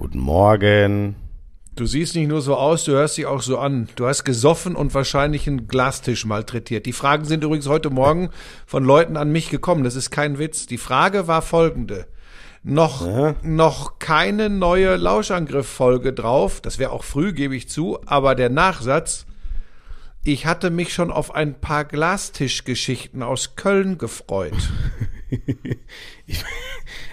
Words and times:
Guten 0.00 0.20
Morgen. 0.20 1.14
Du 1.76 1.84
siehst 1.84 2.16
nicht 2.16 2.28
nur 2.28 2.40
so 2.40 2.56
aus, 2.56 2.84
du 2.84 2.92
hörst 2.92 3.18
dich 3.18 3.26
auch 3.26 3.42
so 3.42 3.58
an. 3.58 3.86
Du 3.96 4.06
hast 4.06 4.24
gesoffen 4.24 4.74
und 4.74 4.94
wahrscheinlich 4.94 5.46
einen 5.46 5.66
Glastisch 5.68 6.24
malträtiert. 6.24 6.86
Die 6.86 6.94
Fragen 6.94 7.26
sind 7.26 7.44
übrigens 7.44 7.68
heute 7.68 7.90
Morgen 7.90 8.30
von 8.64 8.82
Leuten 8.82 9.18
an 9.18 9.30
mich 9.30 9.50
gekommen. 9.50 9.84
Das 9.84 9.96
ist 9.96 10.10
kein 10.10 10.38
Witz. 10.38 10.64
Die 10.66 10.78
Frage 10.78 11.28
war 11.28 11.42
folgende. 11.42 12.06
Noch, 12.62 13.06
Ja. 13.06 13.34
noch 13.42 13.98
keine 13.98 14.48
neue 14.48 14.96
Lauschangriff-Folge 14.96 16.14
drauf. 16.14 16.62
Das 16.62 16.78
wäre 16.78 16.92
auch 16.92 17.04
früh, 17.04 17.34
gebe 17.34 17.54
ich 17.54 17.68
zu. 17.68 17.98
Aber 18.06 18.34
der 18.34 18.48
Nachsatz. 18.48 19.26
Ich 20.24 20.46
hatte 20.46 20.70
mich 20.70 20.94
schon 20.94 21.10
auf 21.10 21.34
ein 21.34 21.60
paar 21.60 21.84
Glastischgeschichten 21.84 23.22
aus 23.22 23.54
Köln 23.54 23.98
gefreut. 23.98 24.70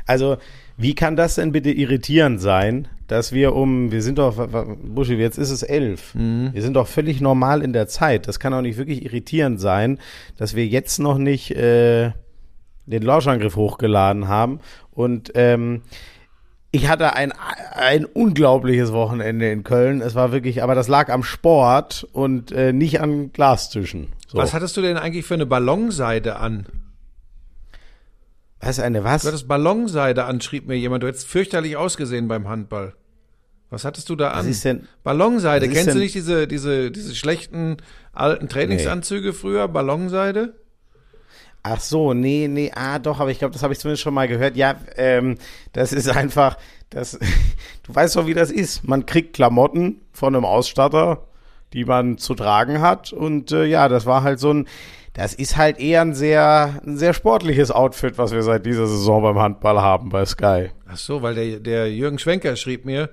Also, 0.05 0.37
wie 0.77 0.93
kann 0.93 1.15
das 1.15 1.35
denn 1.35 1.51
bitte 1.51 1.71
irritierend 1.71 2.39
sein, 2.39 2.87
dass 3.07 3.31
wir 3.31 3.55
um, 3.55 3.91
wir 3.91 4.03
sind 4.03 4.19
doch, 4.19 4.47
Buschi, 4.83 5.15
jetzt 5.15 5.37
ist 5.37 5.49
es 5.49 5.63
elf. 5.63 6.13
Wir 6.53 6.61
sind 6.61 6.75
doch 6.75 6.87
völlig 6.87 7.19
normal 7.19 7.63
in 7.63 7.73
der 7.73 7.87
Zeit. 7.87 8.27
Das 8.27 8.39
kann 8.39 8.51
doch 8.51 8.61
nicht 8.61 8.77
wirklich 8.77 9.03
irritierend 9.03 9.59
sein, 9.59 9.97
dass 10.37 10.55
wir 10.55 10.67
jetzt 10.67 10.99
noch 10.99 11.17
nicht 11.17 11.51
äh, 11.51 12.11
den 12.85 13.01
Lauschangriff 13.01 13.55
hochgeladen 13.55 14.27
haben. 14.27 14.59
Und 14.91 15.31
ähm, 15.35 15.81
ich 16.71 16.89
hatte 16.89 17.15
ein, 17.15 17.33
ein 17.73 18.05
unglaubliches 18.05 18.91
Wochenende 18.91 19.49
in 19.51 19.63
Köln. 19.63 20.01
Es 20.01 20.13
war 20.13 20.31
wirklich, 20.31 20.61
aber 20.61 20.75
das 20.75 20.87
lag 20.87 21.09
am 21.09 21.23
Sport 21.23 22.07
und 22.11 22.51
äh, 22.51 22.71
nicht 22.73 23.01
an 23.01 23.31
Glastischen. 23.31 24.09
So. 24.27 24.37
Was 24.37 24.53
hattest 24.53 24.77
du 24.77 24.81
denn 24.81 24.97
eigentlich 24.97 25.25
für 25.25 25.33
eine 25.33 25.45
Ballonseide 25.45 26.35
an? 26.35 26.67
Was 28.59 28.79
eine 28.79 29.03
was? 29.03 29.21
Du 29.21 29.27
hattest 29.29 29.47
Ballonseide 29.47 30.25
an, 30.25 30.41
schrieb 30.41 30.67
mir 30.67 30.75
jemand. 30.75 31.03
Du 31.03 31.07
hättest 31.07 31.27
fürchterlich 31.27 31.77
ausgesehen 31.77 32.27
beim 32.27 32.47
Handball. 32.47 32.93
Was 33.69 33.83
hattest 33.85 34.09
du 34.09 34.15
da 34.15 34.29
an? 34.29 34.39
Was 34.39 34.45
ist 34.47 34.65
denn? 34.65 34.87
Ballonseide. 35.03 35.67
was 35.67 35.73
Kennst 35.73 35.87
du 35.89 35.91
denn- 35.93 36.01
nicht 36.01 36.15
diese, 36.15 36.47
diese, 36.47 36.89
diese 36.91 37.15
schlechten 37.15 37.77
alten 38.13 38.47
Trainingsanzüge 38.49 39.33
früher? 39.33 39.67
Ballonseide? 39.67 40.55
Ach 41.63 41.81
so, 41.81 42.13
nee, 42.13 42.47
nee, 42.47 42.71
ah 42.73 42.97
doch, 42.97 43.19
aber 43.19 43.29
ich 43.29 43.39
glaube, 43.39 43.51
das 43.51 43.61
habe 43.63 43.73
ich 43.73 43.79
zumindest 43.79 44.01
schon 44.03 44.13
mal 44.13 44.27
gehört. 44.29 44.55
Ja, 44.55 44.75
ähm, 44.95 45.35
das 45.73 45.91
ist 45.91 46.07
einfach, 46.07 46.57
das, 46.89 47.19
du 47.83 47.93
weißt 47.93 48.15
doch, 48.15 48.25
wie 48.25 48.33
das 48.33 48.51
ist. 48.51 48.87
Man 48.87 49.05
kriegt 49.05 49.33
Klamotten 49.33 49.99
von 50.13 50.33
einem 50.33 50.45
Ausstatter, 50.45 51.27
die 51.73 51.83
man 51.83 52.17
zu 52.17 52.35
tragen 52.35 52.79
hat. 52.79 53.11
Und 53.11 53.51
äh, 53.51 53.65
ja, 53.65 53.89
das 53.89 54.05
war 54.05 54.23
halt 54.23 54.39
so 54.39 54.53
ein, 54.53 54.67
das 55.17 55.33
ist 55.33 55.57
halt 55.57 55.79
eher 55.79 56.01
ein 56.01 56.13
sehr, 56.13 56.79
ein 56.85 56.97
sehr 56.97 57.13
sportliches 57.13 57.71
Outfit, 57.71 58.17
was 58.17 58.31
wir 58.31 58.43
seit 58.43 58.65
dieser 58.65 58.87
Saison 58.87 59.21
beim 59.23 59.39
Handball 59.39 59.81
haben 59.81 60.09
bei 60.09 60.23
Sky. 60.25 60.69
Ach 60.87 60.97
so, 60.97 61.21
weil 61.21 61.35
der, 61.35 61.59
der 61.59 61.91
Jürgen 61.93 62.19
Schwenker 62.19 62.55
schrieb 62.55 62.85
mir, 62.85 63.09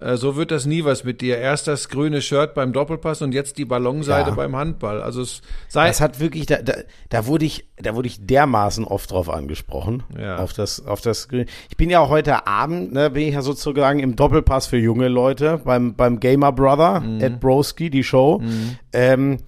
äh, 0.00 0.16
so 0.16 0.34
wird 0.34 0.50
das 0.50 0.66
nie 0.66 0.84
was 0.84 1.04
mit 1.04 1.20
dir. 1.20 1.38
Erst 1.38 1.68
das 1.68 1.88
grüne 1.88 2.20
Shirt 2.22 2.54
beim 2.54 2.72
Doppelpass 2.72 3.22
und 3.22 3.32
jetzt 3.32 3.58
die 3.58 3.64
Ballonseide 3.64 4.30
Ja. 4.30 4.34
beim 4.34 4.56
Handball. 4.56 5.00
Also 5.02 5.20
es 5.22 5.42
sei, 5.68 5.86
Das 5.88 6.00
hat 6.00 6.18
wirklich, 6.18 6.46
da, 6.46 6.56
da, 6.62 6.72
da 7.10 7.26
wurde 7.26 7.44
ich, 7.44 7.66
da 7.76 7.94
wurde 7.94 8.08
ich 8.08 8.26
dermaßen 8.26 8.84
oft 8.84 9.10
drauf 9.12 9.28
angesprochen. 9.30 10.02
Ja. 10.18 10.38
Auf 10.38 10.54
das, 10.54 10.84
auf 10.84 11.00
das 11.02 11.28
Grün. 11.28 11.46
Ich 11.70 11.76
bin 11.76 11.90
ja 11.90 12.00
auch 12.00 12.08
heute 12.08 12.46
Abend, 12.48 12.92
ne, 12.92 13.10
bin 13.10 13.28
ich 13.28 13.34
ja 13.34 13.42
sozusagen 13.42 14.00
im 14.00 14.16
Doppelpass 14.16 14.66
für 14.66 14.78
junge 14.78 15.06
Leute 15.08 15.60
beim, 15.64 15.94
beim 15.94 16.18
Gamer 16.18 16.50
Brother, 16.50 17.00
Mhm. 17.00 17.20
Ed 17.20 17.40
Broski, 17.40 17.90
die 17.90 18.02
Show. 18.02 18.42
Ähm, 18.92 19.38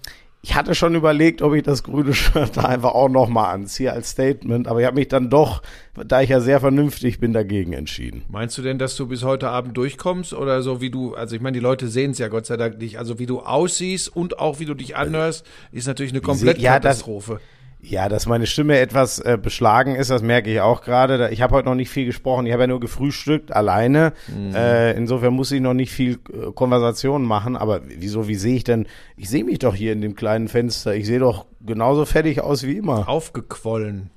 ich 0.45 0.55
hatte 0.55 0.75
schon 0.75 0.95
überlegt, 0.95 1.41
ob 1.41 1.55
ich 1.55 1.63
das 1.63 1.83
grüne 1.83 2.13
Shirt 2.13 2.59
da 2.59 2.67
einfach 2.67 2.93
auch 2.93 3.09
nochmal 3.09 3.55
anziehe 3.55 3.91
als 3.91 4.11
Statement, 4.11 4.69
aber 4.69 4.81
ich 4.81 4.87
habe 4.87 4.97
mich 4.97 5.09
dann 5.09 5.31
doch, 5.31 5.63
da 6.07 6.21
ich 6.21 6.29
ja 6.29 6.41
sehr 6.41 6.61
vernünftig 6.61 7.19
bin, 7.19 7.33
dagegen 7.33 7.73
entschieden. 7.73 8.25
Meinst 8.29 8.59
du 8.59 8.63
denn, 8.63 8.79
dass 8.79 8.95
du 8.95 9.07
bis 9.09 9.23
heute 9.25 9.49
Abend 9.49 9.75
durchkommst 9.75 10.35
oder 10.35 10.61
so 10.61 10.83
wie 10.83 10.91
du, 10.91 11.15
also 11.15 11.35
ich 11.35 11.41
meine, 11.41 11.55
die 11.55 11.63
Leute 11.63 11.89
sehen 11.89 12.11
es 12.11 12.19
ja 12.19 12.29
Gott 12.29 12.45
sei 12.45 12.59
Dank 12.59 12.77
nicht, 12.79 12.99
also 12.99 13.19
wie 13.19 13.25
du 13.25 13.41
aussiehst 13.41 14.15
und 14.15 14.39
auch 14.39 14.61
wie 14.61 14.67
du 14.67 14.75
dich 14.75 14.97
anhörst, 14.97 15.47
ist 15.73 15.87
natürlich 15.87 16.13
eine 16.13 16.21
komplette 16.21 16.61
ja, 16.61 16.73
das- 16.79 16.99
Katastrophe. 16.99 17.41
Ja, 17.87 18.09
dass 18.09 18.25
meine 18.25 18.47
Stimme 18.47 18.79
etwas 18.79 19.19
äh, 19.19 19.37
beschlagen 19.41 19.95
ist, 19.95 20.09
das 20.09 20.23
merke 20.23 20.51
ich 20.51 20.61
auch 20.63 20.81
gerade. 20.81 21.29
Ich 21.33 21.43
habe 21.43 21.55
heute 21.55 21.69
noch 21.69 21.75
nicht 21.75 21.91
viel 21.91 22.07
gesprochen. 22.07 22.47
Ich 22.47 22.53
habe 22.53 22.63
ja 22.63 22.67
nur 22.67 22.81
gefrühstückt 22.81 23.53
alleine. 23.53 24.15
Äh, 24.55 24.97
insofern 24.97 25.35
muss 25.35 25.53
ich 25.53 25.61
noch 25.61 25.75
nicht 25.75 25.93
viel 25.93 26.19
äh, 26.33 26.51
Konversation 26.55 27.25
machen. 27.25 27.57
Aber 27.57 27.83
wieso, 27.85 28.27
wie 28.27 28.37
sehe 28.37 28.57
ich 28.57 28.65
denn? 28.65 28.87
Ich 29.19 29.29
sehe 29.29 29.45
mich 29.45 29.59
doch 29.59 29.75
hier 29.75 29.93
in 29.93 30.01
dem 30.01 30.15
kleinen 30.15 30.49
Fenster. 30.49 30.95
Ich 30.95 31.05
sehe 31.05 31.19
doch 31.19 31.45
genauso 31.61 32.07
fertig 32.07 32.41
aus 32.41 32.63
wie 32.63 32.79
immer. 32.79 33.07
Aufgequollen. 33.07 34.09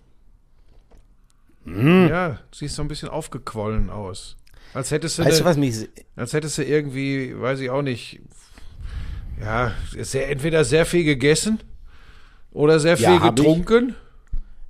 Hm. 1.65 2.07
Ja, 2.07 2.29
du 2.29 2.57
siehst 2.57 2.75
so 2.75 2.81
ein 2.81 2.87
bisschen 2.87 3.09
aufgequollen 3.09 3.89
aus. 3.89 4.37
Als 4.73 4.91
hättest 4.91 5.19
du, 5.19 5.25
Weißt 5.25 5.41
du, 5.41 5.43
eine, 5.43 5.49
was 5.49 5.57
mich. 5.57 5.89
als 6.15 6.31
hättest 6.31 6.57
du 6.57 6.63
irgendwie, 6.63 7.37
weiß 7.37 7.59
ich 7.59 7.69
auch 7.69 7.81
nicht, 7.81 8.21
ja, 9.41 9.73
sehr, 9.97 10.29
entweder 10.29 10.63
sehr 10.63 10.85
viel 10.85 11.03
gegessen 11.03 11.59
oder 12.51 12.79
sehr 12.79 12.95
Ja, 12.97 13.11
viel 13.11 13.19
hab 13.19 13.37
ich. 13.39 13.45
getrunken. 13.45 13.95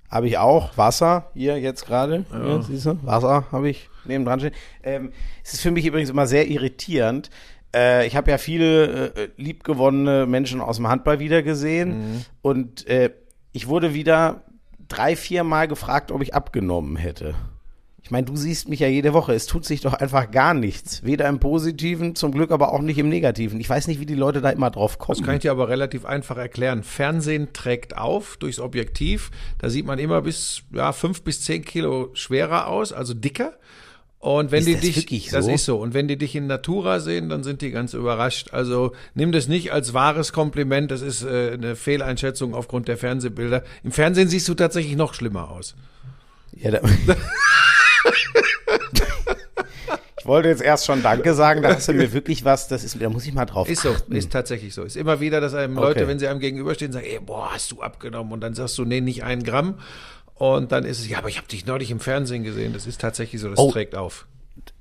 Habe 0.09 0.27
ich 0.27 0.37
auch 0.37 0.77
Wasser 0.77 1.29
hier 1.33 1.59
jetzt 1.59 1.85
gerade. 1.85 2.23
Ja. 2.31 2.61
siehst 2.61 2.85
du? 2.85 2.97
Wasser 3.03 3.45
habe 3.51 3.69
ich 3.69 3.89
nebendran 4.05 4.39
stehen. 4.39 4.53
Ähm, 4.83 5.11
es 5.43 5.53
ist 5.55 5.61
für 5.61 5.71
mich 5.71 5.85
übrigens 5.85 6.09
immer 6.09 6.27
sehr 6.27 6.47
irritierend. 6.47 7.29
Äh, 7.75 8.07
ich 8.07 8.15
habe 8.15 8.31
ja 8.31 8.37
viele 8.37 9.07
äh, 9.15 9.29
liebgewonnene 9.35 10.25
Menschen 10.25 10.61
aus 10.61 10.77
dem 10.77 10.87
Handball 10.87 11.19
wieder 11.19 11.43
gesehen 11.43 12.25
und 12.41 12.87
äh, 12.87 13.11
ich 13.51 13.67
wurde 13.67 13.93
wieder 13.93 14.43
drei, 14.87 15.17
vier 15.17 15.43
Mal 15.43 15.67
gefragt, 15.67 16.11
ob 16.13 16.21
ich 16.21 16.33
abgenommen 16.33 16.95
hätte. 16.95 17.35
Ich 18.07 18.11
meine, 18.11 18.23
du 18.25 18.37
siehst 18.37 18.69
mich 18.69 18.79
ja 18.79 18.87
jede 18.87 19.11
Woche. 19.11 19.33
Es 19.33 19.47
tut 19.47 19.65
sich 19.65 19.81
doch 19.81 19.93
einfach 19.93 20.31
gar 20.31 20.53
nichts. 20.53 21.03
Weder 21.03 21.27
im 21.27 21.39
Positiven, 21.39 22.15
zum 22.15 22.31
Glück 22.31 22.51
aber 22.51 22.71
auch 22.71 22.79
nicht 22.79 22.97
im 22.99 23.09
Negativen. 23.09 23.59
Ich 23.59 23.69
weiß 23.69 23.87
nicht, 23.87 23.99
wie 23.99 24.05
die 24.05 24.15
Leute 24.15 24.39
da 24.39 24.49
immer 24.49 24.71
drauf 24.71 24.97
kommen. 24.97 25.17
Das 25.17 25.25
kann 25.25 25.35
ich 25.35 25.41
dir 25.41 25.51
aber 25.51 25.67
relativ 25.67 26.05
einfach 26.05 26.37
erklären. 26.37 26.83
Fernsehen 26.83 27.49
trägt 27.51 27.97
auf 27.97 28.37
durchs 28.37 28.61
Objektiv. 28.61 29.29
Da 29.57 29.69
sieht 29.69 29.85
man 29.85 29.99
immer 29.99 30.21
bis 30.21 30.61
ja, 30.71 30.93
fünf 30.93 31.21
bis 31.23 31.41
zehn 31.41 31.65
Kilo 31.65 32.11
schwerer 32.13 32.67
aus, 32.67 32.93
also 32.93 33.13
dicker. 33.13 33.57
Und 34.19 34.51
wenn 34.51 34.59
Ist 34.59 34.67
die 34.67 34.73
das 34.75 34.81
dich, 34.83 34.95
wirklich 34.95 35.29
das 35.29 35.43
so? 35.43 35.51
ist 35.51 35.65
so. 35.65 35.77
Und 35.77 35.93
wenn 35.93 36.07
die 36.07 36.17
dich 36.17 36.33
in 36.33 36.47
Natura 36.47 37.01
sehen, 37.01 37.27
dann 37.27 37.43
sind 37.43 37.61
die 37.61 37.71
ganz 37.71 37.93
überrascht. 37.93 38.53
Also 38.53 38.93
nimm 39.15 39.33
das 39.33 39.49
nicht 39.49 39.73
als 39.73 39.93
wahres 39.93 40.31
Kompliment. 40.31 40.91
Das 40.91 41.01
ist 41.01 41.23
äh, 41.23 41.51
eine 41.55 41.75
Fehleinschätzung 41.75 42.55
aufgrund 42.55 42.87
der 42.87 42.95
Fernsehbilder. 42.97 43.63
Im 43.83 43.91
Fernsehen 43.91 44.29
siehst 44.29 44.47
du 44.47 44.53
tatsächlich 44.53 44.95
noch 44.95 45.13
schlimmer 45.13 45.51
aus. 45.51 45.75
Ja, 46.53 46.71
da, 46.71 46.79
ich 50.19 50.25
wollte 50.25 50.49
jetzt 50.49 50.61
erst 50.61 50.85
schon 50.85 51.01
Danke 51.03 51.33
sagen, 51.33 51.61
da 51.61 51.69
hast 51.75 51.87
du 51.87 51.93
mir 51.93 52.11
wirklich 52.13 52.43
was, 52.43 52.67
das 52.67 52.83
ist, 52.83 53.01
da 53.01 53.09
muss 53.09 53.25
ich 53.25 53.33
mal 53.33 53.45
drauf 53.45 53.69
Ist 53.69 53.81
so, 53.83 53.91
achten. 53.91 54.13
ist 54.15 54.31
tatsächlich 54.31 54.73
so. 54.73 54.83
Ist 54.83 54.97
immer 54.97 55.19
wieder, 55.19 55.39
dass 55.41 55.53
einem 55.53 55.77
Okay. 55.77 55.87
Leute, 55.87 56.07
wenn 56.07 56.19
sie 56.19 56.27
einem 56.27 56.39
gegenüberstehen, 56.39 56.91
sagen, 56.91 57.05
ey, 57.09 57.19
boah, 57.19 57.49
hast 57.53 57.71
du 57.71 57.81
abgenommen? 57.81 58.33
Und 58.33 58.41
dann 58.41 58.53
sagst 58.53 58.77
du, 58.77 58.85
nee, 58.85 59.01
nicht 59.01 59.23
ein 59.23 59.43
Gramm. 59.43 59.75
Und 60.35 60.71
dann 60.71 60.83
ist 60.83 60.99
es, 60.99 61.09
ja, 61.09 61.17
aber 61.19 61.29
ich 61.29 61.37
habe 61.37 61.47
dich 61.47 61.65
neulich 61.65 61.91
im 61.91 61.99
Fernsehen 61.99 62.43
gesehen. 62.43 62.73
Das 62.73 62.85
ist 62.87 63.01
tatsächlich 63.01 63.41
so, 63.41 63.49
das 63.49 63.57
Oh. 63.59 63.71
trägt 63.71 63.95
auf. 63.95 64.27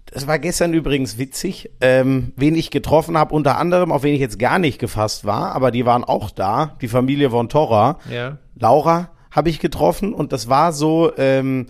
Das 0.06 0.26
war 0.26 0.38
gestern 0.38 0.72
übrigens 0.72 1.18
witzig, 1.18 1.70
ähm, 1.80 2.32
wen 2.36 2.54
ich 2.54 2.70
getroffen 2.70 3.18
habe, 3.18 3.34
unter 3.34 3.58
anderem, 3.58 3.90
auf 3.90 4.02
wen 4.04 4.14
ich 4.14 4.20
jetzt 4.20 4.38
gar 4.38 4.58
nicht 4.58 4.78
gefasst 4.78 5.24
war, 5.24 5.52
aber 5.52 5.70
die 5.72 5.84
waren 5.84 6.04
auch 6.04 6.30
da, 6.30 6.76
die 6.80 6.86
Familie 6.88 7.30
von 7.30 7.48
Torra. 7.48 7.98
Ja. 8.10 8.38
Laura 8.54 9.10
habe 9.32 9.50
ich 9.50 9.58
getroffen 9.58 10.14
und 10.14 10.32
das 10.32 10.48
war 10.48 10.72
so, 10.72 11.12
ähm, 11.18 11.66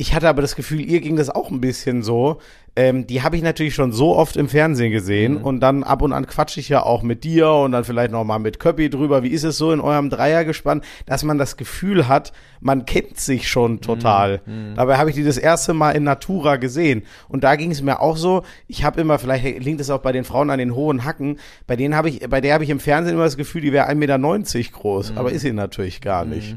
ich 0.00 0.14
hatte 0.14 0.28
aber 0.28 0.42
das 0.42 0.54
Gefühl, 0.54 0.80
ihr 0.80 1.00
ging 1.00 1.16
das 1.16 1.28
auch 1.28 1.50
ein 1.50 1.60
bisschen 1.60 2.04
so. 2.04 2.38
Ähm, 2.76 3.08
die 3.08 3.22
habe 3.22 3.34
ich 3.34 3.42
natürlich 3.42 3.74
schon 3.74 3.90
so 3.90 4.14
oft 4.16 4.36
im 4.36 4.48
Fernsehen 4.48 4.92
gesehen 4.92 5.36
und 5.38 5.58
dann 5.58 5.82
ab 5.82 6.02
und 6.02 6.12
an 6.12 6.28
quatsche 6.28 6.60
ich 6.60 6.68
ja 6.68 6.84
auch 6.84 7.02
mit 7.02 7.24
dir 7.24 7.50
und 7.50 7.72
dann 7.72 7.82
vielleicht 7.82 8.12
noch 8.12 8.22
mal 8.22 8.38
mit 8.38 8.60
Köppi 8.60 8.90
drüber. 8.90 9.24
Wie 9.24 9.30
ist 9.30 9.42
es 9.42 9.58
so 9.58 9.72
in 9.72 9.80
eurem 9.80 10.08
Dreiergespann, 10.08 10.82
dass 11.04 11.24
man 11.24 11.36
das 11.36 11.56
Gefühl 11.56 12.06
hat, 12.06 12.32
man 12.60 12.86
kennt 12.86 13.18
sich 13.18 13.48
schon 13.48 13.80
total. 13.80 14.40
Dabei 14.76 14.98
habe 14.98 15.10
ich 15.10 15.16
die 15.16 15.24
das 15.24 15.36
erste 15.36 15.74
Mal 15.74 15.96
in 15.96 16.04
Natura 16.04 16.56
gesehen 16.56 17.02
und 17.28 17.42
da 17.42 17.56
ging 17.56 17.72
es 17.72 17.82
mir 17.82 18.00
auch 18.00 18.16
so. 18.16 18.44
Ich 18.68 18.84
habe 18.84 19.00
immer, 19.00 19.18
vielleicht 19.18 19.64
liegt 19.64 19.80
es 19.80 19.90
auch 19.90 20.00
bei 20.00 20.12
den 20.12 20.22
Frauen 20.22 20.50
an 20.50 20.60
den 20.60 20.76
hohen 20.76 21.04
Hacken, 21.04 21.40
bei 21.66 21.74
denen 21.74 21.96
habe 21.96 22.08
ich, 22.10 22.20
bei 22.30 22.40
der 22.40 22.54
habe 22.54 22.62
ich 22.62 22.70
im 22.70 22.78
Fernsehen 22.78 23.14
immer 23.14 23.24
das 23.24 23.36
Gefühl, 23.36 23.62
die 23.62 23.72
wäre 23.72 23.88
1,90 23.88 23.96
Meter 23.96 24.70
groß, 24.70 25.16
aber 25.16 25.32
ist 25.32 25.42
sie 25.42 25.52
natürlich 25.52 26.00
gar 26.00 26.24
nicht. 26.24 26.56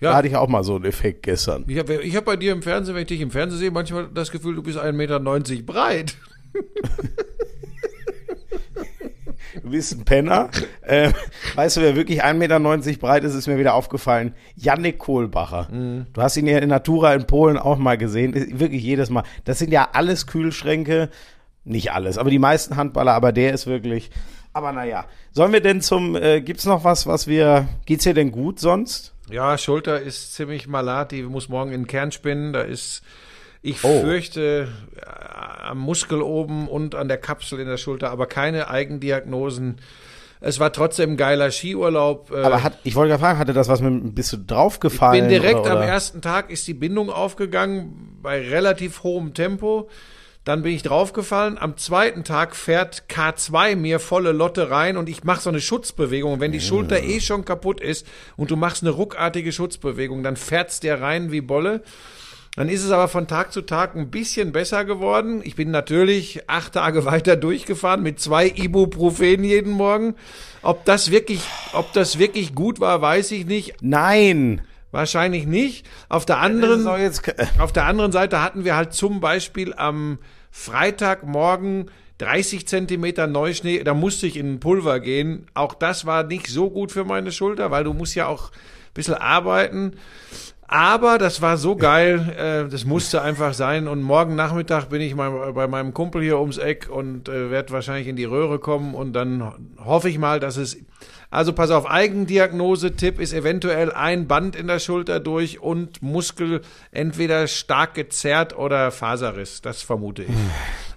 Da 0.00 0.10
Ja, 0.10 0.16
hatte 0.16 0.28
ich 0.28 0.36
auch 0.36 0.48
mal 0.48 0.64
so 0.64 0.76
einen 0.76 0.84
Effekt 0.84 1.22
gestern. 1.22 1.64
ich 1.68 1.78
habe 1.78 2.02
ich 2.02 2.14
hab 2.16 2.24
bei 2.24 2.36
dir 2.36 2.52
im 2.52 2.62
Fernsehen, 2.62 2.94
wenn 2.94 3.02
ich 3.02 3.08
dich 3.08 3.20
im 3.20 3.30
Fernsehen 3.30 3.58
sehe, 3.58 3.70
manchmal 3.70 4.08
das 4.12 4.30
Gefühl, 4.30 4.54
du 4.54 4.62
bist 4.62 4.78
1,90 4.78 4.92
Meter 4.92 5.20
breit. 5.64 6.16
Du 9.62 9.70
bist 9.70 9.92
ein 9.92 10.04
Penner. 10.04 10.50
äh, 10.82 11.12
weißt 11.54 11.76
du, 11.76 11.80
wer 11.80 11.94
wirklich 11.96 12.24
1,90 12.24 12.34
Meter 12.34 12.98
breit 12.98 13.24
ist, 13.24 13.34
ist 13.34 13.46
mir 13.46 13.56
wieder 13.58 13.74
aufgefallen. 13.74 14.34
Yannick 14.56 14.98
Kohlbacher. 14.98 15.68
Du 16.12 16.20
hast 16.20 16.36
ihn 16.36 16.46
ja 16.46 16.58
in 16.58 16.68
Natura 16.68 17.14
in 17.14 17.26
Polen 17.26 17.56
auch 17.56 17.78
mal 17.78 17.96
gesehen. 17.96 18.34
Wirklich 18.58 18.82
jedes 18.82 19.10
Mal. 19.10 19.22
Das 19.44 19.58
sind 19.60 19.72
ja 19.72 19.88
alles 19.92 20.26
Kühlschränke. 20.26 21.08
Nicht 21.64 21.92
alles, 21.92 22.18
aber 22.18 22.28
die 22.30 22.38
meisten 22.38 22.76
Handballer, 22.76 23.14
aber 23.14 23.32
der 23.32 23.54
ist 23.54 23.66
wirklich. 23.66 24.10
Aber 24.52 24.72
naja. 24.72 25.06
Sollen 25.32 25.52
wir 25.52 25.60
denn 25.60 25.80
zum, 25.80 26.14
äh, 26.14 26.40
gibt's 26.42 26.66
noch 26.66 26.84
was, 26.84 27.06
was 27.06 27.26
wir, 27.26 27.66
geht's 27.86 28.04
dir 28.04 28.12
denn 28.12 28.32
gut 28.32 28.60
sonst? 28.60 29.13
Ja, 29.30 29.56
Schulter 29.58 30.00
ist 30.00 30.34
ziemlich 30.34 30.66
malat, 30.66 31.12
die 31.12 31.22
muss 31.22 31.48
morgen 31.48 31.72
in 31.72 31.82
den 31.82 31.86
Kern 31.86 32.12
spinnen. 32.12 32.52
Da 32.52 32.60
ist, 32.62 33.02
ich 33.62 33.82
Oh. 33.84 34.00
fürchte, 34.00 34.68
am 35.66 35.78
Muskel 35.78 36.20
oben 36.20 36.68
und 36.68 36.94
an 36.94 37.08
der 37.08 37.16
Kapsel 37.18 37.58
in 37.60 37.66
der 37.66 37.78
Schulter, 37.78 38.10
aber 38.10 38.26
keine 38.26 38.68
Eigendiagnosen. 38.68 39.76
Es 40.40 40.60
war 40.60 40.72
trotzdem 40.74 41.12
ein 41.12 41.16
geiler 41.16 41.50
Skiurlaub. 41.50 42.30
äh, 42.30 42.42
Aber 42.42 42.62
hat, 42.62 42.78
ich 42.84 42.94
wollte 42.96 43.10
gerade 43.12 43.20
fragen, 43.22 43.38
hatte 43.38 43.54
das 43.54 43.68
was 43.68 43.80
mit, 43.80 44.14
bist 44.14 44.30
du 44.34 44.36
draufgefallen? 44.36 45.22
bin 45.22 45.30
direkt 45.30 45.60
oder, 45.60 45.70
am 45.70 45.78
oder? 45.78 45.86
ersten 45.86 46.20
Tag 46.20 46.50
ist 46.50 46.66
die 46.68 46.74
Bindung 46.74 47.08
aufgegangen 47.08 48.18
bei 48.22 48.46
relativ 48.46 49.04
hohem 49.04 49.32
Tempo. 49.32 49.88
Dann 50.44 50.62
bin 50.62 50.74
ich 50.74 50.82
draufgefallen. 50.82 51.56
Am 51.56 51.78
zweiten 51.78 52.22
Tag 52.22 52.54
fährt 52.54 53.04
K2 53.08 53.76
mir 53.76 53.98
volle 53.98 54.32
Lotte 54.32 54.70
rein 54.70 54.98
und 54.98 55.08
ich 55.08 55.24
mache 55.24 55.40
so 55.40 55.48
eine 55.48 55.60
Schutzbewegung. 55.60 56.34
Und 56.34 56.40
wenn 56.40 56.52
die 56.52 56.60
Schulter 56.60 57.02
eh 57.02 57.20
schon 57.20 57.46
kaputt 57.46 57.80
ist 57.80 58.06
und 58.36 58.50
du 58.50 58.56
machst 58.56 58.82
eine 58.82 58.90
ruckartige 58.90 59.52
Schutzbewegung, 59.52 60.22
dann 60.22 60.36
fährt's 60.36 60.80
der 60.80 61.00
rein 61.00 61.32
wie 61.32 61.40
Bolle. 61.40 61.82
Dann 62.56 62.68
ist 62.68 62.84
es 62.84 62.92
aber 62.92 63.08
von 63.08 63.26
Tag 63.26 63.52
zu 63.52 63.62
Tag 63.62 63.96
ein 63.96 64.10
bisschen 64.10 64.52
besser 64.52 64.84
geworden. 64.84 65.40
Ich 65.42 65.56
bin 65.56 65.70
natürlich 65.70 66.48
acht 66.48 66.74
Tage 66.74 67.04
weiter 67.06 67.36
durchgefahren 67.36 68.02
mit 68.02 68.20
zwei 68.20 68.46
Ibuprofen 68.46 69.44
jeden 69.44 69.72
Morgen. 69.72 70.14
Ob 70.62 70.84
das 70.84 71.10
wirklich, 71.10 71.40
ob 71.72 71.92
das 71.94 72.18
wirklich 72.18 72.54
gut 72.54 72.80
war, 72.80 73.00
weiß 73.00 73.32
ich 73.32 73.46
nicht. 73.46 73.76
Nein! 73.80 74.60
Wahrscheinlich 74.94 75.44
nicht. 75.44 75.84
Auf 76.08 76.24
der 76.24 76.38
anderen, 76.38 76.86
auf 77.58 77.72
der 77.72 77.86
anderen 77.86 78.12
Seite 78.12 78.40
hatten 78.40 78.64
wir 78.64 78.76
halt 78.76 78.92
zum 78.92 79.18
Beispiel 79.18 79.74
am 79.74 80.18
Freitagmorgen 80.52 81.90
30 82.18 82.68
Zentimeter 82.68 83.26
Neuschnee, 83.26 83.82
da 83.82 83.92
musste 83.92 84.28
ich 84.28 84.36
in 84.36 84.60
Pulver 84.60 85.00
gehen. 85.00 85.48
Auch 85.52 85.74
das 85.74 86.06
war 86.06 86.22
nicht 86.22 86.46
so 86.46 86.70
gut 86.70 86.92
für 86.92 87.04
meine 87.04 87.32
Schulter, 87.32 87.72
weil 87.72 87.82
du 87.82 87.92
musst 87.92 88.14
ja 88.14 88.28
auch 88.28 88.52
ein 88.52 88.94
bisschen 88.94 89.14
arbeiten. 89.14 89.94
Aber 90.74 91.18
das 91.18 91.40
war 91.40 91.56
so 91.56 91.76
geil, 91.76 92.34
äh, 92.36 92.68
das 92.68 92.84
musste 92.84 93.22
einfach 93.22 93.54
sein. 93.54 93.86
Und 93.86 94.02
morgen 94.02 94.34
Nachmittag 94.34 94.86
bin 94.86 95.00
ich 95.02 95.14
mal 95.14 95.52
bei 95.52 95.68
meinem 95.68 95.94
Kumpel 95.94 96.20
hier 96.20 96.40
ums 96.40 96.58
Eck 96.58 96.88
und 96.90 97.28
äh, 97.28 97.48
werde 97.52 97.72
wahrscheinlich 97.72 98.08
in 98.08 98.16
die 98.16 98.24
Röhre 98.24 98.58
kommen. 98.58 98.92
Und 98.92 99.12
dann 99.12 99.52
hoffe 99.78 100.08
ich 100.08 100.18
mal, 100.18 100.40
dass 100.40 100.56
es. 100.56 100.76
Also 101.30 101.52
pass 101.52 101.70
auf, 101.70 101.88
Eigendiagnose-Tipp 101.88 103.20
ist 103.20 103.32
eventuell 103.32 103.92
ein 103.92 104.26
Band 104.26 104.56
in 104.56 104.66
der 104.66 104.80
Schulter 104.80 105.20
durch 105.20 105.60
und 105.60 106.02
Muskel 106.02 106.62
entweder 106.90 107.46
stark 107.46 107.94
gezerrt 107.94 108.58
oder 108.58 108.90
Faserriss. 108.90 109.62
Das 109.62 109.80
vermute 109.80 110.24
ich. 110.24 110.28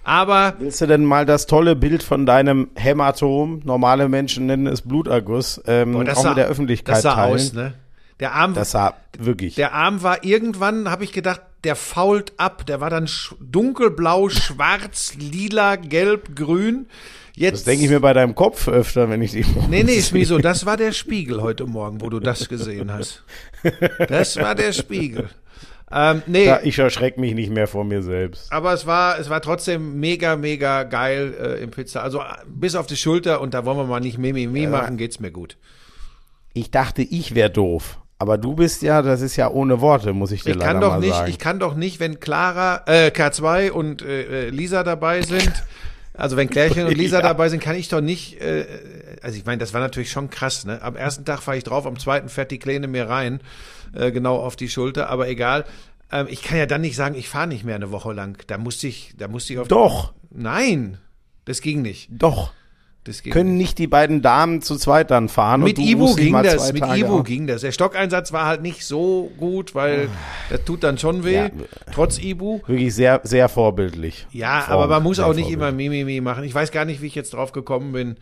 Aber 0.02 0.54
Willst 0.58 0.80
du 0.80 0.86
denn 0.86 1.04
mal 1.04 1.24
das 1.24 1.46
tolle 1.46 1.76
Bild 1.76 2.02
von 2.02 2.26
deinem 2.26 2.70
Hämatom, 2.74 3.60
normale 3.64 4.08
Menschen 4.08 4.46
nennen 4.46 4.66
es 4.66 4.82
Bluterguss, 4.82 5.62
ähm, 5.68 5.92
boah, 5.92 6.04
das 6.04 6.18
auch 6.18 6.22
sah, 6.22 6.28
mit 6.30 6.38
der 6.38 6.48
Öffentlichkeit 6.48 6.96
das 6.96 7.02
sah 7.02 7.14
teilen? 7.14 7.34
aus, 7.34 7.52
ne? 7.52 7.74
Der 8.20 8.34
Arm, 8.34 8.54
Das 8.54 8.72
sah 8.72 8.94
wirklich. 9.18 9.54
Der 9.54 9.72
Arm 9.74 10.02
war 10.02 10.24
irgendwann, 10.24 10.90
habe 10.90 11.04
ich 11.04 11.12
gedacht, 11.12 11.40
der 11.64 11.76
fault 11.76 12.32
ab. 12.36 12.66
Der 12.66 12.80
war 12.80 12.90
dann 12.90 13.08
dunkelblau, 13.40 14.28
schwarz, 14.28 15.14
lila, 15.18 15.76
gelb, 15.76 16.34
grün. 16.34 16.86
Jetzt, 17.34 17.52
das 17.54 17.64
denke 17.64 17.84
ich 17.84 17.90
mir 17.90 18.00
bei 18.00 18.12
deinem 18.12 18.34
Kopf 18.34 18.66
öfter, 18.66 19.08
wenn 19.10 19.22
ich 19.22 19.30
die 19.30 19.44
Nee, 19.70 19.84
nee, 19.84 19.94
ist 19.94 20.12
mir 20.12 20.26
so. 20.26 20.38
Das 20.38 20.66
war 20.66 20.76
der 20.76 20.90
Spiegel 20.90 21.40
heute 21.40 21.66
Morgen, 21.66 22.00
wo 22.00 22.10
du 22.10 22.18
das 22.18 22.48
gesehen 22.48 22.92
hast. 22.92 23.22
Das 24.08 24.36
war 24.36 24.56
der 24.56 24.72
Spiegel. 24.72 25.28
Ähm, 25.90 26.22
nee, 26.26 26.44
Ja, 26.46 26.60
ich 26.62 26.78
erschrecke 26.78 27.20
mich 27.20 27.34
nicht 27.34 27.50
mehr 27.50 27.66
vor 27.68 27.84
mir 27.84 28.02
selbst. 28.02 28.52
aber 28.52 28.72
es 28.74 28.86
war, 28.86 29.18
es 29.18 29.30
war 29.30 29.40
trotzdem 29.40 30.00
mega, 30.00 30.36
mega 30.36 30.82
geil 30.82 31.34
äh, 31.40 31.62
im 31.62 31.70
Pizza. 31.70 32.02
Also 32.02 32.22
bis 32.46 32.74
auf 32.74 32.86
die 32.86 32.96
Schulter 32.96 33.40
und 33.40 33.54
da 33.54 33.64
wollen 33.64 33.78
wir 33.78 33.84
mal 33.86 34.00
nicht 34.00 34.18
Mimimi 34.18 34.66
machen, 34.66 34.96
geht's 34.96 35.20
mir 35.20 35.30
gut. 35.30 35.56
Ich 36.52 36.70
dachte, 36.70 37.02
ich 37.02 37.34
wäre 37.34 37.50
doof. 37.50 37.98
Aber 38.20 38.36
du 38.36 38.54
bist 38.54 38.82
ja, 38.82 39.00
das 39.02 39.20
ist 39.20 39.36
ja 39.36 39.48
ohne 39.48 39.80
Worte, 39.80 40.12
muss 40.12 40.32
ich 40.32 40.42
dir 40.42 40.50
Ich 40.50 40.56
leider 40.56 40.72
kann 40.72 40.80
doch 40.80 40.90
mal 40.94 41.00
nicht, 41.00 41.14
sagen. 41.14 41.30
ich 41.30 41.38
kann 41.38 41.60
doch 41.60 41.74
nicht, 41.74 42.00
wenn 42.00 42.18
Clara, 42.18 42.82
äh, 42.86 43.08
K2 43.14 43.70
und 43.70 44.02
äh, 44.02 44.46
äh, 44.46 44.50
Lisa 44.50 44.82
dabei 44.82 45.22
sind, 45.22 45.52
also 46.14 46.36
wenn 46.36 46.50
Klärchen 46.50 46.86
und 46.86 46.94
Lisa 46.98 47.18
Ja. 47.18 47.22
dabei 47.22 47.48
sind, 47.48 47.62
kann 47.62 47.76
ich 47.76 47.88
doch 47.88 48.00
nicht, 48.00 48.40
äh, 48.40 48.66
also 49.22 49.38
ich 49.38 49.46
meine, 49.46 49.58
das 49.58 49.72
war 49.72 49.80
natürlich 49.80 50.10
schon 50.10 50.30
krass, 50.30 50.64
ne? 50.64 50.82
Am 50.82 50.96
ersten 50.96 51.24
Tag 51.24 51.42
fahre 51.42 51.58
ich 51.58 51.64
drauf, 51.64 51.86
am 51.86 51.96
zweiten 51.98 52.28
fährt 52.28 52.50
die 52.50 52.58
Kleine 52.58 52.88
mir 52.88 53.08
rein, 53.08 53.40
äh, 53.94 54.10
genau 54.10 54.36
auf 54.38 54.56
die 54.56 54.68
Schulter, 54.68 55.08
aber 55.10 55.28
egal. 55.28 55.64
Ähm, 56.10 56.26
ich 56.28 56.42
kann 56.42 56.58
ja 56.58 56.66
dann 56.66 56.80
nicht 56.80 56.96
sagen, 56.96 57.14
ich 57.14 57.28
fahre 57.28 57.46
nicht 57.46 57.64
mehr 57.64 57.76
eine 57.76 57.92
Woche 57.92 58.12
lang. 58.12 58.42
Da 58.48 58.58
musste 58.58 58.88
ich, 58.88 59.14
da 59.16 59.28
musste 59.28 59.52
ich 59.52 59.58
auf. 59.60 59.68
Doch, 59.68 60.12
Nein, 60.30 60.98
das 61.44 61.60
ging 61.60 61.82
nicht. 61.82 62.08
doch. 62.10 62.52
Können 63.32 63.56
nicht 63.56 63.78
die 63.78 63.86
beiden 63.86 64.22
Damen 64.22 64.60
zu 64.62 64.76
zweit 64.76 65.10
dann 65.10 65.28
fahren? 65.28 65.62
mit 65.62 65.78
Ivo 65.78 66.14
ging 66.14 66.32
das, 66.42 66.72
mit 66.72 66.82
Tage 66.82 67.00
Ivo 67.00 67.18
auf- 67.20 67.24
ging 67.24 67.46
das. 67.46 67.62
Der 67.62 67.72
Stockeinsatz 67.72 68.32
war 68.32 68.46
halt 68.46 68.62
nicht 68.62 68.84
so 68.84 69.30
gut, 69.38 69.74
weil 69.74 70.08
das 70.50 70.64
tut 70.64 70.82
dann 70.84 70.98
schon 70.98 71.24
weh, 71.24 71.34
Ja. 71.34 71.50
trotz 71.92 72.18
Ibu. 72.18 72.60
Wirklich 72.66 72.94
sehr, 72.94 73.20
sehr 73.24 73.48
vorbildlich. 73.48 74.26
Ja, 74.30 74.60
Form- 74.62 74.74
aber 74.74 74.86
man 74.88 75.02
muss 75.02 75.18
auch 75.20 75.34
nicht 75.34 75.50
immer 75.50 75.72
Mimimi 75.72 76.20
machen. 76.20 76.44
Ich 76.44 76.54
weiß 76.54 76.70
gar 76.72 76.84
nicht, 76.84 77.02
wie 77.02 77.06
ich 77.06 77.14
jetzt 77.14 77.34
drauf 77.34 77.52
gekommen 77.52 77.92
bin. 77.92 78.16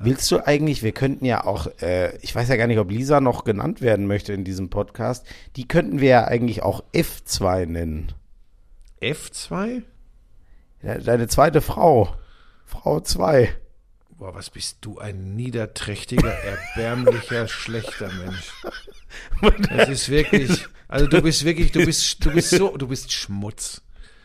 Willst 0.00 0.28
du 0.32 0.44
eigentlich, 0.44 0.82
wir 0.82 0.90
könnten 0.90 1.24
ja 1.24 1.44
auch, 1.44 1.68
äh, 1.80 2.16
ich 2.18 2.34
weiß 2.34 2.48
ja 2.48 2.56
gar 2.56 2.66
nicht, 2.66 2.78
ob 2.80 2.90
Lisa 2.90 3.20
noch 3.20 3.44
genannt 3.44 3.80
werden 3.80 4.08
möchte 4.08 4.32
in 4.32 4.42
diesem 4.42 4.68
Podcast, 4.68 5.24
die 5.54 5.68
könnten 5.68 6.00
wir 6.00 6.08
ja 6.08 6.24
eigentlich 6.24 6.62
auch 6.64 6.82
F2 6.92 7.66
nennen. 7.66 8.12
F2? 9.00 9.82
Ja, 10.82 10.98
Deine 10.98 11.28
zweite 11.28 11.60
Frau. 11.60 12.08
Frau 12.64 13.00
2. 13.00 13.50
Boah, 14.18 14.34
was 14.34 14.50
bist 14.50 14.78
du 14.82 14.98
ein 14.98 15.34
niederträchtiger, 15.34 16.32
erbärmlicher, 16.76 17.48
schlechter 17.48 18.10
Mensch. 18.12 18.52
Das 19.76 19.88
ist 19.88 20.08
wirklich, 20.08 20.66
also 20.88 21.06
du 21.06 21.22
bist 21.22 21.44
wirklich, 21.44 21.70
du 21.70 21.84
bist, 21.84 22.24
du 22.24 22.32
bist 22.32 22.50
so, 22.50 22.76
du 22.76 22.88
bist 22.88 23.12
Schmutz. 23.12 23.80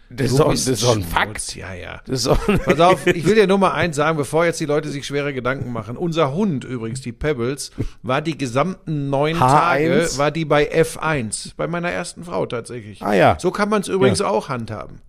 Das 0.10 0.32
ist 0.32 0.40
Du 0.40 0.44
doch 0.44 0.50
das 0.50 0.68
ist 0.68 0.82
doch 0.84 0.96
ein. 0.96 1.04
Fakt. 1.04 1.56
Ja, 1.56 1.74
ja. 1.74 2.02
Das 2.08 2.22
ist 2.22 2.26
doch, 2.26 2.40
Pass 2.66 2.80
auf, 2.80 3.06
ich 3.06 3.24
will 3.26 3.36
dir 3.36 3.46
nur 3.46 3.60
mal 3.60 3.74
eins 3.74 3.96
sagen, 3.96 4.18
bevor 4.18 4.46
jetzt 4.46 4.60
die 4.60 4.66
Leute 4.66 4.90
sich 4.90 5.06
schwere 5.06 5.34
Gedanken 5.34 5.72
machen. 5.72 5.96
Unser 5.98 6.34
Hund 6.34 6.64
übrigens, 6.64 7.02
die 7.02 7.12
Pebbles, 7.12 7.70
war 8.02 8.22
die 8.24 8.36
gesamten 8.36 9.12
neun 9.12 9.36
H1? 9.36 9.40
Tage, 9.40 10.10
war 10.18 10.32
die 10.32 10.46
bei 10.46 10.72
F1, 10.74 11.54
bei 11.56 11.68
meiner 11.68 11.92
ersten 11.92 12.24
Frau 12.24 12.48
tatsächlich. 12.48 13.04
Ah, 13.04 13.14
ja. 13.14 13.38
So 13.40 13.52
kann 13.52 13.70
man 13.70 13.82
es 13.82 13.88
übrigens 13.88 14.22
auch 14.22 14.50
handhaben. 14.50 15.02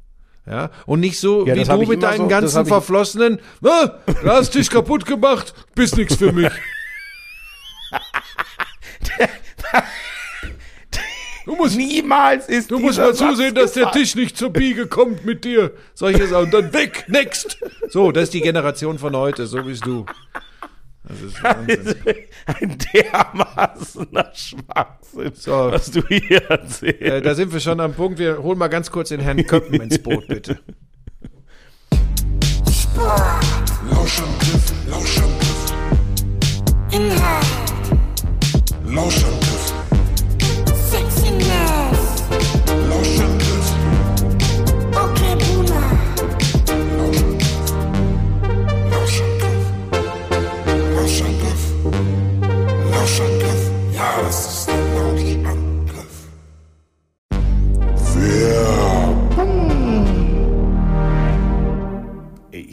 Ja, 0.47 0.71
und 0.87 1.01
nicht 1.01 1.19
so 1.21 1.47
Ja, 1.47 1.55
wie 1.55 1.65
du 1.65 1.87
mit 1.87 2.03
deinen 2.03 2.23
so- 2.23 2.29
ganzen 2.29 2.67
verflossenen, 2.67 3.39
ah, 3.63 3.91
du 4.07 4.29
hast 4.31 4.55
dich 4.55 4.69
kaputt 4.71 5.05
gemacht, 5.07 5.55
bist 5.75 5.97
nix 5.97 6.17
für 6.17 6.33
mich. 6.33 6.51
Du 11.47 11.57
musst, 11.57 11.77
niemals 11.77 12.49
ist 12.49 12.71
du 12.71 12.79
musst 12.79 12.99
mal 12.99 13.15
zusehen, 13.15 13.55
dass 13.55 13.73
der. 13.73 13.91
Tisch 13.91 14.15
nicht 14.15 14.37
zur 14.37 14.51
Biege 14.51 14.87
kommt 14.87 15.25
mit 15.25 15.45
dir. 15.45 15.73
Solche 15.95 16.27
Sachen. 16.27 16.51
Dann 16.51 16.73
weg, 16.73 17.05
next. 17.09 17.59
So, 17.89 18.12
das 18.12 18.25
ist 18.25 18.35
die 18.35 18.41
Generation 18.41 18.99
von 18.99 19.17
heute, 19.17 19.47
so 19.47 19.62
bist 19.62 19.85
du. 19.87 20.05
Das 21.11 21.21
ist 21.23 21.43
Wahnsinn. 21.43 21.97
Ein 22.47 22.79
dermaßener 22.95 24.31
Schwachsinn, 24.35 25.33
So. 25.35 25.71
was 25.73 25.90
du 25.90 26.02
hier 26.09 26.43
erzählst. 26.50 27.00
Äh, 27.02 27.21
da 27.23 27.35
sind 27.35 27.52
wir 27.52 27.61
schon 27.61 27.81
am 27.81 27.95
Punkt. 27.95 28.19
Wir 28.19 28.43
holen 28.43 28.59
mal 28.59 28.69
ganz 28.69 28.90
kurz 28.90 29.09
den 29.09 29.21
Herrn 29.21 29.45
Köppen 29.47 29.81
ins 29.81 29.99
Boot, 30.02 30.26
bitte. 30.29 30.59
Lauschangriff, 33.90 34.73
Lauschangriff. 34.88 35.73
Inhalt, 36.93 37.47
Lauschangriff, 38.85 39.50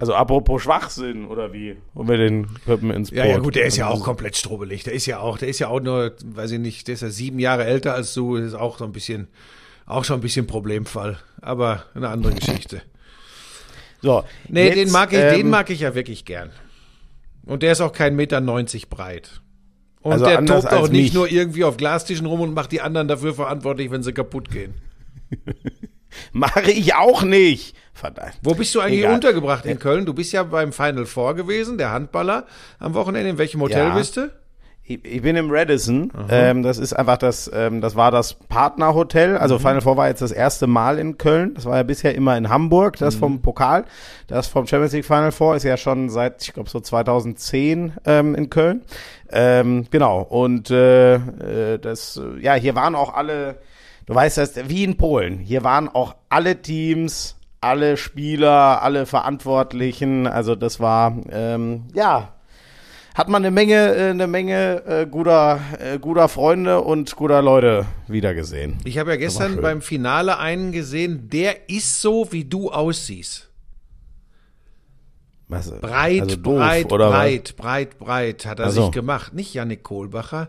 Also 0.00 0.14
apropos 0.14 0.62
Schwachsinn 0.62 1.26
oder 1.26 1.52
wie? 1.52 1.76
Und 1.94 2.08
wir 2.08 2.16
den 2.16 2.46
Köppen 2.64 2.90
ins 2.90 3.10
Boot. 3.10 3.18
Ja, 3.18 3.26
ja, 3.26 3.38
gut, 3.38 3.54
der 3.56 3.66
ist 3.66 3.76
ja 3.76 3.88
auch 3.88 4.02
komplett 4.02 4.36
strubbelig. 4.36 4.84
Der 4.84 4.92
ist 4.92 5.06
ja 5.06 5.18
auch, 5.18 5.38
der 5.38 5.48
ist 5.48 5.58
ja 5.58 5.68
auch 5.68 5.80
nur, 5.80 6.12
weiß 6.24 6.52
ich 6.52 6.58
nicht, 6.58 6.88
der 6.88 6.94
ist 6.94 7.02
ja 7.02 7.10
sieben 7.10 7.38
Jahre 7.38 7.64
älter 7.64 7.94
als 7.94 8.14
du, 8.14 8.36
ist 8.36 8.54
auch 8.54 8.78
so 8.78 8.84
ein 8.84 8.92
bisschen, 8.92 9.28
auch 9.86 10.04
schon 10.04 10.18
ein 10.18 10.22
bisschen 10.22 10.46
Problemfall. 10.46 11.18
Aber 11.40 11.84
eine 11.94 12.08
andere 12.08 12.32
Geschichte. 12.34 12.82
So, 14.00 14.24
Nee, 14.48 14.66
jetzt, 14.66 14.76
den 14.76 14.90
mag 14.90 15.12
ich, 15.12 15.18
ähm, 15.18 15.34
den 15.36 15.50
mag 15.50 15.70
ich 15.70 15.80
ja 15.80 15.94
wirklich 15.94 16.24
gern. 16.24 16.50
Und 17.44 17.62
der 17.62 17.72
ist 17.72 17.80
auch 17.80 17.92
kein 17.92 18.16
Meter 18.16 18.40
90 18.40 18.88
breit. 18.88 19.40
Und 20.00 20.12
Also 20.12 20.24
der 20.24 20.44
tobt 20.44 20.72
auch 20.72 20.88
nicht 20.88 21.02
mich. 21.02 21.14
nur 21.14 21.30
irgendwie 21.30 21.64
auf 21.64 21.76
Glastischen 21.76 22.26
rum 22.26 22.40
und 22.40 22.54
macht 22.54 22.72
die 22.72 22.80
anderen 22.80 23.06
dafür 23.08 23.34
verantwortlich, 23.34 23.90
wenn 23.90 24.02
sie 24.02 24.12
kaputt 24.12 24.50
gehen. 24.50 24.74
Mache 26.32 26.70
ich 26.70 26.94
auch 26.94 27.22
nicht. 27.22 27.76
Verdammt. 27.94 28.32
Wo 28.42 28.54
bist 28.54 28.74
du 28.74 28.80
eigentlich 28.80 29.00
Egal. 29.00 29.14
untergebracht 29.14 29.66
in 29.66 29.78
Köln? 29.78 30.06
Du 30.06 30.14
bist 30.14 30.32
ja 30.32 30.42
beim 30.42 30.72
Final 30.72 31.06
Four 31.06 31.34
gewesen, 31.34 31.78
der 31.78 31.92
Handballer 31.92 32.46
am 32.78 32.94
Wochenende. 32.94 33.30
In 33.30 33.38
welchem 33.38 33.60
Hotel 33.60 33.88
Ja. 33.88 33.94
bist 33.94 34.16
du? 34.16 34.30
Ich, 34.84 35.22
bin 35.22 35.36
im 35.36 35.48
Radisson. 35.50 36.12
Ähm, 36.28 36.64
das 36.64 36.76
ist 36.76 36.92
einfach 36.92 37.16
das, 37.16 37.48
ähm, 37.54 37.80
das 37.80 37.94
war 37.94 38.10
das 38.10 38.34
Partnerhotel. 38.34 39.36
Also 39.38 39.58
Final 39.60 39.80
Four 39.80 39.96
war 39.96 40.08
jetzt 40.08 40.22
das 40.22 40.32
erste 40.32 40.66
Mal 40.66 40.98
in 40.98 41.18
Köln. 41.18 41.54
Das 41.54 41.66
war 41.66 41.76
ja 41.76 41.82
bisher 41.84 42.14
immer 42.16 42.36
in 42.36 42.48
Hamburg, 42.48 42.96
das 42.98 43.14
vom 43.14 43.40
Pokal. 43.40 43.84
Das 44.26 44.48
vom 44.48 44.66
Champions 44.66 44.92
League 44.92 45.04
Final 45.04 45.30
Four 45.30 45.54
ist 45.54 45.62
ja 45.62 45.76
schon 45.76 46.10
seit, 46.10 46.42
ich 46.42 46.52
glaube, 46.52 46.68
so 46.68 46.80
2010 46.80 47.92
ähm, 48.04 48.34
in 48.34 48.50
Köln. 48.50 48.82
Ähm, 49.30 49.86
genau. 49.90 50.20
Und 50.22 50.70
äh, 50.70 51.14
äh, 51.14 51.78
das, 51.78 52.16
äh, 52.18 52.40
ja, 52.42 52.54
hier 52.54 52.74
waren 52.74 52.96
auch 52.96 53.14
alle, 53.14 53.58
du 54.06 54.14
weißt 54.14 54.38
das, 54.38 54.68
wie 54.68 54.84
in 54.84 54.96
Polen. 54.96 55.38
Hier 55.38 55.64
waren 55.64 55.88
auch 55.88 56.14
alle 56.28 56.62
Teams, 56.62 57.36
alle 57.60 57.96
Spieler, 57.96 58.82
alle 58.82 59.06
Verantwortlichen. 59.06 60.26
Also 60.26 60.54
das 60.54 60.80
war, 60.80 61.16
ähm, 61.30 61.84
ja, 61.94 62.34
hat 63.14 63.28
man 63.28 63.42
eine 63.42 63.50
Menge, 63.50 63.94
äh, 63.94 64.10
eine 64.10 64.26
Menge 64.26 64.82
äh, 64.86 65.06
guter, 65.06 65.60
äh, 65.78 65.98
guter 65.98 66.28
Freunde 66.28 66.80
und 66.80 67.14
guter 67.14 67.42
Leute 67.42 67.86
wiedergesehen. 68.08 68.78
Ich 68.84 68.98
habe 68.98 69.10
ja 69.10 69.16
gestern 69.16 69.60
beim 69.60 69.82
Finale 69.82 70.38
einen 70.38 70.72
gesehen, 70.72 71.28
der 71.28 71.68
ist 71.68 72.00
so, 72.00 72.32
wie 72.32 72.44
du 72.44 72.70
aussiehst. 72.70 73.48
Was, 75.48 75.70
Breit, 75.80 76.22
also 76.22 76.36
breit, 76.40 76.90
was? 76.90 76.98
breit, 76.98 77.56
breit, 77.56 77.98
breit 77.98 78.46
hat 78.46 78.58
er 78.58 78.68
Ach 78.68 78.70
so. 78.70 78.84
sich 78.84 78.92
gemacht. 78.92 79.34
Nicht 79.34 79.52
Yannick 79.52 79.82
Kohlbacher. 79.82 80.48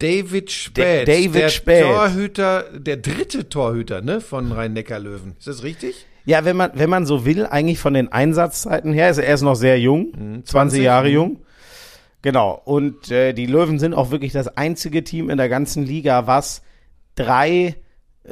David 0.00 0.50
Späth. 0.50 1.06
David 1.06 1.34
der 1.34 1.48
Späth. 1.50 1.84
Torhüter, 1.84 2.64
der 2.72 2.96
dritte 2.96 3.48
Torhüter, 3.48 4.00
ne, 4.00 4.20
von 4.20 4.50
Rhein-Neckar-Löwen. 4.50 5.36
Ist 5.38 5.46
das 5.46 5.62
richtig? 5.62 6.06
Ja, 6.24 6.44
wenn 6.44 6.56
man, 6.56 6.72
wenn 6.74 6.90
man 6.90 7.06
so 7.06 7.24
will, 7.24 7.46
eigentlich 7.46 7.78
von 7.78 7.94
den 7.94 8.10
Einsatzzeiten 8.10 8.92
her, 8.92 9.10
ist 9.10 9.18
er 9.18 9.24
erst 9.24 9.42
noch 9.42 9.54
sehr 9.54 9.78
jung, 9.78 10.12
20, 10.12 10.44
20, 10.46 10.82
Jahre 10.82 11.08
mhm. 11.08 11.14
jung. 11.14 11.40
Genau. 12.22 12.60
Und 12.64 13.10
äh, 13.10 13.32
die 13.32 13.46
Löwen 13.46 13.78
sind 13.78 13.94
auch 13.94 14.10
wirklich 14.10 14.32
das 14.32 14.48
einzige 14.48 15.04
Team 15.04 15.30
in 15.30 15.38
der 15.38 15.48
ganzen 15.48 15.84
Liga, 15.84 16.26
was 16.26 16.62
drei, 17.14 17.76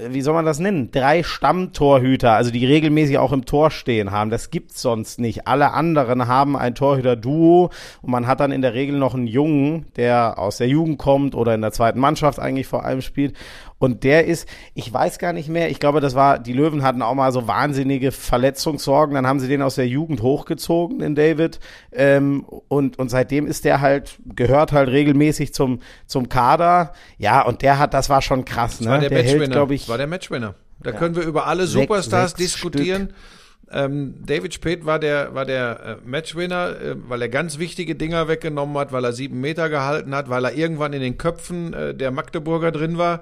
wie 0.09 0.21
soll 0.21 0.35
man 0.35 0.45
das 0.45 0.59
nennen? 0.59 0.90
Drei 0.90 1.23
Stammtorhüter, 1.23 2.33
also 2.33 2.50
die 2.50 2.64
regelmäßig 2.64 3.19
auch 3.19 3.33
im 3.33 3.45
Tor 3.45 3.71
stehen 3.71 4.11
haben. 4.11 4.31
Das 4.31 4.50
gibt's 4.50 4.81
sonst 4.83 5.19
nicht. 5.19 5.47
Alle 5.47 5.73
anderen 5.73 6.26
haben 6.26 6.57
ein 6.57 6.75
Torhüter-Duo 6.75 7.71
und 8.02 8.11
man 8.11 8.26
hat 8.26 8.40
dann 8.40 8.52
in 8.52 8.62
der 8.62 8.75
Regel 8.75 8.99
noch 8.99 9.14
einen 9.14 9.26
Jungen, 9.26 9.87
der 9.97 10.38
aus 10.38 10.59
der 10.59 10.69
Jugend 10.69 10.99
kommt 10.99 11.35
oder 11.35 11.55
in 11.55 11.61
der 11.61 11.73
zweiten 11.73 11.99
Mannschaft 11.99 12.38
eigentlich 12.38 12.67
vor 12.67 12.85
allem 12.85 13.02
spielt. 13.02 13.35
Und 13.78 14.02
der 14.02 14.26
ist, 14.26 14.49
ich 14.75 14.92
weiß 14.92 15.18
gar 15.18 15.32
nicht 15.32 15.49
mehr, 15.49 15.70
ich 15.70 15.78
glaube, 15.78 16.00
das 16.00 16.14
war, 16.14 16.38
die 16.38 16.52
Löwen 16.52 16.82
hatten 16.82 17.00
auch 17.00 17.14
mal 17.14 17.32
so 17.32 17.47
wahnsinnige 17.47 18.11
Verletzungssorgen, 18.11 19.14
dann 19.14 19.26
haben 19.26 19.38
sie 19.38 19.49
den 19.49 19.62
aus 19.62 19.76
der 19.76 19.87
Jugend 19.87 20.20
hochgezogen, 20.20 20.99
den 20.99 21.14
David. 21.14 21.61
Ähm, 21.92 22.44
und, 22.68 22.99
und 22.99 23.08
seitdem 23.08 23.47
ist 23.47 23.64
der 23.64 23.80
halt, 23.80 24.18
gehört 24.35 24.73
halt 24.73 24.88
regelmäßig 24.88 25.54
zum, 25.54 25.80
zum 26.06 26.28
Kader. 26.28 26.92
Ja, 27.18 27.42
und 27.42 27.62
der 27.62 27.78
hat, 27.78 27.94
das 27.94 28.11
war 28.11 28.20
schon 28.20 28.44
krass, 28.44 28.80
ne? 28.80 28.90
war 28.90 28.99
der, 28.99 29.11
hält, 29.11 29.26
Matchwinner. 29.26 29.52
glaube 29.54 29.75
ich, 29.75 29.88
war 29.88 29.99
der 29.99 30.08
Matchwinner. 30.08 30.54
Da 30.80 30.92
können 30.92 31.16
wir 31.16 31.25
über 31.25 31.47
alle 31.47 31.66
Superstars 31.66 32.32
sechs 32.32 32.52
diskutieren. 32.52 33.12
Ähm, 33.71 34.15
David 34.25 34.55
Speth 34.55 34.87
war 34.87 34.99
der, 34.99 35.35
war 35.35 35.45
der 35.45 35.99
äh, 36.05 36.09
Matchwinner, 36.09 36.71
äh, 36.81 36.95
weil 37.09 37.21
er 37.23 37.29
ganz 37.29 37.59
wichtige 37.59 37.95
Dinger 37.95 38.27
weggenommen 38.29 38.77
hat, 38.79 38.93
weil 38.93 39.05
er 39.05 39.13
sieben 39.13 39.41
Meter 39.41 39.69
gehalten 39.69 40.15
hat, 40.15 40.31
weil 40.31 40.45
er 40.47 40.55
irgendwann 40.55 40.93
in 40.95 41.01
den 41.03 41.19
Köpfen 41.19 41.75
äh, 41.75 41.95
der 41.95 42.11
Magdeburger 42.11 42.73
drin 42.73 42.97
war. 42.97 43.21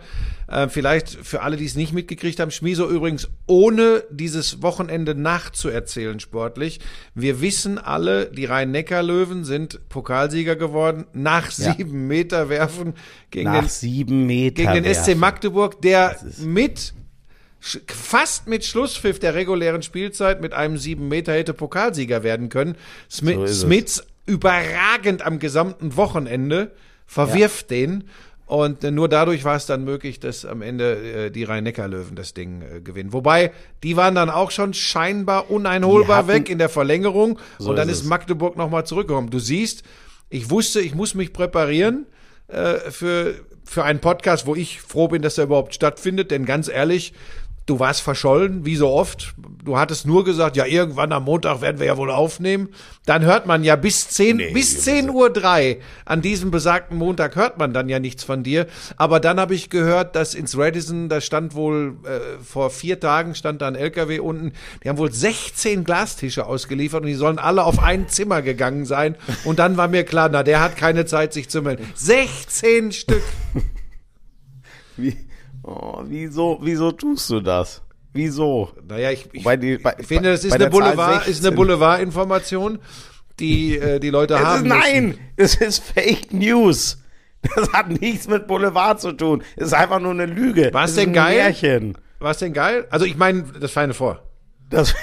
Äh, 0.48 0.68
vielleicht 0.68 1.08
für 1.10 1.42
alle, 1.42 1.56
die 1.56 1.64
es 1.64 1.74
nicht 1.74 1.92
mitgekriegt 1.92 2.38
haben, 2.38 2.52
Schmieso 2.52 2.88
übrigens 2.88 3.28
ohne 3.46 4.04
dieses 4.10 4.62
Wochenende 4.62 5.14
nachzuerzählen 5.16 6.20
sportlich. 6.20 6.78
Wir 7.14 7.40
wissen 7.40 7.78
alle, 7.78 8.26
die 8.26 8.44
Rhein-Neckar-Löwen 8.44 9.44
sind 9.44 9.88
Pokalsieger 9.88 10.54
geworden 10.56 11.06
nach 11.12 11.50
Ja. 11.58 11.72
sieben 11.74 12.06
Meter 12.06 12.48
werfen 12.48 12.94
gegen 13.30 13.50
nach 13.50 13.60
den 13.62 13.68
sieben 13.68 14.26
Meter. 14.26 14.62
gegen 14.72 14.84
den 14.84 14.94
SC. 14.94 15.16
Magdeburg, 15.16 15.82
der 15.82 16.16
mit 16.38 16.94
fast 17.60 18.46
mit 18.46 18.64
Schlusspfiff 18.64 19.18
der 19.18 19.34
regulären 19.34 19.82
Spielzeit 19.82 20.40
mit 20.40 20.52
einem 20.52 20.76
sieben 20.78 21.08
Meter 21.08 21.32
hätte 21.32 21.54
Pokalsieger 21.54 22.22
werden 22.22 22.48
können. 22.48 22.76
Smith, 23.10 23.36
So. 23.50 23.66
Smits 23.66 24.04
überragend 24.26 25.22
am 25.24 25.38
gesamten 25.38 25.96
Wochenende 25.96 26.72
verwirft 27.06 27.70
den 27.70 28.04
Und 28.46 28.84
äh, 28.84 28.92
nur 28.92 29.08
dadurch 29.08 29.42
war 29.44 29.56
es 29.56 29.66
dann 29.66 29.82
möglich, 29.84 30.20
dass 30.20 30.44
am 30.44 30.62
Ende 30.62 31.26
äh, 31.26 31.30
die 31.30 31.42
Rhein-Neckar-Löwen 31.44 32.14
das 32.14 32.32
Ding 32.34 32.62
äh, 32.62 32.80
gewinnen. 32.80 33.12
Wobei, 33.12 33.52
die 33.82 33.96
waren 33.96 34.14
dann 34.14 34.30
auch 34.30 34.52
schon 34.52 34.72
scheinbar 34.72 35.50
uneinholbar 35.50 36.18
hatten- 36.18 36.28
weg 36.28 36.48
in 36.48 36.58
der 36.58 36.68
Verlängerung. 36.68 37.40
So 37.58 37.70
und 37.70 37.76
dann 37.76 37.88
ist 37.88 38.02
ist. 38.02 38.06
Magdeburg 38.08 38.56
nochmal 38.56 38.86
zurückgekommen. 38.86 39.30
Du 39.30 39.40
siehst, 39.40 39.82
ich 40.30 40.48
wusste, 40.50 40.80
ich 40.80 40.94
muss 40.94 41.14
mich 41.14 41.32
präparieren 41.32 42.06
äh, 42.46 42.74
für, 42.90 43.34
für 43.64 43.82
einen 43.82 43.98
Podcast, 43.98 44.46
wo 44.46 44.54
ich 44.54 44.80
froh 44.80 45.08
bin, 45.08 45.22
dass 45.22 45.38
er 45.38 45.44
überhaupt 45.44 45.74
stattfindet. 45.74 46.30
Denn 46.30 46.44
ganz 46.44 46.68
ehrlich, 46.68 47.14
du 47.66 47.80
warst 47.80 48.00
verschollen, 48.00 48.64
wie 48.64 48.76
so 48.76 48.88
oft. 48.90 49.34
Du 49.64 49.76
hattest 49.76 50.06
nur 50.06 50.24
gesagt, 50.24 50.56
ja, 50.56 50.64
irgendwann 50.64 51.10
am 51.10 51.24
Montag 51.24 51.60
werden 51.60 51.80
wir 51.80 51.86
ja 51.86 51.96
wohl 51.96 52.12
aufnehmen. 52.12 52.68
Dann 53.04 53.24
hört 53.24 53.46
man 53.46 53.64
ja 53.64 53.74
bis 53.74 54.08
10, 54.08 54.38
bis 54.54 54.82
10 54.84 55.10
Uhr 55.10 55.30
drei 55.30 55.80
an 56.04 56.22
diesem 56.22 56.52
besagten 56.52 56.96
Montag 56.96 57.34
hört 57.34 57.58
man 57.58 57.72
dann 57.72 57.88
ja 57.88 57.98
nichts 57.98 58.22
von 58.22 58.44
dir. 58.44 58.66
Aber 58.96 59.18
dann 59.18 59.40
habe 59.40 59.56
ich 59.56 59.68
gehört, 59.68 60.14
dass 60.14 60.34
ins 60.34 60.56
Radisson, 60.56 61.08
da 61.08 61.20
stand 61.20 61.56
wohl 61.56 61.96
äh, 62.04 62.42
vor 62.42 62.70
vier 62.70 63.00
Tagen 63.00 63.34
stand 63.34 63.60
da 63.60 63.66
ein 63.66 63.74
LKW 63.74 64.20
unten, 64.20 64.52
die 64.84 64.88
haben 64.88 64.98
wohl 64.98 65.12
16 65.12 65.82
Glastische 65.82 66.46
ausgeliefert 66.46 67.02
und 67.02 67.08
die 67.08 67.14
sollen 67.14 67.40
alle 67.40 67.64
auf 67.64 67.82
ein 67.82 68.08
Zimmer 68.08 68.42
gegangen 68.42 68.86
sein. 68.86 69.16
Und 69.44 69.58
dann 69.58 69.76
war 69.76 69.88
mir 69.88 70.04
klar, 70.04 70.28
na, 70.28 70.44
der 70.44 70.60
hat 70.60 70.76
keine 70.76 71.06
Zeit, 71.06 71.32
sich 71.32 71.48
zu 71.48 71.62
melden. 71.62 71.90
16 71.96 72.92
Stück. 72.92 73.22
Wie, 74.96 75.16
oh, 75.66 76.02
wieso, 76.04 76.58
wieso 76.62 76.92
tust 76.92 77.28
du 77.30 77.40
das? 77.40 77.82
Wieso? 78.12 78.70
Naja, 78.88 79.10
ich, 79.10 79.28
ich, 79.32 79.44
Bei 79.44 79.56
die- 79.56 79.76
bei- 79.78 79.96
ich 79.98 80.06
finde, 80.06 80.30
das 80.30 80.44
ist 80.44 80.52
eine, 80.52 80.70
Boulevard, 80.70 81.22
ist 81.22 81.26
eine 81.26 81.34
16. 81.34 81.54
Boulevardinformation, 81.54 82.78
die 83.38 83.76
äh, 83.76 84.00
die 84.00 84.08
Leute 84.10 84.34
Es 84.34 84.40
haben. 84.40 84.62
ist, 84.64 84.68
nein, 84.68 85.18
es 85.36 85.54
ist 85.56 85.82
Fake 85.84 86.32
News. 86.32 87.02
Das 87.54 87.70
hat 87.72 87.88
nichts 87.90 88.26
mit 88.26 88.46
Boulevard 88.46 89.00
zu 89.00 89.12
tun. 89.12 89.42
Es 89.56 89.66
ist 89.68 89.74
einfach 89.74 90.00
nur 90.00 90.12
eine 90.12 90.26
Lüge. 90.26 90.68
Ist 90.74 90.96
denn 90.96 91.10
ein 91.10 91.12
geil? 91.12 91.36
Märchen. 91.36 91.98
Was 92.18 92.38
denn 92.38 92.54
geil? 92.54 92.86
Also 92.90 93.04
ich 93.04 93.16
meine, 93.16 93.42
das 93.60 93.70
feine 93.70 93.92
vor. 93.92 94.22
Das, 94.70 94.94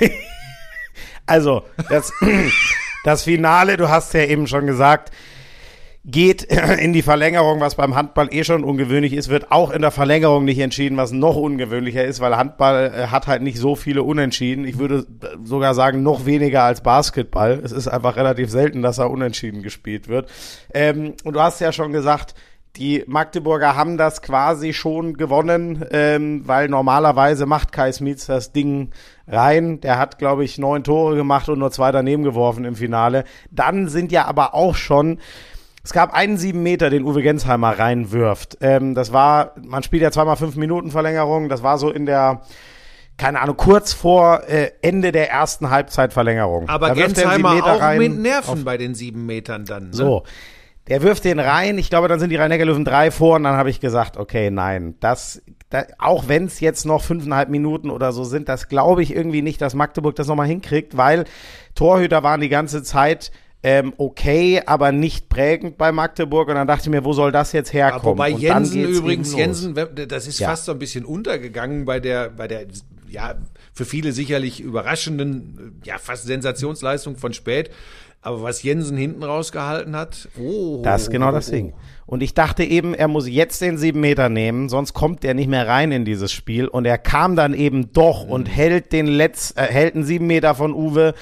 also, 1.26 1.64
das, 1.90 2.12
das 3.04 3.24
Finale, 3.24 3.78
du 3.78 3.90
hast 3.90 4.14
ja 4.14 4.22
eben 4.26 4.48
schon 4.48 4.66
gesagt, 4.66 5.12
geht 6.06 6.44
in 6.80 6.94
die 6.94 7.02
Verlängerung, 7.02 7.60
was 7.60 7.76
beim 7.76 7.96
Handball 7.96 8.28
eh 8.32 8.44
schon 8.44 8.64
ungewöhnlich 8.64 9.14
ist, 9.14 9.30
wird 9.30 9.52
auch 9.52 9.72
in 9.72 9.82
der 9.82 9.92
Verlängerung 9.92 10.46
nicht 10.46 10.60
entschieden, 10.60 10.98
was 10.98 11.12
noch 11.12 11.36
ungewöhnlicher 11.36 12.04
ist, 12.04 12.20
weil 12.20 12.36
Handball 12.36 12.92
äh, 12.94 13.08
hat 13.08 13.28
halt 13.28 13.42
nicht 13.42 13.58
so 13.58 13.76
viele 13.76 14.04
Unentschieden. 14.04 14.66
Ich 14.66 14.78
würde 14.78 15.06
sogar 15.44 15.74
sagen, 15.74 16.04
noch 16.04 16.26
weniger 16.26 16.64
als 16.64 16.82
Basketball. 16.82 17.62
Es 17.64 17.72
ist 17.72 17.88
einfach 17.88 18.16
relativ 18.16 18.50
selten, 18.50 18.82
dass 18.82 18.98
er 18.98 19.12
unentschieden 19.12 19.64
gespielt 19.64 20.08
wird. 20.08 20.30
Ähm, 20.74 21.14
und 21.24 21.36
du 21.36 21.42
hast 21.42 21.62
ja 21.62 21.72
schon 21.72 21.94
gesagt, 21.94 22.36
die 22.76 23.04
Magdeburger 23.06 23.76
haben 23.76 23.98
das 23.98 24.24
quasi 24.24 24.74
schon 24.74 25.14
gewonnen, 25.14 25.86
ähm, 25.92 26.42
weil 26.48 26.70
normalerweise 26.70 27.46
macht 27.46 27.72
Kai 27.72 27.92
Smits 27.92 28.26
das 28.26 28.52
Ding 28.52 28.90
rein. 29.28 29.80
Der 29.82 30.00
hat, 30.00 30.18
glaube 30.18 30.44
ich, 30.44 30.58
neun 30.58 30.84
Tore 30.84 31.16
gemacht 31.16 31.50
und 31.50 31.60
nur 31.60 31.70
zwei 31.70 31.92
daneben 31.92 32.24
geworfen 32.24 32.66
im 32.66 32.76
Finale. 32.76 33.26
Dann 33.52 33.90
sind 33.90 34.12
ja 34.12 34.26
aber 34.26 34.56
auch 34.56 34.74
schon 34.74 35.20
es 35.84 35.92
gab 35.92 36.14
einen 36.14 36.38
sieben 36.38 36.64
Meter, 36.64 36.90
den 36.90 37.04
Uwe 37.04 37.22
Gensheimer 37.22 37.78
reinwirft. 37.78 38.58
Ähm, 38.62 38.96
das 38.96 39.12
war, 39.12 39.54
man 39.62 39.84
spielt 39.84 40.02
ja 40.02 40.12
zweimal 40.12 40.38
fünf 40.38 40.56
Minuten 40.56 40.92
Verlängerung. 40.92 41.50
Das 41.50 41.62
war 41.62 41.78
so 41.78 41.92
in 41.92 42.06
der, 42.06 42.42
keine 43.18 43.42
Ahnung, 43.42 43.58
kurz 43.58 43.92
vor 43.92 44.44
äh, 44.48 44.72
Ende 44.82 45.12
der 45.12 45.30
ersten 45.30 45.70
Halbzeitverlängerung. 45.70 46.70
Aber 46.70 46.88
Da 46.88 46.96
er 46.96 47.08
Gensheimer 47.08 47.64
auch 47.66 47.82
rein 47.82 48.00
mit 48.00 48.18
Nerven 48.18 48.64
bei 48.64 48.78
den 48.78 48.96
sieben 48.96 49.26
Metern 49.26 49.66
dann. 49.66 49.88
Ne? 49.88 49.94
so. 49.94 50.24
Der 50.88 51.02
wirft 51.02 51.24
den 51.24 51.40
rein. 51.40 51.78
Ich 51.78 51.90
glaube, 51.90 52.10
dann 52.10 52.20
sind 52.20 52.30
die 52.30 52.36
Rhein-Neckar-Löwen 52.36 52.84
drei 52.84 53.10
vor 53.10 53.38
und 53.38 53.44
dann 53.44 53.56
habe 53.56 53.70
ich 53.70 53.80
gesagt, 53.80 54.18
okay, 54.18 54.52
nein, 54.52 54.96
das, 55.00 55.42
da, 55.70 55.86
auch 55.98 56.28
wenn 56.28 56.46
es 56.46 56.60
jetzt 56.60 56.86
noch 56.86 57.04
fünfeinhalb 57.04 57.48
Minuten 57.48 57.90
oder 57.90 58.12
so 58.12 58.26
sind, 58.26 58.50
das 58.50 58.68
glaube 58.68 59.02
ich 59.02 59.16
irgendwie 59.16 59.42
nicht, 59.42 59.62
dass 59.62 59.76
Magdeburg 59.76 60.16
das 60.16 60.28
nochmal 60.28 60.48
hinkriegt, 60.48 60.98
weil 60.98 61.24
Torhüter 61.74 62.22
waren 62.24 62.42
die 62.42 62.50
ganze 62.50 62.84
Zeit 62.84 63.32
ähm, 63.64 63.94
okay, 63.98 64.62
aber 64.66 64.92
nicht 64.92 65.30
prägend 65.30 65.78
bei 65.78 65.92
Magdeburg 65.94 66.50
und 66.50 66.56
dann 66.56 66.68
dachte 66.68 66.84
ich 66.84 66.90
mir, 66.90 67.06
wo 67.06 67.14
soll 67.14 67.32
das 67.32 67.54
jetzt 67.54 67.72
herkommen? 67.72 68.20
Aber 68.20 68.30
bei 68.30 68.34
Und 68.34 68.44
dann 68.44 68.66
Jensen 68.66 68.84
übrigens. 68.84 69.34
Jensen, 69.36 69.74
das 70.08 70.28
ist 70.28 70.40
Ja. 70.40 70.50
fast 70.50 70.66
so 70.66 70.74
ein 70.74 70.80
bisschen 70.80 71.06
untergegangen 71.06 71.86
bei 71.86 72.02
der, 72.02 72.30
bei 72.30 72.48
der, 72.50 72.66
ja, 73.10 73.36
für 73.74 73.86
viele 73.86 74.12
sicherlich 74.12 74.60
überraschenden, 74.60 75.82
ja, 75.86 75.98
fast 75.98 76.26
Sensationsleistung 76.26 77.16
von 77.16 77.32
Spät. 77.34 77.72
Aber 78.22 78.42
was 78.42 78.64
Jensen 78.64 78.96
hinten 78.96 79.22
rausgehalten 79.24 79.96
hat, 79.98 80.30
oh, 80.40 80.82
Das 80.82 81.04
ist 81.04 81.10
genau 81.12 81.32
das 81.34 81.48
Ding. 81.48 81.74
Und 82.06 82.24
ich 82.24 82.34
dachte 82.34 82.64
eben, 82.64 82.94
er 82.94 83.10
muss 83.10 83.28
jetzt 83.28 83.62
den 83.62 83.78
sieben 83.78 84.00
Meter 84.00 84.30
nehmen, 84.30 84.70
sonst 84.70 84.94
kommt 84.94 85.26
er 85.26 85.34
nicht 85.34 85.50
mehr 85.50 85.68
rein 85.68 85.92
in 85.92 86.06
dieses 86.06 86.32
Spiel. 86.32 86.68
Und 86.68 86.86
er 86.86 86.98
kam 86.98 87.36
dann 87.36 87.54
eben 87.54 87.92
doch 87.92 88.26
und 88.26 88.46
hält 88.48 88.94
den 88.94 89.08
Letz, 89.08 89.54
äh, 89.58 89.64
hält 89.64 89.96
einen 89.96 90.06
sieben 90.06 90.28
Meter 90.28 90.56
von 90.56 90.74
Uwe. 90.74 91.14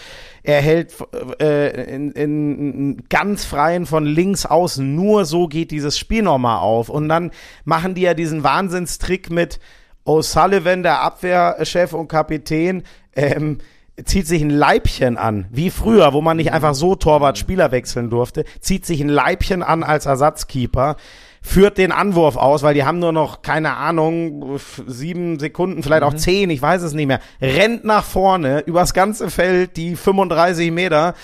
Er 0.44 0.62
hält 0.62 0.96
äh, 1.40 1.96
in, 1.96 2.12
in 2.12 3.04
ganz 3.10 3.46
freien 3.46 3.86
von 3.86 4.06
links 4.06 4.46
außen. 4.46 4.96
Nur 4.96 5.26
so 5.26 5.48
geht 5.48 5.72
dieses 5.72 5.98
Spiel 5.98 6.24
nochmal 6.24 6.60
auf. 6.60 6.90
Und 6.90 7.10
dann 7.10 7.32
machen 7.64 7.94
die 7.94 8.02
ja 8.02 8.14
diesen 8.14 8.44
Wahnsinnstrick 8.44 9.30
mit 9.30 9.60
O'Sullivan, 10.06 10.82
der 10.82 11.02
Abwehrchef 11.02 11.94
und 11.94 12.08
Kapitän. 12.08 12.84
Ähm, 13.16 13.60
zieht 14.06 14.28
sich 14.28 14.42
ein 14.42 14.50
Leibchen 14.50 15.18
an, 15.18 15.46
wie 15.52 15.70
früher, 15.70 16.14
wo 16.14 16.22
man 16.22 16.38
nicht 16.38 16.54
einfach 16.54 16.74
so 16.74 16.96
Torwart-Spieler 16.96 17.72
wechseln 17.72 18.10
durfte, 18.10 18.46
zieht 18.60 18.86
sich 18.86 19.02
ein 19.02 19.10
Leibchen 19.10 19.64
an 19.64 19.84
als 19.84 20.06
Ersatzkeeper, 20.06 20.96
führt 21.42 21.78
den 21.78 21.92
Anwurf 21.92 22.38
aus, 22.38 22.64
weil 22.64 22.76
die 22.76 22.84
haben 22.84 23.00
nur 23.00 23.12
noch, 23.12 23.42
keine 23.42 23.76
Ahnung, 23.76 24.60
sieben 24.86 25.40
Sekunden, 25.40 25.82
vielleicht 25.84 26.04
auch 26.04 26.14
zehn, 26.14 26.50
ich 26.50 26.62
weiß 26.62 26.84
es 26.84 26.94
nicht 26.94 27.08
mehr, 27.08 27.20
rennt 27.42 27.84
nach 27.84 28.06
vorne, 28.06 28.60
übers 28.62 28.94
ganze 28.94 29.30
Feld, 29.30 29.76
die 29.76 29.96
35 29.96 30.72
Meter, 30.72 31.16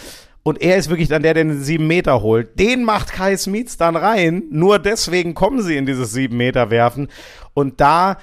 und 0.43 0.61
er 0.61 0.77
ist 0.77 0.89
wirklich 0.89 1.09
dann 1.09 1.23
der, 1.23 1.33
der 1.33 1.43
den 1.43 1.61
sieben 1.61 1.87
Meter 1.87 2.21
holt. 2.21 2.57
Den 2.57 2.83
macht 2.83 3.11
Kai 3.11 3.35
Smits 3.37 3.77
dann 3.77 3.95
rein, 3.95 4.43
nur 4.49 4.79
deswegen 4.79 5.33
kommen 5.33 5.61
sie 5.61 5.77
in 5.77 5.85
dieses 5.85 6.13
sieben 6.13 6.37
Meter 6.37 6.71
werfen, 6.71 7.09
und 7.53 7.79
da 7.79 8.17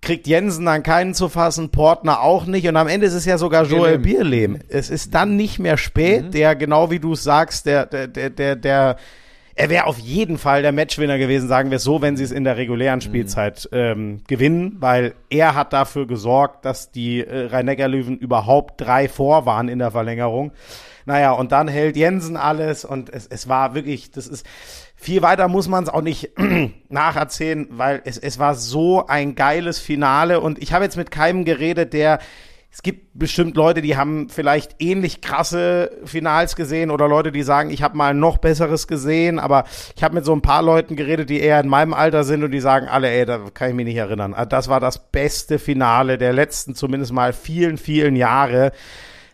kriegt 0.00 0.26
Jensen 0.26 0.64
dann 0.64 0.82
keinen 0.82 1.14
zu 1.14 1.28
fassen, 1.28 1.70
Portner 1.70 2.20
auch 2.20 2.46
nicht. 2.46 2.68
Und 2.68 2.76
am 2.76 2.86
Ende 2.88 3.06
ist 3.06 3.14
es 3.14 3.24
ja 3.24 3.38
sogar 3.38 3.64
Joel 3.64 3.98
Bierlehm. 3.98 4.52
Bierlehm. 4.52 4.58
Es 4.68 4.90
ist 4.90 5.14
dann 5.14 5.36
nicht 5.36 5.58
mehr 5.58 5.76
spät, 5.76 6.34
der 6.34 6.54
genau 6.54 6.90
wie 6.90 7.00
du 7.00 7.14
es 7.14 7.24
sagst, 7.24 7.66
der 7.66 7.86
der 7.86 8.06
der 8.06 8.30
der, 8.30 8.56
der 8.56 8.96
er 9.58 9.70
wäre 9.70 9.86
auf 9.86 9.98
jeden 9.98 10.38
Fall 10.38 10.62
der 10.62 10.70
Matchwinner 10.70 11.18
gewesen, 11.18 11.48
sagen 11.48 11.70
wir 11.70 11.76
es 11.76 11.82
so, 11.82 12.00
wenn 12.00 12.16
sie 12.16 12.22
es 12.22 12.30
in 12.30 12.44
der 12.44 12.56
regulären 12.56 13.00
Spielzeit 13.00 13.68
ähm, 13.72 14.22
gewinnen, 14.28 14.76
weil 14.78 15.14
er 15.30 15.56
hat 15.56 15.72
dafür 15.72 16.06
gesorgt, 16.06 16.64
dass 16.64 16.92
die 16.92 17.20
äh, 17.20 17.46
Rhein-Neckar-Löwen 17.46 18.18
überhaupt 18.18 18.80
drei 18.80 19.08
vor 19.08 19.46
waren 19.46 19.68
in 19.68 19.80
der 19.80 19.90
Verlängerung. 19.90 20.52
Naja, 21.06 21.32
und 21.32 21.50
dann 21.50 21.66
hält 21.66 21.96
Jensen 21.96 22.36
alles 22.36 22.84
und 22.84 23.10
es, 23.10 23.26
es 23.26 23.48
war 23.48 23.74
wirklich, 23.74 24.12
das 24.12 24.28
ist, 24.28 24.46
viel 24.94 25.22
weiter 25.22 25.48
muss 25.48 25.66
man 25.66 25.82
es 25.82 25.90
auch 25.90 26.02
nicht 26.02 26.30
nacherzählen, 26.88 27.66
weil 27.70 28.00
es, 28.04 28.16
es 28.16 28.38
war 28.38 28.54
so 28.54 29.08
ein 29.08 29.34
geiles 29.34 29.80
Finale 29.80 30.40
und 30.40 30.62
ich 30.62 30.72
habe 30.72 30.84
jetzt 30.84 30.96
mit 30.96 31.10
keinem 31.10 31.44
geredet, 31.44 31.94
der 31.94 32.20
es 32.78 32.82
gibt 32.82 33.18
bestimmt 33.18 33.56
Leute, 33.56 33.82
die 33.82 33.96
haben 33.96 34.28
vielleicht 34.28 34.80
ähnlich 34.80 35.20
krasse 35.20 35.90
Finals 36.04 36.54
gesehen 36.54 36.92
oder 36.92 37.08
Leute, 37.08 37.32
die 37.32 37.42
sagen, 37.42 37.70
ich 37.70 37.82
habe 37.82 37.96
mal 37.96 38.14
noch 38.14 38.38
besseres 38.38 38.86
gesehen, 38.86 39.40
aber 39.40 39.64
ich 39.96 40.04
habe 40.04 40.14
mit 40.14 40.24
so 40.24 40.32
ein 40.32 40.42
paar 40.42 40.62
Leuten 40.62 40.94
geredet, 40.94 41.28
die 41.28 41.40
eher 41.40 41.58
in 41.58 41.68
meinem 41.68 41.92
Alter 41.92 42.22
sind 42.22 42.44
und 42.44 42.52
die 42.52 42.60
sagen 42.60 42.86
alle, 42.86 43.10
ey, 43.10 43.26
da 43.26 43.40
kann 43.52 43.70
ich 43.70 43.74
mich 43.74 43.86
nicht 43.86 43.96
erinnern. 43.96 44.32
Also 44.32 44.48
Das 44.48 44.68
war 44.68 44.78
das 44.78 45.10
beste 45.10 45.58
Finale 45.58 46.18
der 46.18 46.32
letzten 46.32 46.76
zumindest 46.76 47.12
mal 47.12 47.32
vielen, 47.32 47.78
vielen 47.78 48.14
Jahre. 48.14 48.70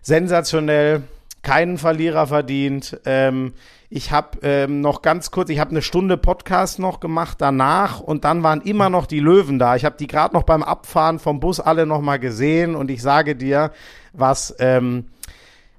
Sensationell, 0.00 1.02
keinen 1.42 1.76
Verlierer 1.76 2.26
verdient. 2.26 2.98
Ähm, 3.04 3.52
ich 3.94 4.10
habe 4.10 4.38
ähm, 4.42 4.80
noch 4.80 5.02
ganz 5.02 5.30
kurz, 5.30 5.50
ich 5.50 5.60
habe 5.60 5.70
eine 5.70 5.80
Stunde 5.80 6.16
Podcast 6.16 6.80
noch 6.80 6.98
gemacht 6.98 7.36
danach 7.40 8.00
und 8.00 8.24
dann 8.24 8.42
waren 8.42 8.60
immer 8.60 8.90
noch 8.90 9.06
die 9.06 9.20
Löwen 9.20 9.60
da. 9.60 9.76
Ich 9.76 9.84
habe 9.84 9.96
die 9.96 10.08
gerade 10.08 10.34
noch 10.34 10.42
beim 10.42 10.64
Abfahren 10.64 11.20
vom 11.20 11.38
Bus 11.38 11.60
alle 11.60 11.86
noch 11.86 12.00
mal 12.00 12.18
gesehen 12.18 12.74
und 12.74 12.90
ich 12.90 13.00
sage 13.00 13.36
dir, 13.36 13.70
was, 14.12 14.52
ähm, 14.58 15.10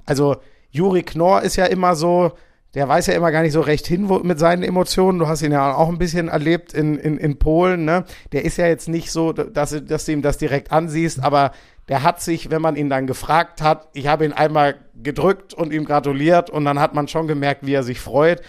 also 0.05 0.37
Juri 0.71 1.03
Knorr 1.03 1.41
ist 1.41 1.57
ja 1.57 1.65
immer 1.65 1.97
so, 1.97 2.31
der 2.73 2.87
weiß 2.87 3.07
ja 3.07 3.15
immer 3.15 3.33
gar 3.33 3.41
nicht 3.41 3.51
so 3.51 3.59
recht 3.59 3.85
hin 3.85 4.07
wo, 4.07 4.19
mit 4.19 4.39
seinen 4.39 4.63
Emotionen. 4.63 5.19
Du 5.19 5.27
hast 5.27 5.41
ihn 5.41 5.51
ja 5.51 5.75
auch 5.75 5.89
ein 5.89 5.97
bisschen 5.97 6.29
erlebt 6.29 6.73
in, 6.73 6.95
in, 6.95 7.17
in 7.17 7.37
Polen. 7.37 7.83
Ne? 7.83 8.05
Der 8.31 8.45
ist 8.45 8.57
ja 8.57 8.67
jetzt 8.67 8.87
nicht 8.87 9.11
so, 9.11 9.33
dass, 9.33 9.75
dass 9.85 10.05
du 10.05 10.13
ihm 10.13 10.21
das 10.21 10.37
direkt 10.37 10.71
ansiehst, 10.71 11.21
aber 11.21 11.51
der 11.89 12.03
hat 12.03 12.21
sich, 12.21 12.49
wenn 12.49 12.61
man 12.61 12.75
ihn 12.75 12.89
dann 12.89 13.07
gefragt 13.07 13.61
hat, 13.61 13.87
ich 13.93 14.07
habe 14.07 14.25
ihn 14.25 14.33
einmal 14.33 14.75
gedrückt 15.01 15.53
und 15.53 15.71
ihm 15.71 15.85
gratuliert 15.85 16.49
und 16.49 16.65
dann 16.65 16.79
hat 16.79 16.93
man 16.93 17.07
schon 17.07 17.27
gemerkt, 17.27 17.65
wie 17.65 17.73
er 17.73 17.83
sich 17.83 17.99
freut. 17.99 18.41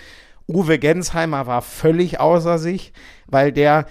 Uwe 0.49 0.79
Gensheimer 0.79 1.46
war 1.46 1.61
völlig 1.62 2.20
außer 2.20 2.59
sich, 2.59 2.92
weil 3.27 3.53
der 3.53 3.87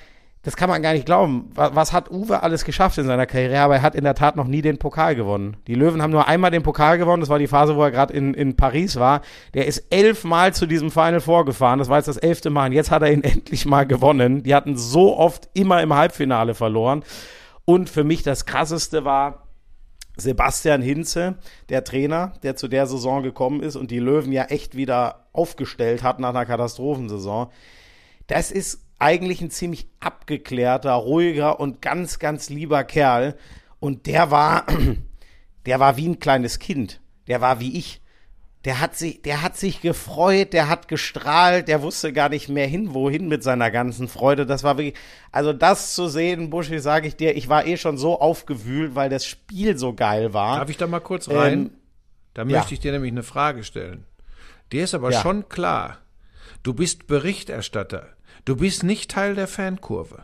das 0.46 0.56
kann 0.56 0.70
man 0.70 0.84
gar 0.84 0.94
nicht 0.94 1.08
glauben. 1.08 1.50
Was, 1.56 1.74
was 1.74 1.92
hat 1.92 2.12
Uwe 2.12 2.44
alles 2.44 2.66
geschafft 2.66 3.00
in 3.00 3.06
seiner 3.08 3.26
Karriere? 3.26 3.62
Aber 3.62 3.78
er 3.78 3.82
hat 3.82 3.96
in 3.96 4.04
der 4.04 4.14
Tat 4.14 4.36
noch 4.36 4.46
nie 4.46 4.62
den 4.62 4.78
Pokal 4.78 5.16
gewonnen. 5.16 5.58
Die 5.66 5.74
Löwen 5.74 6.04
haben 6.04 6.12
nur 6.12 6.28
einmal 6.28 6.52
den 6.52 6.62
Pokal 6.62 7.00
gewonnen. 7.00 7.22
Das 7.22 7.30
war 7.30 7.40
die 7.40 7.48
Phase, 7.48 7.76
wo 7.76 7.82
er 7.82 7.90
gerade 7.90 8.14
in, 8.14 8.36
in 8.36 8.56
Paris 8.56 8.98
war. 8.98 9.22
Der 9.56 9.66
ist 9.66 9.88
elfmal 9.90 10.54
zu 10.54 10.68
diesem 10.68 10.92
Final 10.92 11.20
vorgefahren. 11.20 11.80
Das 11.80 11.90
war 11.90 11.98
jetzt 11.98 12.08
das 12.08 12.18
elfte 12.18 12.52
Mal. 12.52 12.68
Und 12.68 12.74
jetzt 12.74 12.92
hat 12.92 13.02
er 13.02 13.12
ihn 13.12 13.24
endlich 13.24 13.66
mal 13.66 13.88
gewonnen. 13.88 14.44
Die 14.44 14.54
hatten 14.54 14.78
so 14.78 15.18
oft 15.18 15.50
immer 15.56 15.82
im 15.82 15.96
Halbfinale 15.96 16.54
verloren. 16.54 17.02
Und 17.66 17.90
für 17.90 18.04
mich 18.04 18.24
das 18.24 18.46
Krasseste 18.46 19.06
war, 19.06 19.48
Sebastian 20.18 20.82
Hinze, 20.82 21.36
der 21.70 21.84
Trainer, 21.84 22.34
der 22.44 22.56
zu 22.56 22.68
der 22.68 22.88
Saison 22.88 23.22
gekommen 23.22 23.62
ist 23.62 23.76
und 23.76 23.92
die 23.92 24.00
Löwen 24.00 24.32
ja 24.32 24.46
echt 24.46 24.76
wieder 24.76 25.28
aufgestellt 25.34 26.04
hat 26.04 26.20
nach 26.20 26.30
einer 26.30 26.46
Katastrophensaison. 26.46 27.50
Das 28.28 28.52
ist 28.52 28.82
eigentlich 28.98 29.42
ein 29.42 29.52
ziemlich 29.52 29.88
abgeklärter, 30.00 30.94
ruhiger 30.94 31.60
und 31.60 31.82
ganz, 31.82 32.20
ganz 32.20 32.50
lieber 32.50 32.84
Kerl. 32.84 33.36
Und 33.80 34.06
der 34.06 34.32
war, 34.32 34.66
der 35.66 35.80
war 35.80 35.98
wie 35.98 36.08
ein 36.08 36.20
kleines 36.20 36.60
Kind. 36.60 37.02
Der 37.28 37.42
war 37.42 37.60
wie 37.60 37.78
ich. 37.78 38.02
Der 38.66 38.82
hat 38.82 38.96
sich, 38.96 39.22
der 39.22 39.44
hat 39.44 39.56
sich 39.56 39.82
gefreut, 39.82 40.52
der 40.52 40.68
hat 40.68 40.88
gestrahlt, 40.88 41.68
der 41.68 41.84
wusste 41.84 42.12
gar 42.12 42.30
nicht 42.30 42.50
mehr 42.50 42.66
hin, 42.68 42.96
wohin 42.96 43.28
mit 43.28 43.44
seiner 43.44 43.70
ganzen 43.70 44.08
Freude. 44.08 44.48
Das 44.48 44.64
war 44.64 44.78
wirklich, 44.78 44.96
also 45.32 45.54
das 45.54 45.94
zu 45.94 46.08
sehen, 46.08 46.50
Buschi, 46.50 46.80
sage 46.80 47.08
ich 47.08 47.16
dir, 47.16 47.36
ich 47.38 47.48
war 47.48 47.68
eh 47.68 47.78
schon 47.78 47.98
so 47.98 48.20
aufgewühlt, 48.20 48.96
weil 48.96 49.10
das 49.10 49.26
Spiel 49.26 49.78
so 49.78 49.94
geil 49.94 50.34
war. 50.34 50.58
Darf 50.58 50.70
ich 50.70 50.78
da 50.78 50.88
mal 50.88 51.00
kurz 51.00 51.30
rein? 51.30 51.54
Ähm, 51.54 51.72
da 52.34 52.42
ja. 52.44 52.58
möchte 52.58 52.74
ich 52.74 52.80
dir 52.80 52.92
nämlich 52.92 53.12
eine 53.12 53.24
Frage 53.24 53.64
stellen. 53.64 54.06
Dir 54.72 54.84
ist 54.84 54.96
aber 54.96 55.12
Ja. 55.12 55.22
schon 55.22 55.48
klar, 55.48 56.00
du 56.64 56.74
bist 56.74 57.06
Berichterstatter. 57.06 58.10
Du 58.46 58.56
bist 58.56 58.84
nicht 58.84 59.12
Teil 59.12 59.36
der 59.36 59.48
Fankurve. 59.48 60.24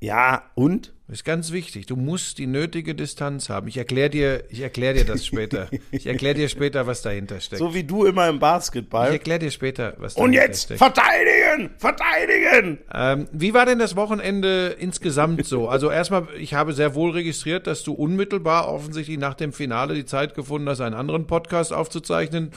Ja, 0.00 0.50
und? 0.54 0.92
Das 1.08 1.18
ist 1.18 1.24
ganz 1.24 1.52
wichtig. 1.52 1.86
Du 1.86 1.94
musst 1.94 2.38
die 2.38 2.48
nötige 2.48 2.96
Distanz 2.96 3.48
haben. 3.48 3.68
Ich 3.68 3.76
erkläre 3.76 4.10
dir, 4.10 4.42
ich 4.48 4.60
erkläre 4.60 4.94
dir 4.94 5.04
das 5.04 5.24
später. 5.24 5.68
Ich 5.92 6.06
erkläre 6.06 6.34
dir 6.34 6.48
später, 6.48 6.88
was 6.88 7.00
dahinter 7.02 7.38
steckt. 7.38 7.60
So 7.60 7.74
wie 7.74 7.84
du 7.84 8.04
immer 8.06 8.28
im 8.28 8.34
ich 8.36 8.40
Basketball. 8.40 9.12
erkläre 9.12 9.38
dir 9.38 9.52
später, 9.52 9.94
was 9.98 10.14
Und 10.16 10.32
dahinter 10.32 10.46
jetzt 10.48 10.62
steckt. 10.64 10.78
verteidigen! 10.78 11.70
Verteidigen! 11.78 12.78
Ähm, 12.92 13.28
wie 13.30 13.54
war 13.54 13.66
denn 13.66 13.78
das 13.78 13.94
Wochenende 13.94 14.74
insgesamt 14.80 15.46
so? 15.46 15.68
Also 15.68 15.92
erstmal, 15.92 16.26
ich 16.40 16.54
habe 16.54 16.72
sehr 16.72 16.96
wohl 16.96 17.12
registriert, 17.12 17.68
dass 17.68 17.84
du 17.84 17.92
unmittelbar 17.92 18.68
offensichtlich 18.68 19.18
nach 19.18 19.34
dem 19.34 19.52
Finale 19.52 19.94
die 19.94 20.06
Zeit 20.06 20.34
gefunden 20.34 20.68
hast, 20.68 20.80
einen 20.80 20.96
anderen 20.96 21.28
Podcast 21.28 21.72
aufzuzeichnen. 21.72 22.50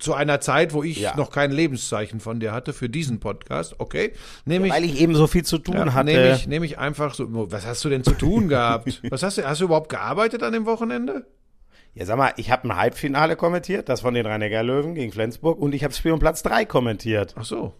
Zu 0.00 0.14
einer 0.14 0.40
Zeit, 0.40 0.72
wo 0.72 0.82
ich 0.82 0.98
Ja. 1.00 1.16
noch 1.16 1.30
kein 1.30 1.50
Lebenszeichen 1.50 2.20
von 2.20 2.40
dir 2.40 2.52
hatte 2.52 2.72
für 2.72 2.88
diesen 2.88 3.18
Podcast. 3.20 3.74
Okay. 3.78 4.12
Nehme 4.44 4.66
ich, 4.68 4.72
Weil 4.72 4.84
ich 4.84 5.00
eben 5.00 5.14
so 5.14 5.26
viel 5.26 5.44
zu 5.44 5.58
tun 5.58 5.74
ja, 5.76 5.92
hatte. 5.92 6.06
nehme 6.06 6.32
ich, 6.34 6.46
nehme 6.46 6.66
ich 6.66 6.78
einfach 6.78 7.14
so. 7.14 7.26
Was 7.50 7.66
hast 7.68 7.84
du 7.84 7.88
denn 7.88 8.04
zu 8.04 8.12
tun 8.12 8.48
gehabt? 8.48 9.00
Was 9.10 9.22
hast 9.22 9.38
du, 9.38 9.44
hast 9.44 9.60
du 9.60 9.66
überhaupt 9.66 9.88
gearbeitet 9.88 10.42
an 10.42 10.52
dem 10.52 10.66
Wochenende? 10.66 11.26
Ja, 11.94 12.04
sag 12.04 12.16
mal, 12.16 12.32
ich 12.36 12.50
habe 12.50 12.68
ein 12.68 12.76
Halbfinale 12.76 13.36
kommentiert, 13.36 13.88
das 13.88 14.02
von 14.02 14.14
den 14.14 14.26
Rhein-Neckar-Löwen 14.26 14.94
gegen 14.94 15.12
Flensburg 15.12 15.58
und 15.58 15.74
ich 15.74 15.84
habe 15.84 15.94
Spiel 15.94 16.12
um 16.12 16.20
Platz 16.20 16.42
3 16.42 16.64
kommentiert. 16.64 17.34
Ach 17.36 17.44
so. 17.44 17.72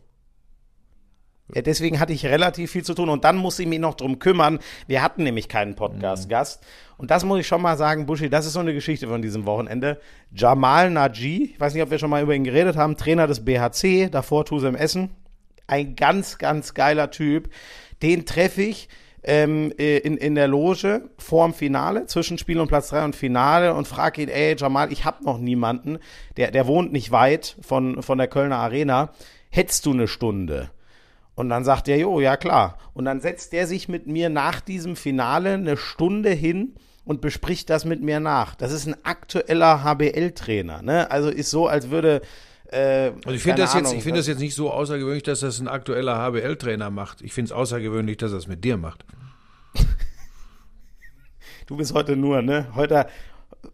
Ja, 1.55 1.63
deswegen 1.63 1.99
hatte 1.99 2.13
ich 2.13 2.27
relativ 2.27 2.73
viel 2.73 2.85
zu 2.85 2.93
tun 2.95 3.09
und 3.09 3.25
dann 3.25 3.37
musste 3.37 3.63
ich 3.63 3.69
mich 3.69 3.79
noch 3.79 3.95
drum 3.95 4.19
kümmern. 4.19 4.59
Wir 4.87 5.03
hatten 5.03 5.23
nämlich 5.23 5.49
keinen 5.49 5.77
Podcast-Gast 5.77 6.63
und 6.99 7.11
das 7.11 7.25
muss 7.25 7.41
ich 7.41 7.47
schon 7.47 7.63
mal 7.63 7.79
sagen, 7.79 8.05
Buschi, 8.05 8.29
das 8.29 8.45
ist 8.45 8.53
so 8.53 8.61
eine 8.61 8.75
Geschichte 8.75 9.07
von 9.07 9.23
diesem 9.23 9.47
Wochenende. 9.47 9.99
Jamal 10.31 10.91
Naji, 10.91 11.53
ich 11.55 11.61
weiß 11.61 11.73
nicht, 11.73 11.83
ob 11.83 11.91
wir 11.91 11.99
schon 11.99 12.11
mal 12.11 12.23
über 12.23 12.35
ihn 12.35 12.45
geredet 12.45 12.77
haben, 12.77 12.97
Trainer 12.97 13.27
des 13.27 13.45
BHC, 13.45 14.11
davor 14.11 14.45
Tusem 14.45 14.75
Essen. 14.75 15.11
Ein 15.67 15.97
ganz, 15.97 16.39
ganz 16.39 16.75
geiler 16.75 17.11
Typ. 17.11 17.51
Den 18.03 18.27
treffe 18.27 18.63
ich 18.63 18.89
ähm, 19.23 19.73
äh, 19.79 19.99
in, 19.99 20.17
in 20.17 20.35
der 20.35 20.49
Loge 20.49 21.11
vorm 21.19 21.55
Finale, 21.55 22.07
zwischen 22.07 22.39
Spiel 22.39 22.61
und 22.61 22.69
Platz 22.69 22.89
3 22.91 23.05
und 23.05 23.17
Finale 23.17 23.75
und 23.75 23.89
frage 23.89 24.23
ihn, 24.23 24.29
ey 24.29 24.57
Jamal, 24.57 24.93
ich 24.93 25.05
hab 25.05 25.23
noch 25.23 25.39
niemanden, 25.39 25.99
der, 26.37 26.51
der 26.51 26.67
wohnt 26.67 26.93
nicht 26.93 27.11
weit 27.11 27.57
von, 27.61 28.03
von 28.03 28.19
der 28.19 28.29
Kölner 28.29 28.59
Arena. 28.59 29.11
Hättest 29.51 29.87
du 29.87 29.93
eine 29.93 30.09
Stunde? 30.09 30.71
Und 31.35 31.49
dann 31.51 31.65
sagt 31.65 31.89
er, 31.89 31.97
jo, 31.97 32.21
ja 32.21 32.37
klar. 32.37 32.79
Und 32.95 33.05
dann 33.05 33.21
setzt 33.21 33.55
er 33.55 33.67
sich 33.67 33.89
mit 33.89 34.07
mir 34.07 34.29
nach 34.29 34.61
diesem 34.61 34.97
Finale 34.97 35.55
eine 35.55 35.77
Stunde 35.77 36.31
hin 36.31 36.75
und 37.05 37.21
bespricht 37.21 37.71
das 37.71 37.85
mit 37.85 38.03
mir 38.03 38.21
nach. 38.21 38.55
Das 38.55 38.73
ist 38.73 38.87
ein 38.87 38.97
aktueller 39.05 39.85
HBL-Trainer, 39.85 40.83
ne? 40.83 41.11
Also 41.11 41.31
ist 41.31 41.51
so, 41.51 41.67
als 41.67 41.91
würde. 41.91 42.23
Äh, 42.71 43.13
Also 43.25 43.31
ich 43.31 43.43
finde 43.43 43.63
das 43.63 43.75
jetzt, 43.75 43.93
ich 43.93 44.03
finde 44.03 44.21
das 44.21 44.27
jetzt 44.27 44.41
nicht 44.41 44.55
so 44.55 44.71
außergewöhnlich, 44.71 45.23
dass 45.23 45.41
das 45.41 45.59
ein 45.59 45.69
aktueller 45.69 46.17
HBL-Trainer 46.17 46.91
macht. 46.91 47.23
Ich 47.23 47.33
finde 47.33 47.47
es 47.47 47.53
außergewöhnlich, 47.53 48.17
dass 48.19 48.33
er 48.33 48.39
es 48.39 48.47
mit 48.47 48.65
dir 48.65 48.77
macht. 48.77 49.05
Du 51.67 51.77
bist 51.77 51.93
heute 51.93 52.17
nur, 52.17 52.41
ne? 52.41 52.69
Heute, 52.75 53.07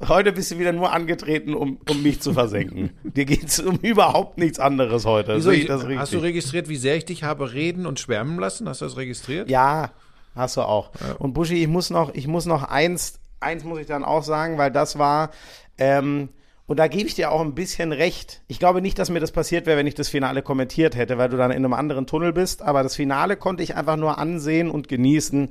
heute 0.08 0.32
bist 0.32 0.50
du 0.50 0.58
wieder 0.58 0.72
nur 0.72 0.92
angetreten, 0.92 1.54
um, 1.54 1.78
um 1.88 2.02
mich 2.02 2.20
zu 2.20 2.32
versenken. 2.32 2.90
Dir 3.04 3.24
geht's 3.24 3.60
um 3.60 3.76
überhaupt 3.76 4.36
nichts 4.36 4.58
anderes 4.58 5.04
heute. 5.06 5.36
Wieso, 5.36 5.52
ich 5.52 5.70
hast 5.70 6.12
du 6.12 6.18
registriert, 6.18 6.68
wie 6.68 6.76
sehr 6.76 6.96
ich 6.96 7.04
dich 7.04 7.22
habe 7.22 7.52
reden 7.52 7.86
und 7.86 8.00
schwärmen 8.00 8.40
lassen? 8.40 8.68
Hast 8.68 8.80
du 8.80 8.86
das 8.86 8.96
registriert? 8.96 9.48
Ja, 9.48 9.92
hast 10.34 10.56
du 10.56 10.62
auch. 10.62 10.90
Und 11.20 11.34
Buschi, 11.34 11.62
ich 11.62 11.68
muss 11.68 11.90
noch, 11.90 12.12
ich 12.14 12.26
muss 12.26 12.46
noch 12.46 12.64
eins, 12.64 13.20
eins 13.38 13.62
muss 13.62 13.78
ich 13.78 13.86
dann 13.86 14.02
auch 14.04 14.24
sagen, 14.24 14.58
weil 14.58 14.72
das 14.72 14.98
war, 14.98 15.30
ähm, 15.78 16.30
und 16.66 16.78
da 16.78 16.88
gebe 16.88 17.06
ich 17.06 17.14
dir 17.14 17.30
auch 17.30 17.42
ein 17.42 17.54
bisschen 17.54 17.92
recht. 17.92 18.40
Ich 18.48 18.58
glaube 18.58 18.80
nicht, 18.80 18.98
dass 18.98 19.10
mir 19.10 19.20
das 19.20 19.32
passiert 19.32 19.66
wäre, 19.66 19.76
wenn 19.76 19.86
ich 19.86 19.94
das 19.94 20.08
Finale 20.08 20.42
kommentiert 20.42 20.96
hätte, 20.96 21.18
weil 21.18 21.28
du 21.28 21.36
dann 21.36 21.50
in 21.50 21.58
einem 21.58 21.74
anderen 21.74 22.06
Tunnel 22.06 22.32
bist. 22.32 22.62
Aber 22.62 22.82
das 22.82 22.96
Finale 22.96 23.36
konnte 23.36 23.62
ich 23.62 23.76
einfach 23.76 23.96
nur 23.96 24.18
ansehen 24.18 24.70
und 24.70 24.88
genießen. 24.88 25.50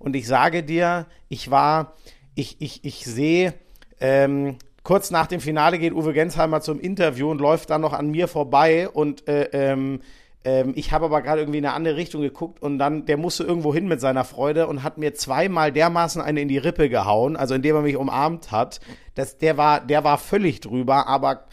Und 0.00 0.16
ich 0.16 0.26
sage 0.26 0.64
dir, 0.64 1.06
ich 1.28 1.52
war, 1.52 1.94
ich, 2.34 2.60
ich, 2.60 2.84
ich 2.84 3.04
sehe, 3.04 3.54
ähm, 4.00 4.56
kurz 4.82 5.12
nach 5.12 5.28
dem 5.28 5.40
Finale 5.40 5.78
geht 5.78 5.92
Uwe 5.92 6.12
Gensheimer 6.12 6.60
zum 6.62 6.80
Interview 6.80 7.30
und 7.30 7.40
läuft 7.40 7.70
dann 7.70 7.82
noch 7.82 7.92
an 7.92 8.10
mir 8.10 8.26
vorbei 8.26 8.88
und 8.88 9.28
äh, 9.28 9.50
ähm, 9.52 10.00
ähm, 10.44 10.72
ich 10.74 10.92
habe 10.92 11.04
aber 11.06 11.20
gerade 11.22 11.42
irgendwie 11.42 11.58
in 11.58 11.66
eine 11.66 11.74
andere 11.74 11.96
Richtung 11.96 12.22
geguckt 12.22 12.62
und 12.62 12.78
dann, 12.78 13.04
der 13.04 13.16
musste 13.16 13.44
irgendwo 13.44 13.74
hin 13.74 13.88
mit 13.88 14.00
seiner 14.00 14.24
Freude 14.24 14.66
und 14.66 14.82
hat 14.82 14.96
mir 14.96 15.14
zweimal 15.14 15.70
dermaßen 15.72 16.22
eine 16.22 16.40
in 16.40 16.48
die 16.48 16.58
Rippe 16.58 16.88
gehauen, 16.88 17.36
also 17.36 17.54
indem 17.54 17.76
er 17.76 17.82
mich 17.82 17.96
umarmt 17.96 18.50
hat. 18.50 18.80
Das, 19.14 19.38
der 19.38 19.58
war, 19.58 19.80
der 19.80 20.02
war 20.04 20.16
völlig 20.16 20.60
drüber, 20.60 21.06
aber 21.06 21.44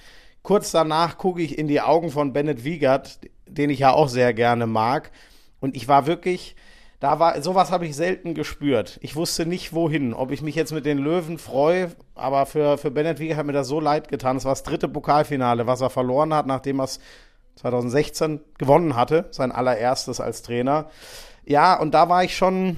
kurz 0.42 0.72
danach 0.72 1.18
gucke 1.18 1.42
ich 1.42 1.58
in 1.58 1.68
die 1.68 1.82
Augen 1.82 2.12
von 2.12 2.32
Bennett 2.32 2.64
Wiegert, 2.64 3.20
den 3.46 3.70
ich 3.70 3.80
ja 3.80 3.92
auch 3.92 4.08
sehr 4.08 4.34
gerne 4.34 4.68
mag. 4.68 5.12
Und 5.60 5.76
ich 5.76 5.90
war 5.90 6.08
wirklich, 6.08 6.56
da 7.02 7.20
war, 7.20 7.42
sowas 7.42 7.72
habe 7.72 7.86
ich 7.86 7.96
selten 7.96 8.36
gespürt. 8.36 9.00
Ich 9.02 9.18
wusste 9.18 9.46
nicht 9.46 9.74
wohin, 9.74 10.14
ob 10.14 10.32
ich 10.32 10.42
mich 10.42 10.56
jetzt 10.56 10.72
mit 10.72 10.86
den 10.86 10.98
Löwen 10.98 11.40
freue, 11.40 11.92
aber 12.16 12.46
für, 12.46 12.78
für 12.78 12.92
Bennett 12.92 13.20
Wiegert 13.20 13.38
hat 13.38 13.46
mir 13.46 13.54
das 13.54 13.68
so 13.68 13.82
leid 13.82 14.08
getan. 14.08 14.38
Es 14.38 14.46
war 14.46 14.54
das 14.54 14.64
dritte 14.64 14.88
Pokalfinale, 14.88 15.68
was 15.68 15.82
er 15.82 15.90
verloren 15.90 16.34
hat, 16.34 16.48
nachdem 16.48 16.80
er 16.80 16.86
es 16.86 17.00
2016 17.58 18.40
gewonnen 18.58 18.96
hatte, 18.96 19.26
sein 19.32 19.52
allererstes 19.52 20.20
als 20.20 20.42
Trainer. 20.42 20.90
Ja, 21.46 21.80
und 21.80 21.94
da 21.94 22.10
war 22.10 22.24
ich 22.24 22.36
schon, 22.36 22.78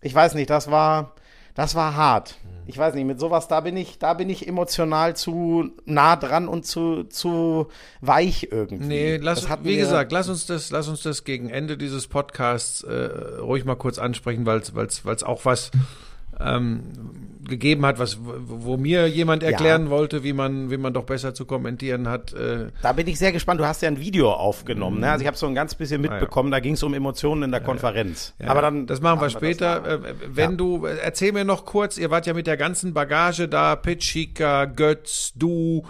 ich 0.00 0.14
weiß 0.14 0.34
nicht, 0.34 0.50
das 0.50 0.70
war, 0.70 1.14
das 1.54 1.74
war 1.74 1.96
hart. 1.96 2.36
Ich 2.66 2.78
weiß 2.78 2.94
nicht, 2.94 3.06
mit 3.06 3.18
sowas, 3.18 3.48
da 3.48 3.60
bin 3.60 3.76
ich, 3.76 3.98
da 3.98 4.14
bin 4.14 4.30
ich 4.30 4.46
emotional 4.46 5.16
zu 5.16 5.70
nah 5.86 6.14
dran 6.14 6.46
und 6.46 6.66
zu, 6.66 7.04
zu 7.04 7.66
weich 8.00 8.48
irgendwie. 8.52 8.86
Nee, 8.86 9.16
lass, 9.16 9.48
wie 9.64 9.76
gesagt, 9.76 10.12
lass 10.12 10.28
uns 10.28 10.46
das, 10.46 10.70
lass 10.70 10.86
uns 10.86 11.02
das 11.02 11.24
gegen 11.24 11.48
Ende 11.50 11.76
dieses 11.76 12.06
Podcasts 12.06 12.84
äh, 12.84 13.38
ruhig 13.40 13.64
mal 13.64 13.74
kurz 13.74 13.98
ansprechen, 13.98 14.46
weil 14.46 14.58
es 14.60 15.22
auch 15.24 15.44
was 15.44 15.72
ähm, 16.44 16.82
gegeben 17.48 17.84
hat, 17.84 17.98
was 17.98 18.18
wo, 18.22 18.76
mir 18.76 19.08
jemand 19.08 19.42
erklären 19.42 19.90
wollte, 19.90 20.22
wie 20.22 20.32
man 20.32 20.70
wie 20.70 20.76
man 20.76 20.92
doch 20.92 21.04
besser 21.04 21.34
zu 21.34 21.44
kommentieren 21.46 22.08
hat. 22.08 22.32
Äh, 22.32 22.68
Da 22.80 22.92
bin 22.92 23.08
ich 23.08 23.18
sehr 23.18 23.32
gespannt. 23.32 23.60
Du 23.60 23.66
hast 23.66 23.82
ja 23.82 23.88
ein 23.88 23.98
Video 23.98 24.30
aufgenommen. 24.32 25.00
Ne? 25.00 25.10
Also 25.10 25.22
ich 25.22 25.26
habe 25.26 25.36
so 25.36 25.46
ein 25.46 25.54
ganz 25.54 25.74
bisschen 25.74 26.00
mitbekommen. 26.00 26.50
Da 26.52 26.60
ging 26.60 26.74
es 26.74 26.82
um 26.82 26.94
Emotionen 26.94 27.42
in 27.42 27.50
der 27.50 27.60
Konferenz. 27.60 28.34
Ja, 28.38 28.48
Aber 28.48 28.62
dann 28.62 28.86
das 28.86 29.00
machen 29.00 29.20
wir 29.20 29.30
später. 29.30 29.80
nachher. 29.80 29.94
Äh, 30.04 30.14
wenn 30.28 30.56
du 30.56 30.86
äh, 30.86 30.96
erzähl 31.02 31.32
mir 31.32 31.44
noch 31.44 31.64
kurz, 31.64 31.98
ihr 31.98 32.10
wart 32.10 32.26
ja 32.26 32.34
mit 32.34 32.46
der 32.46 32.56
ganzen 32.56 32.94
Bagage 32.94 33.48
da, 33.48 33.74
Pitschika, 33.74 34.66
Götz, 34.66 35.32
du, 35.34 35.82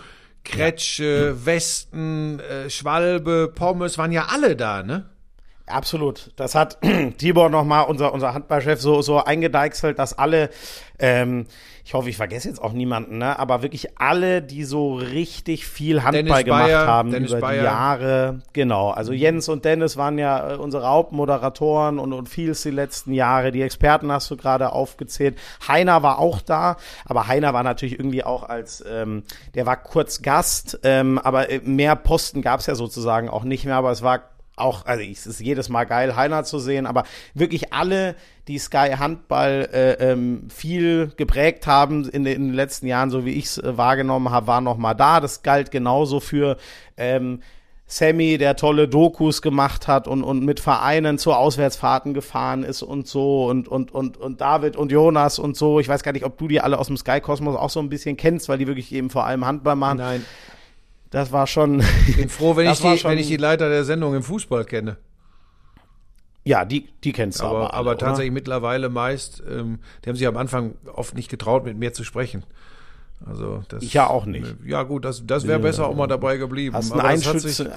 Kretsche, 0.45 1.37
Westen, 1.45 2.41
äh, 2.41 2.71
Schwalbe, 2.71 3.53
Pommes, 3.55 3.99
waren 3.99 4.13
ja 4.13 4.29
alle 4.31 4.57
da, 4.57 4.83
ne? 4.83 5.05
Absolut. 5.71 6.33
Das 6.37 6.55
hat 6.55 6.79
Tibor 7.19 7.49
nochmal, 7.49 7.87
unser, 7.87 8.13
unser 8.13 8.35
Handballchef, 8.35 8.81
so, 8.81 9.03
so 9.03 9.23
eingedeichselt, 9.23 9.99
dass 9.99 10.19
alle, 10.19 10.51
ähm, 10.99 11.47
ich 11.85 11.95
hoffe, 11.95 12.09
ich 12.09 12.17
vergesse 12.17 12.49
jetzt 12.49 12.61
auch 12.61 12.73
niemanden, 12.73 13.19
ne? 13.19 13.39
aber 13.39 13.63
wirklich 13.63 13.99
alle, 13.99 14.43
die 14.43 14.65
so 14.65 14.95
richtig 14.95 15.67
viel 15.67 16.03
Handball 16.03 16.23
Dennis 16.23 16.45
gemacht 16.45 16.67
Bayer, 16.67 16.87
haben 16.87 17.11
Dennis 17.11 17.31
über 17.31 17.41
Bayer. 17.41 17.59
die 17.59 17.65
Jahre. 17.65 18.39
Genau. 18.53 18.91
Also 18.91 19.13
Jens 19.13 19.49
und 19.49 19.65
Dennis 19.65 19.97
waren 19.97 20.19
ja 20.19 20.53
äh, 20.53 20.57
unsere 20.57 20.87
Hauptmoderatoren 20.87 21.99
und, 21.99 22.13
und 22.13 22.29
vieles 22.29 22.63
die 22.63 22.71
letzten 22.71 23.13
Jahre. 23.13 23.51
Die 23.51 23.63
Experten 23.63 24.13
hast 24.13 24.31
du 24.31 24.37
gerade 24.37 24.73
aufgezählt. 24.73 25.37
Heiner 25.67 26.03
war 26.03 26.19
auch 26.19 26.41
da, 26.41 26.77
aber 27.05 27.27
Heiner 27.27 27.55
war 27.55 27.63
natürlich 27.63 27.99
irgendwie 27.99 28.25
auch 28.25 28.49
als, 28.49 28.85
ähm, 28.89 29.25
der 29.55 29.67
war 29.67 29.77
kurz 29.77 30.23
Gast, 30.23 30.81
ähm, 30.85 31.19
aber 31.19 31.51
äh, 31.51 31.61
mehr 31.65 31.97
Posten 31.97 32.43
gab 32.43 32.61
es 32.61 32.67
ja 32.67 32.75
sozusagen 32.75 33.29
auch 33.29 33.45
nicht 33.45 33.65
mehr, 33.65 33.77
aber 33.77 33.91
es 33.91 34.03
war 34.03 34.30
auch, 34.61 34.87
also 34.87 35.03
es 35.03 35.27
ist 35.27 35.41
jedes 35.41 35.69
Mal 35.69 35.85
geil, 35.85 36.17
Heiner 36.17 36.45
zu 36.45 36.59
sehen, 36.59 36.87
aber 36.87 37.05
wirklich 37.35 37.73
alle, 37.73 38.17
die 38.49 38.59
Sky 38.59 38.95
Handball 38.99 39.69
äh, 39.73 39.93
ähm, 40.13 40.49
viel 40.49 41.13
geprägt 41.17 41.67
haben 41.67 42.09
in 42.09 42.25
den, 42.25 42.37
in 42.37 42.47
den 42.49 42.55
letzten 42.55 42.87
Jahren, 42.87 43.11
so 43.11 43.25
wie 43.25 43.33
ich 43.33 43.47
es 43.47 43.59
äh, 43.59 43.77
wahrgenommen 43.77 44.31
habe, 44.31 44.47
waren 44.47 44.65
noch 44.65 44.77
mal 44.77 44.95
da. 44.95 45.21
Das 45.21 45.43
galt 45.43 45.71
genauso 45.71 46.21
für 46.21 46.57
ähm, 46.97 47.41
Sammy, 47.87 48.39
der 48.39 48.55
tolle 48.55 48.87
Dokus 48.87 49.43
gemacht 49.43 49.89
hat 49.89 50.07
und, 50.07 50.23
und 50.23 50.45
mit 50.45 50.61
Vereinen 50.61 51.19
zu 51.19 51.33
Auswärtsfahrten 51.33 52.15
gefahren 52.15 52.63
ist 52.63 52.83
und 52.83 53.09
so 53.09 53.47
und, 53.47 53.67
und, 53.67 53.93
und, 53.93 54.17
und 54.17 54.41
David 54.41 54.77
und 54.77 54.93
Jonas 54.93 55.41
und 55.41 55.57
so. 55.57 55.81
Ich 55.81 55.89
weiß 55.89 56.05
gar 56.05 56.13
nicht, 56.13 56.25
ob 56.25 56.39
du 56.39 56.47
die 56.47 56.61
alle 56.61 56.79
aus 56.79 56.87
dem 56.87 56.97
Sky-Kosmos 56.97 57.57
auch 57.57 57.69
so 57.69 57.81
ein 57.81 57.89
bisschen 57.89 58.17
kennst, 58.17 58.49
weil 58.49 58.59
die 58.59 58.69
wirklich 58.69 58.93
eben 58.93 59.11
vor 59.11 59.27
allem 59.27 59.45
Handball 59.45 59.75
machen. 59.75 59.99
Nein, 59.99 60.25
Das 61.11 61.33
war 61.33 61.47
schon, 61.47 61.83
ich 62.07 62.17
bin 62.17 62.29
froh, 62.29 62.57
wenn 62.57 62.67
ich, 62.71 62.81
die, 62.81 62.99
schon- 62.99 63.11
wenn 63.11 63.19
ich 63.19 63.27
die 63.27 63.37
Leiter 63.37 63.69
der 63.69 63.85
Sendung 63.85 64.15
im 64.15 64.23
Fußball 64.23 64.65
kenne. 64.65 64.97
ja, 66.45 66.65
die, 66.65 66.89
die 67.05 67.13
kennst 67.13 67.41
du 67.41 67.45
aber, 67.45 67.59
Aber, 67.59 67.75
alle, 67.75 67.91
aber 67.91 67.99
tatsächlich 67.99 68.33
mittlerweile 68.33 68.89
meist, 68.89 69.43
ähm, 69.49 69.81
die 70.05 70.09
haben 70.09 70.17
sich 70.17 70.27
am 70.27 70.37
Anfang 70.37 70.75
oft 70.95 71.15
nicht 71.15 71.29
getraut, 71.31 71.65
mit 71.65 71.77
mir 71.77 71.93
zu 71.93 72.05
sprechen. 72.05 72.45
Also 73.27 73.63
das, 73.69 73.83
Ich 73.83 73.93
ja 73.93 74.07
auch 74.07 74.25
nicht. 74.25 74.55
Ja 74.65 74.83
gut, 74.85 75.05
das, 75.05 75.27
das 75.27 75.47
wäre 75.47 75.59
besser 75.59 75.87
auch 75.87 75.95
mal 75.95 76.07
dabei 76.07 76.39
geblieben. 76.39 76.75
Hast 76.75 76.93
ein, 76.93 77.01
Aber 77.01 77.11
das 77.13 77.27
hat 77.27 77.35
einschütz, 77.35 77.57
sich, 77.59 77.73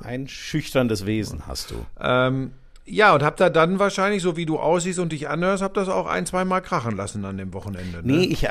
ein, 0.00 0.28
schüchterndes 0.28 1.04
Wesen 1.04 1.46
hast 1.46 1.70
du. 1.72 1.74
ähm, 2.00 2.52
ja, 2.86 3.14
und 3.14 3.22
habt 3.22 3.38
ihr 3.42 3.50
dann 3.50 3.78
wahrscheinlich, 3.78 4.22
so 4.22 4.38
wie 4.38 4.46
du 4.46 4.58
aussiehst 4.58 4.98
und 4.98 5.12
dich 5.12 5.28
anhörst, 5.28 5.62
habt 5.62 5.76
das 5.76 5.90
auch 5.90 6.06
ein, 6.06 6.24
zwei 6.24 6.46
Mal 6.46 6.62
krachen 6.62 6.96
lassen 6.96 7.22
an 7.26 7.36
dem 7.36 7.52
Wochenende. 7.52 7.98
Ne? 7.98 8.16
Nee, 8.16 8.24
ich, 8.24 8.48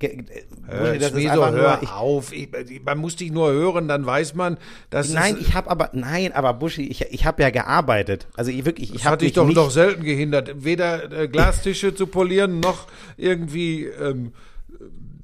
Äh, 0.00 0.24
Buschi, 0.66 0.98
das 0.98 1.10
Schmieso, 1.10 1.44
hör 1.44 1.50
nur, 1.50 1.78
ich, 1.82 1.90
auf. 1.90 2.32
Ich, 2.32 2.48
man 2.84 2.98
muss 2.98 3.16
dich 3.16 3.30
nur 3.30 3.52
hören, 3.52 3.88
dann 3.88 4.04
weiß 4.04 4.34
man, 4.34 4.58
dass 4.90 5.10
nein, 5.10 5.36
ich 5.40 5.54
habe 5.54 5.70
aber, 5.70 5.90
nein, 5.92 6.32
aber 6.32 6.54
Buschi, 6.54 6.86
ich, 6.88 7.02
ich 7.02 7.24
habe 7.24 7.42
ja 7.42 7.50
gearbeitet. 7.50 8.26
Also 8.34 8.50
ich 8.50 8.64
wirklich, 8.64 8.90
ich 8.90 8.96
das 8.96 9.04
habe 9.04 9.12
hat 9.14 9.20
dich 9.22 9.32
doch, 9.32 9.46
nicht, 9.46 9.56
doch 9.56 9.70
selten 9.70 10.02
gehindert, 10.02 10.64
weder 10.64 11.12
äh, 11.12 11.28
Glastische 11.28 11.94
zu 11.94 12.06
polieren, 12.06 12.60
noch 12.60 12.86
irgendwie 13.16 13.84
ähm, 13.84 14.32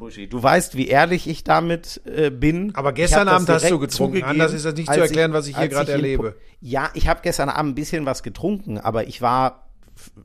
Buschi, 0.01 0.29
du 0.29 0.43
weißt, 0.43 0.77
wie 0.77 0.89
ehrlich 0.89 1.29
ich 1.29 1.45
damit 1.45 2.01
äh, 2.07 2.31
bin. 2.31 2.75
Aber 2.75 2.91
Ich 2.91 2.97
gestern 2.97 3.29
Abend 3.29 3.49
hast 3.49 3.71
du 3.71 3.79
getrunken. 3.79 4.23
Anders 4.23 4.55
ist 4.55 4.65
das 4.65 4.75
nicht 4.75 4.91
zu 4.93 4.99
erklären, 4.99 5.33
was 5.35 5.47
ich 5.47 5.59
hier 5.59 5.69
gerade 5.69 5.93
erlebe. 5.93 6.37
Ja, 6.61 6.91
ich 6.95 7.07
habe 7.07 7.21
gestern 7.23 7.51
Abend 7.51 7.73
ein 7.73 7.75
bisschen 7.75 8.07
was 8.07 8.23
getrunken, 8.23 8.79
aber 8.79 9.07
ich 9.07 9.21
war, 9.21 9.69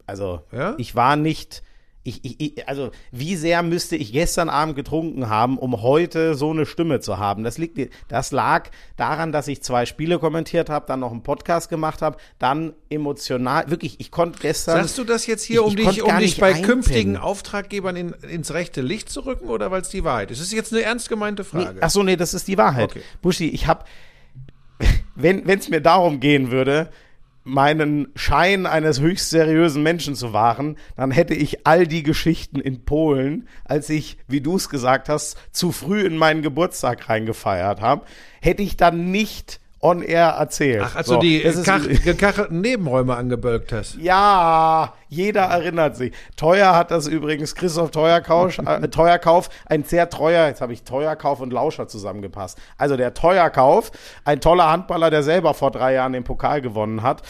also 0.06 0.44
Ja? 0.52 0.76
ich 0.78 0.96
war 0.96 1.16
nicht, 1.18 1.62
ich, 2.06 2.24
ich, 2.24 2.40
ich, 2.40 2.70
also 2.70 2.92
wie 3.12 3.36
sehr 3.36 3.64
müsste 3.64 3.96
ich 3.96 4.12
gestern 4.12 4.48
Abend 4.48 4.76
getrunken 4.76 5.28
haben, 5.28 5.58
um 5.58 5.82
heute 5.82 6.36
so 6.36 6.52
eine 6.52 6.68
Stimme 6.68 7.00
zu 7.00 7.18
haben? 7.18 7.44
Das 7.44 7.58
liegt, 7.58 7.80
das 8.08 8.32
lag 8.32 8.70
daran, 8.96 9.32
dass 9.32 9.48
ich 9.48 9.64
zwei 9.64 9.88
Spiele 9.88 10.20
kommentiert 10.20 10.70
habe, 10.70 10.86
dann 10.88 11.00
noch 11.00 11.12
einen 11.12 11.24
Podcast 11.24 11.68
gemacht 11.68 12.04
habe, 12.04 12.18
dann 12.38 12.74
emotional, 12.90 13.72
wirklich, 13.72 14.00
ich 14.00 14.12
konnte 14.12 14.40
gestern. 14.40 14.78
Sagst 14.78 15.00
du 15.00 15.04
das 15.04 15.26
jetzt 15.26 15.44
hier, 15.44 15.66
um 15.66 15.76
ich 15.76 15.88
dich, 15.88 16.04
um 16.04 16.18
dich 16.20 16.40
bei 16.40 16.50
einpennen. 16.50 16.70
künftigen 16.70 17.18
Auftraggebern 17.18 17.96
in, 17.96 18.10
ins 18.12 18.54
rechte 18.54 18.82
Licht 18.82 19.10
zu 19.10 19.22
rücken 19.26 19.48
oder 19.50 19.72
weil 19.72 19.82
es 19.82 19.90
die 19.90 20.04
Wahrheit 20.04 20.30
ist? 20.30 20.40
Das 20.40 20.48
ist 20.48 20.54
jetzt 20.54 20.74
eine 20.74 20.84
ernst 20.84 21.10
gemeinte 21.10 21.44
Nee, 21.54 21.64
Frage. 21.64 21.80
ach 21.82 21.90
so, 21.90 22.04
nee, 22.04 22.16
das 22.16 22.36
ist 22.36 22.48
die 22.48 22.58
Wahrheit. 22.60 22.92
Okay. 22.92 23.02
Buschi, 23.24 23.50
ich 23.50 23.66
habe, 23.66 23.84
wenn 25.16 25.48
es 25.50 25.70
mir 25.70 25.82
darum 25.82 26.20
gehen 26.20 26.52
würde, 26.52 26.92
meinen 27.46 28.08
Schein 28.16 28.66
eines 28.66 29.00
höchst 29.00 29.30
seriösen 29.30 29.84
Menschen 29.84 30.16
zu 30.16 30.34
wahren, 30.34 30.78
dann 30.98 31.12
hätte 31.12 31.36
ich 31.36 31.66
all 31.66 31.88
die 31.88 32.04
Geschichten 32.04 32.60
in 32.60 32.84
Polen, 32.84 33.48
als 33.64 33.90
ich, 33.90 34.18
wie 34.28 34.42
du 34.42 34.58
es 34.58 34.68
gesagt 34.68 35.08
hast, 35.08 35.38
zu 35.52 35.72
früh 35.72 36.02
in 36.02 36.18
meinen 36.18 36.42
Geburtstag 36.42 37.08
reingefeiert 37.08 37.80
habe, 37.80 38.06
hätte 38.42 38.64
ich 38.64 38.76
dann 38.76 39.12
nicht 39.12 39.62
on 39.86 40.02
air 40.02 40.30
erzählt. 40.30 40.84
Ach, 40.84 40.96
als 40.96 41.08
du 41.08 41.14
So, 41.14 41.20
die 41.20 41.42
kach, 41.64 41.82
gekachelten 42.04 42.62
Nebenräume 42.62 43.16
angebölkt 43.16 43.72
hast. 43.72 43.96
ja, 43.96 44.94
jeder 45.08 45.44
erinnert 45.44 45.96
sich. 45.96 46.14
Teuer 46.36 46.76
hat 46.76 46.92
das 46.92 47.08
übrigens 47.08 47.54
Christoph 47.56 47.92
Teuerkauf, 47.92 48.58
äh, 48.66 48.88
Teuerkauf, 48.88 49.50
ein 49.68 49.84
sehr 49.84 50.10
treuer, 50.10 50.48
jetzt 50.48 50.62
habe 50.62 50.74
ich 50.74 50.84
Teuerkauf 50.84 51.40
und 51.40 51.54
Lauscher 51.54 51.88
zusammengepasst. 51.88 52.58
Also 52.78 52.98
der 52.98 53.14
Teuerkauf, 53.14 53.92
ein 54.26 54.42
toller 54.42 54.72
Handballer, 54.72 55.10
der 55.12 55.24
selber 55.24 55.54
vor 55.54 55.72
drei 55.72 55.94
Jahren 55.94 56.14
den 56.14 56.24
Pokal 56.24 56.62
gewonnen 56.62 57.04
hat. 57.04 57.22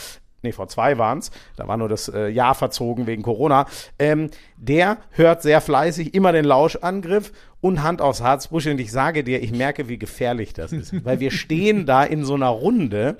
Nee, 0.45 0.51
vor 0.51 0.67
zwei 0.67 0.97
waren's. 0.99 1.31
Da 1.55 1.67
war 1.67 1.75
nur 1.75 1.89
das 1.89 2.07
äh, 2.07 2.27
Jahr 2.27 2.53
verzogen 2.53 3.07
wegen 3.07 3.23
Corona. 3.23 3.65
Ähm, 3.97 4.29
der 4.57 4.97
hört 5.09 5.41
sehr 5.41 5.59
fleißig 5.59 6.13
immer 6.13 6.31
den 6.31 6.45
Lauschangriff 6.45 7.31
und 7.61 7.81
Hand 7.81 7.99
aufs 7.99 8.21
Herz, 8.21 8.49
Buschi. 8.49 8.69
Und 8.69 8.79
ich 8.79 8.91
sage 8.91 9.23
dir, 9.23 9.41
ich 9.41 9.51
merke, 9.51 9.89
wie 9.89 9.97
gefährlich 9.97 10.53
das 10.53 10.71
ist. 10.71 10.93
Weil 11.03 11.19
wir 11.19 11.31
stehen 11.31 11.87
da 11.87 12.03
in 12.03 12.23
so 12.23 12.35
einer 12.35 12.49
Runde 12.49 13.17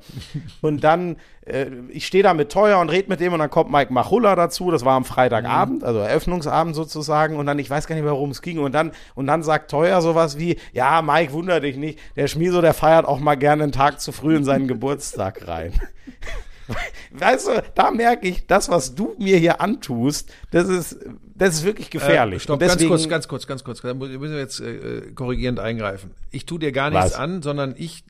und 0.62 0.84
dann, 0.84 1.16
äh, 1.48 1.66
ich 1.90 2.06
stehe 2.06 2.24
da 2.24 2.36
mit 2.36 2.52
Teuer 2.52 2.80
und 2.80 2.90
rede 2.90 3.10
mit 3.10 3.20
dem 3.20 3.34
und 3.34 3.40
dann 3.40 3.50
kommt 3.50 3.72
Mike 3.72 3.92
Machulla 3.92 4.36
dazu. 4.36 4.70
Das 4.70 4.86
war 4.86 4.94
am 4.94 5.04
Freitagabend, 5.04 5.84
also 5.84 5.98
Eröffnungsabend 5.98 6.76
sozusagen. 6.76 7.38
Und 7.38 7.48
dann, 7.48 7.58
ich 7.58 7.72
weiß 7.72 7.88
gar 7.88 7.96
nicht 7.96 8.04
mehr, 8.04 8.14
worum 8.14 8.30
es 8.30 8.44
ging. 8.44 8.60
Und 8.60 8.74
dann, 8.74 8.92
und 9.16 9.26
dann 9.26 9.42
sagt 9.42 9.72
Teuer 9.72 10.00
sowas 10.04 10.38
wie, 10.38 10.58
ja, 10.74 11.02
Mike, 11.02 11.34
wunder 11.34 11.60
dich 11.60 11.76
nicht. 11.76 11.98
Der 12.16 12.28
Schmieso, 12.28 12.62
der 12.62 12.76
feiert 12.76 13.08
auch 13.08 13.20
mal 13.20 13.36
gerne 13.36 13.64
einen 13.64 13.72
Tag 13.72 14.00
zu 14.00 14.12
früh 14.12 14.36
in 14.36 14.44
seinen 14.44 14.68
Geburtstag 14.68 15.48
rein. 15.48 15.74
Weißt 17.12 17.48
du, 17.48 17.64
da 17.76 17.92
merke 17.92 18.28
ich, 18.28 18.48
das, 18.48 18.70
was 18.70 18.96
du 18.96 19.16
mir 19.20 19.38
hier 19.38 19.62
antust, 19.62 20.32
das 20.52 20.68
ist, 20.68 20.98
das 21.36 21.56
ist 21.56 21.64
wirklich 21.64 21.90
gefährlich. 21.90 22.42
Äh, 22.42 22.44
stopp, 22.44 22.54
Und 22.56 22.60
ganz 22.62 22.74
deswegen- 22.74 22.90
kurz, 22.90 23.08
ganz 23.10 23.28
kurz, 23.28 23.48
ganz 23.48 23.64
kurz. 23.64 23.82
Da 23.82 23.94
müssen 23.94 24.20
wir 24.22 24.40
jetzt 24.40 24.60
äh, 24.60 24.98
äh, 24.98 25.12
korrigierend 25.14 25.60
eingreifen. 25.60 26.12
Ich 26.32 26.46
tue 26.46 26.60
dir 26.60 26.72
gar 26.72 26.90
nichts 26.90 27.12
Was? 27.12 27.14
an, 27.16 27.42
sondern 27.42 27.76
ich 27.78 28.04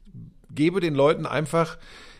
gebe 0.49 0.79
den 0.79 0.95
Leuten 0.95 1.25
einfach 1.25 1.77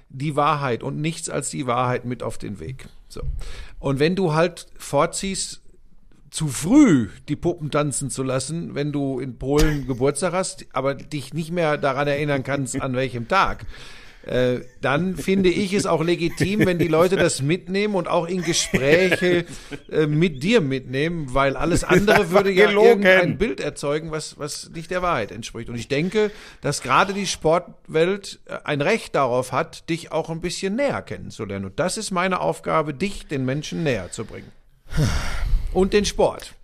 die 0.10 0.36
Wahrheit 0.36 0.84
und 0.84 1.00
nichts 1.00 1.30
als 1.30 1.50
die 1.50 1.68
Wahrheit 1.68 2.06
mit 2.06 2.22
auf 2.24 2.38
den 2.38 2.60
Weg. 2.60 2.88
So. 3.08 3.22
Und 3.80 4.00
wenn 4.00 4.16
du 4.16 4.34
halt 4.34 4.68
vorziehst, 4.78 5.62
zu 6.32 6.48
früh 6.50 7.08
die 7.30 7.38
Puppen 7.38 7.72
tanzen 7.72 8.10
zu 8.10 8.22
lassen, 8.22 8.76
wenn 8.76 8.92
du 8.92 9.20
in 9.20 9.38
Polen 9.38 9.88
Geburtstag 9.88 10.34
hast, 10.34 10.66
aber 10.74 10.94
dich 10.94 11.34
nicht 11.34 11.52
mehr 11.52 11.78
daran 11.78 12.10
erinnern 12.10 12.44
kannst, 12.44 12.82
an 12.82 12.94
welchem 12.94 13.30
Tag. 13.30 13.66
Äh, 14.26 14.62
dann 14.82 15.16
finde 15.16 15.50
ich 15.50 15.74
es 15.74 15.86
auch 15.86 16.04
legitim, 16.04 16.66
wenn 16.66 16.80
die 16.80 16.88
Leute 16.88 17.16
das 17.16 17.42
mitnehmen 17.42 17.94
und 17.94 18.08
auch 18.08 18.28
in 18.28 18.42
Gespräche 18.42 19.46
äh, 19.92 20.08
mit 20.08 20.42
dir 20.42 20.62
mitnehmen, 20.62 21.34
weil 21.34 21.56
alles 21.56 21.84
andere 21.84 22.32
würde 22.32 22.52
ja 22.52 22.68
gelogen. 22.68 23.04
irgendein 23.04 23.38
Bild 23.38 23.60
erzeugen, 23.60 24.12
was, 24.12 24.40
was 24.40 24.72
nicht 24.74 24.90
der 24.90 25.04
Wahrheit 25.04 25.32
entspricht. 25.32 25.70
Und 25.70 25.76
ich 25.76 25.88
denke, 25.88 26.32
dass 26.62 26.82
gerade 26.82 27.14
die 27.14 27.28
Sportwelt 27.28 28.40
äh, 28.46 28.58
ein 28.64 28.82
Recht 28.82 29.14
darauf 29.14 29.52
hat, 29.52 29.90
dich 29.90 30.12
auch 30.12 30.30
ein 30.30 30.42
bisschen 30.42 30.76
näher 30.76 31.04
kennenzulernen. 31.04 31.66
Und 31.66 31.80
das 31.80 31.98
ist 31.98 32.10
meine 32.10 32.40
Aufgabe, 32.40 32.96
dich 32.96 33.28
den 33.28 33.46
Menschen 33.46 33.84
näher 33.84 34.12
zu 34.12 34.26
bringen. 34.26 34.52
Und 35.72 35.94
den 35.94 36.06
Sport. 36.06 36.56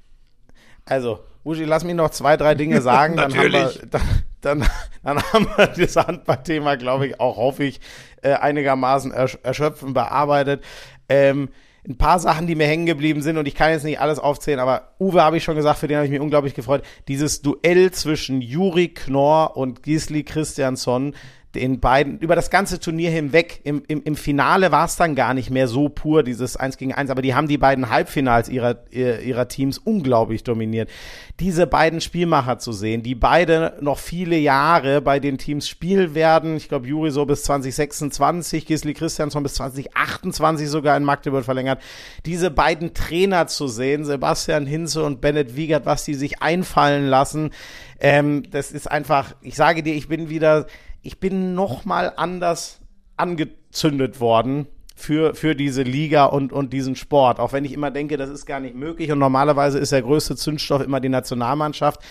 Also, 0.86 1.20
Uschi, 1.44 1.66
lass 1.66 1.84
mich 1.84 1.96
noch 1.96 2.10
zwei, 2.10 2.38
drei 2.38 2.56
Dinge 2.56 2.82
sagen. 2.82 3.18
dann, 3.18 3.34
haben 3.34 3.52
wir, 3.52 3.60
Natürlich. 3.60 3.90
dann, 3.92 4.02
dann, 4.42 4.66
dann 5.04 5.22
haben 5.34 5.48
wir 5.56 5.68
das 5.68 5.96
Handballthema, 5.96 6.76
glaube 6.76 7.08
ich, 7.08 7.20
auch 7.20 7.38
hoffe 7.38 7.64
ich, 7.64 7.80
äh, 8.22 8.34
einigermaßen 8.34 9.12
ersch 9.12 9.38
erschöpfend 9.44 9.94
bearbeitet. 9.94 10.64
Ähm, 11.10 11.50
ein 11.88 11.98
paar 11.98 12.20
Sachen, 12.20 12.46
die 12.46 12.56
mir 12.56 12.68
hängen 12.68 12.86
geblieben 12.86 13.24
sind 13.24 13.38
und 13.38 13.48
ich 13.48 13.56
kann 13.56 13.72
jetzt 13.72 13.84
nicht 13.84 14.00
alles 14.00 14.20
aufzählen, 14.20 14.60
aber 14.60 14.94
Uwe 15.00 15.24
habe 15.24 15.38
ich 15.38 15.44
schon 15.44 15.56
gesagt, 15.56 15.80
für 15.80 15.88
den 15.88 15.98
habe 15.98 16.06
ich 16.06 16.12
mich 16.12 16.20
unglaublich 16.20 16.54
gefreut. 16.54 16.84
Dieses 17.08 17.42
Duell 17.42 17.92
zwischen 17.92 18.40
Juri 18.42 18.90
Knorr 18.90 19.58
und 19.58 19.82
Gisli 19.82 20.24
Christiansson, 20.24 21.16
den 21.56 21.80
beiden, 21.80 22.18
über 22.20 22.36
das 22.36 22.50
ganze 22.50 22.80
Turnier 22.80 23.12
hinweg, 23.12 23.62
im, 23.64 23.84
im, 23.88 24.02
im 24.04 24.16
Finale 24.16 24.72
war 24.72 24.86
es 24.86 24.96
dann 24.96 25.16
gar 25.16 25.34
nicht 25.34 25.50
mehr 25.50 25.68
so 25.68 25.90
pur, 25.90 26.24
dieses 26.24 26.56
1 26.56 26.78
gegen 26.78 26.94
1, 26.94 27.10
aber 27.10 27.22
die 27.22 27.36
haben 27.36 27.48
die 27.48 27.58
beiden 27.58 27.90
Halbfinals 27.90 28.48
ihrer, 28.48 28.78
ihrer 28.92 29.48
Teams 29.48 29.78
unglaublich 29.78 30.44
dominiert. 30.44 30.90
Diese 31.40 31.68
beiden 31.68 32.00
Spielmacher 32.00 32.60
zu 32.60 32.72
sehen, 32.72 33.04
die 33.04 33.16
beide 33.16 33.78
noch 33.82 34.00
viele 34.00 34.38
Jahre 34.38 35.02
bei 35.02 35.20
den 35.20 35.38
Teams 35.38 35.68
spielen 35.68 36.16
werden, 36.16 36.56
ich 36.56 36.70
glaube 36.70 36.88
Juri 36.88 37.12
so 37.12 37.26
bis 37.26 37.44
2026, 37.44 38.66
Gisli 38.66 38.94
Christiansson 38.94 39.44
bis 39.44 39.56
2028 39.56 40.70
sogar 40.70 40.96
in 40.96 41.04
Magdeburg 41.04 41.44
verlängert, 41.44 41.82
diese 42.26 42.50
beiden 42.50 42.94
Trainer 42.94 43.48
zu 43.48 43.68
sehen, 43.68 44.06
Sebastian 44.06 44.66
Hinze 44.66 45.04
und 45.04 45.20
Bennett 45.20 45.56
Wiegert, 45.56 45.86
was 45.86 46.06
die 46.06 46.14
sich 46.14 46.42
einfallen 46.42 47.08
lassen, 47.08 47.52
ähm, 48.00 48.50
das 48.50 48.72
ist 48.72 48.90
einfach, 48.90 49.36
ich 49.42 49.56
sage 49.56 49.84
dir, 49.84 49.94
ich 49.94 50.08
bin 50.08 50.30
wieder, 50.30 50.66
ich 51.02 51.20
bin 51.20 51.56
noch 51.56 51.86
mal 51.86 52.14
anders 52.16 52.80
angezündet 53.18 54.20
worden 54.20 54.68
für, 54.96 55.34
für 55.34 55.56
diese 55.56 55.82
Liga 55.84 56.26
und, 56.26 56.54
und 56.54 56.74
diesen 56.74 56.96
Sport. 56.96 57.40
Auch 57.40 57.54
wenn 57.54 57.66
ich 57.66 57.74
immer 57.74 57.92
denke, 57.92 58.18
das 58.18 58.30
ist 58.30 58.46
gar 58.46 58.60
nicht 58.60 58.76
möglich 58.76 59.12
und 59.12 59.20
normalerweise 59.20 59.80
ist 59.80 59.92
der 59.92 60.02
größte 60.02 60.36
Zündstoff 60.36 60.82
immer 60.82 61.00
die 61.00 61.10
Nationalmannschaft. 61.10 62.02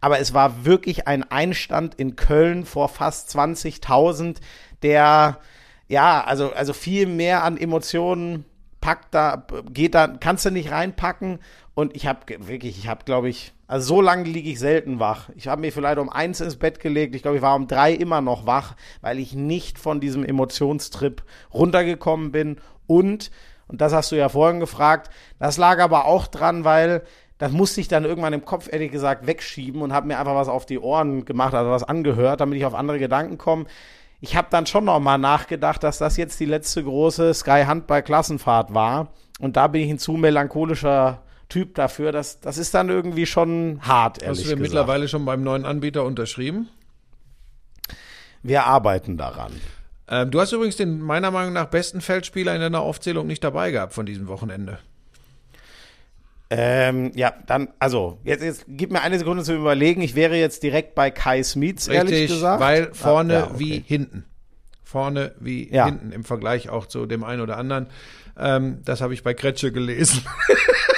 Aber 0.00 0.18
es 0.18 0.34
war 0.34 0.66
wirklich 0.66 1.08
ein 1.08 1.22
Einstand 1.30 1.94
in 1.94 2.16
Köln 2.16 2.66
vor 2.66 2.88
fast 2.90 3.34
20.000, 3.34 4.36
der, 4.82 5.38
ja, 5.88 6.22
also, 6.22 6.52
also 6.52 6.74
viel 6.74 7.06
mehr 7.06 7.42
an 7.42 7.56
Emotionen 7.56 8.44
packt 8.82 9.14
da, 9.14 9.46
geht 9.70 9.94
da, 9.94 10.08
kannst 10.08 10.44
du 10.44 10.50
nicht 10.50 10.70
reinpacken. 10.70 11.38
Und 11.72 11.96
ich 11.96 12.06
habe 12.06 12.20
wirklich, 12.46 12.78
ich 12.78 12.88
habe, 12.88 13.04
glaube 13.06 13.30
ich, 13.30 13.53
also 13.66 13.94
so 13.94 14.00
lange 14.00 14.24
liege 14.24 14.50
ich 14.50 14.58
selten 14.58 15.00
wach. 15.00 15.30
Ich 15.36 15.48
habe 15.48 15.62
mir 15.62 15.72
vielleicht 15.72 15.98
um 15.98 16.10
eins 16.10 16.40
ins 16.40 16.56
Bett 16.56 16.80
gelegt. 16.80 17.14
Ich 17.14 17.22
glaube, 17.22 17.38
ich 17.38 17.42
war 17.42 17.56
um 17.56 17.66
drei 17.66 17.92
immer 17.92 18.20
noch 18.20 18.46
wach, 18.46 18.74
weil 19.00 19.18
ich 19.18 19.34
nicht 19.34 19.78
von 19.78 20.00
diesem 20.00 20.24
Emotionstrip 20.24 21.22
runtergekommen 21.52 22.30
bin. 22.30 22.58
Und, 22.86 23.30
und 23.66 23.80
das 23.80 23.94
hast 23.94 24.12
du 24.12 24.16
ja 24.16 24.28
vorhin 24.28 24.60
gefragt, 24.60 25.10
das 25.38 25.56
lag 25.56 25.80
aber 25.80 26.04
auch 26.04 26.26
dran, 26.26 26.64
weil 26.64 27.02
das 27.38 27.52
musste 27.52 27.80
ich 27.80 27.88
dann 27.88 28.04
irgendwann 28.04 28.32
im 28.32 28.44
Kopf, 28.44 28.68
ehrlich 28.70 28.92
gesagt, 28.92 29.26
wegschieben 29.26 29.82
und 29.82 29.92
habe 29.92 30.06
mir 30.06 30.18
einfach 30.18 30.34
was 30.34 30.48
auf 30.48 30.66
die 30.66 30.78
Ohren 30.78 31.24
gemacht, 31.24 31.54
also 31.54 31.70
was 31.70 31.82
angehört, 31.82 32.40
damit 32.40 32.58
ich 32.58 32.66
auf 32.66 32.74
andere 32.74 32.98
Gedanken 32.98 33.38
komme. 33.38 33.64
Ich 34.20 34.36
habe 34.36 34.48
dann 34.50 34.66
schon 34.66 34.84
noch 34.84 35.00
mal 35.00 35.18
nachgedacht, 35.18 35.82
dass 35.82 35.98
das 35.98 36.16
jetzt 36.16 36.38
die 36.38 36.44
letzte 36.44 36.84
große 36.84 37.34
Sky 37.34 37.64
Handball 37.66 38.02
Klassenfahrt 38.02 38.72
war 38.72 39.08
und 39.40 39.56
da 39.56 39.66
bin 39.66 39.82
ich 39.82 39.90
ein 39.90 39.98
zu 39.98 40.12
melancholischer 40.12 41.22
Typ 41.54 41.76
dafür. 41.76 42.10
Das, 42.10 42.40
das 42.40 42.58
ist 42.58 42.74
dann 42.74 42.88
irgendwie 42.88 43.26
schon 43.26 43.78
hart, 43.82 44.20
ehrlich 44.22 44.38
Hast 44.40 44.44
du 44.46 44.48
denn 44.50 44.58
gesagt. 44.58 44.72
mittlerweile 44.72 45.06
schon 45.06 45.24
beim 45.24 45.44
neuen 45.44 45.64
Anbieter 45.64 46.02
unterschrieben? 46.04 46.68
Wir 48.42 48.64
arbeiten 48.66 49.16
daran. 49.16 49.52
Ähm, 50.08 50.32
du 50.32 50.40
hast 50.40 50.50
übrigens 50.50 50.74
den 50.76 51.00
meiner 51.00 51.30
Meinung 51.30 51.52
nach 51.52 51.66
besten 51.66 52.00
Feldspieler 52.00 52.54
in 52.56 52.60
deiner 52.60 52.80
Aufzählung 52.80 53.28
nicht 53.28 53.44
dabei 53.44 53.70
gehabt 53.70 53.92
von 53.94 54.04
diesem 54.04 54.26
Wochenende. 54.26 54.78
Ähm, 56.50 57.12
ja, 57.14 57.32
dann, 57.46 57.68
also, 57.78 58.18
jetzt, 58.24 58.42
jetzt 58.42 58.64
gib 58.66 58.90
mir 58.90 59.00
eine 59.02 59.16
Sekunde 59.18 59.44
zu 59.44 59.54
überlegen. 59.54 60.02
Ich 60.02 60.16
wäre 60.16 60.36
jetzt 60.36 60.62
direkt 60.64 60.96
bei 60.96 61.10
Kai 61.12 61.42
Smits, 61.44 61.86
ehrlich 61.86 62.28
gesagt. 62.28 62.60
weil 62.60 62.92
vorne 62.94 63.34
Ah, 63.34 63.38
ja, 63.38 63.44
okay. 63.46 63.54
wie 63.58 63.84
hinten. 63.86 64.24
Vorne 64.82 65.36
wie 65.38 65.72
Ja. 65.72 65.86
hinten 65.86 66.10
im 66.10 66.24
Vergleich 66.24 66.68
auch 66.68 66.86
zu 66.86 67.06
dem 67.06 67.22
einen 67.24 67.40
oder 67.42 67.56
anderen. 67.58 67.86
Ähm, 68.36 68.80
das 68.84 69.00
habe 69.00 69.14
ich 69.14 69.22
bei 69.22 69.34
Kretsche 69.34 69.70
gelesen. 69.72 70.22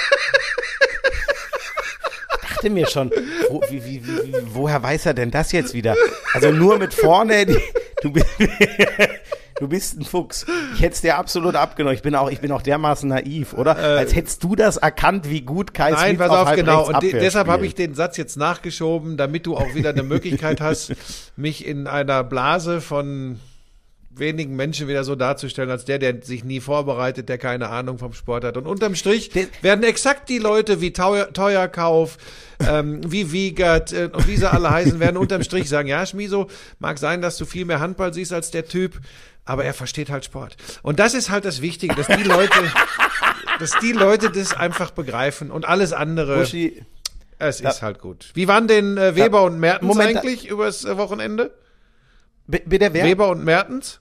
dachte 2.67 2.69
mir 2.69 2.87
schon, 2.87 3.11
wo, 3.49 3.61
wie, 3.69 3.83
wie, 3.85 4.05
wie, 4.05 4.33
woher 4.53 4.81
weiß 4.81 5.05
er 5.07 5.13
denn 5.13 5.31
das 5.31 5.51
jetzt 5.51 5.73
wieder? 5.73 5.95
Also 6.33 6.51
nur 6.51 6.77
mit 6.77 6.93
vorne, 6.93 7.45
die, 7.45 7.57
du, 8.01 8.11
bist, 8.11 8.27
du 9.59 9.67
bist 9.67 9.99
ein 9.99 10.03
Fuchs. 10.03 10.45
Ich 10.75 10.81
hätte 10.81 10.93
es 10.93 11.01
dir 11.01 11.17
absolut 11.17 11.55
abgenommen. 11.55 11.95
Ich 11.95 12.01
bin 12.01 12.15
auch, 12.15 12.29
ich 12.29 12.39
bin 12.39 12.51
auch 12.51 12.61
dermaßen 12.61 13.09
naiv, 13.09 13.53
oder? 13.53 13.77
Als 13.77 14.15
hättest 14.15 14.43
du 14.43 14.55
das 14.55 14.77
erkannt, 14.77 15.29
wie 15.29 15.41
gut 15.41 15.73
Kai 15.73 15.89
Äh, 15.89 15.93
Nein, 15.93 16.15
Smith 16.15 16.19
pass 16.19 16.29
auf, 16.29 16.47
auf, 16.49 16.55
genau. 16.55 16.87
Und 16.87 17.01
de 17.01 17.11
deshalb 17.11 17.47
habe 17.47 17.65
ich 17.65 17.75
den 17.75 17.93
Satz 17.93 18.17
jetzt 18.17 18.37
nachgeschoben, 18.37 19.17
damit 19.17 19.45
du 19.45 19.55
auch 19.55 19.73
wieder 19.73 19.89
eine 19.89 20.03
Möglichkeit 20.03 20.61
hast, 20.61 20.93
mich 21.35 21.65
in 21.65 21.87
einer 21.87 22.23
Blase 22.23 22.81
von 22.81 23.39
wenigen 24.19 24.55
Menschen 24.55 24.87
wieder 24.87 25.03
so 25.03 25.15
darzustellen, 25.15 25.69
als 25.69 25.85
der, 25.85 25.99
der 25.99 26.21
sich 26.21 26.43
nie 26.43 26.59
vorbereitet, 26.59 27.29
der 27.29 27.37
keine 27.37 27.69
Ahnung 27.69 27.97
vom 27.97 28.13
Sport 28.13 28.43
hat. 28.43 28.57
Und 28.57 28.67
unterm 28.67 28.95
Strich 28.95 29.31
werden 29.61 29.83
exakt 29.83 30.29
die 30.29 30.39
Leute 30.39 30.81
wie 30.81 30.93
Teuer, 30.93 31.31
Teuerkauf, 31.33 32.17
ähm, 32.59 33.01
wie 33.11 33.31
Wiegert 33.31 33.93
äh, 33.93 34.09
und 34.11 34.27
wie 34.27 34.37
sie 34.37 34.49
alle 34.49 34.69
heißen, 34.69 34.99
werden 34.99 35.17
unterm 35.17 35.43
Strich 35.43 35.69
sagen, 35.69 35.87
ja, 35.87 36.05
Schmiso, 36.05 36.47
mag 36.79 36.97
sein, 36.97 37.21
dass 37.21 37.37
du 37.37 37.45
viel 37.45 37.65
mehr 37.65 37.79
Handball 37.79 38.13
siehst 38.13 38.33
als 38.33 38.51
der 38.51 38.65
Typ, 38.65 38.99
aber 39.45 39.63
er 39.63 39.73
versteht 39.73 40.09
halt 40.09 40.25
Sport. 40.25 40.57
Und 40.81 40.99
das 40.99 41.13
ist 41.13 41.29
halt 41.29 41.45
das 41.45 41.61
Wichtige, 41.61 41.95
dass 41.95 42.07
die 42.07 42.23
Leute, 42.23 42.59
dass 43.59 43.71
die 43.79 43.91
Leute 43.91 44.29
das 44.29 44.53
einfach 44.53 44.91
begreifen 44.91 45.51
und 45.51 45.65
alles 45.65 45.93
andere. 45.93 46.39
Buschi, 46.39 46.83
Es 47.39 47.61
ist 47.61 47.81
halt 47.81 47.99
gut. 47.99 48.31
Wie 48.33 48.47
waren 48.47 48.67
denn 48.67 48.97
äh, 48.97 49.15
Weber 49.15 49.43
und 49.43 49.59
Mertens 49.59 49.87
Moment, 49.87 50.17
eigentlich 50.17 50.47
übers 50.49 50.85
äh, 50.85 50.97
Wochenende? 50.97 51.53
bitte 52.47 52.93
wer? 52.93 53.03
Weber 53.05 53.29
und 53.29 53.43
Mertens? 53.43 53.99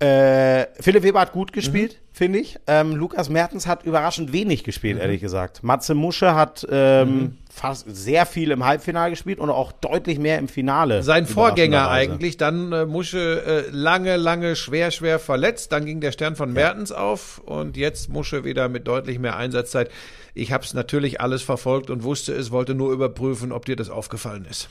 Äh, 0.00 0.66
Philipp 0.80 1.02
Weber 1.02 1.20
hat 1.20 1.32
gut 1.32 1.52
gespielt, 1.52 1.92
Mhm. 1.92 1.96
finde 2.16 2.38
ich. 2.38 2.58
Ähm, 2.66 2.96
Lukas 2.96 3.28
Mertens 3.28 3.66
hat 3.66 3.84
überraschend 3.84 4.32
wenig 4.32 4.64
gespielt, 4.64 4.98
ehrlich 4.98 5.20
gesagt. 5.20 5.62
Matze 5.62 5.94
Musche 5.94 6.34
hat 6.34 6.66
ähm, 6.70 7.08
Mhm. 7.18 7.38
fast 7.52 7.84
sehr 7.94 8.24
viel 8.24 8.50
im 8.50 8.64
Halbfinale 8.64 9.10
gespielt 9.10 9.38
und 9.38 9.50
auch 9.50 9.72
deutlich 9.72 10.18
mehr 10.18 10.38
im 10.38 10.48
Finale. 10.48 11.02
Sein 11.02 11.26
Vorgänger 11.26 11.90
eigentlich, 11.90 12.38
dann 12.38 12.72
äh, 12.72 12.86
Musche 12.86 13.66
äh, 13.68 13.70
lange, 13.70 14.16
lange 14.16 14.56
schwer, 14.56 14.90
schwer 14.90 15.18
verletzt. 15.18 15.70
Dann 15.72 15.84
ging 15.84 16.00
der 16.00 16.12
Stern 16.12 16.34
von 16.34 16.50
Mertens 16.52 16.92
auf 16.92 17.38
und 17.44 17.76
jetzt 17.76 18.08
Musche 18.08 18.42
wieder 18.44 18.70
mit 18.70 18.88
deutlich 18.88 19.18
mehr 19.18 19.36
Einsatzzeit. 19.36 19.90
Ich 20.32 20.50
habe 20.52 20.64
es 20.64 20.72
natürlich 20.72 21.20
alles 21.20 21.42
verfolgt 21.42 21.90
und 21.90 22.04
wusste 22.04 22.32
es, 22.32 22.50
wollte 22.50 22.74
nur 22.74 22.90
überprüfen, 22.92 23.52
ob 23.52 23.66
dir 23.66 23.76
das 23.76 23.90
aufgefallen 23.90 24.46
ist. 24.48 24.68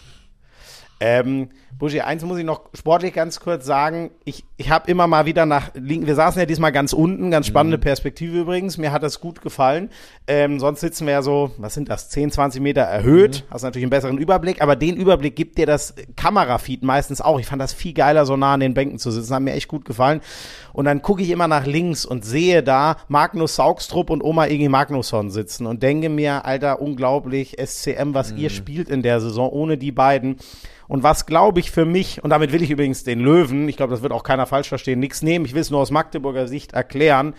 Ähm, 1.01 1.49
Buschi, 1.77 2.01
eins 2.01 2.25
muss 2.25 2.37
ich 2.37 2.43
noch 2.43 2.63
sportlich 2.73 3.13
ganz 3.13 3.39
kurz 3.39 3.65
sagen. 3.65 4.11
Ich, 4.25 4.43
ich 4.57 4.69
habe 4.69 4.91
immer 4.91 5.07
mal 5.07 5.25
wieder 5.25 5.45
nach 5.45 5.71
linken, 5.73 6.07
wir 6.07 6.15
saßen 6.15 6.37
ja 6.37 6.45
diesmal 6.45 6.73
ganz 6.73 6.91
unten, 6.91 7.31
ganz 7.31 7.47
spannende 7.47 7.77
Mhm. 7.77 7.81
Perspektive 7.81 8.37
übrigens. 8.39 8.77
Mir 8.77 8.91
hat 8.91 9.01
das 9.01 9.21
gut 9.21 9.41
gefallen. 9.41 9.89
Ähm, 10.27 10.59
sonst 10.59 10.81
sitzen 10.81 11.05
wir 11.05 11.13
ja 11.13 11.21
so, 11.21 11.51
was 11.57 11.73
sind 11.73 11.87
das, 11.89 12.09
10, 12.09 12.31
20 12.31 12.61
Meter 12.61 12.81
erhöht. 12.81 13.45
Mhm. 13.47 13.53
Hast 13.53 13.63
natürlich 13.63 13.85
einen 13.85 13.91
besseren 13.91 14.17
Überblick, 14.17 14.61
aber 14.61 14.75
den 14.75 14.97
Überblick 14.97 15.37
gibt 15.37 15.57
dir 15.57 15.65
das 15.65 15.93
Kamerafeed 16.17 16.83
meistens 16.83 17.21
auch. 17.21 17.39
Ich 17.39 17.45
fand 17.45 17.61
das 17.61 17.71
viel 17.71 17.93
geiler, 17.93 18.25
so 18.25 18.35
nah 18.35 18.55
an 18.55 18.59
den 18.59 18.73
Bänken 18.73 18.99
zu 18.99 19.09
sitzen. 19.11 19.33
Hat 19.33 19.41
mir 19.41 19.53
echt 19.53 19.69
gut 19.69 19.85
gefallen. 19.85 20.19
Und 20.73 20.83
dann 20.83 21.01
gucke 21.01 21.21
ich 21.23 21.29
immer 21.29 21.47
nach 21.47 21.65
links 21.65 22.03
und 22.05 22.25
sehe 22.25 22.61
da 22.61 22.97
Magnus 23.07 23.55
Saugstrup 23.55 24.09
und 24.09 24.21
Oma 24.21 24.47
Igi 24.47 24.67
Magnusson 24.67 25.29
sitzen 25.29 25.65
und 25.65 25.81
denke 25.81 26.09
mir, 26.09 26.43
Alter, 26.45 26.81
unglaublich, 26.81 27.55
SCM, 27.57 28.13
was 28.13 28.33
Mhm. 28.33 28.37
ihr 28.39 28.49
spielt 28.49 28.89
in 28.89 29.01
der 29.01 29.21
Saison 29.21 29.49
ohne 29.49 29.77
die 29.77 29.93
beiden. 29.93 30.35
Und 30.89 31.03
was 31.03 31.27
glaube 31.27 31.59
ich 31.59 31.69
für 31.69 31.85
mich, 31.85 32.23
und 32.23 32.31
damit 32.31 32.51
will 32.51 32.63
ich 32.63 32.71
übrigens 32.71 33.03
den 33.03 33.19
Löwen, 33.19 33.69
ich 33.69 33.77
glaube, 33.77 33.91
das 33.91 34.01
wird 34.01 34.11
auch 34.11 34.23
keiner 34.23 34.47
falsch 34.47 34.69
verstehen, 34.69 34.99
nichts 34.99 35.21
nehmen, 35.21 35.45
ich 35.45 35.53
will 35.53 35.61
es 35.61 35.69
nur 35.69 35.79
aus 35.79 35.91
Magdeburger 35.91 36.47
Sicht 36.47 36.73
erklären, 36.73 37.35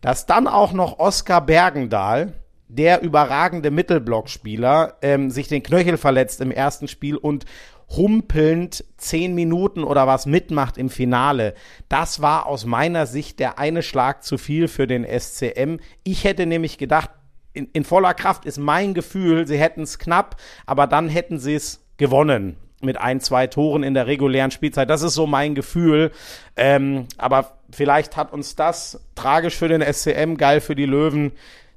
dass 0.00 0.26
dann 0.26 0.46
auch 0.46 0.72
noch 0.72 1.00
Oskar 1.00 1.44
Bergendahl, 1.44 2.34
der 2.68 3.02
überragende 3.02 3.72
Mittelblockspieler, 3.72 4.98
ähm, 5.02 5.30
sich 5.32 5.48
den 5.48 5.64
Knöchel 5.64 5.96
verletzt 5.96 6.40
im 6.40 6.52
ersten 6.52 6.86
Spiel 6.86 7.16
und 7.16 7.44
humpelnd 7.88 8.84
zehn 8.96 9.34
Minuten 9.34 9.82
oder 9.82 10.06
was 10.06 10.26
mitmacht 10.26 10.78
im 10.78 10.88
Finale. 10.88 11.54
Das 11.88 12.22
war 12.22 12.46
aus 12.46 12.66
meiner 12.66 13.06
Sicht 13.06 13.40
der 13.40 13.58
eine 13.58 13.82
Schlag 13.82 14.22
zu 14.22 14.38
viel 14.38 14.68
für 14.68 14.86
den 14.86 15.04
SCM. 15.04 15.78
Ich 16.04 16.22
hätte 16.22 16.46
nämlich 16.46 16.78
gedacht, 16.78 17.10
in, 17.52 17.68
in 17.72 17.82
voller 17.82 18.14
Kraft 18.14 18.44
ist 18.44 18.58
mein 18.58 18.94
Gefühl, 18.94 19.48
sie 19.48 19.58
hätten 19.58 19.82
es 19.82 19.98
knapp, 19.98 20.36
aber 20.66 20.86
dann 20.86 21.08
hätten 21.08 21.40
sie 21.40 21.56
es 21.56 21.84
gewonnen 21.96 22.56
mit 22.86 22.98
ein, 22.98 23.20
zwei 23.20 23.46
Toren 23.46 23.82
in 23.82 23.92
der 23.92 24.06
regulären 24.06 24.50
Spielzeit. 24.50 24.88
Das 24.88 25.02
ist 25.02 25.14
so 25.14 25.26
mein 25.26 25.54
Gefühl. 25.54 26.12
Ähm, 26.56 27.06
aber 27.18 27.58
vielleicht 27.70 28.16
hat 28.16 28.32
uns 28.32 28.56
das 28.56 29.04
tragisch 29.14 29.56
für 29.56 29.68
den 29.68 29.82
SCM, 29.82 30.36
geil 30.36 30.62
für 30.62 30.74
die 30.74 30.86
Löwen, 30.86 31.32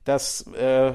das 0.06 0.48
äh, 0.54 0.94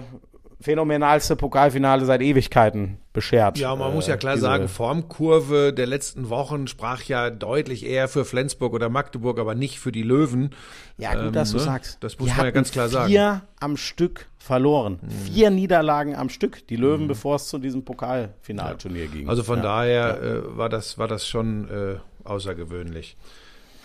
phänomenalste 0.64 1.36
Pokalfinale 1.36 2.06
seit 2.06 2.22
Ewigkeiten 2.22 2.96
beschert. 3.12 3.58
Ja, 3.58 3.76
man 3.76 3.92
Äh, 3.92 3.94
muss 3.94 4.06
ja 4.06 4.16
klar 4.16 4.34
diese- 4.34 4.46
sagen, 4.46 4.66
Formkurve 4.68 5.72
der 5.74 5.86
letzten 5.86 6.30
Wochen 6.30 6.66
sprach 6.66 7.02
ja 7.02 7.28
deutlich 7.30 7.84
eher 7.84 8.08
für 8.08 8.24
Flensburg 8.24 8.72
oder 8.72 8.88
Magdeburg, 8.88 9.38
aber 9.38 9.54
nicht 9.54 9.78
für 9.78 9.92
die 9.92 10.02
Löwen. 10.02 10.50
Ja, 10.96 11.14
gut, 11.14 11.26
Ähm, 11.26 11.32
dass 11.32 11.50
du 11.50 11.58
ne? 11.58 11.62
sagst. 11.64 11.98
Das 12.00 12.16
Die 12.16 12.22
muss 12.24 12.34
man 12.36 12.46
ja 12.46 12.50
ganz 12.50 12.70
klar 12.72 12.88
sagen. 12.88 13.04
Mhm. 13.08 13.10
Vier 13.12 13.42
am 13.60 13.76
Stück 13.76 14.26
verloren. 14.38 14.98
Vier 15.26 15.50
Niederlagen 15.50 16.16
am 16.16 16.28
Stück. 16.30 16.66
Die 16.68 16.76
Löwen, 16.76 17.08
bevor 17.08 17.36
es 17.36 17.46
zu 17.48 17.58
diesem 17.58 17.84
Pokalfinalturnier 17.84 19.06
ging. 19.08 19.28
Also 19.28 19.42
von 19.42 19.58
ja. 19.58 19.62
daher 19.62 20.22
äh, 20.22 20.56
war 20.56 20.68
das 20.70 20.96
war 20.98 21.08
das 21.08 21.28
schon 21.28 21.68
äh, 21.68 21.96
außergewöhnlich. 22.26 23.16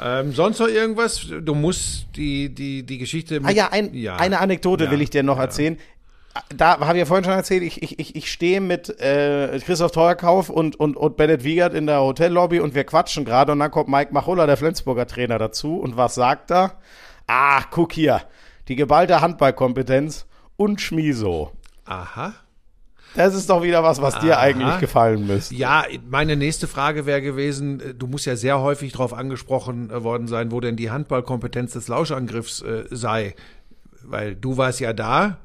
Ähm, 0.01 0.31
sonst 0.31 0.59
noch 0.59 0.67
irgendwas? 0.69 1.27
Du 1.41 1.53
musst 1.55 2.07
die 2.15 2.53
die 2.55 2.83
die 2.83 2.97
Geschichte. 2.97 3.41
Ah 3.43 3.51
ja, 3.51 3.67
ein, 3.71 3.91
eine 4.17 4.39
Anekdote 4.39 4.85
Ja, 4.85 4.91
will 4.91 5.01
ich 5.01 5.09
dir 5.09 5.23
noch 5.23 5.37
ja. 5.37 5.43
erzählen. 5.43 5.77
Da 6.55 6.79
habe 6.79 6.93
ich 6.93 6.99
ja 6.99 7.05
vorhin 7.05 7.23
schon 7.23 7.33
erzählt, 7.33 7.63
ich, 7.63 7.81
ich, 7.81 7.99
ich, 7.99 8.15
ich 8.15 8.31
stehe 8.31 8.61
mit 8.61 8.99
äh, 8.99 9.59
Christoph 9.59 9.91
Teuerkauf 9.91 10.49
und, 10.49 10.79
und, 10.79 10.95
und 10.97 11.17
Bennett 11.17 11.43
Wiegert 11.43 11.73
in 11.73 11.85
der 11.85 12.01
Hotellobby 12.01 12.59
und 12.59 12.75
wir 12.75 12.83
quatschen 12.83 13.25
gerade 13.25 13.51
und 13.51 13.59
dann 13.59 13.71
kommt 13.71 13.89
Mike 13.89 14.13
Machulla, 14.13 14.45
der 14.45 14.57
Flensburger 14.57 15.07
Trainer, 15.07 15.37
dazu 15.37 15.79
und 15.79 15.97
was 15.97 16.15
sagt 16.15 16.51
er? 16.51 16.73
Ah, 17.27 17.61
guck 17.69 17.93
hier, 17.93 18.21
die 18.67 18.75
geballte 18.75 19.21
Handballkompetenz 19.21 20.25
und 20.57 20.81
Schmiso. 20.81 21.51
Aha. 21.85 22.33
Das 23.15 23.33
ist 23.33 23.49
doch 23.49 23.63
wieder 23.63 23.83
was, 23.83 24.01
was 24.01 24.19
dir 24.19 24.37
Aha. 24.37 24.43
eigentlich 24.43 24.79
gefallen 24.79 25.25
müsste. 25.25 25.55
Ja, 25.55 25.83
meine 26.07 26.35
nächste 26.35 26.67
Frage 26.67 27.05
wäre 27.05 27.21
gewesen, 27.21 27.79
äh, 27.79 27.93
du 27.93 28.07
musst 28.07 28.25
ja 28.25 28.35
sehr 28.35 28.59
häufig 28.59 28.91
darauf 28.91 29.13
angesprochen 29.13 29.89
äh, 29.89 30.03
worden 30.03 30.27
sein, 30.27 30.51
wo 30.51 30.59
denn 30.59 30.75
die 30.75 30.91
Handballkompetenz 30.91 31.73
des 31.73 31.87
Lauschangriffs 31.87 32.61
äh, 32.61 32.83
sei. 32.91 33.35
Weil 34.03 34.35
du 34.35 34.57
warst 34.57 34.79
ja 34.79 34.93
da, 34.93 35.37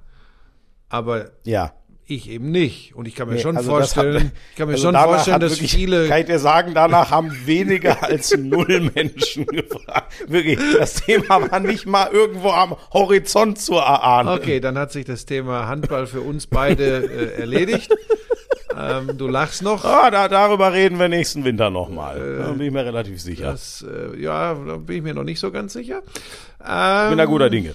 aber 0.95 1.31
Ja. 1.45 1.73
ich 2.07 2.29
eben 2.31 2.51
nicht. 2.51 2.95
Und 2.95 3.09
ich 3.09 3.15
kann 3.15 3.29
mir 3.29 3.35
Nee, 3.35 3.41
schon 3.41 3.57
also 3.57 3.71
vorstellen, 3.71 4.25
hat- 4.27 4.33
ich 4.51 4.57
kann 4.57 4.67
mir 4.69 4.75
also 4.75 4.87
schon 4.89 4.95
vorstellen, 4.95 5.41
dass 5.41 5.53
wirklich, 5.53 5.75
viele 5.75 6.07
Kann 6.09 6.21
ich 6.21 6.27
dir 6.27 6.39
sagen, 6.39 6.73
danach 6.75 7.11
haben 7.11 7.33
weniger 7.47 8.03
als 8.03 8.37
null 8.37 8.91
Menschen 8.95 9.47
gefragt. 9.47 10.13
Wirklich, 10.29 10.59
das 10.79 10.95
Thema 10.97 11.51
war 11.51 11.61
nicht 11.61 11.87
mal 11.87 12.11
irgendwo 12.13 12.51
am 12.51 12.77
Horizont 12.93 13.59
zu 13.59 13.75
erahnen. 13.75 14.29
Okay, 14.29 14.61
dann 14.61 14.77
hat 14.79 14.93
sich 14.93 15.05
das 15.05 15.25
Thema 15.27 15.67
Handball 15.67 16.07
für 16.07 16.21
uns 16.21 16.47
beide 16.47 16.85
äh, 17.37 17.41
erledigt. 17.41 17.91
ähm, 18.79 19.17
du 19.17 19.27
lachst 19.27 19.63
noch. 19.63 19.85
Ah, 19.85 20.11
da, 20.11 20.29
darüber 20.29 20.73
reden 20.75 20.99
wir 20.99 21.09
nächsten 21.09 21.45
Winter 21.45 21.71
nochmal. 21.71 22.39
da 22.39 22.51
bin 22.53 22.67
ich 22.67 22.73
mir 22.73 22.85
relativ 22.85 23.21
sicher. 23.21 23.47
Das, 23.53 23.83
äh, 23.89 24.21
ja, 24.21 24.55
da 24.55 24.77
bin 24.77 24.97
ich 24.99 25.03
mir 25.03 25.15
noch 25.15 25.25
nicht 25.25 25.41
so 25.41 25.51
ganz 25.51 25.73
sicher. 25.73 26.03
bin 26.59 26.67
da 26.69 27.11
Ähm, 27.23 27.27
guter 27.27 27.49
Dinge. 27.51 27.75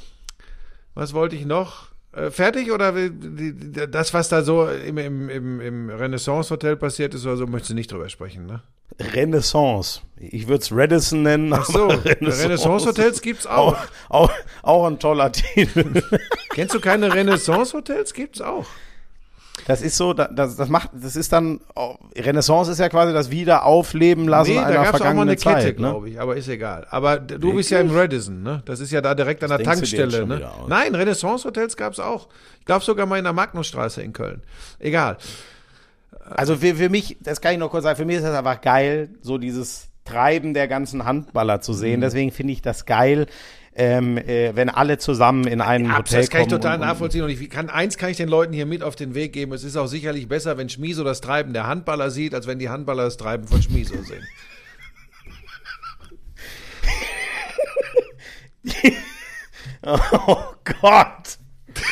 Was 0.93 1.13
wollte 1.13 1.35
ich 1.35 1.45
noch? 1.45 1.88
Äh, 2.11 2.31
fertig 2.31 2.71
oder 2.71 2.91
das, 2.91 4.13
was 4.13 4.29
da 4.29 4.41
so 4.41 4.67
im, 4.67 4.97
im, 4.97 5.29
im, 5.29 5.61
im 5.61 5.89
Renaissance-Hotel 5.89 6.75
passiert 6.75 7.13
ist 7.13 7.25
oder 7.25 7.37
so, 7.37 7.45
möchtest 7.45 7.71
du 7.71 7.75
nicht 7.75 7.91
drüber 7.91 8.09
sprechen, 8.09 8.47
ne? 8.47 8.63
Renaissance. 8.99 10.01
Ich 10.17 10.47
würde 10.47 10.63
es 10.63 10.71
Radisson 10.71 11.21
nennen. 11.21 11.53
Ach 11.53 11.65
so, 11.65 11.87
Renaissance-Hotels 12.05 13.21
gibt's 13.21 13.45
auch. 13.45 13.73
Auch, 14.09 14.29
auch, 14.29 14.31
auch 14.63 14.85
ein 14.87 14.97
toller 14.97 15.31
Titel. 15.31 16.01
Kennst 16.49 16.73
du 16.73 16.79
keine 16.79 17.13
Renaissance-Hotels? 17.13 18.13
Gibt's 18.13 18.41
auch. 18.41 18.65
Das 19.69 19.81
ist 19.81 19.95
so, 19.97 20.13
da- 20.13 20.27
das, 20.27 20.55
das 20.55 20.67
macht, 20.67 20.89
das 20.93 21.15
ist 21.15 21.31
dann, 21.31 21.61
oh, 21.75 21.95
Renaissance 22.17 22.71
ist 22.71 22.79
ja 22.79 22.89
quasi 22.89 23.13
das 23.13 23.29
Wiederaufleben 23.29 24.27
lassen 24.27 24.51
Nee, 24.53 24.57
einer 24.59 24.73
da 24.73 24.83
gab's 24.85 24.99
auch 25.01 25.13
mal 25.13 25.21
eine 25.21 25.35
Kette, 25.35 25.43
Zeit. 25.43 25.65
Ne? 25.65 25.73
glaube 25.89 26.09
ich, 26.09 26.19
aber 26.19 26.35
ist 26.35 26.47
egal. 26.47 26.87
Aber 26.89 27.19
du 27.19 27.53
bist 27.53 27.69
ja 27.69 27.79
im 27.79 27.91
Radisson, 27.95 28.41
ne? 28.41 28.63
Das 28.65 28.79
ist 28.79 28.91
ja 28.91 28.99
da 29.01 29.13
direkt 29.15 29.43
an 29.43 29.49
der 29.49 29.59
dir 29.59 29.63
jetzt 29.65 29.73
Tankstelle, 29.75 30.25
ne? 30.25 30.37
wieder 30.37 30.55
aus? 30.55 30.67
Nein, 30.67 30.95
Renaissance-Hotels 30.95 31.77
gab's 31.77 31.99
auch. 31.99 32.27
Ich 32.59 32.65
glaube 32.65 32.83
sogar 32.83 33.05
mal 33.05 33.17
in 33.17 33.23
der 33.25 33.33
Magnusstraße 33.33 34.01
in 34.01 34.11
Köln. 34.13 34.41
Egal. 34.79 35.17
Also 36.31 36.55
für, 36.57 36.75
für 36.75 36.89
mich, 36.89 37.17
das 37.21 37.39
kann 37.41 37.53
ich 37.53 37.59
noch 37.59 37.69
kurz 37.71 37.83
sagen, 37.83 37.95
für 37.97 38.05
mich 38.05 38.17
ist 38.17 38.23
das 38.25 38.35
einfach 38.35 38.61
geil, 38.61 39.09
so 39.21 39.37
dieses 39.37 39.87
Treiben 40.05 40.53
der 40.53 40.67
ganzen 40.67 41.05
Handballer 41.05 41.61
zu 41.61 41.73
Mhm. 41.73 41.77
sehen. 41.77 42.01
Deswegen 42.01 42.31
finde 42.31 42.53
ich 42.53 42.61
das 42.61 42.85
geil, 42.85 43.27
ähm, 43.79 44.17
äh, 44.17 44.53
wenn 44.55 44.67
alle 44.69 44.97
zusammen 44.97 45.47
in 45.47 45.61
ein 45.61 45.89
Abs, 45.89 46.09
Hotel 46.09 46.19
das 46.19 46.29
kann 46.29 46.41
ich 46.41 46.49
kommen. 46.49 46.61
total 46.61 46.75
und, 46.75 46.81
nachvollziehen. 46.81 47.23
Und 47.23 47.29
ich 47.29 47.49
kann, 47.49 47.69
eins 47.69 47.97
kann 47.97 48.09
ich 48.09 48.17
den 48.17 48.27
Leuten 48.27 48.51
hier 48.51 48.65
mit 48.65 48.83
auf 48.83 48.97
den 48.97 49.15
Weg 49.15 49.31
geben. 49.31 49.53
Es 49.53 49.63
ist 49.63 49.77
auch 49.77 49.87
sicherlich 49.87 50.27
besser, 50.27 50.57
wenn 50.57 50.67
Schmieso 50.67 51.05
das 51.05 51.21
Treiben 51.21 51.53
der 51.53 51.65
Handballer 51.65 52.11
sieht, 52.11 52.35
als 52.35 52.45
wenn 52.45 52.59
die 52.59 52.67
Handballer 52.67 53.05
das 53.05 53.15
Treiben 53.15 53.47
von 53.47 53.61
Schmieso 53.61 53.95
sehen. 54.03 54.23
Oh 59.81 60.43
Gott. 60.81 61.38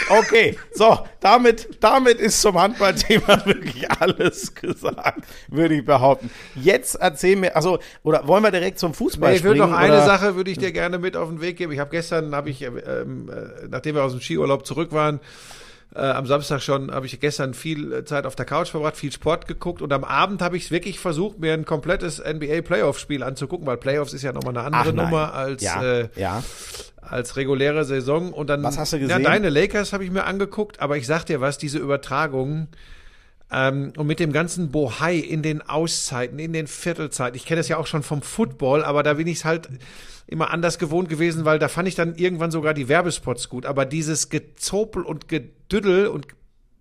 Okay, 0.10 0.58
so, 0.74 1.00
damit, 1.20 1.78
damit 1.80 2.20
ist 2.20 2.42
zum 2.42 2.60
Handballthema 2.60 3.42
wirklich 3.46 3.90
alles 3.92 4.54
gesagt, 4.56 5.26
würde 5.48 5.76
ich 5.76 5.86
behaupten. 5.86 6.30
Jetzt 6.56 6.96
erzähl 6.96 7.36
mir, 7.36 7.56
also, 7.56 7.80
oder 8.04 8.28
wollen 8.28 8.44
wir 8.44 8.52
direkt 8.52 8.80
zum 8.80 8.94
Fußball 8.94 9.34
ich 9.34 9.44
würde 9.44 9.58
springen? 9.60 9.72
noch 9.72 9.78
eine? 9.78 10.04
Sache 10.06 10.36
würde 10.36 10.52
ich 10.52 10.58
dir 10.58 10.72
gerne 10.72 10.98
mit 10.98 11.16
auf 11.16 11.30
den 11.30 11.42
Weg 11.42 11.58
geben. 11.58 11.72
Ich 11.72 11.80
habe 11.80 11.90
gestern, 11.90 12.34
habe 12.36 12.50
ich, 12.50 12.62
ähm, 12.62 13.30
äh, 13.30 13.68
nachdem 13.70 13.96
wir 13.96 14.04
aus 14.04 14.12
dem 14.12 14.22
Skiurlaub 14.22 14.66
zurück 14.66 14.92
waren, 14.92 15.20
äh, 15.96 16.00
am 16.00 16.26
Samstag 16.26 16.62
schon, 16.62 16.92
habe 16.92 17.06
ich 17.06 17.20
gestern 17.20 17.54
viel 17.54 17.92
äh, 17.94 18.06
Zeit 18.06 18.26
auf 18.26 18.36
der 18.36 18.46
Couch 18.46 18.70
verbracht, 18.70 18.98
viel 18.98 19.12
Sport 19.12 19.48
geguckt 19.48 19.82
und 19.82 19.92
am 19.94 20.04
Abend 20.04 20.42
habe 20.42 20.58
ich 20.58 20.70
wirklich 20.70 21.00
versucht, 21.00 21.40
mir 21.40 21.54
ein 21.54 21.66
komplettes 21.66 22.20
NBA 22.20 22.62
Playoff-Spiel 22.62 23.24
anzugucken, 23.24 23.66
weil 23.66 23.78
Playoffs 23.78 24.14
ist 24.14 24.22
ja 24.22 24.34
nochmal 24.34 24.58
eine 24.58 24.66
andere. 24.66 24.94
Nummer 24.94 25.34
als 25.34 25.64
ja, 25.64 25.82
äh, 25.82 26.10
ja. 26.16 26.44
als 27.02 27.36
reguläre 27.38 27.86
Saison. 27.86 28.34
Und 28.34 28.50
dann, 28.50 28.64
Was 28.64 28.78
hast 28.78 28.94
du 28.94 28.98
Ja, 28.98 29.08
gesehen? 29.08 29.24
deine 29.24 29.50
Lakers 29.50 29.94
habe 29.94 30.04
ich 30.04 30.12
mir 30.12 30.26
angeguckt, 30.26 30.80
aber 30.82 30.98
ich 30.98 31.08
sag 31.08 31.24
dir 31.26 31.42
was, 31.42 31.58
diese 31.58 31.80
Übertragungen 31.80 32.68
ähm, 33.52 33.94
und 33.98 34.08
mit 34.08 34.20
dem 34.20 34.34
ganzen 34.34 34.72
Bohai 34.72 35.16
in 35.16 35.42
den 35.42 35.62
Auszeiten, 35.62 36.38
in 36.38 36.54
den 36.54 36.68
Viertelzeiten. 36.68 37.36
Ich 37.38 37.46
kenne 37.46 37.60
das 37.60 37.70
ja 37.70 37.78
auch 37.78 37.88
schon 37.88 38.04
vom 38.04 38.22
Football, 38.22 38.84
aber 38.84 39.04
da 39.04 39.14
bin 39.14 39.28
ich 39.28 39.46
halt 39.46 39.70
immer 40.28 40.52
anders 40.52 40.78
gewohnt 40.78 41.10
gewesen, 41.10 41.46
weil 41.46 41.58
da 41.58 41.70
fand 41.70 41.88
ich 41.88 41.96
dann 41.96 42.16
irgendwann 42.16 42.52
sogar 42.52 42.74
die 42.74 42.90
Werbespots 42.90 43.50
gut. 43.50 43.66
Aber 43.66 43.86
dieses 43.86 44.30
Gezopel 44.30 45.04
und 45.04 45.28
Gedüddel 45.30 46.08
und 46.08 46.28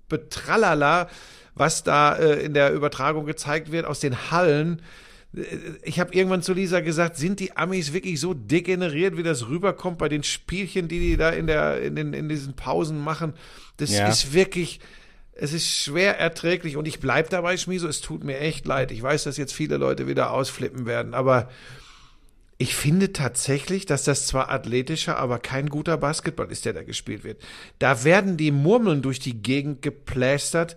Betrallala, 0.08 1.08
was 1.54 1.82
da 1.84 2.16
äh, 2.16 2.44
in 2.44 2.54
der 2.54 2.72
Übertragung 2.72 3.24
gezeigt 3.24 3.72
wird 3.72 3.86
aus 3.86 4.00
den 4.00 4.30
Hallen, 4.30 4.82
ich 5.82 6.00
habe 6.00 6.14
irgendwann 6.14 6.42
zu 6.42 6.54
Lisa 6.54 6.80
gesagt, 6.80 7.16
sind 7.16 7.40
die 7.40 7.56
Amis 7.56 7.92
wirklich 7.92 8.20
so 8.20 8.32
degeneriert, 8.32 9.18
wie 9.18 9.22
das 9.22 9.48
rüberkommt 9.48 9.98
bei 9.98 10.08
den 10.08 10.22
Spielchen, 10.22 10.88
die 10.88 10.98
die 10.98 11.16
da 11.16 11.28
in 11.30 11.46
der 11.46 11.82
in 11.82 11.94
den 11.94 12.14
in 12.14 12.28
diesen 12.28 12.54
Pausen 12.54 12.98
machen? 13.02 13.34
Das 13.76 13.90
Ja. 13.90 14.08
ist 14.08 14.32
wirklich 14.32 14.80
es 15.38 15.52
ist 15.52 15.68
schwer 15.68 16.18
erträglich 16.18 16.78
und 16.78 16.88
ich 16.88 17.00
bleib 17.00 17.28
dabei, 17.28 17.58
Schmieso, 17.58 17.86
es 17.86 18.00
tut 18.00 18.24
mir 18.24 18.38
echt 18.38 18.64
leid. 18.64 18.90
Ich 18.90 19.02
weiß, 19.02 19.24
dass 19.24 19.36
jetzt 19.36 19.52
viele 19.52 19.76
Leute 19.76 20.06
wieder 20.06 20.30
ausflippen 20.30 20.86
werden, 20.86 21.12
aber 21.12 21.50
ich 22.58 22.74
finde 22.74 23.12
tatsächlich, 23.12 23.84
dass 23.86 24.04
das 24.04 24.26
zwar 24.26 24.50
athletischer, 24.50 25.18
aber 25.18 25.38
kein 25.38 25.68
guter 25.68 25.96
Basketball 25.98 26.50
ist, 26.50 26.64
der 26.64 26.72
da 26.72 26.82
gespielt 26.82 27.22
wird. 27.24 27.42
Da 27.78 28.04
werden 28.04 28.36
die 28.36 28.50
Murmeln 28.50 29.02
durch 29.02 29.18
die 29.20 29.42
Gegend 29.42 29.82
geplästert. 29.82 30.76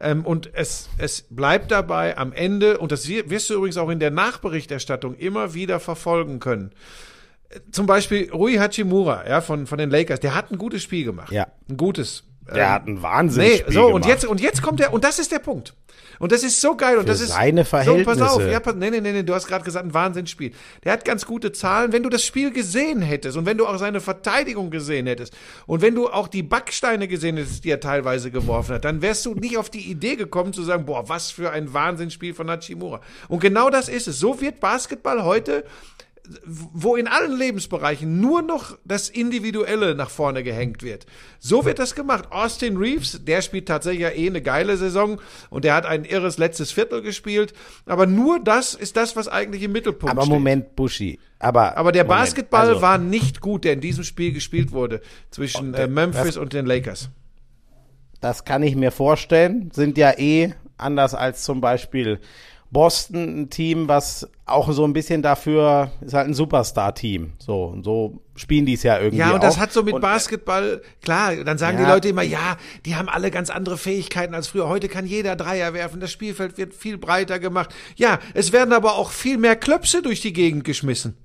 Ähm, 0.00 0.24
und 0.24 0.50
es, 0.54 0.88
es 0.96 1.22
bleibt 1.28 1.70
dabei 1.72 2.16
am 2.16 2.32
Ende, 2.32 2.78
und 2.78 2.92
das 2.92 3.08
wir- 3.08 3.28
wirst 3.30 3.50
du 3.50 3.54
übrigens 3.54 3.76
auch 3.76 3.90
in 3.90 3.98
der 4.00 4.10
Nachberichterstattung 4.12 5.16
immer 5.16 5.54
wieder 5.54 5.80
verfolgen 5.80 6.38
können. 6.38 6.70
Zum 7.72 7.86
Beispiel 7.86 8.30
Rui 8.30 8.54
Hachimura, 8.56 9.28
ja, 9.28 9.40
von, 9.40 9.66
von 9.66 9.78
den 9.78 9.90
Lakers, 9.90 10.20
der 10.20 10.34
hat 10.34 10.52
ein 10.52 10.58
gutes 10.58 10.82
Spiel 10.82 11.04
gemacht. 11.04 11.32
Ja. 11.32 11.48
Ein 11.68 11.76
gutes. 11.76 12.24
Der 12.54 12.64
Ähm, 12.66 12.70
hat 12.70 12.86
ein 12.86 13.02
Wahnsinn. 13.02 13.42
Nee, 13.44 13.64
so, 13.68 13.86
und 13.86 14.06
jetzt, 14.06 14.24
und 14.24 14.40
jetzt 14.40 14.62
kommt 14.62 14.80
der, 14.80 14.92
und 14.92 15.04
das 15.04 15.18
ist 15.18 15.32
der 15.32 15.38
Punkt. 15.38 15.74
Und 16.20 16.32
das 16.32 16.42
ist 16.42 16.60
so 16.60 16.76
geil. 16.76 16.96
Und 16.96 17.02
Für 17.04 17.10
das 17.10 17.20
ist. 17.20 17.28
seine 17.28 17.64
So, 17.64 17.70
pass 17.70 17.84
Verhältnisse. 17.84 18.30
auf. 18.30 18.42
Ja, 18.42 18.58
pass, 18.58 18.74
nee, 18.74 18.90
nee, 18.90 19.00
nee, 19.00 19.12
nee, 19.12 19.22
du 19.22 19.34
hast 19.34 19.46
gerade 19.46 19.64
gesagt, 19.64 19.84
ein 19.86 19.94
Wahnsinnsspiel. 19.94 20.52
Der 20.82 20.92
hat 20.92 21.04
ganz 21.04 21.24
gute 21.26 21.52
Zahlen. 21.52 21.92
Wenn 21.92 22.02
du 22.02 22.08
das 22.08 22.24
Spiel 22.24 22.50
gesehen 22.50 23.02
hättest 23.02 23.36
und 23.36 23.46
wenn 23.46 23.56
du 23.56 23.66
auch 23.66 23.78
seine 23.78 24.00
Verteidigung 24.00 24.70
gesehen 24.70 25.06
hättest 25.06 25.32
und 25.66 25.80
wenn 25.80 25.94
du 25.94 26.08
auch 26.08 26.26
die 26.26 26.42
Backsteine 26.42 27.06
gesehen 27.06 27.36
hättest, 27.36 27.64
die 27.64 27.70
er 27.70 27.78
teilweise 27.78 28.32
geworfen 28.32 28.74
hat, 28.76 28.84
dann 28.84 29.00
wärst 29.00 29.26
du 29.26 29.34
nicht 29.34 29.58
auf 29.58 29.70
die 29.70 29.88
Idee 29.90 30.16
gekommen 30.16 30.52
zu 30.52 30.64
sagen, 30.64 30.86
boah, 30.86 31.08
was 31.08 31.30
für 31.30 31.50
ein 31.52 31.72
Wahnsinnsspiel 31.72 32.34
von 32.34 32.50
Hachimura. 32.50 33.00
Und 33.28 33.38
genau 33.40 33.70
das 33.70 33.88
ist 33.88 34.08
es. 34.08 34.18
So 34.18 34.40
wird 34.40 34.58
Basketball 34.58 35.22
heute 35.22 35.64
wo 36.44 36.96
in 36.96 37.06
allen 37.06 37.36
Lebensbereichen 37.36 38.20
nur 38.20 38.42
noch 38.42 38.78
das 38.84 39.08
Individuelle 39.08 39.94
nach 39.94 40.10
vorne 40.10 40.42
gehängt 40.42 40.82
wird. 40.82 41.06
So 41.38 41.64
wird 41.64 41.78
das 41.78 41.94
gemacht. 41.94 42.30
Austin 42.30 42.76
Reeves, 42.76 43.24
der 43.24 43.42
spielt 43.42 43.66
tatsächlich 43.66 44.02
ja 44.02 44.10
eh 44.10 44.26
eine 44.26 44.42
geile 44.42 44.76
Saison 44.76 45.20
und 45.50 45.64
der 45.64 45.74
hat 45.74 45.86
ein 45.86 46.04
irres 46.04 46.38
letztes 46.38 46.72
Viertel 46.72 47.02
gespielt. 47.02 47.52
Aber 47.86 48.06
nur 48.06 48.40
das 48.42 48.74
ist 48.74 48.96
das, 48.96 49.16
was 49.16 49.28
eigentlich 49.28 49.62
im 49.62 49.72
Mittelpunkt 49.72 50.10
aber 50.10 50.22
steht. 50.22 50.34
Moment, 50.34 50.76
Buschi. 50.76 51.18
Aber, 51.38 51.76
Aber 51.76 51.92
der 51.92 52.04
Moment, 52.04 52.20
Basketball 52.20 52.68
also, 52.68 52.82
war 52.82 52.98
nicht 52.98 53.40
gut, 53.40 53.64
der 53.64 53.72
in 53.74 53.80
diesem 53.80 54.04
Spiel 54.04 54.32
gespielt 54.32 54.72
wurde 54.72 55.00
zwischen 55.30 55.74
äh, 55.74 55.86
Memphis 55.86 56.36
und 56.36 56.52
den 56.52 56.66
Lakers. 56.66 57.10
Das 58.20 58.44
kann 58.44 58.62
ich 58.62 58.74
mir 58.74 58.90
vorstellen. 58.90 59.70
Sind 59.72 59.96
ja 59.96 60.18
eh 60.18 60.54
anders 60.76 61.14
als 61.14 61.42
zum 61.42 61.60
Beispiel 61.60 62.20
Boston 62.70 63.42
ein 63.42 63.50
Team, 63.50 63.88
was 63.88 64.28
auch 64.44 64.70
so 64.72 64.84
ein 64.84 64.92
bisschen 64.92 65.22
dafür 65.22 65.90
ist 66.02 66.12
halt 66.12 66.28
ein 66.28 66.34
Superstar-Team. 66.34 67.32
So 67.38 67.64
und 67.64 67.82
so 67.82 68.20
spielen 68.36 68.66
die 68.66 68.74
es 68.74 68.82
ja 68.82 68.98
irgendwie. 68.98 69.18
Ja, 69.20 69.32
und 69.32 69.42
das 69.42 69.56
auch. 69.56 69.60
hat 69.60 69.72
so 69.72 69.82
mit 69.82 69.94
Und, 69.94 70.00
Basketball, 70.02 70.82
klar, 71.02 71.34
dann 71.36 71.56
sagen 71.56 71.78
Ja. 71.78 71.84
die 71.86 71.90
Leute 71.90 72.08
immer, 72.08 72.22
ja, 72.22 72.56
die 72.84 72.94
haben 72.94 73.08
alle 73.08 73.30
ganz 73.30 73.48
andere 73.48 73.78
Fähigkeiten 73.78 74.34
als 74.34 74.48
früher. 74.48 74.68
Heute 74.68 74.88
kann 74.88 75.06
jeder 75.06 75.34
Dreier 75.34 75.72
werfen, 75.72 75.98
das 76.00 76.12
Spielfeld 76.12 76.58
wird 76.58 76.74
viel 76.74 76.98
breiter 76.98 77.38
gemacht. 77.38 77.74
Ja, 77.96 78.18
es 78.34 78.52
werden 78.52 78.72
aber 78.74 78.96
auch 78.96 79.10
viel 79.12 79.38
mehr 79.38 79.56
Klöpse 79.56 80.02
durch 80.02 80.20
die 80.20 80.34
Gegend 80.34 80.64
geschmissen. 80.64 81.16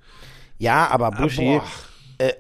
Ja, 0.60 0.88
aber 0.90 1.12
Bushi, 1.12 1.60
boah. 1.60 1.64
äh, 2.20 2.28
äh, 2.30 2.34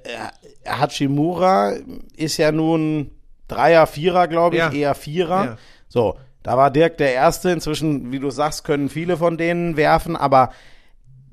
Hachimura 0.69 1.73
ist 2.15 2.37
ja 2.37 2.51
nun 2.51 3.11
Dreier, 3.47 3.85
Vierer, 3.87 4.27
glaube 4.27 4.55
ich, 4.55 4.59
Ja. 4.61 4.71
eher 4.71 4.95
Vierer. 4.95 5.45
Ja. 5.45 5.57
So, 5.89 6.17
da 6.43 6.57
war 6.57 6.69
Dirk 6.71 6.97
der 6.97 7.13
Erste. 7.13 7.49
Inzwischen, 7.49 8.11
wie 8.11 8.19
du 8.19 8.29
sagst, 8.29 8.63
können 8.63 8.89
viele 8.89 9.17
von 9.17 9.37
denen 9.37 9.75
werfen, 9.77 10.15
aber 10.15 10.51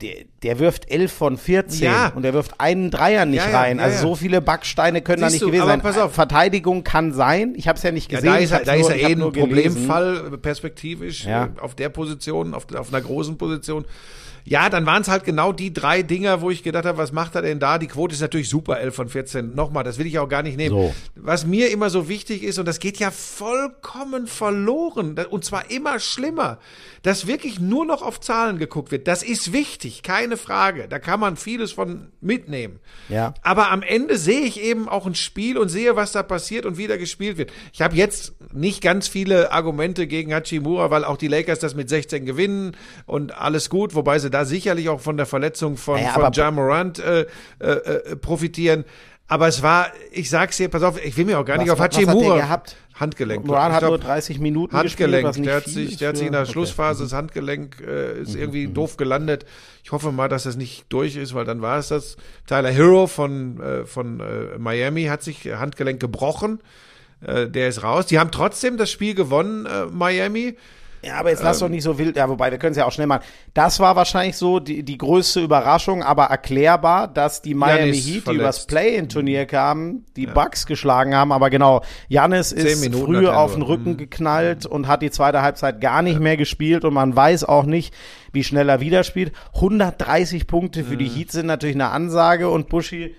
der, 0.00 0.14
der 0.42 0.58
wirft 0.58 0.90
11 0.90 1.12
von 1.12 1.36
14 1.36 1.82
Ja. 1.84 2.12
und 2.14 2.22
der 2.22 2.32
wirft 2.32 2.58
einen 2.58 2.90
Dreier 2.90 3.26
nicht 3.26 3.44
Ja, 3.44 3.50
ja, 3.50 3.60
rein. 3.60 3.76
ja, 3.78 3.84
also 3.84 3.96
ja. 3.96 4.00
so 4.00 4.14
viele 4.14 4.40
Backsteine 4.40 5.02
können 5.02 5.18
Siehst 5.18 5.28
da 5.28 5.32
nicht 5.32 5.42
du, 5.42 5.46
gewesen 5.48 5.62
aber 5.62 5.70
sein. 5.72 5.82
pass 5.82 5.98
auf. 5.98 6.14
Verteidigung 6.14 6.84
kann 6.84 7.12
sein. 7.12 7.52
Ich 7.56 7.68
habe 7.68 7.76
es 7.76 7.82
ja 7.82 7.92
nicht 7.92 8.10
Ja, 8.10 8.16
gesehen. 8.18 8.32
da 8.32 8.38
ist 8.38 8.50
er, 8.52 8.60
da 8.64 8.72
ist 8.72 8.88
nur- 8.88 8.94
ich 8.96 9.02
eh 9.02 9.06
ein. 9.12 9.18
Problemfall, 9.20 10.38
perspektivisch, 10.38 11.26
Ja. 11.26 11.46
äh, 11.54 11.60
auf 11.60 11.74
der 11.74 11.90
Position, 11.90 12.54
auf, 12.54 12.66
auf 12.74 12.88
einer 12.92 13.02
großen 13.02 13.36
Position. 13.36 13.84
Ja, 14.44 14.70
dann 14.70 14.86
waren 14.86 15.02
es 15.02 15.08
halt 15.08 15.24
genau 15.24 15.52
die 15.52 15.72
drei 15.72 16.02
Dinger, 16.02 16.40
wo 16.40 16.50
ich 16.50 16.62
gedacht 16.62 16.84
habe, 16.84 16.98
was 16.98 17.12
macht 17.12 17.34
er 17.34 17.42
denn 17.42 17.60
da? 17.60 17.78
Die 17.78 17.86
Quote 17.86 18.14
ist 18.14 18.20
natürlich 18.20 18.48
super, 18.48 18.80
11 18.80 18.94
von 18.94 19.08
14. 19.08 19.54
Nochmal, 19.54 19.84
das 19.84 19.98
will 19.98 20.06
ich 20.06 20.18
auch 20.18 20.28
gar 20.28 20.42
nicht 20.42 20.56
nehmen. 20.56 20.74
So. 20.74 20.94
Was 21.14 21.46
mir 21.46 21.70
immer 21.70 21.90
so 21.90 22.08
wichtig 22.08 22.42
ist, 22.42 22.58
und 22.58 22.66
das 22.66 22.78
geht 22.78 22.98
ja 22.98 23.10
vollkommen 23.10 24.26
verloren, 24.26 25.16
und 25.30 25.44
zwar 25.44 25.70
immer 25.70 25.98
schlimmer, 25.98 26.58
dass 27.02 27.26
wirklich 27.26 27.58
nur 27.60 27.84
noch 27.86 28.02
auf 28.02 28.20
Zahlen 28.20 28.58
geguckt 28.58 28.90
wird. 28.90 29.08
Das 29.08 29.22
ist 29.22 29.52
wichtig, 29.52 30.02
keine 30.02 30.36
Frage. 30.36 30.86
Da 30.88 30.98
kann 30.98 31.18
man 31.20 31.36
vieles 31.36 31.72
von 31.72 32.08
mitnehmen. 32.20 32.78
Ja. 33.08 33.34
Aber 33.42 33.70
am 33.70 33.82
Ende 33.82 34.18
sehe 34.18 34.40
ich 34.42 34.60
eben 34.60 34.88
auch 34.88 35.06
ein 35.06 35.14
Spiel 35.14 35.56
und 35.56 35.68
sehe, 35.70 35.96
was 35.96 36.12
da 36.12 36.22
passiert 36.22 36.66
und 36.66 36.76
wie 36.76 36.86
da 36.86 36.96
gespielt 36.96 37.38
wird. 37.38 37.52
Ich 37.72 37.80
habe 37.80 37.96
jetzt 37.96 38.34
nicht 38.52 38.82
ganz 38.82 39.08
viele 39.08 39.52
Argumente 39.52 40.06
gegen 40.06 40.34
Hachimura, 40.34 40.90
weil 40.90 41.04
auch 41.04 41.16
die 41.16 41.28
Lakers 41.28 41.58
das 41.58 41.74
mit 41.74 41.88
16 41.88 42.26
gewinnen 42.26 42.76
und 43.06 43.34
alles 43.36 43.70
gut, 43.70 43.94
wobei 43.94 44.18
sie 44.18 44.30
da 44.30 44.44
sicherlich 44.44 44.88
auch 44.88 45.00
von 45.00 45.16
der 45.16 45.26
Verletzung 45.26 45.76
von, 45.76 45.94
Naja, 45.96 46.12
von 46.12 46.24
aber- 46.24 46.36
Ja 46.36 46.50
Morant 46.50 46.98
äh, 46.98 47.26
äh, 47.60 47.66
äh, 47.66 48.16
profitieren. 48.16 48.84
Aber 49.30 49.46
es 49.46 49.62
war, 49.62 49.92
ich 50.10 50.28
sag's 50.28 50.56
dir, 50.56 50.68
pass 50.68 50.82
auf, 50.82 51.02
ich 51.02 51.16
will 51.16 51.24
mir 51.24 51.38
auch 51.38 51.44
gar 51.44 51.56
Was- 51.56 51.62
nicht 51.62 51.70
auf 51.70 51.78
was 51.78 51.84
hat 51.84 51.96
Hachimura. 51.96 52.62
Handgelenk. 52.98 53.46
Moran 53.46 53.70
Ich 53.70 53.76
hat 53.76 53.84
nur 53.84 53.96
30 53.98 54.40
Minuten 54.40 54.76
Handgelenk. 54.76 55.26
gespielt, 55.28 55.46
der 55.46 55.54
hat 55.56 55.64
sich, 55.66 55.96
der 55.96 56.08
hat 56.10 56.16
sich 56.18 56.26
in 56.26 56.32
der 56.32 56.42
okay. 56.42 56.50
Schlussphase 56.52 57.04
das 57.04 57.12
Handgelenk 57.14 57.80
äh, 57.80 58.20
ist 58.20 58.34
irgendwie 58.34 58.66
Mhm. 58.66 58.74
doof 58.74 58.96
gelandet. 58.98 59.46
Ich 59.84 59.92
hoffe 59.92 60.12
mal, 60.12 60.28
dass 60.28 60.42
das 60.42 60.56
nicht 60.56 60.84
durch 60.90 61.16
ist, 61.16 61.32
weil 61.32 61.44
dann 61.46 61.62
war 61.62 61.78
es 61.78 61.88
das. 61.88 62.16
Tyler 62.46 62.70
Hero 62.70 63.06
von 63.06 63.58
äh, 63.60 63.84
von 63.86 64.20
äh, 64.20 64.58
Miami 64.58 65.04
hat 65.04 65.22
sich 65.22 65.46
Handgelenk 65.46 65.98
gebrochen. 66.00 66.60
Äh, 67.24 67.46
der 67.48 67.68
ist 67.68 67.82
raus. 67.82 68.04
Die 68.06 68.18
haben 68.18 68.30
trotzdem 68.32 68.76
das 68.76 68.90
Spiel 68.90 69.14
gewonnen, 69.14 69.64
äh, 69.66 69.86
Miami. 69.86 70.56
Ja, 71.02 71.14
aber 71.14 71.30
jetzt 71.30 71.42
lass 71.42 71.60
doch 71.60 71.70
nicht 71.70 71.82
so 71.82 71.98
wild, 71.98 72.16
ja, 72.16 72.28
wobei, 72.28 72.50
wir 72.50 72.58
können 72.58 72.72
es 72.72 72.76
ja 72.76 72.84
auch 72.84 72.92
schnell 72.92 73.06
machen. 73.06 73.22
Das 73.54 73.80
war 73.80 73.96
wahrscheinlich 73.96 74.36
so 74.36 74.60
die, 74.60 74.82
die 74.82 74.98
größte 74.98 75.40
Überraschung, 75.40 76.02
aber 76.02 76.24
erklärbar, 76.24 77.08
dass 77.08 77.40
die 77.40 77.54
Miami 77.54 77.92
Giannis 77.92 77.96
Heat, 78.06 78.14
die 78.14 78.20
verletzt. 78.20 78.40
übers 78.40 78.66
Play-In-Turnier 78.66 79.46
kamen, 79.46 80.04
die 80.16 80.26
Bucks 80.26 80.66
geschlagen 80.66 81.14
haben, 81.14 81.32
aber 81.32 81.48
genau, 81.48 81.82
Janis 82.08 82.52
ist 82.52 82.84
früh 82.94 83.26
auf 83.28 83.54
den 83.54 83.62
Rücken 83.62 83.96
geknallt 83.96 84.66
und 84.66 84.88
hat 84.88 85.00
die 85.00 85.10
zweite 85.10 85.40
Halbzeit 85.40 85.80
gar 85.80 86.02
nicht 86.02 86.20
mehr 86.20 86.36
gespielt 86.36 86.84
und 86.84 86.92
man 86.92 87.16
weiß 87.16 87.44
auch 87.44 87.64
nicht, 87.64 87.94
wie 88.32 88.44
schnell 88.44 88.68
er 88.68 88.80
wieder 88.80 89.02
spielt. 89.02 89.32
130 89.54 90.46
Punkte 90.46 90.84
für 90.84 90.96
die 90.96 91.08
Heat 91.08 91.32
sind 91.32 91.46
natürlich 91.46 91.76
eine 91.76 91.90
Ansage 91.90 92.50
und 92.50 92.68
Buschi, 92.68 93.14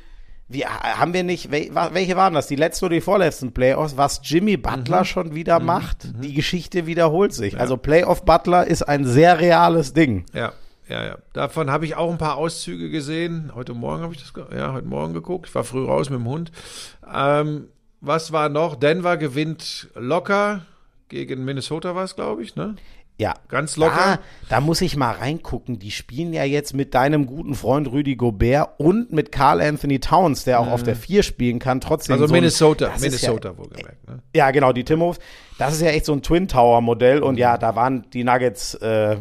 wie, 0.52 0.66
haben 0.66 1.14
wir 1.14 1.24
nicht, 1.24 1.52
welche 1.52 2.16
waren 2.16 2.34
das? 2.34 2.48
Die 2.48 2.56
letzten 2.56 2.86
oder 2.86 2.96
die 2.96 3.02
vorletzten 3.02 3.54
Playoffs? 3.54 3.98
Was 3.98 4.22
Jimmy 4.24 4.58
Butler 4.58 5.06
schon 5.06 5.34
wieder 5.36 5.60
macht, 5.60 6.10
die 6.24 6.34
Geschichte 6.34 6.86
wiederholt 6.86 7.34
sich. 7.34 7.60
Also 7.60 7.78
Playoff 7.78 8.26
Butler 8.26 8.68
ist 8.68 8.84
ein 8.84 9.06
sehr 9.06 9.40
reales 9.40 9.94
Ding. 9.94 10.26
Ja, 10.34 10.54
ja, 10.88 11.06
ja. 11.06 11.18
Davon 11.34 11.72
habe 11.72 11.86
ich 11.86 11.96
auch 11.96 12.12
ein 12.12 12.18
paar 12.18 12.38
Auszüge 12.38 12.90
gesehen. 12.90 13.52
Heute 13.56 13.74
Morgen 13.74 14.04
habe 14.04 14.14
ich 14.14 14.20
das, 14.20 14.34
ja, 14.56 14.74
heute 14.74 14.88
Morgen 14.88 15.14
geguckt. 15.14 15.48
Ich 15.48 15.56
war 15.56 15.64
früh 15.64 15.86
raus 15.86 16.10
mit 16.10 16.20
dem 16.20 16.28
Hund. 16.28 16.52
Ähm, 17.14 17.68
was 18.02 18.32
war 18.32 18.50
noch? 18.50 18.76
Denver 18.76 19.18
gewinnt 19.18 19.90
locker 19.96 20.66
gegen 21.08 21.44
Minnesota 21.44 21.94
war 21.94 22.06
es, 22.06 22.16
glaube 22.16 22.42
ich, 22.42 22.56
ne? 22.56 22.76
Ja. 23.18 23.36
Ganz 23.50 23.78
locker. 23.78 23.96
Da, 23.96 24.20
da 24.50 24.62
muss 24.62 24.82
ich 24.82 24.96
mal 24.98 25.12
reingucken. 25.12 25.78
Die 25.78 25.92
spielen 25.92 26.34
ja 26.34 26.44
jetzt 26.44 26.74
mit 26.74 26.96
deinem 26.96 27.28
guten 27.28 27.54
Freund 27.54 27.92
Rüdi 27.92 28.16
Gobert 28.16 28.70
und 28.80 29.12
mit 29.14 29.32
Carl 29.32 29.62
Anthony 29.62 30.00
Towns, 30.00 30.44
der 30.44 30.60
auch 30.60 30.68
auf 30.72 30.82
der 30.82 30.96
4 30.96 31.22
spielen 31.22 31.60
kann, 31.60 31.82
trotzdem. 31.82 32.14
Also 32.14 32.26
so 32.26 32.34
ein- 32.34 32.40
Minnesota, 32.40 32.88
ist 32.88 33.02
Minnesota 33.02 33.50
Ja, 33.50 33.58
wohlgemerkt. 33.58 34.08
Ne? 34.08 34.20
ja, 34.36 34.50
genau, 34.52 34.74
die 34.74 34.84
Timberwolves. 34.84 35.20
Das 35.60 35.74
ist 35.74 35.82
ja 35.82 35.90
echt 35.90 36.06
so 36.06 36.14
ein 36.14 36.24
Twin 36.24 36.48
Tower 36.48 36.82
Modell 36.82 37.22
und 37.22 37.38
ja, 37.38 37.58
da 37.60 37.76
waren 37.76 38.10
die 38.12 38.24
Nuggets, 38.24 38.74
äh, 38.76 39.18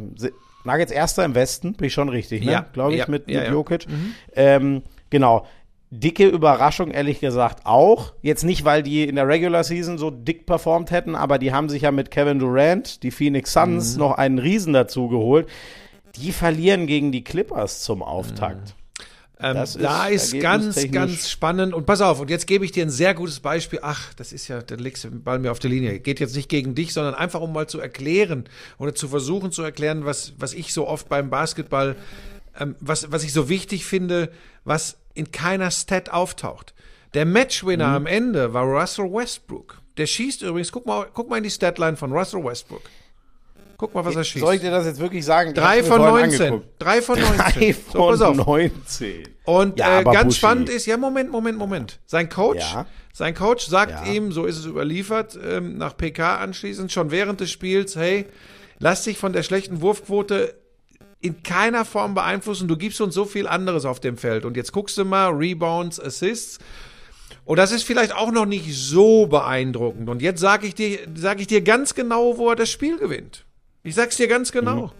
Nuggets 0.64 0.92
erster 0.92 1.24
im 1.24 1.34
Westen, 1.34 1.74
bin 1.74 1.86
ich 1.88 1.92
schon 1.92 2.08
richtig, 2.08 2.42
ne? 2.44 2.52
Ja, 2.52 2.66
glaube 2.72 2.92
ich, 2.92 2.98
ja, 3.00 3.04
mit, 3.08 3.26
mit. 3.26 3.48
Jokic. 3.48 3.86
Ähm, 4.34 4.82
genau. 5.10 5.46
Dicke 5.92 6.26
Überraschung, 6.28 6.90
ehrlich 6.92 7.18
gesagt, 7.18 7.66
auch. 7.66 8.12
Jetzt 8.22 8.44
nicht, 8.44 8.64
weil 8.64 8.82
die 8.84 9.04
in 9.08 9.16
der 9.16 9.26
Regular 9.26 9.64
Season 9.64 9.98
so 9.98 10.10
dick 10.10 10.46
performt 10.46 10.92
hätten, 10.92 11.16
aber 11.16 11.38
die 11.38 11.52
haben 11.52 11.68
sich 11.68 11.82
ja 11.82 11.90
mit 11.90 12.10
Kevin 12.12 12.38
Durant, 12.38 13.02
die 13.02 13.10
Phoenix 13.10 13.52
Suns, 13.52 13.94
Mhm. 13.94 13.98
noch 13.98 14.12
einen 14.12 14.38
Riesen 14.38 14.72
dazu 14.72 15.08
geholt. 15.08 15.48
Die 16.16 16.30
verlieren 16.32 16.86
gegen 16.86 17.10
die 17.10 17.24
Clippers 17.24 17.80
zum 17.82 18.02
Auftakt. 18.02 18.74
Ähm, 19.42 19.54
Das 19.54 19.74
ist 19.74 19.82
da 19.82 20.06
ist 20.06 20.38
ganz, 20.38 20.90
ganz 20.92 21.28
spannend. 21.30 21.72
Und 21.74 21.86
pass 21.86 22.00
auf, 22.02 22.20
und 22.20 22.30
jetzt 22.30 22.46
gebe 22.46 22.64
ich 22.64 22.72
dir 22.72 22.84
ein 22.84 22.90
sehr 22.90 23.14
gutes 23.14 23.40
Beispiel. 23.40 23.80
Ach, 23.82 24.12
das 24.14 24.32
ist 24.32 24.46
ja, 24.48 24.60
dann 24.62 24.78
legst 24.80 25.02
du 25.02 25.08
den 25.08 25.22
Ball 25.24 25.38
mir 25.38 25.50
auf 25.50 25.58
der 25.58 25.70
Linie. 25.70 25.98
Geht 25.98 26.20
jetzt 26.20 26.36
nicht 26.36 26.48
gegen 26.48 26.74
dich, 26.74 26.92
sondern 26.92 27.14
einfach, 27.14 27.40
um 27.40 27.52
mal 27.52 27.66
zu 27.66 27.80
erklären 27.80 28.44
oder 28.78 28.94
zu 28.94 29.08
versuchen 29.08 29.50
zu 29.50 29.62
erklären, 29.62 30.04
was, 30.04 30.34
was 30.38 30.52
ich 30.52 30.72
so 30.72 30.86
oft 30.86 31.08
beim 31.08 31.30
Basketball, 31.30 31.96
ähm, 32.58 32.76
was, 32.80 33.10
was 33.10 33.24
ich 33.24 33.32
so 33.32 33.48
wichtig 33.48 33.86
finde, 33.86 34.30
was 34.64 34.98
in 35.14 35.30
keiner 35.32 35.70
Stat 35.70 36.10
auftaucht. 36.10 36.74
Der 37.14 37.26
Matchwinner 37.26 37.88
Mhm. 37.88 37.94
am 37.96 38.06
Ende 38.06 38.54
war 38.54 38.64
Russell 38.64 39.12
Westbrook. 39.12 39.80
Der 39.96 40.06
schießt 40.06 40.42
übrigens, 40.42 40.70
guck 40.72 40.86
mal, 40.86 41.06
guck 41.12 41.28
mal 41.28 41.38
in 41.38 41.42
die 41.42 41.50
Statline 41.50 41.96
von 41.96 42.12
Russell 42.12 42.42
Westbrook. 42.44 42.82
Guck 43.76 43.94
mal, 43.94 44.04
was 44.04 44.14
er 44.14 44.24
schießt. 44.24 44.44
Soll 44.44 44.54
ich 44.56 44.60
dir 44.60 44.70
das 44.70 44.84
jetzt 44.84 45.00
wirklich 45.00 45.24
sagen? 45.24 45.54
Drei 45.54 45.82
von 45.82 45.98
vorhin 46.02 46.28
19. 46.30 46.42
angeguckt. 46.48 46.68
Drei 46.78 47.00
von 47.02 47.18
19. 47.18 47.38
Drei 47.38 47.72
So, 47.72 48.16
von 48.16 48.36
19. 48.36 49.28
Und 49.44 49.78
Ja, 49.78 50.00
äh, 50.00 50.04
ganz 50.04 50.24
Buschi. 50.26 50.38
spannend 50.38 50.68
ist, 50.68 50.84
ja, 50.86 50.96
Moment, 50.98 51.30
Moment, 51.30 51.56
Moment. 51.58 51.98
Sein 52.06 52.28
Coach, 52.28 52.60
Ja. 52.60 52.86
sein 53.12 53.34
Coach 53.34 53.66
sagt 53.66 53.92
Ja. 54.06 54.12
ihm, 54.12 54.32
so 54.32 54.44
ist 54.44 54.58
es 54.58 54.66
überliefert, 54.66 55.38
ähm, 55.42 55.78
nach 55.78 55.96
PK 55.96 56.36
anschließend, 56.36 56.92
schon 56.92 57.10
während 57.10 57.40
des 57.40 57.50
Spiels, 57.50 57.96
hey, 57.96 58.26
lass 58.78 59.04
dich 59.04 59.16
von 59.16 59.32
der 59.32 59.42
schlechten 59.42 59.80
Wurfquote 59.80 60.54
in 61.20 61.42
keiner 61.42 61.84
Form 61.84 62.14
beeinflussen. 62.14 62.66
Du 62.68 62.76
gibst 62.76 63.00
uns 63.00 63.14
so 63.14 63.24
viel 63.24 63.46
anderes 63.46 63.84
auf 63.84 64.00
dem 64.00 64.16
Feld. 64.16 64.44
Und 64.44 64.56
jetzt 64.56 64.72
guckst 64.72 64.96
du 64.98 65.04
mal, 65.04 65.28
Rebounds, 65.30 66.00
Assists. 66.00 66.58
Und 67.44 67.58
das 67.58 67.72
ist 67.72 67.82
vielleicht 67.84 68.14
auch 68.14 68.30
noch 68.32 68.46
nicht 68.46 68.74
so 68.74 69.26
beeindruckend. 69.26 70.08
Und 70.08 70.22
jetzt 70.22 70.40
sage 70.40 70.66
ich 70.66 70.74
dir, 70.74 70.98
sage 71.14 71.42
ich 71.42 71.46
dir 71.46 71.60
ganz 71.60 71.94
genau, 71.94 72.38
wo 72.38 72.48
er 72.50 72.56
das 72.56 72.70
Spiel 72.70 72.96
gewinnt. 72.98 73.44
Ich 73.82 73.94
sag's 73.94 74.16
dir 74.16 74.28
ganz 74.28 74.52
genau. 74.52 74.92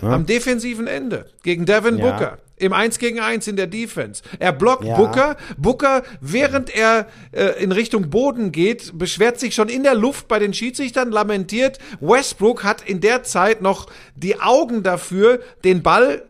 Am 0.00 0.26
defensiven 0.26 0.88
Ende 0.88 1.30
gegen 1.44 1.64
Devin 1.64 1.94
Mhm. 1.94 2.00
Ja. 2.00 2.10
Booker. 2.10 2.38
Im 2.62 2.72
1 2.72 2.98
gegen 3.00 3.18
1 3.18 3.48
in 3.48 3.56
der 3.56 3.66
Defense. 3.66 4.22
Er 4.38 4.52
blockt 4.52 4.84
Ja. 4.84 4.96
Booker. 4.96 5.36
Booker, 5.56 6.02
während 6.20 6.74
er 6.74 7.08
äh, 7.32 7.60
in 7.62 7.72
Richtung 7.72 8.08
Boden 8.08 8.52
geht, 8.52 8.96
beschwert 8.96 9.40
sich 9.40 9.54
schon 9.54 9.68
in 9.68 9.82
der 9.82 9.96
Luft 9.96 10.28
bei 10.28 10.38
den 10.38 10.54
Schiedsrichtern, 10.54 11.10
lamentiert. 11.10 11.78
Westbrook 12.00 12.62
hat 12.62 12.82
in 12.88 13.00
der 13.00 13.24
Zeit 13.24 13.62
noch 13.62 13.88
die 14.14 14.40
Augen 14.40 14.84
dafür, 14.84 15.40
den 15.64 15.82
Ball 15.82 16.22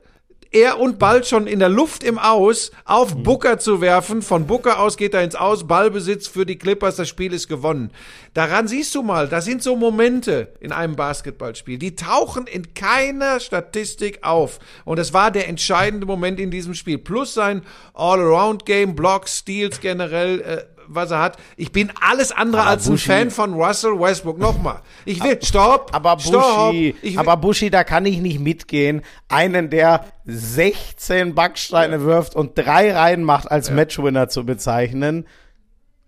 er 0.53 0.78
und 0.78 0.98
Ball 0.98 1.24
schon 1.24 1.46
in 1.46 1.59
der 1.59 1.68
Luft 1.68 2.05
im 2.05 2.18
Aus 2.18 2.70
auf 2.84 3.16
Booker 3.16 3.59
zu 3.59 3.80
werfen. 3.80 4.22
Von 4.22 4.46
Booker 4.46 4.78
aus 4.78 4.96
geht 4.96 5.14
er 5.14 5.22
ins 5.22 5.34
Aus, 5.34 5.66
Ballbesitz 5.66 6.28
für 6.28 6.46
die 6.46 6.59
Clippers, 6.59 6.96
das 6.96 7.09
Spiel 7.09 7.32
ist 7.32 7.48
gewonnen. 7.48 7.90
Daran 8.34 8.68
siehst 8.68 8.94
du 8.94 9.03
mal, 9.03 9.28
das 9.28 9.44
sind 9.44 9.62
so 9.62 9.76
Momente 9.76 10.53
in 10.61 10.72
einem 10.72 10.96
Basketballspiel, 10.96 11.78
die 11.78 11.96
tauchen 11.96 12.46
in 12.46 12.74
keiner 12.74 13.40
Statistik 13.40 14.20
auf. 14.22 14.59
Und 14.84 14.98
es 14.98 15.12
war 15.12 15.30
der 15.30 15.48
entscheidende 15.48 16.07
Moment 16.07 16.38
in 16.38 16.50
diesem 16.50 16.74
Spiel. 16.74 16.98
Plus 16.98 17.34
sein 17.34 17.62
All-Around-Game, 17.94 18.94
Blocks, 18.94 19.38
Steals 19.38 19.80
generell, 19.80 20.40
äh, 20.40 20.64
was 20.89 21.11
er 21.11 21.20
hat. 21.20 21.37
Ich 21.57 21.72
bin 21.72 21.93
alles 22.01 22.33
andere 22.33 22.62
Aber 22.62 22.70
als 22.70 22.87
ein 22.89 22.95
Buschi- 22.97 23.07
Fan 23.07 23.30
von 23.30 23.55
Russell 23.55 23.99
Westbrook. 23.99 24.39
Nochmal. 24.39 24.80
Ich 25.05 25.22
will, 25.22 25.39
stopp, 25.43 25.91
Aber 25.93 26.18
stopp. 26.18 26.72
Ich 26.74 27.03
will, 27.03 27.18
aber 27.18 27.37
Buschi, 27.37 27.70
da 27.70 27.85
kann 27.85 28.07
ich 28.07 28.18
nicht 28.18 28.41
mitgehen. 28.41 29.03
Einen, 29.28 29.70
der 29.70 30.05
16 30.24 31.35
Backsteine 31.35 32.03
wirft 32.05 32.35
und 32.35 32.57
drei 32.59 32.93
reinmacht, 32.95 33.51
als 33.51 33.70
Matchwinner 33.70 34.28
zu 34.28 34.45
bezeichnen. 34.45 35.26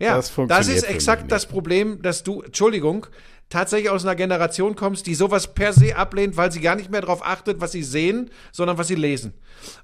Ja, 0.01 0.17
Das 0.17 0.27
das, 0.27 0.35
funktioniert 0.35 0.69
ist 0.77 0.81
für 0.85 0.87
mich 0.89 0.95
exakt 0.97 1.33
das 1.33 1.47
Problem, 1.47 2.03
dass 2.03 2.25
du, 2.25 2.43
Entschuldigung, 2.43 3.07
tatsächlich 3.49 3.91
aus 3.91 4.05
einer 4.05 4.15
Generation 4.15 4.75
kommst, 4.75 5.07
die 5.07 5.15
sowas 5.15 5.55
per 5.55 5.73
se 5.73 5.97
ablehnt, 5.97 6.37
weil 6.37 6.51
sie 6.51 6.61
gar 6.61 6.75
nicht 6.75 6.91
mehr 6.91 7.01
darauf 7.01 7.25
achtet, 7.25 7.61
was 7.61 7.73
sie 7.73 7.83
sehen, 7.83 8.31
sondern 8.53 8.79
was 8.79 8.89
sie 8.89 8.95
lesen. 8.95 9.35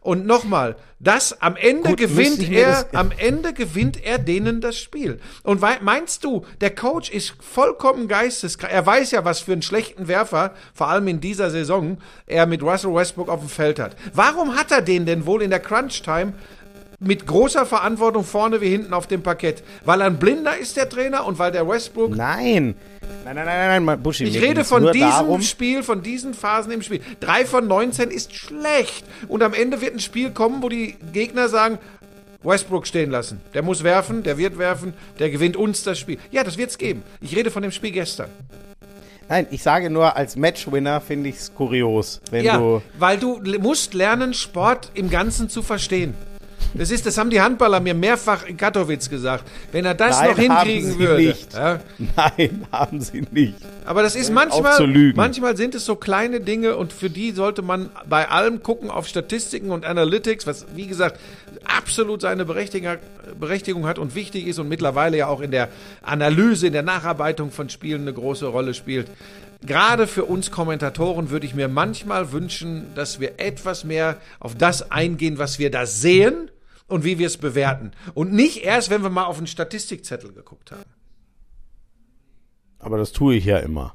Und 0.00 0.26
nochmal, 0.26 0.76
das 0.98 1.40
am 1.40 1.56
Ende 1.56 1.90
Gut, 1.90 1.98
gewinnt 1.98 2.50
er, 2.50 2.86
am 2.92 3.12
Ende 3.16 3.52
gewinnt 3.52 4.02
er 4.04 4.18
denen 4.18 4.60
das 4.60 4.78
Spiel. 4.78 5.20
Und 5.42 5.60
meinst 5.60 6.24
du, 6.24 6.44
der 6.60 6.74
Coach 6.74 7.10
ist 7.10 7.34
vollkommen 7.40 8.08
geisteskrank. 8.08 8.72
Er 8.72 8.84
weiß 8.84 9.12
ja, 9.12 9.24
was 9.24 9.40
für 9.40 9.52
einen 9.52 9.62
schlechten 9.62 10.08
Werfer, 10.08 10.54
vor 10.74 10.88
allem 10.88 11.08
in 11.08 11.20
dieser 11.20 11.50
Saison, 11.50 11.98
er 12.26 12.46
mit 12.46 12.62
Russell 12.62 12.94
Westbrook 12.94 13.28
auf 13.28 13.40
dem 13.40 13.48
Feld 13.48 13.78
hat. 13.78 13.96
Warum 14.12 14.56
hat 14.56 14.70
er 14.70 14.82
den 14.82 15.06
denn 15.06 15.26
wohl 15.26 15.42
in 15.42 15.50
der 15.50 15.60
Crunch 15.60 16.02
Time 16.02 16.34
mit 17.00 17.26
großer 17.26 17.64
Verantwortung 17.64 18.24
vorne 18.24 18.60
wie 18.60 18.68
hinten 18.68 18.92
auf 18.92 19.06
dem 19.06 19.22
Parkett. 19.22 19.62
Weil 19.84 20.02
ein 20.02 20.18
Blinder 20.18 20.56
ist, 20.56 20.76
der 20.76 20.88
Trainer, 20.88 21.26
und 21.26 21.38
weil 21.38 21.50
der 21.50 21.66
Westbrook. 21.66 22.14
Nein. 22.14 22.74
Nein, 23.24 23.34
nein, 23.34 23.46
nein, 23.46 23.84
nein, 23.84 24.02
Buschi. 24.02 24.24
Ich 24.24 24.40
rede 24.40 24.64
von 24.64 24.92
diesem 24.92 25.08
darum, 25.08 25.42
Spiel, 25.42 25.82
von 25.82 26.02
diesen 26.02 26.34
Phasen 26.34 26.72
im 26.72 26.82
Spiel. 26.82 27.00
Drei 27.18 27.46
von 27.46 27.66
19 27.66 28.10
ist 28.10 28.34
schlecht. 28.34 29.04
Und 29.28 29.42
am 29.42 29.54
Ende 29.54 29.80
wird 29.80 29.94
ein 29.94 30.00
Spiel 30.00 30.30
kommen, 30.30 30.62
wo 30.62 30.68
die 30.68 30.96
Gegner 31.12 31.48
sagen, 31.48 31.78
Westbrook 32.42 32.86
stehen 32.86 33.10
lassen. 33.10 33.40
Der 33.54 33.62
muss 33.62 33.82
werfen, 33.82 34.22
der 34.22 34.38
wird 34.38 34.58
werfen, 34.58 34.94
der 35.18 35.30
gewinnt 35.30 35.56
uns 35.56 35.82
das 35.82 35.98
Spiel. 35.98 36.18
Ja, 36.30 36.44
das 36.44 36.58
wird's 36.58 36.78
geben. 36.78 37.02
Ich 37.20 37.34
rede 37.34 37.50
von 37.50 37.62
dem 37.62 37.72
Spiel 37.72 37.92
gestern. 37.92 38.30
Nein, 39.28 39.46
ich 39.50 39.62
sage 39.62 39.90
nur, 39.90 40.16
als 40.16 40.36
Matchwinner 40.36 41.00
finde 41.00 41.28
ich 41.28 41.36
es 41.36 41.54
kurios, 41.54 42.20
wenn 42.30 42.44
ja, 42.44 42.58
du. 42.58 42.82
weil 42.98 43.16
du 43.16 43.40
musst 43.60 43.94
lernen, 43.94 44.34
Sport 44.34 44.90
im 44.94 45.08
Ganzen 45.08 45.48
zu 45.48 45.62
verstehen. 45.62 46.14
Das 46.74 46.90
ist, 46.90 47.04
das 47.04 47.18
haben 47.18 47.30
die 47.30 47.40
Handballer 47.40 47.80
mir 47.80 47.94
mehrfach 47.94 48.46
in 48.46 48.56
Katowice 48.56 49.10
gesagt. 49.10 49.44
Wenn 49.72 49.84
er 49.84 49.94
das 49.94 50.18
Nein, 50.18 50.30
noch 50.30 50.38
hinkriegen 50.38 50.88
haben 50.88 50.92
sie 50.92 50.98
würde. 50.98 51.22
nicht. 51.22 51.54
Ja, 51.54 51.80
Nein, 52.16 52.66
haben 52.72 53.00
sie 53.00 53.24
nicht. 53.30 53.56
Aber 53.84 54.02
das 54.02 54.14
ist 54.14 54.32
manchmal, 54.32 55.12
manchmal 55.14 55.56
sind 55.56 55.74
es 55.74 55.84
so 55.84 55.96
kleine 55.96 56.40
Dinge 56.40 56.76
und 56.76 56.92
für 56.92 57.10
die 57.10 57.32
sollte 57.32 57.62
man 57.62 57.90
bei 58.08 58.28
allem 58.28 58.62
gucken 58.62 58.90
auf 58.90 59.08
Statistiken 59.08 59.70
und 59.70 59.84
Analytics, 59.84 60.46
was 60.46 60.66
wie 60.74 60.86
gesagt 60.86 61.18
absolut 61.64 62.20
seine 62.20 62.44
Berechtigung, 62.44 62.96
Berechtigung 63.38 63.86
hat 63.86 63.98
und 63.98 64.14
wichtig 64.14 64.46
ist 64.46 64.58
und 64.58 64.68
mittlerweile 64.68 65.16
ja 65.16 65.26
auch 65.26 65.40
in 65.40 65.50
der 65.50 65.68
Analyse, 66.02 66.68
in 66.68 66.72
der 66.72 66.82
Nacharbeitung 66.82 67.50
von 67.50 67.68
Spielen 67.68 68.02
eine 68.02 68.12
große 68.12 68.46
Rolle 68.46 68.74
spielt. 68.74 69.08
Gerade 69.66 70.06
für 70.06 70.24
uns 70.24 70.50
Kommentatoren 70.50 71.30
würde 71.30 71.44
ich 71.46 71.54
mir 71.54 71.68
manchmal 71.68 72.32
wünschen, 72.32 72.86
dass 72.94 73.20
wir 73.20 73.32
etwas 73.38 73.84
mehr 73.84 74.16
auf 74.38 74.54
das 74.54 74.90
eingehen, 74.90 75.38
was 75.38 75.58
wir 75.58 75.70
da 75.70 75.84
sehen 75.84 76.50
und 76.90 77.04
wie 77.04 77.18
wir 77.18 77.26
es 77.26 77.36
bewerten. 77.36 77.92
Und 78.14 78.32
nicht 78.32 78.64
erst, 78.64 78.90
wenn 78.90 79.02
wir 79.02 79.10
mal 79.10 79.24
auf 79.24 79.38
einen 79.38 79.46
Statistikzettel 79.46 80.32
geguckt 80.32 80.72
haben. 80.72 80.82
Aber 82.78 82.98
das 82.98 83.12
tue 83.12 83.36
ich 83.36 83.44
ja 83.44 83.58
immer. 83.58 83.94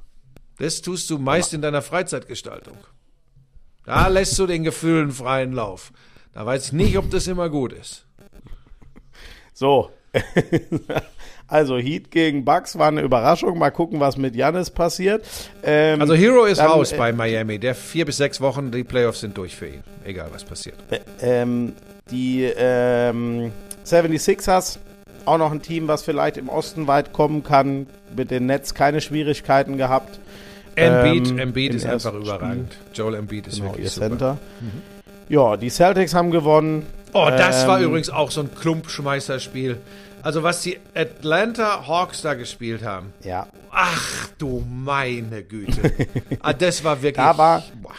Das 0.58 0.82
tust 0.82 1.10
du 1.10 1.18
meist 1.18 1.54
in 1.54 1.62
deiner 1.62 1.82
Freizeitgestaltung. 1.82 2.78
Da 3.86 4.08
lässt 4.08 4.38
du 4.40 4.48
den 4.48 4.64
Gefühlen 4.64 5.12
freien 5.12 5.54
Lauf. 5.54 5.92
Da 6.34 6.46
weiß 6.46 6.68
ich 6.68 6.74
nicht, 6.74 6.98
ob 6.98 7.10
das 7.12 7.28
immer 7.28 7.50
gut 7.50 7.74
ist. 7.74 8.06
So. 9.54 9.92
also 11.48 11.78
Heat 11.78 12.10
gegen 12.12 12.46
Bucks 12.46 12.78
war 12.78 12.88
eine 12.88 13.02
Überraschung. 13.02 13.58
Mal 13.58 13.72
gucken, 13.72 14.00
was 14.00 14.18
mit 14.18 14.36
Janis 14.36 14.70
passiert. 14.70 15.26
Ähm, 15.64 16.00
Also 16.00 16.14
Hero 16.14 16.46
ist 16.46 16.60
dann, 16.60 16.68
raus 16.68 16.94
äh, 16.94 16.98
bei 16.98 17.12
Miami. 17.12 17.60
Der 17.60 17.76
vier 17.76 18.06
bis 18.06 18.18
sechs 18.18 18.40
Wochen, 18.40 18.72
die 18.72 18.84
Playoffs 18.84 19.20
sind 19.22 19.38
durch 19.38 19.56
für 19.56 19.68
ihn. 19.68 19.84
Egal, 20.04 20.30
was 20.32 20.44
passiert. 20.44 20.78
ähm, 21.22 21.74
die 22.12 22.44
ähm, 22.44 23.52
76ers, 23.86 24.78
auch 25.26 25.38
noch 25.38 25.52
ein 25.52 25.62
Team, 25.62 25.88
was 25.88 26.04
vielleicht 26.04 26.38
im 26.38 26.50
Osten 26.50 26.88
weit 26.88 27.14
kommen 27.14 27.44
kann. 27.44 27.88
Mit 28.16 28.32
den 28.32 28.46
Nets 28.46 28.74
keine 28.74 29.02
Schwierigkeiten 29.02 29.78
gehabt. 29.78 30.20
Embiid, 30.76 31.30
Ähm, 31.32 31.40
Embiid 31.40 31.74
ist 31.74 31.86
einfach 31.86 32.14
überragend. 32.14 32.78
Joel 32.94 33.16
Embiid 33.16 33.48
ist 33.48 33.56
Genau, 33.58 33.70
wirklich 33.70 33.86
ihr 33.86 33.90
super. 33.90 34.08
Center. 34.10 34.38
Ja, 35.30 35.58
die 35.58 35.70
Celtics 35.70 36.14
haben 36.14 36.32
gewonnen. 36.32 36.86
Oh, 37.14 37.28
das 37.30 37.66
war 37.68 37.80
Ähm, 37.80 37.86
übrigens 37.86 38.10
auch 38.10 38.30
so 38.32 38.42
ein 38.42 38.54
Klumpschmeißerspiel. 38.54 39.78
Also 40.22 40.44
was 40.44 40.62
die 40.62 40.78
Atlanta 40.94 41.88
Hawks 41.88 42.22
da 42.22 42.34
gespielt 42.34 42.84
haben. 42.84 43.14
Ja, 43.24 43.48
Ach 43.72 44.28
du 44.38 44.66
meine 44.70 45.44
Güte. 45.44 45.92
ah, 46.42 46.54
das 46.54 46.84
war 46.84 47.02
wirklich. 47.02 47.26
War- 47.26 47.64
Boah. 47.82 47.92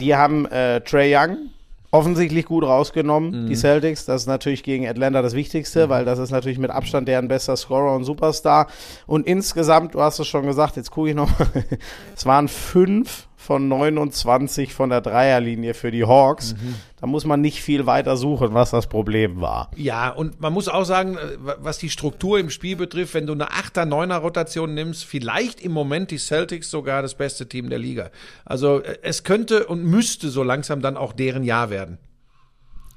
Die 0.00 0.14
haben 0.14 0.46
äh, 0.46 0.80
Trey 0.82 1.14
Young 1.16 1.50
offensichtlich 1.94 2.44
gut 2.46 2.64
rausgenommen, 2.64 3.44
Mhm. 3.44 3.46
die 3.48 3.54
Celtics. 3.56 4.04
Das 4.04 4.22
ist 4.22 4.26
natürlich 4.26 4.62
gegen 4.62 4.86
Atlanta 4.86 5.22
das 5.22 5.34
Wichtigste, 5.34 5.88
weil 5.88 6.04
das 6.04 6.18
ist 6.18 6.30
natürlich 6.30 6.58
mit 6.58 6.70
Abstand 6.70 7.08
deren 7.08 7.28
bester 7.28 7.56
Scorer 7.56 7.94
und 7.94 8.04
Superstar. 8.04 8.66
Und 9.06 9.26
insgesamt, 9.26 9.94
du 9.94 10.00
hast 10.00 10.18
es 10.18 10.26
schon 10.26 10.44
gesagt, 10.46 10.76
jetzt 10.76 10.90
gucke 10.90 11.10
ich 11.10 11.14
noch 11.14 11.30
es 12.16 12.26
waren 12.26 12.48
fünf 12.48 13.28
von 13.36 13.68
29 13.68 14.72
von 14.72 14.88
der 14.90 15.02
Dreierlinie 15.02 15.74
für 15.74 15.90
die 15.90 16.04
Hawks. 16.04 16.54
Mhm. 16.54 16.74
Da 17.04 17.08
muss 17.08 17.26
man 17.26 17.42
nicht 17.42 17.60
viel 17.60 17.84
weiter 17.84 18.16
suchen, 18.16 18.54
was 18.54 18.70
das 18.70 18.86
Problem 18.86 19.42
war. 19.42 19.70
Ja, 19.76 20.08
und 20.08 20.40
man 20.40 20.54
muss 20.54 20.68
auch 20.68 20.84
sagen, 20.84 21.18
äh, 21.18 21.36
was 21.58 21.76
die 21.76 21.90
Struktur 21.90 22.38
im 22.38 22.48
Spiel 22.48 22.76
betrifft, 22.76 23.12
wenn 23.12 23.26
du 23.26 23.34
eine 23.34 23.48
8er, 23.48 23.86
9er 23.86 24.20
Rotation 24.20 24.72
nimmst, 24.72 25.04
vielleicht 25.04 25.60
im 25.60 25.72
Moment 25.72 26.10
die 26.10 26.16
Celtics 26.16 26.70
sogar 26.70 27.02
das 27.02 27.14
beste 27.14 27.46
Team 27.46 27.68
der 27.68 27.78
Liga. 27.78 28.08
Also 28.46 28.80
äh, 28.80 28.96
es 29.02 29.22
könnte 29.22 29.66
und 29.66 29.84
müsste 29.84 30.30
so 30.30 30.42
langsam 30.42 30.80
dann 30.80 30.96
auch 30.96 31.12
deren 31.12 31.44
Jahr 31.44 31.68
werden. 31.68 31.98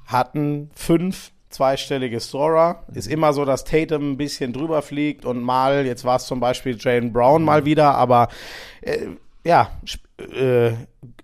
hatten 0.06 0.70
fünf 0.74 1.30
zweistellige 1.50 2.18
Scorer. 2.18 2.86
Ist 2.94 3.08
immer 3.08 3.34
so, 3.34 3.44
dass 3.44 3.64
Tatum 3.64 4.12
ein 4.12 4.16
bisschen 4.16 4.54
drüber 4.54 4.80
fliegt 4.80 5.26
und 5.26 5.42
mal, 5.42 5.84
jetzt 5.84 6.06
war 6.06 6.16
es 6.16 6.24
zum 6.24 6.40
Beispiel 6.40 6.78
Jalen 6.80 7.12
Brown 7.12 7.44
mal 7.44 7.66
wieder, 7.66 7.94
aber 7.94 8.28
äh, 8.80 9.08
ja, 9.44 9.70
äh, 10.32 10.72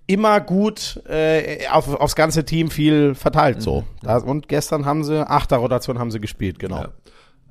immer 0.06 0.40
gut 0.40 1.02
äh, 1.08 1.66
auf, 1.70 1.88
aufs 1.94 2.14
ganze 2.14 2.44
Team 2.44 2.70
viel 2.70 3.14
verteilt 3.14 3.62
so. 3.62 3.84
Das, 4.02 4.22
und 4.22 4.48
gestern 4.48 4.84
haben 4.84 5.04
sie, 5.04 5.26
achter 5.28 5.56
Rotation 5.56 5.98
haben 5.98 6.10
sie 6.10 6.20
gespielt, 6.20 6.58
genau. 6.58 6.82
Ja. 6.82 6.88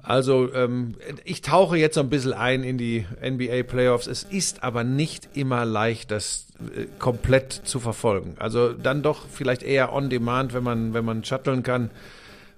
Also 0.06 0.54
ähm, 0.54 0.96
ich 1.24 1.42
tauche 1.42 1.78
jetzt 1.78 1.96
so 1.96 2.02
ein 2.02 2.10
bisschen 2.10 2.34
ein 2.34 2.64
in 2.64 2.78
die 2.78 3.06
NBA 3.26 3.64
Playoffs. 3.64 4.06
Es 4.06 4.24
ist 4.24 4.62
aber 4.62 4.84
nicht 4.84 5.30
immer 5.34 5.64
leicht, 5.64 6.12
das 6.12 6.48
äh, 6.76 6.86
komplett 7.00 7.54
zu 7.54 7.80
verfolgen. 7.80 8.36
Also 8.38 8.74
dann 8.74 9.02
doch 9.02 9.26
vielleicht 9.32 9.64
eher 9.64 9.94
on 9.94 10.10
demand, 10.10 10.54
wenn 10.54 10.64
man 10.64 10.94
wenn 10.94 11.06
man 11.06 11.24
shutteln 11.24 11.64
kann, 11.64 11.90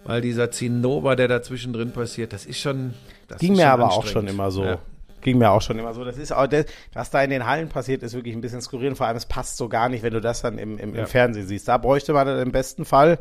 weil 0.06 0.22
dieser 0.22 0.50
Zinnober, 0.50 1.16
der 1.16 1.28
dazwischen 1.28 1.72
drin 1.72 1.92
passiert, 1.92 2.34
das 2.34 2.48
ist 2.48 2.60
schon. 2.60 2.96
Das 3.28 3.38
Ging 3.38 3.54
ist 3.54 3.58
mir 3.58 3.64
schon 3.66 3.72
aber 3.72 3.92
auch 3.92 4.08
schon 4.08 4.28
immer 4.28 4.50
so. 4.50 4.64
Ja. 4.64 4.80
Ging 5.26 5.40
mir 5.40 5.50
auch 5.50 5.62
schon 5.64 5.80
immer 5.80 5.92
so. 5.96 6.04
Das 6.06 6.18
ist 6.20 6.32
auch 6.32 6.46
das, 6.46 6.66
was 6.94 7.10
da 7.10 7.22
in 7.24 7.32
den 7.32 7.48
Hallen 7.48 7.68
passiert, 7.68 8.04
ist 8.04 8.14
wirklich 8.14 8.36
ein 8.36 8.42
bisschen 8.42 8.62
skurril. 8.62 8.94
Vor 8.94 9.08
allem, 9.08 9.18
es 9.18 9.26
passt 9.26 9.58
so 9.58 9.68
gar 9.68 9.90
nicht, 9.90 10.04
wenn 10.04 10.14
du 10.14 10.22
das 10.22 10.44
dann 10.44 10.60
im, 10.60 10.78
im, 10.78 10.94
Ja. 10.94 11.02
im 11.02 11.08
Fernsehen 11.08 11.48
siehst. 11.48 11.68
Da 11.68 11.80
bräuchte 11.80 12.14
man 12.14 12.28
dann 12.28 12.40
im 12.40 12.52
besten 12.52 12.86
Fall, 12.86 13.18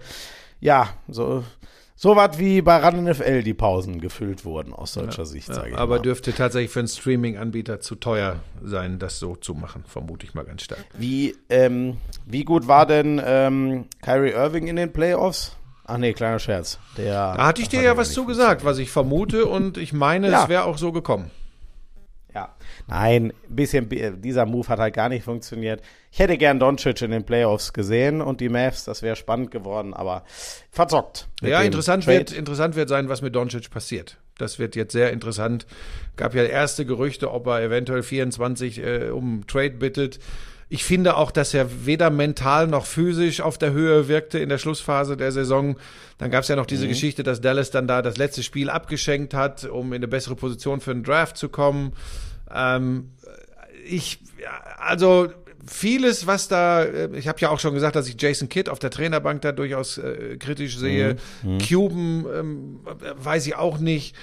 ja, 0.60 0.90
so, 1.08 1.44
so 1.96 2.14
was 2.14 2.38
wie 2.38 2.60
bei 2.60 2.76
RAN 2.76 3.04
NFL 3.04 3.42
die 3.42 3.54
Pausen 3.54 4.02
gefüllt 4.02 4.44
wurden, 4.44 4.74
aus 4.74 4.92
deutscher 4.92 5.24
Sicht, 5.24 5.46
sage 5.46 5.70
ich 5.70 5.76
Aber 5.78 5.96
mal. 5.96 6.02
dürfte 6.02 6.34
tatsächlich 6.34 6.70
für 6.72 6.80
einen 6.80 6.88
Streaming-Anbieter 6.88 7.80
zu 7.80 7.94
teuer 7.94 8.36
sein, 8.62 8.98
das 8.98 9.18
so 9.18 9.34
zu 9.36 9.54
machen, 9.54 9.84
vermute 9.86 10.26
ich 10.26 10.34
mal 10.34 10.44
ganz 10.44 10.62
stark. 10.62 10.84
Wie, 10.98 11.34
ähm, 11.48 11.96
wie 12.26 12.44
gut 12.44 12.68
war 12.68 12.84
denn 12.84 13.18
ähm, 13.24 13.86
Kyrie 14.02 14.32
Irving 14.32 14.66
in 14.66 14.76
den 14.76 14.92
Playoffs? 14.92 15.56
Ach 15.86 15.96
nee, 15.98 16.12
kleiner 16.12 16.38
Scherz. 16.38 16.78
Der, 16.98 17.34
Da 17.36 17.46
hatte 17.46 17.62
ich 17.62 17.68
dir 17.70 17.80
ja 17.82 17.96
was 17.96 18.12
zugesagt, 18.12 18.64
was 18.64 18.76
ich 18.78 18.90
vermute 18.90 19.46
und 19.46 19.78
ich 19.78 19.92
meine, 19.94 20.30
Ja. 20.30 20.42
es 20.42 20.48
wäre 20.50 20.64
auch 20.64 20.76
so 20.78 20.92
gekommen. 20.92 21.30
Nein, 22.86 23.32
ein 23.48 23.56
bisschen, 23.56 23.88
dieser 24.20 24.44
Move 24.44 24.68
hat 24.68 24.78
halt 24.78 24.94
gar 24.94 25.08
nicht 25.08 25.24
funktioniert. 25.24 25.80
Ich 26.12 26.18
hätte 26.18 26.36
gern 26.36 26.60
Doncic 26.60 27.00
in 27.02 27.12
den 27.12 27.24
Playoffs 27.24 27.72
gesehen 27.72 28.20
und 28.20 28.40
die 28.40 28.48
Mavs, 28.48 28.84
das 28.84 29.02
wäre 29.02 29.16
spannend 29.16 29.50
geworden, 29.50 29.94
aber 29.94 30.24
verzockt. 30.70 31.28
Ja, 31.40 31.62
interessant 31.62 32.04
Trade. 32.04 32.18
wird, 32.18 32.32
interessant 32.32 32.76
wird 32.76 32.88
sein, 32.88 33.08
was 33.08 33.22
mit 33.22 33.34
Doncic 33.34 33.70
passiert. 33.70 34.18
Das 34.36 34.58
wird 34.58 34.76
jetzt 34.76 34.92
sehr 34.92 35.12
interessant. 35.12 35.66
Gab 36.16 36.34
ja 36.34 36.42
erste 36.42 36.84
Gerüchte, 36.84 37.30
ob 37.30 37.46
er 37.46 37.62
eventuell 37.62 38.02
24 38.02 38.78
äh, 38.78 39.08
um 39.10 39.46
Trade 39.46 39.70
bittet. 39.70 40.18
Ich 40.68 40.84
finde 40.84 41.16
auch, 41.16 41.30
dass 41.30 41.54
er 41.54 41.86
weder 41.86 42.10
mental 42.10 42.66
noch 42.66 42.86
physisch 42.86 43.40
auf 43.40 43.58
der 43.58 43.72
Höhe 43.72 44.08
wirkte 44.08 44.38
in 44.38 44.48
der 44.48 44.58
Schlussphase 44.58 45.16
der 45.16 45.30
Saison. 45.30 45.76
Dann 46.18 46.30
gab 46.30 46.42
es 46.42 46.48
ja 46.48 46.56
noch 46.56 46.66
diese 46.66 46.88
Geschichte, 46.88 47.22
dass 47.22 47.40
Dallas 47.40 47.70
dann 47.70 47.86
da 47.86 48.02
das 48.02 48.16
letzte 48.16 48.42
Spiel 48.42 48.70
abgeschenkt 48.70 49.34
hat, 49.34 49.64
um 49.64 49.92
in 49.92 49.96
eine 49.96 50.08
bessere 50.08 50.36
Position 50.36 50.80
für 50.80 50.92
den 50.92 51.04
Draft 51.04 51.36
zu 51.36 51.48
kommen. 51.48 51.92
Ähm, 52.52 53.10
ich, 53.86 54.18
ja, 54.40 54.50
also 54.78 55.28
vieles, 55.66 56.26
was 56.26 56.48
da, 56.48 56.82
äh, 56.82 57.16
ich 57.16 57.28
habe 57.28 57.40
ja 57.40 57.50
auch 57.50 57.60
schon 57.60 57.74
gesagt, 57.74 57.96
dass 57.96 58.08
ich 58.08 58.20
Jason 58.20 58.48
Kidd 58.48 58.70
auf 58.70 58.78
der 58.78 58.90
Trainerbank 58.90 59.42
da 59.42 59.52
durchaus 59.52 59.98
äh, 59.98 60.36
kritisch 60.38 60.76
sehe. 60.78 61.16
Cuban 61.66 62.26
ähm, 62.34 62.80
weiß 63.16 63.46
ich 63.46 63.56
auch 63.56 63.78
nicht. 63.78 64.14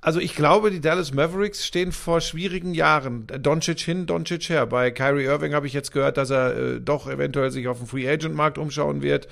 Also 0.00 0.20
ich 0.20 0.36
glaube, 0.36 0.70
die 0.70 0.80
Dallas 0.80 1.12
Mavericks 1.12 1.66
stehen 1.66 1.90
vor 1.90 2.20
schwierigen 2.20 2.72
Jahren. 2.72 3.26
Doncic 3.26 3.80
hin, 3.80 4.06
Doncic 4.06 4.48
her. 4.48 4.64
Bei 4.66 4.92
Kyrie 4.92 5.24
Irving 5.24 5.54
habe 5.54 5.66
ich 5.66 5.72
jetzt 5.72 5.90
gehört, 5.90 6.16
dass 6.16 6.30
er 6.30 6.56
äh, 6.56 6.80
doch 6.80 7.08
eventuell 7.08 7.50
sich 7.50 7.66
auf 7.66 7.78
dem 7.78 7.88
Free 7.88 8.08
Agent 8.08 8.34
Markt 8.34 8.58
umschauen 8.58 9.02
wird. 9.02 9.26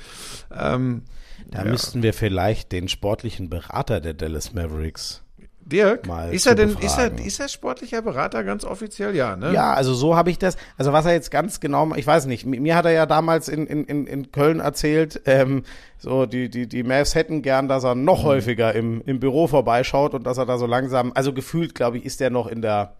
Ähm, 0.52 1.02
Da 1.50 1.64
müssten 1.64 2.02
wir 2.02 2.12
vielleicht 2.12 2.72
den 2.72 2.88
sportlichen 2.88 3.48
Berater 3.48 4.00
der 4.00 4.14
Dallas 4.14 4.54
Mavericks. 4.54 5.22
Dirk, 5.66 6.06
Mal 6.06 6.32
ist 6.32 6.46
er 6.46 6.54
denn, 6.54 6.76
ist 6.80 6.96
er, 6.96 7.18
ist 7.18 7.40
er 7.40 7.48
sportlicher 7.48 8.00
Berater 8.00 8.44
ganz 8.44 8.64
offiziell? 8.64 9.16
Ja, 9.16 9.34
ne? 9.34 9.52
Ja, 9.52 9.74
also 9.74 9.94
so 9.94 10.16
habe 10.16 10.30
ich 10.30 10.38
das. 10.38 10.56
Also 10.78 10.92
was 10.92 11.04
er 11.06 11.12
jetzt 11.12 11.30
ganz 11.30 11.58
genau, 11.58 11.92
ich 11.96 12.06
weiß 12.06 12.26
nicht, 12.26 12.46
mir 12.46 12.76
hat 12.76 12.84
er 12.84 12.92
ja 12.92 13.04
damals 13.04 13.48
in, 13.48 13.66
in, 13.66 14.06
in, 14.06 14.30
Köln 14.30 14.60
erzählt, 14.60 15.20
ähm, 15.26 15.64
so 15.98 16.24
die, 16.24 16.48
die, 16.48 16.68
die 16.68 16.84
Mavs 16.84 17.16
hätten 17.16 17.42
gern, 17.42 17.66
dass 17.66 17.84
er 17.84 17.96
noch 17.96 18.22
häufiger 18.22 18.74
im, 18.74 19.02
im 19.06 19.18
Büro 19.18 19.48
vorbeischaut 19.48 20.14
und 20.14 20.24
dass 20.24 20.38
er 20.38 20.46
da 20.46 20.56
so 20.56 20.66
langsam, 20.66 21.12
also 21.14 21.32
gefühlt, 21.32 21.74
glaube 21.74 21.98
ich, 21.98 22.04
ist 22.04 22.20
er 22.20 22.30
noch 22.30 22.46
in 22.46 22.62
der 22.62 22.94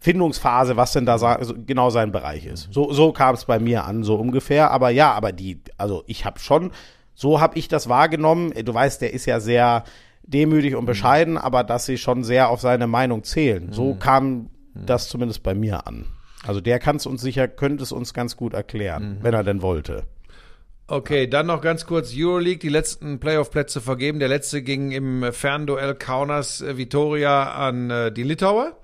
Findungsphase, 0.00 0.76
was 0.76 0.92
denn 0.92 1.06
da 1.06 1.14
also 1.14 1.54
genau 1.64 1.90
sein 1.90 2.10
Bereich 2.10 2.46
ist. 2.46 2.72
So, 2.72 2.92
so 2.92 3.12
kam 3.12 3.34
es 3.36 3.44
bei 3.44 3.60
mir 3.60 3.84
an, 3.84 4.02
so 4.02 4.16
ungefähr. 4.16 4.72
Aber 4.72 4.90
ja, 4.90 5.12
aber 5.12 5.32
die, 5.32 5.60
also 5.78 6.02
ich 6.06 6.24
habe 6.24 6.40
schon, 6.40 6.72
so 7.14 7.40
habe 7.40 7.56
ich 7.56 7.68
das 7.68 7.88
wahrgenommen. 7.88 8.52
Du 8.64 8.74
weißt, 8.74 9.00
der 9.00 9.12
ist 9.12 9.26
ja 9.26 9.38
sehr 9.38 9.84
demütig 10.26 10.74
und 10.74 10.86
bescheiden, 10.86 11.38
aber 11.38 11.64
dass 11.64 11.86
sie 11.86 11.98
schon 11.98 12.24
sehr 12.24 12.48
auf 12.48 12.60
seine 12.60 12.86
Meinung 12.86 13.24
zählen. 13.24 13.72
So 13.72 13.94
kam 13.94 14.50
das 14.74 15.08
zumindest 15.08 15.42
bei 15.42 15.54
mir 15.54 15.86
an. 15.86 16.06
Also 16.46 16.60
der 16.60 16.78
kann 16.78 16.96
es 16.96 17.06
uns 17.06 17.22
sicher, 17.22 17.48
könnte 17.48 17.82
es 17.82 17.92
uns 17.92 18.12
ganz 18.12 18.36
gut 18.36 18.54
erklären, 18.54 19.18
wenn 19.22 19.34
er 19.34 19.44
denn 19.44 19.62
wollte. 19.62 20.04
Okay, 20.86 21.26
dann 21.26 21.46
noch 21.46 21.62
ganz 21.62 21.86
kurz 21.86 22.12
Euroleague, 22.14 22.58
die 22.58 22.68
letzten 22.68 23.18
Playoff-Plätze 23.18 23.80
vergeben. 23.80 24.18
Der 24.18 24.28
letzte 24.28 24.60
ging 24.60 24.90
im 24.90 25.32
Fernduell 25.32 25.94
Kaunas 25.94 26.60
äh, 26.60 26.76
Vitoria 26.76 27.54
an 27.54 27.90
äh, 27.90 28.12
die 28.12 28.22
Litauer. 28.22 28.76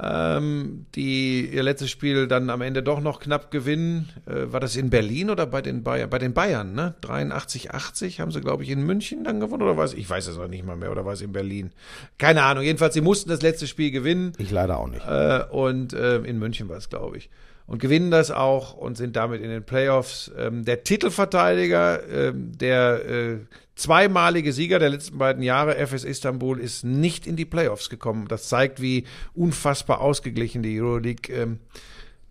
Ähm, 0.00 0.86
die 0.96 1.46
ihr 1.46 1.62
letztes 1.62 1.88
Spiel 1.90 2.26
dann 2.26 2.50
am 2.50 2.62
Ende 2.62 2.82
doch 2.82 3.00
noch 3.00 3.20
knapp 3.20 3.52
gewinnen. 3.52 4.08
Äh, 4.26 4.52
war 4.52 4.58
das 4.58 4.74
in 4.74 4.90
Berlin 4.90 5.30
oder 5.30 5.46
bei 5.46 5.62
den 5.62 5.84
Bayern? 5.84 6.10
Bei 6.10 6.18
den 6.18 6.34
Bayern, 6.34 6.74
ne? 6.74 6.94
83-80 7.02 8.18
haben 8.18 8.32
sie, 8.32 8.40
glaube 8.40 8.64
ich, 8.64 8.70
in 8.70 8.84
München 8.84 9.22
dann 9.22 9.38
gewonnen 9.38 9.62
oder 9.62 9.76
was? 9.76 9.94
Ich 9.94 10.10
weiß 10.10 10.26
es 10.26 10.38
auch 10.38 10.48
nicht 10.48 10.64
mal 10.64 10.76
mehr. 10.76 10.90
Oder 10.90 11.04
war 11.04 11.12
es 11.12 11.20
in 11.20 11.32
Berlin? 11.32 11.70
Keine 12.18 12.42
Ahnung. 12.42 12.64
Jedenfalls, 12.64 12.94
sie 12.94 13.02
mussten 13.02 13.30
das 13.30 13.42
letzte 13.42 13.68
Spiel 13.68 13.92
gewinnen. 13.92 14.32
Ich 14.38 14.50
leider 14.50 14.78
auch 14.78 14.88
nicht. 14.88 15.06
Äh, 15.06 15.44
und 15.50 15.92
äh, 15.92 16.18
in 16.18 16.40
München 16.40 16.68
war 16.68 16.76
es, 16.76 16.88
glaube 16.88 17.16
ich. 17.16 17.30
Und 17.66 17.78
gewinnen 17.78 18.10
das 18.10 18.30
auch 18.30 18.74
und 18.74 18.96
sind 18.96 19.16
damit 19.16 19.40
in 19.42 19.48
den 19.48 19.64
Playoffs. 19.64 20.30
Ähm, 20.36 20.64
der 20.64 20.82
Titelverteidiger, 20.82 22.06
ähm, 22.08 22.52
der 22.58 23.08
äh, 23.08 23.38
zweimalige 23.74 24.52
Sieger 24.52 24.78
der 24.78 24.90
letzten 24.90 25.18
beiden 25.18 25.42
Jahre, 25.42 25.76
FS 25.76 26.04
Istanbul, 26.04 26.60
ist 26.60 26.84
nicht 26.84 27.26
in 27.26 27.36
die 27.36 27.44
Playoffs 27.44 27.90
gekommen. 27.90 28.26
Das 28.28 28.48
zeigt, 28.48 28.80
wie 28.80 29.04
unfassbar 29.34 30.00
ausgeglichen 30.00 30.62
die 30.62 30.80
Euroleague 30.80 31.34
ähm, 31.34 31.58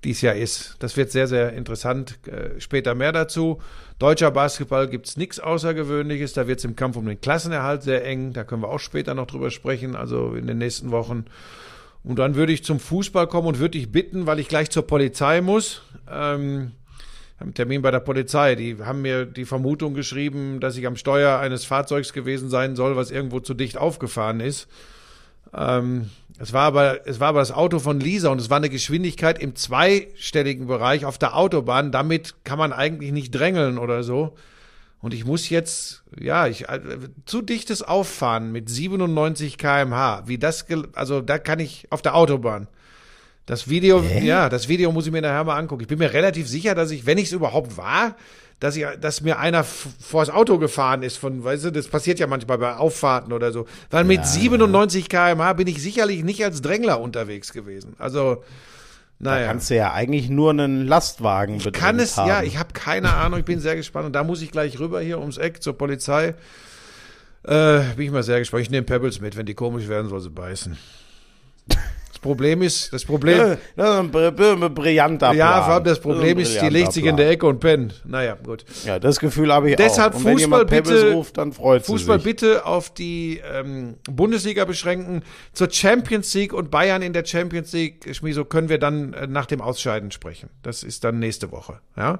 dies 0.03 0.21
Jahr 0.21 0.35
ist. 0.35 0.75
Das 0.79 0.97
wird 0.97 1.11
sehr, 1.11 1.27
sehr 1.27 1.53
interessant. 1.53 2.19
Äh, 2.27 2.59
später 2.59 2.95
mehr 2.95 3.11
dazu. 3.11 3.61
Deutscher 3.99 4.31
Basketball 4.31 4.87
gibt's 4.87 5.17
nichts 5.17 5.39
Außergewöhnliches. 5.39 6.33
Da 6.33 6.47
wird's 6.47 6.63
im 6.65 6.75
Kampf 6.75 6.97
um 6.97 7.05
den 7.05 7.21
Klassenerhalt 7.21 7.83
sehr 7.83 8.05
eng. 8.05 8.33
Da 8.33 8.43
können 8.43 8.61
wir 8.61 8.69
auch 8.69 8.79
später 8.79 9.13
noch 9.13 9.27
drüber 9.27 9.51
sprechen, 9.51 9.95
also 9.95 10.33
in 10.35 10.47
den 10.47 10.57
nächsten 10.57 10.91
Wochen. 10.91 11.25
Und 12.03 12.19
dann 12.19 12.35
würde 12.35 12.51
ich 12.51 12.63
zum 12.63 12.79
Fußball 12.79 13.27
kommen 13.27 13.47
und 13.47 13.59
würde 13.59 13.77
dich 13.77 13.91
bitten, 13.91 14.25
weil 14.25 14.39
ich 14.39 14.49
gleich 14.49 14.69
zur 14.69 14.85
Polizei 14.85 15.41
muss. 15.41 15.83
Ähm, 16.11 16.73
einen 17.39 17.53
Termin 17.53 17.81
bei 17.81 17.91
der 17.91 17.99
Polizei. 17.99 18.55
Die 18.55 18.77
haben 18.79 19.01
mir 19.01 19.25
die 19.25 19.45
Vermutung 19.45 19.93
geschrieben, 19.93 20.59
dass 20.59 20.77
ich 20.77 20.87
am 20.87 20.95
Steuer 20.95 21.39
eines 21.39 21.65
Fahrzeugs 21.65 22.13
gewesen 22.13 22.49
sein 22.49 22.75
soll, 22.75 22.95
was 22.95 23.11
irgendwo 23.11 23.39
zu 23.39 23.53
dicht 23.53 23.77
aufgefahren 23.77 24.39
ist. 24.39 24.67
Ähm, 25.53 26.09
es 26.39 26.53
war 26.53 26.63
aber, 26.63 27.07
es 27.07 27.19
war 27.19 27.29
aber 27.29 27.39
das 27.39 27.51
Auto 27.51 27.79
von 27.79 27.99
Lisa 27.99 28.29
und 28.29 28.41
es 28.41 28.49
war 28.49 28.57
eine 28.57 28.69
Geschwindigkeit 28.69 29.39
im 29.39 29.55
zweistelligen 29.55 30.67
Bereich 30.67 31.05
auf 31.05 31.17
der 31.17 31.35
Autobahn. 31.35 31.91
Damit 31.91 32.35
kann 32.43 32.57
man 32.57 32.73
eigentlich 32.73 33.11
nicht 33.11 33.31
drängeln 33.31 33.77
oder 33.77 34.03
so. 34.03 34.35
Und 34.99 35.13
ich 35.13 35.25
muss 35.25 35.49
jetzt, 35.49 36.03
ja, 36.17 36.47
ich, 36.47 36.69
äh, 36.69 36.79
zu 37.25 37.41
dichtes 37.41 37.81
Auffahren 37.83 38.51
mit 38.51 38.69
97 38.69 39.57
kmh, 39.57 40.23
wie 40.27 40.37
das, 40.37 40.65
also 40.93 41.19
da 41.19 41.37
kann 41.39 41.59
ich 41.59 41.87
auf 41.89 42.01
der 42.01 42.15
Autobahn. 42.15 42.67
Das 43.45 43.67
Video, 43.67 44.01
ja, 44.01 44.47
das 44.47 44.69
Video 44.69 44.91
muss 44.91 45.05
ich 45.05 45.11
mir 45.11 45.21
nachher 45.21 45.43
mal 45.43 45.57
angucken. 45.57 45.81
Ich 45.81 45.87
bin 45.87 45.99
mir 45.99 46.13
relativ 46.13 46.47
sicher, 46.47 46.75
dass 46.75 46.91
ich, 46.91 47.05
wenn 47.05 47.17
ich 47.17 47.25
es 47.25 47.31
überhaupt 47.33 47.75
war, 47.75 48.15
dass 48.61 48.77
ich, 48.77 48.85
dass 49.01 49.19
mir 49.19 49.37
einer 49.39 49.65
vors 49.65 50.29
Auto 50.29 50.57
gefahren 50.57 51.03
ist 51.03 51.17
von, 51.17 51.43
weißt 51.43 51.65
du, 51.65 51.71
das 51.71 51.89
passiert 51.89 52.19
ja 52.19 52.27
manchmal 52.27 52.57
bei 52.57 52.75
Auffahrten 52.77 53.33
oder 53.33 53.51
so. 53.51 53.65
Weil 53.89 54.05
mit 54.05 54.25
97 54.25 55.09
kmh 55.09 55.53
bin 55.53 55.67
ich 55.67 55.81
sicherlich 55.81 56.23
nicht 56.23 56.41
als 56.45 56.61
Drängler 56.61 57.01
unterwegs 57.01 57.51
gewesen. 57.51 57.95
Also, 57.99 58.43
naja. 59.19 59.47
Kannst 59.47 59.69
du 59.69 59.75
ja 59.75 59.91
eigentlich 59.91 60.29
nur 60.29 60.51
einen 60.51 60.87
Lastwagen 60.87 61.55
Ich 61.55 61.71
kann 61.73 61.99
es, 61.99 62.15
ja, 62.15 62.43
ich 62.43 62.57
habe 62.57 62.71
keine 62.71 63.13
Ahnung, 63.13 63.39
ich 63.39 63.45
bin 63.45 63.59
sehr 63.59 63.75
gespannt 63.75 64.05
und 64.05 64.13
da 64.13 64.23
muss 64.23 64.41
ich 64.41 64.51
gleich 64.51 64.79
rüber 64.79 65.01
hier 65.01 65.19
ums 65.19 65.37
Eck 65.37 65.61
zur 65.61 65.77
Polizei. 65.77 66.35
Äh, 67.43 67.79
bin 67.95 68.05
ich 68.05 68.11
mal 68.11 68.23
sehr 68.23 68.39
gespannt. 68.39 68.63
Ich 68.63 68.69
nehme 68.69 68.85
Pebbles 68.85 69.19
mit, 69.19 69.35
wenn 69.35 69.45
die 69.45 69.53
komisch 69.53 69.89
werden, 69.89 70.07
soll 70.07 70.21
sie 70.21 70.29
beißen. 70.29 70.77
Problem 72.23 72.63
ist, 72.63 72.91
das 72.91 73.05
Problem, 73.05 73.37
Ja, 73.37 73.57
Das 73.75 74.05
ist 74.05 74.11
brillanter 74.73 75.33
ja, 75.33 75.61
vor 75.61 75.73
allem 75.75 75.83
das 75.83 75.99
Problem 75.99 76.39
ist, 76.39 76.59
die 76.59 76.69
legt 76.69 76.91
sich 76.93 77.05
in 77.05 77.15
der 77.15 77.29
Ecke 77.29 77.45
und 77.45 77.59
pennt. 77.59 78.01
Naja, 78.05 78.35
gut. 78.43 78.65
Ja, 78.85 78.97
das 78.97 79.19
Gefühl 79.19 79.53
habe 79.53 79.69
ich 79.69 79.75
Deshalb 79.75 80.15
auch. 80.15 80.19
Jemand 80.21 80.39
Fußball 80.41 80.65
bitte- 80.65 81.11
ruft, 81.13 81.37
dann 81.37 81.51
freut 81.53 81.85
Fußball 81.85 82.17
sich. 82.17 82.23
bitte 82.25 82.65
auf 82.65 82.91
die 82.91 83.39
ähm, 83.53 83.97
Bundesliga 84.09 84.65
beschränken. 84.65 85.21
Zur 85.53 85.69
Champions 85.69 86.33
League 86.33 86.53
und 86.53 86.71
Bayern 86.71 87.03
in 87.03 87.13
der 87.13 87.25
Champions 87.25 87.71
League, 87.73 88.15
Schmiso, 88.15 88.45
können 88.45 88.69
wir 88.69 88.79
dann 88.79 89.13
äh, 89.13 89.27
nach 89.27 89.45
dem 89.45 89.61
Ausscheiden 89.61 90.09
sprechen. 90.11 90.49
Das 90.63 90.81
ist 90.81 91.03
dann 91.03 91.19
nächste 91.19 91.51
Woche. 91.51 91.79
Ja? 91.95 92.19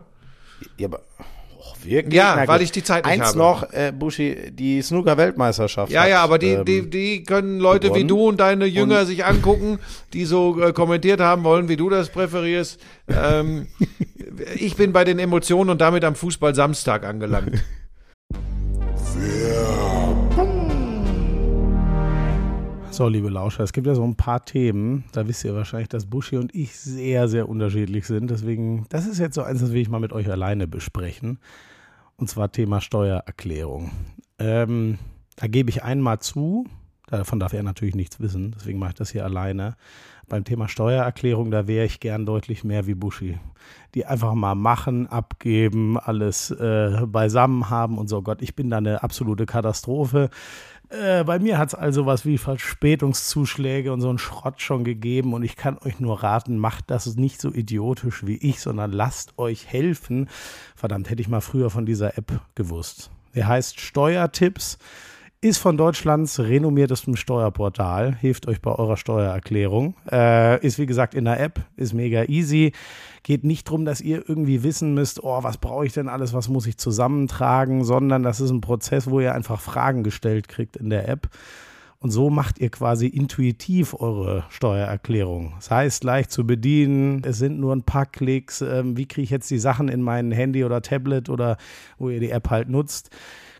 Ja, 0.78 0.88
aber, 0.88 1.02
wirklich? 1.86 2.14
Ja, 2.14 2.36
Na 2.38 2.48
weil 2.48 2.62
ich 2.62 2.72
die 2.72 2.84
Zeit 2.84 3.06
nicht 3.06 3.14
Eins 3.14 3.30
habe. 3.30 3.38
noch, 3.38 3.74
äh, 3.74 3.92
Buschi, 3.98 4.52
die 4.52 4.82
Snooker-Weltmeisterschaft. 4.82 5.92
Ja, 5.92 6.04
hat, 6.04 6.10
ja, 6.10 6.24
aber 6.24 6.38
die, 6.40 6.52
ähm, 6.52 6.66
die, 6.66 6.90
die 6.90 7.24
können 7.24 7.60
Leute 7.60 7.88
wie 7.88 8.04
gewonnen. 8.04 8.08
du 8.08 8.28
und 8.30 8.40
deine 8.40 8.66
Jünger 8.66 9.06
sich 9.06 9.26
angucken, 9.26 9.80
die 10.14 10.26
so 10.26 10.60
äh, 10.62 10.74
kommentiert 10.74 11.20
haben 11.20 11.44
wollen, 11.44 11.70
wie 11.70 11.78
du 11.78 11.90
das 11.90 12.10
präferierst. 12.10 12.80
Ähm, 13.08 13.68
ich 14.56 14.76
bin 14.76 14.94
bei 14.94 15.04
den 15.04 15.20
Emotionen 15.20 15.70
und 15.70 15.82
damit 15.82 16.04
am 16.04 16.16
Fußball 16.16 16.56
Samstag 16.56 17.06
angelangt. 17.06 17.64
So, 22.94 23.08
liebe 23.08 23.30
Lauscher, 23.30 23.64
es 23.64 23.74
gibt 23.74 23.88
ja 23.88 23.96
so 23.96 24.04
ein 24.04 24.14
paar 24.16 24.46
Themen, 24.46 25.04
da 25.14 25.28
wisst 25.28 25.44
ihr 25.44 25.56
wahrscheinlich, 25.56 25.90
dass 25.90 26.06
Buschi 26.06 26.38
und 26.38 26.54
ich 26.54 26.78
sehr, 26.78 27.28
sehr 27.28 27.50
unterschiedlich 27.50 28.06
sind. 28.06 28.30
Deswegen, 28.30 28.86
das 28.90 29.08
ist 29.08 29.18
jetzt 29.18 29.34
so 29.34 29.42
eins, 29.42 29.62
das 29.62 29.72
will 29.72 29.82
ich 29.82 29.90
mal 29.90 30.00
mit 30.00 30.14
euch 30.14 30.30
alleine 30.30 30.68
besprechen. 30.68 31.40
Und 32.18 32.30
zwar 32.30 32.52
Thema 32.52 32.82
Steuererklärung. 32.82 33.92
Ähm, 34.40 35.00
da 35.36 35.48
gebe 35.48 35.70
ich 35.70 35.84
einmal 35.84 36.20
zu, 36.20 36.66
davon 37.08 37.40
darf 37.40 37.54
er 37.54 37.64
natürlich 37.64 37.96
nichts 37.96 38.20
wissen, 38.20 38.56
deswegen 38.58 38.80
mache 38.80 38.92
ich 38.92 38.96
das 38.96 39.12
hier 39.12 39.24
alleine. 39.26 39.76
Beim 40.30 40.46
Thema 40.46 40.68
Steuererklärung, 40.68 41.52
da 41.52 41.68
wäre 41.68 41.86
ich 41.86 42.00
gern 42.00 42.26
deutlich 42.26 42.64
mehr 42.64 42.88
wie 42.88 42.94
Buschi. 42.94 43.40
Die 43.94 44.06
einfach 44.06 44.34
mal 44.34 44.56
machen, 44.56 45.08
abgeben, 45.08 46.00
alles 46.00 46.50
äh, 46.50 47.06
beisammen 47.06 47.70
haben 47.70 47.98
und 47.98 48.08
so. 48.08 48.22
Gott, 48.22 48.42
ich 48.42 48.56
bin 48.56 48.70
da 48.70 48.78
eine 48.78 49.04
absolute 49.04 49.46
Katastrophe. 49.46 50.30
Äh, 50.94 51.24
bei 51.24 51.40
mir 51.40 51.58
hat 51.58 51.70
es 51.70 51.76
also 51.76 52.06
was 52.06 52.24
wie 52.24 52.38
Verspätungszuschläge 52.38 53.92
und 53.92 54.02
so 54.02 54.10
einen 54.10 54.20
Schrott 54.20 54.62
schon 54.62 54.84
gegeben 54.84 55.34
und 55.34 55.42
ich 55.42 55.56
kann 55.56 55.80
euch 55.84 56.00
nur 56.00 56.22
raten, 56.22 56.58
macht 56.58 56.92
das 56.92 57.16
nicht 57.16 57.42
so 57.42 57.52
idiotisch 57.52 58.28
wie 58.28 58.38
ich, 58.38 58.60
sondern 58.60 58.92
lasst 58.92 59.40
euch 59.40 59.66
helfen. 59.66 60.30
Verdammt, 60.76 61.10
hätte 61.10 61.22
ich 61.22 61.28
mal 61.28 61.42
früher 61.42 61.72
von 61.72 61.88
dieser 61.88 62.18
App 62.18 62.40
gewusst. 62.54 63.10
Der 63.34 63.48
heißt 63.48 63.80
Steuertipps, 63.80 64.78
ist 65.44 65.58
von 65.58 65.76
Deutschlands 65.76 66.40
renommiertestem 66.40 67.18
Steuerportal, 67.18 68.16
hilft 68.16 68.48
euch 68.48 68.62
bei 68.62 68.72
eurer 68.72 68.96
Steuererklärung. 68.96 69.96
Äh, 70.10 70.66
ist 70.66 70.80
wie 70.80 70.86
gesagt 70.86 71.14
in 71.14 71.26
der 71.26 71.40
App, 71.42 71.60
ist 71.76 71.94
mega 71.94 72.24
easy. 72.24 72.72
Geht 73.24 73.44
nicht 73.44 73.68
darum, 73.68 73.84
dass 73.84 74.00
ihr 74.00 74.24
irgendwie 74.28 74.64
wissen 74.64 74.94
müsst, 74.94 75.22
oh, 75.22 75.44
was 75.44 75.58
brauche 75.58 75.86
ich 75.86 75.92
denn 75.92 76.08
alles, 76.08 76.34
was 76.34 76.48
muss 76.48 76.66
ich 76.66 76.78
zusammentragen, 76.78 77.84
sondern 77.84 78.24
das 78.24 78.40
ist 78.40 78.52
ein 78.52 78.62
Prozess, 78.62 79.10
wo 79.10 79.20
ihr 79.20 79.36
einfach 79.36 79.60
Fragen 79.60 80.04
gestellt 80.04 80.48
kriegt 80.48 80.78
in 80.78 80.90
der 80.90 81.10
App. 81.10 81.30
Und 82.00 82.12
so 82.12 82.30
macht 82.30 82.60
ihr 82.60 82.70
quasi 82.70 83.08
intuitiv 83.08 83.94
eure 83.94 84.46
Steuererklärung. 84.50 85.54
Das 85.58 85.72
heißt, 85.72 86.06
leicht 86.06 86.32
zu 86.32 86.48
bedienen, 86.48 87.22
es 87.26 87.38
sind 87.38 87.60
nur 87.60 87.76
ein 87.76 87.84
paar 87.84 88.06
Klicks. 88.06 88.62
Ähm, 88.62 88.96
wie 88.96 89.08
kriege 89.08 89.24
ich 89.24 89.30
jetzt 89.30 89.52
die 89.52 89.60
Sachen 89.60 89.90
in 89.90 90.02
mein 90.02 90.32
Handy 90.32 90.64
oder 90.64 90.82
Tablet 90.82 91.30
oder 91.30 91.58
wo 91.98 92.10
ihr 92.10 92.22
die 92.22 92.32
App 92.32 92.50
halt 92.50 92.70
nutzt? 92.70 93.10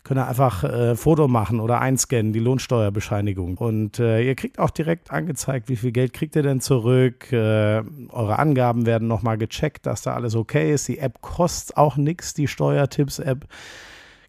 Könnt 0.04 0.20
ihr 0.20 0.28
einfach 0.28 0.64
äh, 0.64 0.96
Foto 0.96 1.28
machen 1.28 1.60
oder 1.60 1.80
einscannen, 1.80 2.34
die 2.34 2.38
Lohnsteuerbescheinigung. 2.38 3.56
Und 3.56 3.98
äh, 3.98 4.20
ihr 4.20 4.34
kriegt 4.34 4.58
auch 4.58 4.68
direkt 4.68 5.10
angezeigt, 5.10 5.70
wie 5.70 5.76
viel 5.76 5.92
Geld 5.92 6.12
kriegt 6.12 6.36
ihr 6.36 6.42
denn 6.42 6.60
zurück. 6.60 7.32
Äh, 7.32 7.82
eure 8.10 8.38
Angaben 8.38 8.84
werden 8.84 9.08
nochmal 9.08 9.38
gecheckt, 9.38 9.86
dass 9.86 10.02
da 10.02 10.12
alles 10.12 10.36
okay 10.36 10.74
ist. 10.74 10.88
Die 10.88 10.98
App 10.98 11.22
kostet 11.22 11.78
auch 11.78 11.96
nichts, 11.96 12.34
die 12.34 12.48
Steuertipps-App 12.48 13.46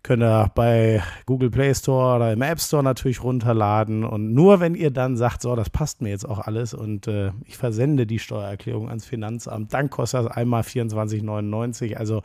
könnt 0.05 0.21
ihr 0.21 0.51
bei 0.53 1.01
Google 1.25 1.49
Play 1.49 1.73
Store 1.73 2.17
oder 2.17 2.31
im 2.31 2.41
App 2.43 2.61
Store 2.61 2.83
natürlich 2.83 3.23
runterladen. 3.23 4.03
Und 4.03 4.33
nur 4.33 4.59
wenn 4.59 4.75
ihr 4.75 4.91
dann 4.91 5.17
sagt, 5.17 5.41
so, 5.41 5.55
das 5.55 5.71
passt 5.71 6.01
mir 6.01 6.09
jetzt 6.09 6.29
auch 6.29 6.37
alles 6.39 6.75
und 6.75 7.07
äh, 7.07 7.31
ich 7.45 7.57
versende 7.57 8.05
die 8.05 8.19
Steuererklärung 8.19 8.87
ans 8.87 9.05
Finanzamt, 9.05 9.73
dann 9.73 9.89
kostet 9.89 10.25
das 10.25 10.31
einmal 10.31 10.61
24,99. 10.61 11.95
Also 11.95 12.21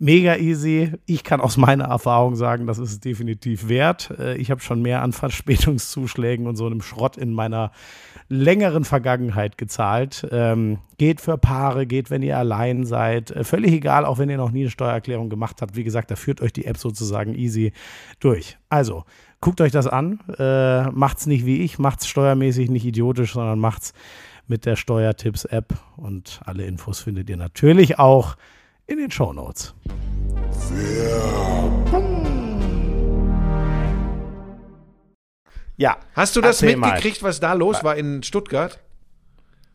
mega 0.00 0.36
easy. 0.36 0.92
Ich 1.06 1.22
kann 1.22 1.40
aus 1.40 1.56
meiner 1.56 1.84
Erfahrung 1.84 2.34
sagen, 2.34 2.66
das 2.66 2.78
ist 2.78 2.90
es 2.90 3.00
definitiv 3.00 3.68
wert. 3.68 4.10
Äh, 4.18 4.36
Ich 4.38 4.50
habe 4.50 4.60
schon 4.60 4.82
mehr 4.82 5.02
an 5.02 5.12
Verspätungszuschlägen 5.12 6.46
und 6.46 6.56
so 6.56 6.66
einem 6.66 6.82
Schrott 6.82 7.16
in 7.16 7.32
meiner 7.32 7.70
längeren 8.28 8.84
Vergangenheit 8.84 9.58
gezahlt. 9.58 10.26
Ähm, 10.32 10.78
geht 10.98 11.20
für 11.20 11.36
Paare, 11.36 11.86
geht, 11.86 12.10
wenn 12.10 12.22
ihr 12.22 12.38
allein 12.38 12.84
seid. 12.84 13.30
Äh, 13.30 13.44
völlig 13.44 13.72
egal, 13.72 14.04
auch 14.04 14.18
wenn 14.18 14.30
ihr 14.30 14.38
noch 14.38 14.50
nie 14.50 14.62
eine 14.62 14.70
Steuererklärung 14.70 15.28
gemacht 15.28 15.60
habt. 15.62 15.76
Wie 15.76 15.84
gesagt, 15.84 16.10
da 16.10 16.16
führt 16.16 16.40
euch 16.40 16.52
die 16.52 16.64
App 16.64 16.78
sozusagen 16.78 17.34
easy 17.34 17.72
durch. 18.20 18.56
Also, 18.70 19.04
guckt 19.40 19.60
euch 19.60 19.72
das 19.72 19.86
an. 19.86 20.20
Äh, 20.38 20.90
macht's 20.90 21.26
nicht 21.26 21.44
wie 21.44 21.60
ich, 21.60 21.78
macht's 21.78 22.08
steuermäßig 22.08 22.70
nicht 22.70 22.86
idiotisch, 22.86 23.34
sondern 23.34 23.58
macht's 23.58 23.92
mit 24.46 24.64
der 24.64 24.76
Steuertipps-App. 24.76 25.74
Und 25.96 26.40
alle 26.44 26.64
Infos 26.64 27.00
findet 27.00 27.28
ihr 27.28 27.36
natürlich 27.36 27.98
auch 27.98 28.36
in 28.90 28.98
den 28.98 29.10
Show 29.10 29.32
Notes. 29.32 29.72
Ja. 35.76 35.96
Hast 36.14 36.36
du 36.36 36.40
das 36.40 36.60
mal. 36.62 36.76
mitgekriegt, 36.76 37.22
was 37.22 37.40
da 37.40 37.52
los 37.54 37.82
war 37.84 37.96
in 37.96 38.22
Stuttgart? 38.22 38.78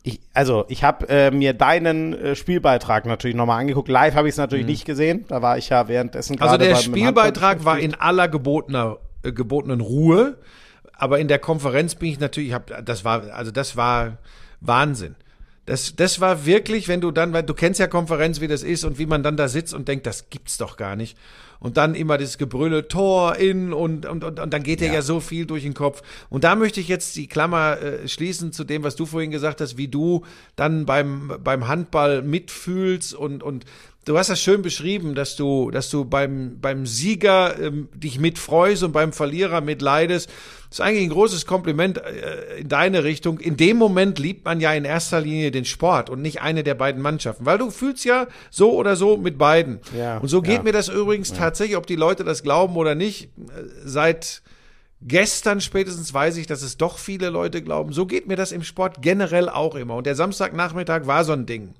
Ich, 0.02 0.20
also, 0.34 0.64
ich 0.68 0.84
habe 0.84 1.08
äh, 1.08 1.30
mir 1.32 1.52
deinen 1.52 2.12
äh, 2.12 2.36
Spielbeitrag 2.36 3.06
natürlich 3.06 3.34
nochmal 3.34 3.60
angeguckt. 3.60 3.88
Live 3.88 4.14
habe 4.14 4.28
ich 4.28 4.34
es 4.34 4.38
natürlich 4.38 4.66
nicht 4.66 4.84
gesehen. 4.84 5.24
Da 5.28 5.42
war 5.42 5.58
ich 5.58 5.68
ja 5.70 5.88
währenddessen 5.88 6.34
Mhm. 6.36 6.42
Also 6.42 6.52
gerade 6.58 6.64
der 6.64 6.74
beim- 6.74 6.84
mit 6.84 6.86
dem 6.86 6.92
Spielbeitrag 7.02 7.64
war 7.64 7.78
in 7.80 7.94
aller 7.94 8.28
gebotener, 8.28 8.98
äh, 9.24 9.32
gebotenen 9.32 9.80
Ruhe, 9.80 10.38
aber 10.92 11.18
in 11.18 11.26
der 11.26 11.40
Konferenz 11.40 11.96
bin 11.96 12.10
ich 12.10 12.20
natürlich, 12.20 12.50
ich 12.50 12.54
hab, 12.54 12.84
das 12.84 13.04
war, 13.04 13.24
also 13.32 13.50
das 13.50 13.76
war 13.76 14.18
Wahnsinn. 14.60 15.16
Das, 15.66 15.96
das 15.96 16.20
war 16.20 16.46
wirklich, 16.46 16.86
wenn 16.86 17.00
du 17.00 17.10
dann, 17.10 17.32
weil 17.32 17.42
du 17.42 17.52
kennst 17.52 17.80
ja 17.80 17.88
Konferenz, 17.88 18.40
wie 18.40 18.48
das 18.48 18.62
ist 18.62 18.84
und 18.84 18.98
wie 18.98 19.06
man 19.06 19.22
dann 19.22 19.36
da 19.36 19.48
sitzt 19.48 19.74
und 19.74 19.88
denkt, 19.88 20.06
das 20.06 20.30
gibt's 20.30 20.56
doch 20.58 20.76
gar 20.76 20.94
nicht. 20.94 21.18
Und 21.58 21.76
dann 21.76 21.94
immer 21.94 22.18
das 22.18 22.38
Gebrülle, 22.38 22.86
Tor 22.86 23.36
in 23.36 23.72
und, 23.72 24.06
und, 24.06 24.22
und, 24.22 24.38
und 24.38 24.52
dann 24.52 24.62
geht 24.62 24.80
dir 24.80 24.92
ja. 24.92 25.02
so 25.02 25.20
viel 25.20 25.46
durch 25.46 25.64
den 25.64 25.74
Kopf. 25.74 26.02
Und 26.28 26.44
da 26.44 26.54
möchte 26.54 26.80
ich 26.80 26.86
jetzt 26.86 27.16
die 27.16 27.26
Klammer 27.26 27.80
äh, 27.80 28.06
schließen 28.06 28.52
zu 28.52 28.62
dem, 28.62 28.84
was 28.84 28.94
du 28.94 29.06
vorhin 29.06 29.30
gesagt 29.30 29.60
hast, 29.60 29.76
wie 29.76 29.88
du 29.88 30.24
dann 30.54 30.86
beim, 30.86 31.32
beim 31.42 31.66
Handball 31.66 32.22
mitfühlst 32.22 33.14
und, 33.14 33.42
und 33.42 33.64
Du 34.06 34.16
hast 34.16 34.30
das 34.30 34.40
schön 34.40 34.62
beschrieben, 34.62 35.16
dass 35.16 35.34
du, 35.34 35.72
dass 35.72 35.90
du 35.90 36.04
beim, 36.04 36.60
beim 36.60 36.86
Sieger 36.86 37.58
ähm, 37.60 37.88
dich 37.92 38.20
mitfreust 38.20 38.84
und 38.84 38.92
beim 38.92 39.12
Verlierer 39.12 39.60
mitleidest. 39.60 40.28
Das 40.28 40.78
ist 40.78 40.80
eigentlich 40.80 41.02
ein 41.02 41.10
großes 41.10 41.44
Kompliment 41.44 41.98
äh, 41.98 42.58
in 42.60 42.68
deine 42.68 43.02
Richtung. 43.02 43.40
In 43.40 43.56
dem 43.56 43.78
Moment 43.78 44.20
liebt 44.20 44.44
man 44.44 44.60
ja 44.60 44.72
in 44.74 44.84
erster 44.84 45.20
Linie 45.20 45.50
den 45.50 45.64
Sport 45.64 46.08
und 46.08 46.22
nicht 46.22 46.40
eine 46.40 46.62
der 46.62 46.74
beiden 46.74 47.02
Mannschaften, 47.02 47.46
weil 47.46 47.58
du 47.58 47.70
fühlst 47.70 48.04
ja 48.04 48.28
so 48.48 48.74
oder 48.74 48.94
so 48.94 49.16
mit 49.16 49.38
beiden. 49.38 49.80
Ja, 49.98 50.18
und 50.18 50.28
so 50.28 50.40
geht 50.40 50.58
ja. 50.58 50.62
mir 50.62 50.72
das 50.72 50.88
übrigens 50.88 51.32
tatsächlich, 51.32 51.76
ob 51.76 51.88
die 51.88 51.96
Leute 51.96 52.22
das 52.22 52.44
glauben 52.44 52.76
oder 52.76 52.94
nicht, 52.94 53.24
äh, 53.24 53.28
seit 53.84 54.40
Gestern 55.02 55.60
spätestens 55.60 56.12
weiß 56.14 56.38
ich, 56.38 56.46
dass 56.46 56.62
es 56.62 56.78
doch 56.78 56.98
viele 56.98 57.28
Leute 57.28 57.62
glauben. 57.62 57.92
So 57.92 58.06
geht 58.06 58.26
mir 58.26 58.36
das 58.36 58.50
im 58.50 58.62
Sport 58.62 59.02
generell 59.02 59.50
auch 59.50 59.74
immer. 59.74 59.94
Und 59.94 60.06
der 60.06 60.14
Samstagnachmittag 60.14 61.06
war 61.06 61.22
so 61.22 61.32
ein 61.32 61.44
Ding. 61.44 61.74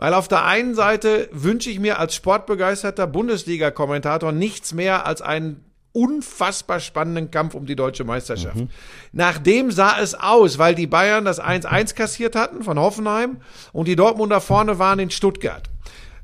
Weil 0.00 0.14
auf 0.14 0.28
der 0.28 0.46
einen 0.46 0.74
Seite 0.74 1.28
wünsche 1.30 1.68
ich 1.68 1.78
mir 1.78 1.98
als 1.98 2.14
sportbegeisterter 2.14 3.06
Bundesliga-Kommentator 3.06 4.32
nichts 4.32 4.72
mehr 4.72 5.04
als 5.04 5.20
einen 5.20 5.62
unfassbar 5.92 6.80
spannenden 6.80 7.30
Kampf 7.30 7.54
um 7.54 7.66
die 7.66 7.76
deutsche 7.76 8.04
Meisterschaft. 8.04 8.56
Mhm. 8.56 8.70
Nachdem 9.12 9.70
sah 9.70 10.00
es 10.00 10.14
aus, 10.14 10.58
weil 10.58 10.74
die 10.74 10.86
Bayern 10.86 11.26
das 11.26 11.38
1-1 11.38 11.94
kassiert 11.94 12.34
hatten 12.34 12.64
von 12.64 12.78
Hoffenheim 12.78 13.42
und 13.74 13.88
die 13.88 13.96
Dortmunder 13.96 14.40
vorne 14.40 14.78
waren 14.78 15.00
in 15.00 15.10
Stuttgart. 15.10 15.68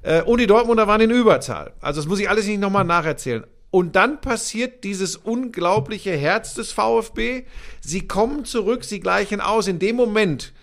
Äh, 0.01 0.23
und 0.23 0.41
die 0.41 0.47
Dortmunder 0.47 0.89
waren 0.89 1.03
in 1.03 1.11
Überzahl. 1.11 1.75
Also 1.83 2.01
das 2.01 2.09
muss 2.09 2.19
ich 2.19 2.31
alles 2.31 2.47
nicht 2.47 2.61
nochmal 2.61 2.85
nacherzählen. 2.85 3.45
Und 3.71 3.95
dann 3.95 4.23
passiert 4.23 4.85
dieses 4.85 5.17
unglaubliche 5.17 6.17
Herz 6.17 6.55
des 6.55 6.73
VfB. 6.73 7.45
Sie 7.83 8.09
kommen 8.09 8.47
zurück, 8.47 8.85
sie 8.85 9.01
gleichen 9.01 9.43
aus. 9.43 9.69
In 9.69 9.81
dem 9.81 9.97
Moment, 9.97 10.55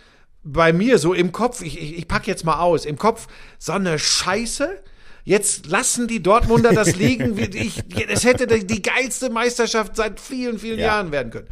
bei 0.43 0.73
mir 0.73 0.97
so 0.97 1.13
im 1.13 1.31
Kopf, 1.31 1.61
ich, 1.61 1.81
ich, 1.81 1.97
ich 1.97 2.07
pack 2.07 2.27
jetzt 2.27 2.43
mal 2.45 2.59
aus, 2.59 2.85
im 2.85 2.97
Kopf, 2.97 3.27
so 3.57 3.73
eine 3.73 3.97
Scheiße. 3.97 4.81
Jetzt 5.25 5.67
lassen 5.67 6.07
die 6.07 6.21
Dortmunder 6.21 6.73
das 6.73 6.95
liegen. 6.97 7.37
wie 7.37 7.43
Ich, 7.57 7.81
es 8.09 8.25
hätte 8.25 8.45
die 8.47 8.81
geilste 8.81 9.29
Meisterschaft 9.29 9.95
seit 9.95 10.19
vielen, 10.19 10.59
vielen 10.59 10.79
Ja. 10.79 10.87
Jahren 10.87 11.11
werden 11.11 11.31
können. 11.31 11.47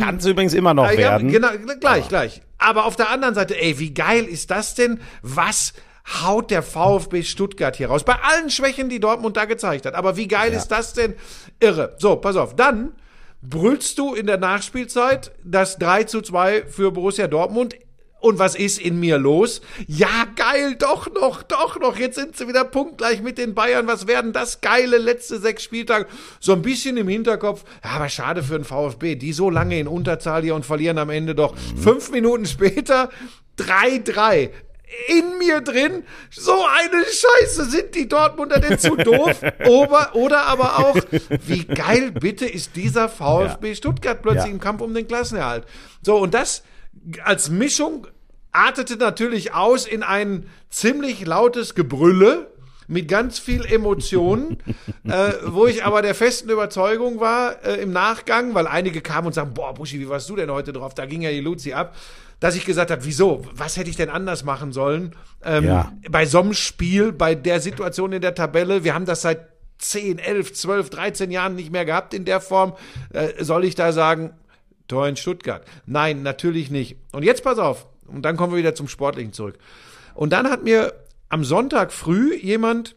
Kann 0.00 0.16
es 0.16 0.26
übrigens 0.26 0.54
immer 0.54 0.74
noch 0.74 0.90
ja, 0.90 0.96
werden. 0.98 1.30
Genau, 1.30 1.48
gleich, 1.80 2.08
gleich. 2.08 2.42
Aber 2.58 2.84
auf 2.86 2.96
der 2.96 3.10
anderen 3.10 3.36
Seite, 3.36 3.60
ey, 3.60 3.78
wie 3.78 3.94
geil 3.94 4.24
ist 4.24 4.50
das 4.50 4.74
denn? 4.74 5.00
Was 5.22 5.72
haut 6.22 6.50
der 6.50 6.64
VfB 6.64 7.22
Stuttgart 7.22 7.76
hier 7.76 7.88
raus? 7.88 8.02
Bei 8.04 8.16
allen 8.20 8.50
Schwächen, 8.50 8.88
die 8.88 8.98
Dortmund 8.98 9.36
da 9.36 9.44
gezeigt 9.44 9.86
hat. 9.86 9.94
Aber 9.94 10.16
wie 10.16 10.26
geil 10.26 10.52
ist 10.52 10.68
das 10.68 10.92
denn? 10.94 11.14
Irre. 11.60 11.94
So, 11.98 12.16
pass 12.16 12.34
auf. 12.34 12.56
Dann 12.56 12.92
brüllst 13.42 13.98
du 13.98 14.14
in 14.14 14.26
der 14.26 14.38
Nachspielzeit 14.38 15.30
das 15.44 15.78
3 15.78 16.04
zu 16.04 16.20
2 16.20 16.64
für 16.66 16.90
Borussia 16.90 17.28
Dortmund. 17.28 17.76
Und 18.20 18.38
was 18.40 18.56
ist 18.56 18.80
in 18.80 18.98
mir 18.98 19.16
los? 19.16 19.60
Ja, 19.86 20.26
geil, 20.34 20.74
doch 20.76 21.08
noch, 21.14 21.44
doch 21.44 21.78
noch. 21.78 21.96
Jetzt 21.98 22.16
sind 22.16 22.36
sie 22.36 22.48
wieder 22.48 22.64
punktgleich 22.64 23.22
mit 23.22 23.38
den 23.38 23.54
Bayern. 23.54 23.86
Was 23.86 24.08
werden 24.08 24.32
das 24.32 24.60
geile 24.60 24.98
letzte 24.98 25.38
sechs 25.38 25.62
Spieltage? 25.62 26.06
So 26.40 26.52
ein 26.52 26.62
bisschen 26.62 26.96
im 26.96 27.06
Hinterkopf. 27.06 27.64
Ja, 27.84 27.90
aber 27.90 28.08
schade 28.08 28.42
für 28.42 28.54
den 28.58 28.64
VfB. 28.64 29.14
Die 29.14 29.32
so 29.32 29.50
lange 29.50 29.78
in 29.78 29.86
Unterzahl 29.86 30.42
hier 30.42 30.56
und 30.56 30.66
verlieren 30.66 30.98
am 30.98 31.10
Ende 31.10 31.36
doch. 31.36 31.54
Fünf 31.80 32.10
Minuten 32.10 32.44
später 32.46 33.08
3-3. 33.58 34.50
In 35.08 35.36
mir 35.38 35.60
drin, 35.60 36.02
so 36.30 36.52
eine 36.64 37.04
Scheiße, 37.04 37.66
sind 37.66 37.94
die 37.94 38.08
Dortmunder 38.08 38.58
denn 38.58 38.78
zu 38.78 38.96
doof? 38.96 39.42
Oder, 39.66 40.14
oder 40.14 40.42
aber 40.44 40.78
auch, 40.78 40.96
wie 41.46 41.64
geil 41.66 42.10
bitte 42.10 42.46
ist 42.46 42.74
dieser 42.74 43.10
VfB 43.10 43.74
Stuttgart 43.74 44.22
plötzlich 44.22 44.46
Ja. 44.46 44.50
im 44.50 44.60
Kampf 44.60 44.80
um 44.80 44.94
den 44.94 45.06
Klassenerhalt. 45.06 45.66
So, 46.02 46.16
und 46.16 46.32
das 46.32 46.62
als 47.24 47.50
Mischung 47.50 48.06
artete 48.52 48.96
natürlich 48.96 49.52
aus 49.54 49.86
in 49.86 50.02
ein 50.02 50.46
ziemlich 50.70 51.24
lautes 51.26 51.74
Gebrülle 51.74 52.48
mit 52.88 53.06
ganz 53.06 53.38
viel 53.38 53.64
Emotionen, 53.66 54.56
äh, 55.04 55.32
wo 55.46 55.66
ich 55.66 55.84
aber 55.84 56.02
der 56.02 56.14
festen 56.14 56.48
Überzeugung 56.48 57.20
war 57.20 57.62
äh, 57.64 57.82
im 57.82 57.92
Nachgang, 57.92 58.54
weil 58.54 58.66
einige 58.66 59.02
kamen 59.02 59.28
und 59.28 59.34
sagten, 59.34 59.54
boah, 59.54 59.74
Buschi, 59.74 60.00
wie 60.00 60.08
warst 60.08 60.28
du 60.28 60.36
denn 60.36 60.50
heute 60.50 60.72
drauf? 60.72 60.94
Da 60.94 61.04
ging 61.06 61.22
ja 61.22 61.30
die 61.30 61.40
Luzi 61.40 61.72
ab. 61.72 61.94
Dass 62.40 62.54
ich 62.54 62.64
gesagt 62.64 62.92
habe, 62.92 63.04
wieso? 63.04 63.44
Was 63.52 63.76
hätte 63.76 63.90
ich 63.90 63.96
denn 63.96 64.10
anders 64.10 64.44
machen 64.44 64.72
sollen? 64.72 65.16
Ähm, 65.44 65.64
Ja. 65.64 65.92
Bei 66.08 66.24
so 66.24 66.40
einem 66.40 66.54
Spiel, 66.54 67.12
bei 67.12 67.34
der 67.34 67.60
Situation 67.60 68.12
in 68.12 68.22
der 68.22 68.36
Tabelle, 68.36 68.84
wir 68.84 68.94
haben 68.94 69.06
das 69.06 69.22
seit 69.22 69.48
10, 69.78 70.18
11, 70.18 70.54
12, 70.54 70.90
13 70.90 71.30
Jahren 71.32 71.56
nicht 71.56 71.72
mehr 71.72 71.84
gehabt 71.84 72.14
in 72.14 72.24
der 72.24 72.40
Form. 72.40 72.74
Äh, 73.12 73.42
soll 73.42 73.64
ich 73.64 73.74
da 73.74 73.92
sagen, 73.92 74.32
Tor 74.88 75.06
in 75.06 75.16
Stuttgart? 75.16 75.64
Nein, 75.86 76.22
natürlich 76.22 76.70
nicht. 76.70 76.96
Und 77.12 77.22
jetzt 77.22 77.44
pass 77.44 77.58
auf. 77.58 77.86
Und 78.06 78.22
dann 78.22 78.36
kommen 78.36 78.52
wir 78.52 78.58
wieder 78.58 78.74
zum 78.74 78.88
Sportlichen 78.88 79.32
zurück. 79.32 79.58
Und 80.14 80.32
dann 80.32 80.50
hat 80.50 80.64
mir 80.64 80.94
am 81.28 81.44
Sonntag 81.44 81.92
früh 81.92 82.34
jemand 82.34 82.96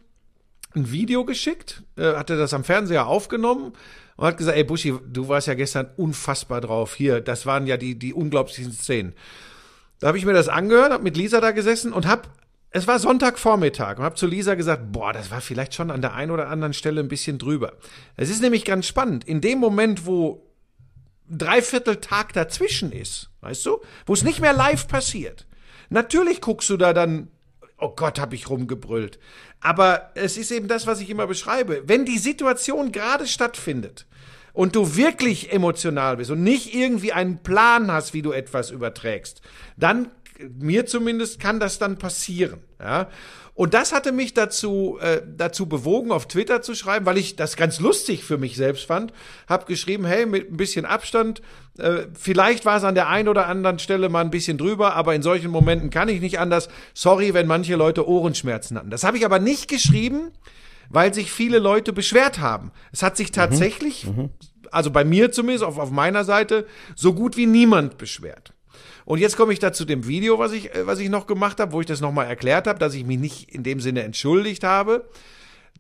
ein 0.74 0.92
Video 0.92 1.26
geschickt, 1.26 1.84
äh, 1.98 2.14
hatte 2.14 2.38
das 2.38 2.54
am 2.54 2.64
Fernseher 2.64 3.08
aufgenommen 3.08 3.74
und 4.16 4.26
hat 4.26 4.38
gesagt, 4.38 4.58
ey 4.58 4.64
Buschi, 4.64 4.94
du 5.06 5.28
warst 5.28 5.48
ja 5.48 5.54
gestern 5.54 5.90
unfassbar 5.98 6.62
drauf. 6.62 6.96
Hier, 6.96 7.22
das 7.22 7.46
waren 7.46 7.68
ja 7.68 7.78
die, 7.78 8.00
die 8.00 8.14
unglaublichsten 8.14 8.72
Szenen. 8.72 9.14
Da 10.00 10.08
habe 10.08 10.18
ich 10.18 10.26
mir 10.26 10.34
das 10.34 10.48
angehört, 10.48 10.92
habe 10.92 11.04
mit 11.04 11.18
Lisa 11.18 11.42
da 11.42 11.52
gesessen 11.52 11.94
und 11.94 12.08
habe, 12.08 12.24
es 12.72 12.88
war 12.88 13.00
Sonntagvormittag 13.00 13.98
und 13.98 14.04
habe 14.04 14.16
zu 14.16 14.28
Lisa 14.28 14.56
gesagt, 14.56 14.92
boah, 14.92 15.14
das 15.14 15.30
war 15.30 15.42
vielleicht 15.42 15.74
schon 15.74 15.92
an 15.92 16.02
der 16.02 16.14
einen 16.14 16.32
oder 16.32 16.48
anderen 16.48 16.74
Stelle 16.74 17.02
ein 17.02 17.08
bisschen 17.08 17.38
drüber. 17.38 17.74
Es 18.16 18.30
ist 18.30 18.42
nämlich 18.42 18.64
ganz 18.64 18.88
spannend. 18.88 19.26
In 19.26 19.42
dem 19.42 19.60
Moment, 19.60 20.06
wo 20.06 20.51
Dreivierteltag 21.32 22.34
dazwischen 22.34 22.92
ist, 22.92 23.30
weißt 23.42 23.66
du, 23.66 23.80
wo 24.06 24.14
es 24.14 24.24
nicht 24.24 24.42
mehr 24.42 24.54
live 24.54 24.88
passiert. 24.88 25.48
Natürlich 25.90 26.42
guckst 26.42 26.70
du 26.70 26.78
da 26.78 26.94
dann, 26.94 27.30
oh 27.78 27.94
Gott, 27.96 28.20
hab 28.20 28.34
ich 28.34 28.50
rumgebrüllt. 28.50 29.20
Aber 29.62 30.12
es 30.16 30.38
ist 30.38 30.52
eben 30.52 30.68
das, 30.68 30.88
was 30.88 31.00
ich 31.00 31.10
immer 31.10 31.28
beschreibe. 31.28 31.84
Wenn 31.86 32.06
die 32.06 32.18
Situation 32.18 32.92
gerade 32.92 33.28
stattfindet 33.28 34.08
und 34.54 34.76
du 34.76 34.96
wirklich 34.96 35.54
emotional 35.54 36.18
bist 36.18 36.32
und 36.32 36.44
nicht 36.44 36.74
irgendwie 36.74 37.14
einen 37.14 37.44
Plan 37.44 37.92
hast, 37.92 38.14
wie 38.14 38.22
du 38.22 38.32
etwas 38.32 38.72
überträgst, 38.72 39.42
dann, 39.78 40.12
mir 40.60 40.86
zumindest, 40.86 41.40
kann 41.40 41.60
das 41.60 41.80
dann 41.80 41.98
passieren. 41.98 42.62
Ja? 42.80 43.10
Und 43.54 43.74
das 43.74 43.92
hatte 43.92 44.12
mich 44.12 44.34
dazu, 44.34 44.98
äh, 45.02 45.22
dazu 45.38 45.68
bewogen, 45.68 46.12
auf 46.12 46.28
Twitter 46.28 46.62
zu 46.62 46.74
schreiben, 46.74 47.06
weil 47.06 47.18
ich 47.18 47.36
das 47.36 47.58
ganz 47.58 47.80
lustig 47.80 48.24
für 48.24 48.38
mich 48.38 48.56
selbst 48.56 48.86
fand. 48.86 49.12
Hab 49.48 49.66
geschrieben, 49.66 50.06
hey, 50.06 50.26
mit 50.26 50.52
ein 50.52 50.58
bisschen 50.58 50.86
Abstand, 50.86 51.42
äh, 51.78 52.08
vielleicht 52.18 52.66
war 52.66 52.78
es 52.78 52.84
an 52.84 52.96
der 52.96 53.10
einen 53.10 53.28
oder 53.28 53.48
anderen 53.48 53.80
Stelle 53.80 54.10
mal 54.10 54.22
ein 54.22 54.32
bisschen 54.32 54.58
drüber, 54.58 54.96
aber 54.96 55.16
in 55.16 55.22
solchen 55.22 55.52
Momenten 55.52 55.90
kann 55.90 56.10
ich 56.10 56.22
nicht 56.22 56.40
anders. 56.40 56.70
Sorry, 56.94 57.34
wenn 57.34 57.48
manche 57.48 57.76
Leute 57.76 58.08
Ohrenschmerzen 58.08 58.78
hatten. 58.78 58.90
Das 58.90 59.04
habe 59.04 59.18
ich 59.18 59.26
aber 59.26 59.40
nicht 59.40 59.68
geschrieben, 59.68 60.32
weil 60.90 61.14
sich 61.14 61.32
viele 61.32 61.60
Leute 61.60 61.94
beschwert 61.94 62.40
haben. 62.40 62.72
Es 62.92 63.04
hat 63.04 63.18
sich 63.18 63.32
tatsächlich, 63.32 64.08
also 64.72 64.92
bei 64.92 65.04
mir 65.04 65.32
zumindest, 65.32 65.66
auf, 65.66 65.78
auf 65.78 65.92
meiner 65.92 66.24
Seite, 66.24 66.66
so 66.96 67.14
gut 67.14 67.38
wie 67.38 67.46
niemand 67.46 67.98
beschwert. 67.98 68.54
Und 69.06 69.20
jetzt 69.20 69.38
komme 69.38 69.54
ich 69.54 69.60
da 69.60 69.74
zu 69.74 69.86
dem 69.86 70.08
Video, 70.08 70.40
was 70.40 70.52
ich, 70.52 70.74
äh, 70.76 70.86
was 70.86 71.00
ich 71.00 71.10
noch 71.10 71.28
gemacht 71.28 71.60
habe, 71.60 71.72
wo 71.72 71.82
ich 71.82 71.88
das 71.88 72.02
nochmal 72.02 72.28
erklärt 72.28 72.68
habe, 72.68 72.80
dass 72.80 72.94
ich 72.94 73.06
mich 73.06 73.20
nicht 73.20 73.54
in 73.54 73.64
dem 73.64 73.80
Sinne 73.80 74.04
entschuldigt 74.04 74.64
habe. 74.64 75.10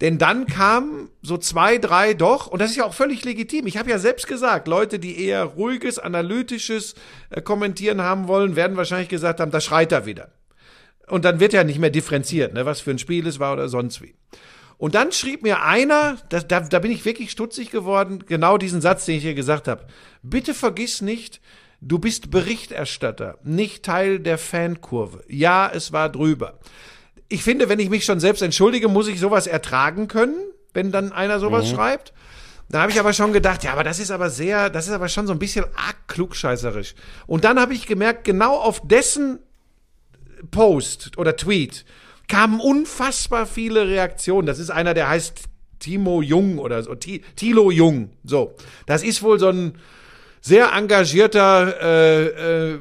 Denn 0.02 0.18
dann 0.18 0.48
kamen 0.48 1.10
so 1.22 1.38
zwei, 1.38 1.78
drei 1.78 2.16
doch, 2.16 2.48
und 2.48 2.60
das 2.60 2.72
ist 2.72 2.78
ja 2.78 2.86
auch 2.86 2.94
völlig 2.94 3.24
legitim. 3.24 3.68
Ich 3.68 3.78
habe 3.78 3.90
ja 3.90 4.00
selbst 4.00 4.28
gesagt, 4.28 4.68
Leute, 4.68 4.98
die 4.98 5.24
eher 5.24 5.44
ruhiges, 5.44 6.00
analytisches 6.00 6.96
äh, 7.30 7.42
Kommentieren 7.42 8.02
haben 8.02 8.28
wollen, 8.28 8.56
werden 8.56 8.78
wahrscheinlich 8.78 9.10
gesagt 9.10 9.40
haben, 9.40 9.52
da 9.52 9.62
schreit 9.62 9.92
er 9.92 10.08
wieder. 10.08 10.30
Und 11.08 11.26
dann 11.26 11.40
wird 11.40 11.54
ja 11.54 11.64
nicht 11.64 11.78
mehr 11.78 11.90
differenziert, 11.90 12.54
ne, 12.54 12.66
was 12.66 12.80
für 12.80 12.92
ein 12.92 12.98
Spiel 12.98 13.28
es 13.28 13.40
war 13.40 13.54
oder 13.54 13.70
sonst 13.70 14.02
wie. 14.02 14.16
Und 14.78 14.96
dann 14.96 15.12
schrieb 15.12 15.44
mir 15.44 15.62
einer, 15.62 16.18
da, 16.30 16.40
da, 16.40 16.62
da 16.62 16.80
bin 16.80 16.90
ich 16.90 17.06
wirklich 17.06 17.30
stutzig 17.30 17.70
geworden, 17.70 18.24
genau 18.26 18.58
diesen 18.58 18.82
Satz, 18.82 19.06
den 19.06 19.18
ich 19.18 19.22
hier 19.22 19.36
gesagt 19.36 19.68
habe. 19.68 19.86
Bitte 20.24 20.56
vergiss 20.56 21.02
nicht, 21.04 21.40
du 21.82 22.00
bist 22.00 22.32
Berichterstatter, 22.32 23.38
nicht 23.44 23.84
Teil 23.84 24.20
der 24.20 24.38
Fankurve. 24.38 25.24
Ja, 25.28 25.70
es 25.74 25.92
war 25.92 26.10
drüber. 26.10 26.60
Ich 27.28 27.44
finde, 27.44 27.70
wenn 27.70 27.80
ich 27.80 27.90
mich 27.90 28.06
schon 28.06 28.20
selbst 28.20 28.42
entschuldige, 28.42 28.88
muss 28.88 29.08
ich 29.08 29.20
sowas 29.20 29.48
ertragen 29.48 30.08
können, 30.08 30.36
wenn 30.74 30.92
dann 30.92 31.12
einer 31.12 31.40
sowas 31.40 31.66
schreibt. 31.70 32.14
Da 32.70 32.82
habe 32.82 32.92
ich 32.92 33.00
aber 33.00 33.12
schon 33.12 33.34
gedacht, 33.34 33.64
ja, 33.66 33.74
aber 33.74 33.84
das 33.84 34.00
ist 34.00 34.12
aber 34.12 34.30
sehr, 34.30 34.70
das 34.70 34.88
ist 34.88 34.94
aber 34.94 35.10
schon 35.10 35.28
so 35.28 35.34
ein 35.34 35.40
bisschen 35.40 35.66
arg 35.76 36.08
klugscheißerisch. 36.08 36.96
Und 37.28 37.44
dann 37.44 37.60
habe 37.60 37.74
ich 37.74 37.86
gemerkt, 37.86 38.24
genau 38.24 38.56
auf 38.58 38.82
dessen 38.88 39.40
Post 40.52 41.18
oder 41.18 41.36
Tweet 41.36 41.86
kamen 42.28 42.60
unfassbar 42.62 43.46
viele 43.46 43.88
Reaktionen. 43.88 44.46
Das 44.46 44.60
ist 44.60 44.70
einer, 44.70 44.94
der 44.94 45.10
heißt 45.10 45.44
Timo 45.80 46.22
Jung 46.22 46.60
oder 46.60 46.82
so, 46.84 46.96
Ti- 46.96 47.24
Tilo 47.36 47.72
Jung. 47.72 48.12
So, 48.24 48.56
das 48.86 49.04
ist 49.04 49.22
wohl 49.22 49.40
so 49.40 49.50
ein 49.50 49.74
sehr 50.42 50.74
engagierter, 50.74 51.82
äh, 51.82 52.26
äh, 52.74 52.80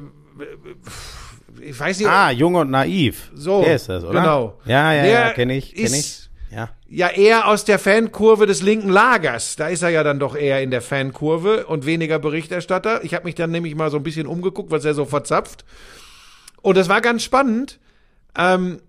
ich 1.61 1.79
weiß 1.79 1.99
nicht, 1.99 2.07
Ah, 2.09 2.31
jung 2.31 2.55
und 2.55 2.71
naiv. 2.71 3.31
So, 3.35 3.61
Der 3.63 3.75
ist 3.75 3.87
das, 3.87 4.03
oder? 4.03 4.19
genau. 4.19 4.59
Ja, 4.65 4.93
ja, 4.93 5.03
Der 5.03 5.11
ja, 5.11 5.29
kenne 5.31 5.55
ich, 5.55 5.75
kenne 5.75 5.97
ich. 5.97 6.29
Ja. 6.51 6.69
ja 6.89 7.07
eher 7.09 7.47
aus 7.47 7.63
der 7.63 7.79
Fankurve 7.79 8.45
des 8.45 8.61
linken 8.61 8.89
Lagers. 8.89 9.55
Da 9.55 9.67
ist 9.67 9.83
er 9.83 9.89
ja 9.89 10.03
dann 10.03 10.19
doch 10.19 10.35
eher 10.35 10.61
in 10.61 10.69
der 10.71 10.81
Fankurve 10.81 11.65
und 11.67 11.85
weniger 11.85 12.19
Berichterstatter. 12.19 13.03
Ich 13.05 13.13
habe 13.13 13.23
mich 13.25 13.35
dann 13.35 13.51
nämlich 13.51 13.73
mal 13.75 13.89
so 13.89 13.97
ein 13.97 14.03
bisschen 14.03 14.27
umgeguckt, 14.27 14.69
was 14.71 14.83
er 14.83 14.93
so 14.93 15.05
verzapft. 15.05 15.63
Und 16.61 16.75
das 16.77 16.89
war 16.89 16.99
ganz 16.99 17.23
spannend. 17.23 17.79
Ähm, 18.37 18.81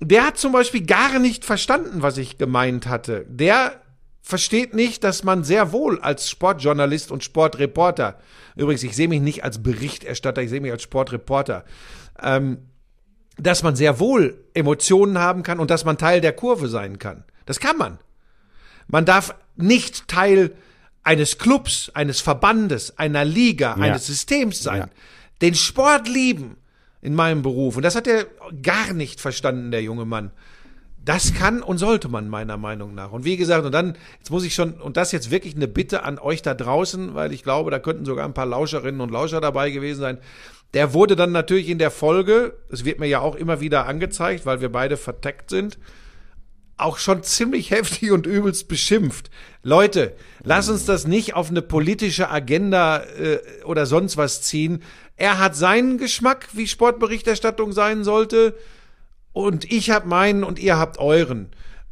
der 0.00 0.26
hat 0.26 0.36
zum 0.36 0.52
Beispiel 0.52 0.84
gar 0.84 1.18
nicht 1.18 1.44
verstanden, 1.46 2.02
was 2.02 2.18
ich 2.18 2.36
gemeint 2.36 2.86
hatte. 2.86 3.24
Der 3.28 3.80
versteht 4.26 4.74
nicht, 4.74 5.04
dass 5.04 5.22
man 5.22 5.44
sehr 5.44 5.70
wohl 5.70 6.00
als 6.00 6.28
Sportjournalist 6.28 7.12
und 7.12 7.22
Sportreporter, 7.22 8.18
übrigens, 8.56 8.82
ich 8.82 8.96
sehe 8.96 9.06
mich 9.06 9.20
nicht 9.20 9.44
als 9.44 9.62
Berichterstatter, 9.62 10.42
ich 10.42 10.50
sehe 10.50 10.60
mich 10.60 10.72
als 10.72 10.82
Sportreporter, 10.82 11.64
ähm, 12.20 12.58
dass 13.38 13.62
man 13.62 13.76
sehr 13.76 14.00
wohl 14.00 14.44
Emotionen 14.52 15.18
haben 15.18 15.44
kann 15.44 15.60
und 15.60 15.70
dass 15.70 15.84
man 15.84 15.96
Teil 15.96 16.20
der 16.20 16.32
Kurve 16.32 16.66
sein 16.66 16.98
kann. 16.98 17.22
Das 17.44 17.60
kann 17.60 17.76
man. 17.76 18.00
Man 18.88 19.04
darf 19.04 19.32
nicht 19.54 20.08
Teil 20.08 20.56
eines 21.04 21.38
Clubs, 21.38 21.92
eines 21.94 22.20
Verbandes, 22.20 22.98
einer 22.98 23.24
Liga, 23.24 23.74
eines 23.74 24.06
Systems 24.06 24.60
sein. 24.60 24.78
Ja. 24.78 24.88
Den 25.40 25.54
Sport 25.54 26.08
lieben 26.08 26.56
in 27.00 27.14
meinem 27.14 27.42
Beruf. 27.42 27.76
Und 27.76 27.84
das 27.84 27.94
hat 27.94 28.08
er 28.08 28.26
gar 28.60 28.92
nicht 28.92 29.20
verstanden, 29.20 29.70
der 29.70 29.82
junge 29.82 30.04
Mann. 30.04 30.32
Das 31.06 31.34
kann 31.34 31.62
und 31.62 31.78
sollte 31.78 32.08
man 32.08 32.28
meiner 32.28 32.56
Meinung 32.56 32.92
nach. 32.92 33.12
Und 33.12 33.24
wie 33.24 33.36
gesagt, 33.36 33.64
und 33.64 33.70
dann, 33.70 33.96
jetzt 34.18 34.32
muss 34.32 34.44
ich 34.44 34.54
schon, 34.56 34.72
und 34.72 34.96
das 34.96 35.12
jetzt 35.12 35.30
wirklich 35.30 35.54
eine 35.54 35.68
Bitte 35.68 36.02
an 36.02 36.18
euch 36.18 36.42
da 36.42 36.52
draußen, 36.52 37.14
weil 37.14 37.32
ich 37.32 37.44
glaube, 37.44 37.70
da 37.70 37.78
könnten 37.78 38.04
sogar 38.04 38.24
ein 38.24 38.34
paar 38.34 38.44
Lauscherinnen 38.44 39.00
und 39.00 39.12
Lauscher 39.12 39.40
dabei 39.40 39.70
gewesen 39.70 40.00
sein. 40.00 40.18
Der 40.74 40.94
wurde 40.94 41.14
dann 41.14 41.30
natürlich 41.30 41.68
in 41.68 41.78
der 41.78 41.92
Folge, 41.92 42.58
es 42.70 42.84
wird 42.84 42.98
mir 42.98 43.06
ja 43.06 43.20
auch 43.20 43.36
immer 43.36 43.60
wieder 43.60 43.86
angezeigt, 43.86 44.46
weil 44.46 44.60
wir 44.60 44.70
beide 44.70 44.96
verteckt 44.96 45.48
sind, 45.48 45.78
auch 46.76 46.98
schon 46.98 47.22
ziemlich 47.22 47.70
heftig 47.70 48.10
und 48.10 48.26
übelst 48.26 48.66
beschimpft. 48.66 49.30
Leute, 49.62 50.12
lass 50.42 50.68
uns 50.68 50.86
das 50.86 51.06
nicht 51.06 51.34
auf 51.34 51.50
eine 51.50 51.62
politische 51.62 52.30
Agenda 52.30 52.98
äh, 52.98 53.38
oder 53.64 53.86
sonst 53.86 54.16
was 54.16 54.42
ziehen. 54.42 54.82
Er 55.14 55.38
hat 55.38 55.54
seinen 55.54 55.98
Geschmack, 55.98 56.48
wie 56.54 56.66
Sportberichterstattung 56.66 57.70
sein 57.70 58.02
sollte, 58.02 58.54
und 59.36 59.70
ich 59.70 59.90
habe 59.90 60.08
meinen 60.08 60.44
und 60.44 60.58
ihr 60.58 60.78
habt 60.78 60.98
euren. 60.98 61.48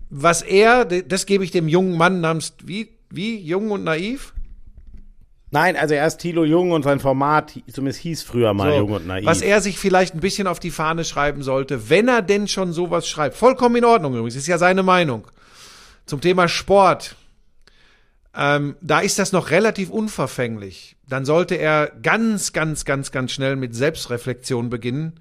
Was 0.08 0.40
er, 0.40 0.86
das 0.86 1.26
gebe 1.26 1.44
ich 1.44 1.50
dem 1.50 1.68
jungen 1.68 1.94
Mann 1.98 2.22
namens 2.22 2.54
wie 2.64 2.88
wie 3.10 3.38
jung 3.38 3.70
und 3.70 3.84
naiv. 3.84 4.32
Nein, 5.50 5.76
also 5.76 5.92
er 5.92 6.06
ist 6.06 6.16
Thilo 6.18 6.44
Jung 6.44 6.70
und 6.70 6.84
sein 6.84 7.00
Format, 7.00 7.52
zumindest 7.70 8.00
hieß 8.00 8.22
früher 8.22 8.54
mal 8.54 8.72
So, 8.72 8.78
Jung 8.78 8.92
und 8.92 9.06
Naiv. 9.06 9.26
Was 9.26 9.42
er 9.42 9.60
sich 9.60 9.78
vielleicht 9.78 10.14
ein 10.14 10.20
bisschen 10.20 10.46
auf 10.46 10.58
die 10.58 10.70
Fahne 10.70 11.04
schreiben 11.04 11.42
sollte, 11.42 11.90
wenn 11.90 12.08
er 12.08 12.22
denn 12.22 12.48
schon 12.48 12.72
sowas 12.72 13.06
schreibt. 13.06 13.36
Vollkommen 13.36 13.76
in 13.76 13.84
Ordnung 13.84 14.14
übrigens, 14.14 14.36
ist 14.36 14.46
ja 14.46 14.56
seine 14.56 14.82
Meinung. 14.82 15.28
Zum 16.06 16.22
Thema 16.22 16.48
Sport. 16.48 17.14
Ähm, 18.34 18.74
da 18.80 19.00
ist 19.00 19.18
das 19.18 19.32
noch 19.32 19.50
relativ 19.50 19.90
unverfänglich. 19.90 20.96
Dann 21.06 21.26
sollte 21.26 21.56
er 21.56 21.92
ganz, 22.02 22.54
ganz, 22.54 22.86
ganz, 22.86 23.12
ganz 23.12 23.32
schnell 23.32 23.56
mit 23.56 23.74
Selbstreflexion 23.76 24.70
beginnen, 24.70 25.20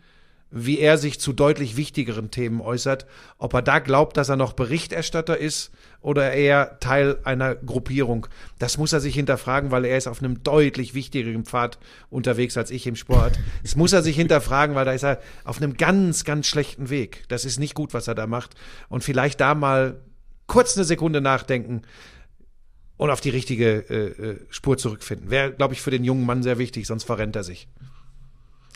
wie 0.56 0.80
er 0.80 1.00
sich 1.00 1.20
zu 1.20 1.34
deutlich 1.34 1.76
wichtigeren 1.78 2.30
Themen 2.30 2.62
äußert. 2.62 3.08
Ob 3.40 3.56
er 3.56 3.64
da 3.64 3.80
glaubt, 3.80 4.18
dass 4.18 4.30
er 4.30 4.36
noch 4.36 4.54
Berichterstatter 4.54 5.36
ist 5.36 5.72
oder 6.00 6.32
eher 6.32 6.80
Teil 6.80 7.18
einer 7.24 7.56
Gruppierung. 7.56 8.28
Das 8.60 8.78
muss 8.78 8.94
er 8.94 9.00
sich 9.00 9.16
hinterfragen, 9.16 9.72
weil 9.72 9.84
er 9.84 9.98
ist 9.98 10.08
auf 10.08 10.22
einem 10.22 10.44
deutlich 10.44 10.94
wichtigeren 10.94 11.44
Pfad 11.44 11.80
unterwegs 12.12 12.56
als 12.56 12.70
ich 12.70 12.86
im 12.86 12.96
Sport. 12.96 13.40
Das 13.64 13.76
muss 13.76 13.94
er 13.94 14.04
sich 14.04 14.16
hinterfragen, 14.16 14.76
weil 14.76 14.86
da 14.86 14.92
ist 14.92 15.04
er 15.04 15.20
auf 15.44 15.58
einem 15.58 15.76
ganz, 15.76 16.24
ganz 16.24 16.46
schlechten 16.46 16.92
Weg. 16.92 17.24
Das 17.30 17.46
ist 17.46 17.60
nicht 17.60 17.74
gut, 17.74 17.96
was 17.96 18.08
er 18.08 18.16
da 18.16 18.28
macht. 18.28 18.54
Und 18.90 19.04
vielleicht 19.04 19.42
da 19.42 19.56
mal 19.56 20.02
kurz 20.46 20.78
eine 20.78 20.86
Sekunde 20.86 21.20
nachdenken 21.20 21.82
und 22.98 23.10
auf 23.10 23.22
die 23.22 23.32
richtige 23.32 23.86
äh, 23.90 24.30
äh, 24.30 24.40
Spur 24.50 24.78
zurückfinden. 24.78 25.32
Wäre, 25.32 25.52
glaube 25.52 25.74
ich, 25.74 25.82
für 25.82 25.90
den 25.90 26.04
jungen 26.04 26.28
Mann 26.28 26.44
sehr 26.44 26.60
wichtig, 26.60 26.86
sonst 26.86 27.06
verrennt 27.06 27.36
er 27.36 27.44
sich. 27.44 27.68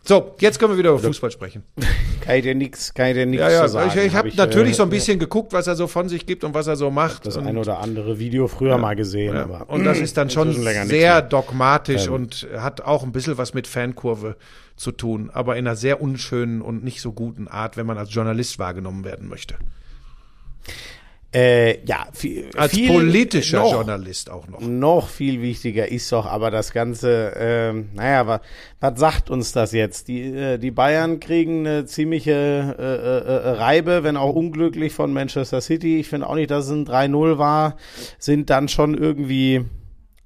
So, 0.08 0.36
jetzt 0.40 0.58
können 0.58 0.72
wir 0.72 0.78
wieder 0.78 0.92
über 0.92 1.00
Fußball 1.00 1.32
sprechen. 1.32 1.64
kann 2.22 2.36
ich 2.38 2.44
dir 2.44 2.56
nix, 2.56 2.94
kann 2.94 3.08
ich 3.08 3.16
dir 3.16 3.26
nix 3.26 3.42
Ja, 3.42 3.50
ja, 3.50 3.62
zu 3.64 3.74
sagen. 3.74 3.90
ich, 3.94 4.06
ich 4.06 4.16
habe 4.16 4.30
Hab 4.30 4.38
natürlich 4.38 4.72
äh, 4.72 4.76
so 4.76 4.84
ein 4.84 4.90
bisschen 4.90 5.20
geguckt, 5.20 5.52
was 5.52 5.68
er 5.68 5.76
so 5.76 5.88
von 5.88 6.08
sich 6.08 6.26
gibt 6.26 6.46
und 6.46 6.54
was 6.54 6.68
er 6.68 6.78
so 6.78 6.90
macht. 6.90 7.26
das 7.26 7.38
ein 7.38 7.58
oder 7.58 7.80
andere 7.80 8.18
Video 8.18 8.48
früher 8.48 8.78
mal 8.78 8.96
gesehen. 8.96 9.36
ja, 9.36 9.44
aber 9.44 9.70
und 9.70 9.84
das 9.84 10.00
ist 10.00 10.16
dann 10.16 10.30
schon 10.30 10.50
nichts 10.50 10.88
sehr 10.88 11.22
dogmatisch 11.22 12.08
Ähm. 12.08 12.14
und 12.14 12.48
hat 12.58 12.80
auch 12.82 13.04
ein 13.04 13.12
bisschen 13.12 13.38
was 13.38 13.54
mit 13.54 13.68
Fankurve 13.68 14.38
zu 14.78 14.94
tun, 14.94 15.30
aber 15.34 15.58
in 15.58 15.68
einer 15.68 15.76
sehr 15.76 16.02
unschönen 16.02 16.62
und 16.62 16.86
nicht 16.86 17.02
so 17.02 17.12
guten 17.12 17.50
Art, 17.50 17.76
wenn 17.76 17.86
man 17.86 17.98
als 17.98 18.14
Journalist 18.14 18.60
wahrgenommen 18.60 19.04
werden 19.04 19.28
möchte. 19.28 19.56
Äh, 21.34 21.86
ja, 21.86 22.08
viel, 22.14 22.50
Als 22.56 22.72
viel 22.72 22.88
politischer 22.88 23.60
noch, 23.60 23.74
Journalist 23.74 24.30
auch 24.30 24.48
noch. 24.48 24.62
Noch 24.62 25.10
viel 25.10 25.42
wichtiger 25.42 25.92
ist 25.92 26.10
doch 26.14 26.26
aber 26.26 26.52
das 26.52 26.72
Ganze, 26.72 27.34
ähm, 27.38 27.90
naja, 27.94 28.28
was, 28.28 28.42
was 28.80 28.98
sagt 28.98 29.30
uns 29.30 29.52
das 29.52 29.74
jetzt? 29.74 30.08
Die, 30.08 30.22
äh, 30.22 30.58
die 30.58 30.72
Bayern 30.72 31.20
kriegen 31.20 31.68
eine 31.68 31.86
ziemliche 31.86 32.32
äh, 32.32 32.82
äh, 32.82 33.50
äh, 33.50 33.50
Reibe, 33.58 34.04
wenn 34.04 34.16
auch 34.16 34.34
unglücklich 34.34 34.94
von 34.94 35.12
Manchester 35.12 35.60
City. 35.60 36.00
Ich 36.00 36.08
finde 36.08 36.30
auch 36.30 36.36
nicht, 36.36 36.50
dass 36.50 36.66
es 36.66 36.72
ein 36.72 36.86
3-0 36.86 37.38
war, 37.38 37.76
sind 38.20 38.50
dann 38.50 38.70
schon 38.70 38.98
irgendwie 38.98 39.66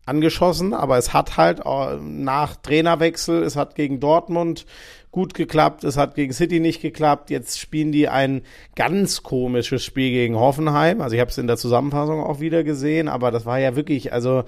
angeschossen, 0.06 0.74
aber 0.74 0.98
es 0.98 1.14
hat 1.14 1.38
halt 1.38 1.66
auch 1.66 2.00
nach 2.00 2.58
Trainerwechsel, 2.58 3.42
es 3.44 3.56
hat 3.56 3.74
gegen 3.76 4.00
Dortmund 4.00 4.66
gut 5.12 5.34
geklappt, 5.34 5.84
es 5.84 5.98
hat 5.98 6.16
gegen 6.16 6.34
City 6.34 6.60
nicht 6.60 6.82
geklappt. 6.82 7.30
Jetzt 7.30 7.60
spielen 7.60 7.92
die 7.92 8.08
ein 8.08 8.42
ganz 8.76 9.24
komisches 9.24 9.84
Spiel 9.84 10.12
gegen 10.12 10.38
Hoffenheim. 10.38 11.02
Also 11.02 11.16
ich 11.16 11.20
habe 11.22 11.32
es 11.32 11.38
in 11.38 11.48
der 11.48 11.58
Zusammenfassung 11.58 12.22
auch 12.22 12.40
wieder 12.40 12.64
gesehen, 12.64 13.08
aber 13.08 13.32
das 13.32 13.46
war 13.46 13.60
ja 13.60 13.76
wirklich, 13.76 14.14
also 14.14 14.44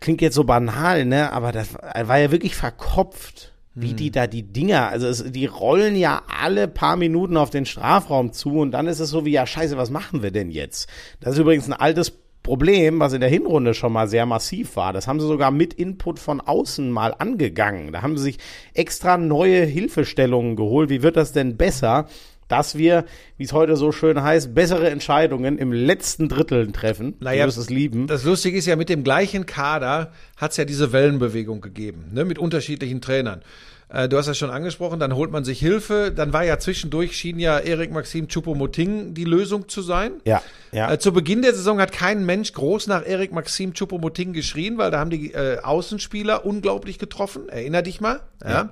klingt 0.00 0.20
jetzt 0.20 0.34
so 0.34 0.44
banal, 0.44 1.04
ne? 1.04 1.32
Aber 1.32 1.52
das 1.52 1.74
war 1.74 2.18
ja 2.18 2.30
wirklich 2.30 2.54
verkopft. 2.56 3.52
Wie 3.78 3.92
die 3.92 4.10
da 4.10 4.26
die 4.26 4.42
Dinger, 4.42 4.88
also 4.88 5.06
es, 5.06 5.32
die 5.32 5.44
rollen 5.44 5.96
ja 5.96 6.22
alle 6.40 6.66
paar 6.66 6.96
Minuten 6.96 7.36
auf 7.36 7.50
den 7.50 7.66
Strafraum 7.66 8.32
zu 8.32 8.60
und 8.60 8.70
dann 8.70 8.86
ist 8.86 9.00
es 9.00 9.10
so 9.10 9.26
wie, 9.26 9.32
ja 9.32 9.46
scheiße, 9.46 9.76
was 9.76 9.90
machen 9.90 10.22
wir 10.22 10.30
denn 10.30 10.50
jetzt? 10.50 10.88
Das 11.20 11.34
ist 11.34 11.40
übrigens 11.40 11.66
ein 11.66 11.74
altes 11.74 12.10
Problem, 12.46 13.00
was 13.00 13.12
in 13.12 13.20
der 13.20 13.28
Hinrunde 13.28 13.74
schon 13.74 13.92
mal 13.92 14.06
sehr 14.06 14.24
massiv 14.24 14.76
war. 14.76 14.92
Das 14.92 15.08
haben 15.08 15.18
sie 15.18 15.26
sogar 15.26 15.50
mit 15.50 15.74
Input 15.74 16.20
von 16.20 16.40
außen 16.40 16.88
mal 16.92 17.12
angegangen. 17.18 17.90
Da 17.90 18.02
haben 18.02 18.16
sie 18.16 18.22
sich 18.22 18.38
extra 18.72 19.18
neue 19.18 19.64
Hilfestellungen 19.64 20.54
geholt. 20.54 20.88
Wie 20.88 21.02
wird 21.02 21.16
das 21.16 21.32
denn 21.32 21.56
besser? 21.56 22.06
dass 22.48 22.78
wir, 22.78 23.06
wie 23.38 23.42
es 23.42 23.52
heute 23.52 23.74
so 23.74 23.90
schön 23.90 24.22
heißt, 24.22 24.54
bessere 24.54 24.88
Entscheidungen 24.88 25.58
im 25.58 25.72
letzten 25.72 26.28
Drittel 26.28 26.70
treffen. 26.70 27.14
Naja, 27.18 27.42
du 27.42 27.48
wirst 27.48 27.58
es 27.58 27.70
lieben. 27.70 28.06
Das 28.06 28.22
Lustige 28.22 28.56
ist 28.56 28.66
ja, 28.66 28.76
mit 28.76 28.88
dem 28.88 29.02
gleichen 29.02 29.46
Kader 29.46 30.12
hat 30.36 30.52
es 30.52 30.56
ja 30.56 30.64
diese 30.64 30.92
Wellenbewegung 30.92 31.60
gegeben, 31.60 32.04
ne, 32.12 32.24
mit 32.24 32.38
unterschiedlichen 32.38 33.00
Trainern. 33.00 33.42
Äh, 33.88 34.08
du 34.08 34.16
hast 34.18 34.26
das 34.26 34.36
schon 34.36 34.50
angesprochen, 34.50 34.98
dann 34.98 35.14
holt 35.14 35.30
man 35.30 35.44
sich 35.44 35.60
Hilfe. 35.60 36.12
Dann 36.14 36.32
war 36.32 36.44
ja 36.44 36.58
zwischendurch, 36.58 37.16
schien 37.16 37.38
ja 37.38 37.58
Erik 37.58 37.92
Maxim 37.92 38.26
Choupo-Moting 38.26 39.14
die 39.14 39.24
Lösung 39.24 39.68
zu 39.68 39.80
sein. 39.82 40.12
Ja, 40.24 40.42
ja. 40.72 40.92
Äh, 40.92 40.98
zu 40.98 41.12
Beginn 41.12 41.42
der 41.42 41.54
Saison 41.54 41.80
hat 41.80 41.92
kein 41.92 42.26
Mensch 42.26 42.52
groß 42.52 42.88
nach 42.88 43.06
Erik 43.06 43.32
Maxim 43.32 43.72
Choupo-Moting 43.72 44.32
geschrien, 44.32 44.76
weil 44.78 44.90
da 44.90 44.98
haben 44.98 45.10
die 45.10 45.32
äh, 45.32 45.60
Außenspieler 45.60 46.44
unglaublich 46.44 46.98
getroffen. 46.98 47.48
Erinner 47.48 47.82
dich 47.82 48.00
mal. 48.00 48.20
Ja. 48.42 48.50
Ja. 48.50 48.70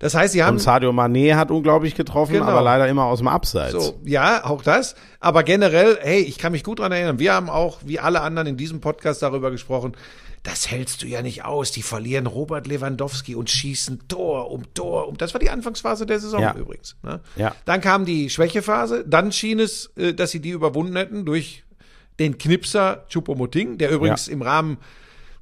Das 0.00 0.14
heißt, 0.14 0.32
sie 0.32 0.44
haben 0.44 0.54
Und 0.54 0.60
Sadio 0.60 0.90
Mané 0.92 1.34
hat 1.34 1.50
unglaublich 1.50 1.96
getroffen, 1.96 2.34
Genau. 2.34 2.46
aber 2.46 2.62
leider 2.62 2.86
immer 2.86 3.04
aus 3.06 3.18
dem 3.18 3.26
Abseits. 3.26 3.72
So, 3.72 3.98
ja, 4.04 4.44
auch 4.44 4.62
das. 4.62 4.94
Aber 5.18 5.42
generell, 5.42 5.98
hey, 6.00 6.20
ich 6.20 6.38
kann 6.38 6.52
mich 6.52 6.62
gut 6.62 6.78
dran 6.78 6.92
erinnern. 6.92 7.18
Wir 7.18 7.34
haben 7.34 7.50
auch, 7.50 7.80
wie 7.84 7.98
alle 7.98 8.20
anderen 8.20 8.46
in 8.46 8.56
diesem 8.56 8.80
Podcast 8.80 9.22
darüber 9.22 9.50
gesprochen. 9.50 9.96
Das 10.48 10.70
hältst 10.70 11.02
du 11.02 11.06
ja 11.06 11.20
nicht 11.20 11.44
aus. 11.44 11.72
Die 11.72 11.82
verlieren 11.82 12.26
Robert 12.26 12.66
Lewandowski 12.66 13.34
und 13.34 13.50
schießen 13.50 14.08
Tor 14.08 14.50
um 14.50 14.72
Tor 14.72 15.06
um. 15.06 15.18
Das 15.18 15.34
war 15.34 15.40
die 15.40 15.50
Anfangsphase 15.50 16.06
der 16.06 16.18
Saison 16.20 16.40
Ja. 16.40 16.54
übrigens. 16.56 16.96
Ne? 17.02 17.20
Ja. 17.36 17.54
Dann 17.66 17.82
kam 17.82 18.06
die 18.06 18.30
Schwächephase. 18.30 19.04
Dann 19.06 19.30
schien 19.30 19.60
es, 19.60 19.90
äh, 19.96 20.14
dass 20.14 20.30
sie 20.30 20.40
die 20.40 20.48
überwunden 20.48 20.96
hätten 20.96 21.26
durch 21.26 21.64
den 22.18 22.38
Knipser 22.38 23.04
Choupo-Moting, 23.10 23.76
der 23.76 23.90
übrigens 23.90 24.26
im 24.26 24.40
Rahmen 24.40 24.78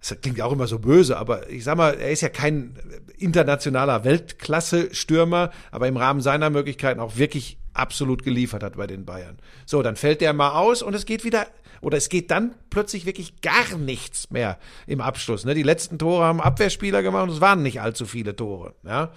das 0.01 0.21
klingt 0.21 0.39
ja 0.39 0.45
auch 0.45 0.53
immer 0.53 0.67
so 0.67 0.79
böse, 0.79 1.17
aber 1.17 1.49
ich 1.51 1.65
sag 1.65 1.77
mal, 1.77 1.95
er 1.95 2.11
ist 2.11 2.21
ja 2.21 2.29
kein 2.29 2.79
internationaler 3.17 4.05
Weltklasse-Stürmer, 4.05 5.51
aber 5.71 5.89
im 5.89 5.97
Rahmen 5.97 6.21
seiner 6.21 6.51
Möglichkeiten 6.51 7.01
auch 7.01 7.17
wirklich 7.17 7.59
absolut 7.79 8.23
geliefert 8.23 8.63
hat 8.63 8.77
bei 8.77 8.87
den 8.87 9.05
Bayern. 9.05 9.39
So, 9.65 9.83
dann 9.83 9.97
fällt 9.97 10.21
der 10.21 10.33
mal 10.33 10.51
aus 10.53 10.83
und 10.83 10.95
es 10.95 11.07
geht 11.07 11.25
wieder, 11.25 11.47
oder 11.81 11.97
es 11.99 12.09
geht 12.09 12.31
dann 12.31 12.55
plötzlich 12.71 13.07
wirklich 13.07 13.41
gar 13.41 13.77
nichts 13.79 14.31
mehr 14.31 14.59
im 14.87 15.01
Abschluss. 15.01 15.45
Ne? 15.45 15.55
Die 15.55 15.63
letzten 15.63 15.99
Tore 15.99 16.25
haben 16.25 16.41
Abwehrspieler 16.41 17.03
gemacht 17.03 17.25
und 17.25 17.35
es 17.35 17.41
waren 17.41 17.63
nicht 17.63 17.81
allzu 17.81 18.07
viele 18.07 18.35
Tore. 18.35 18.75
Ja? 18.83 19.11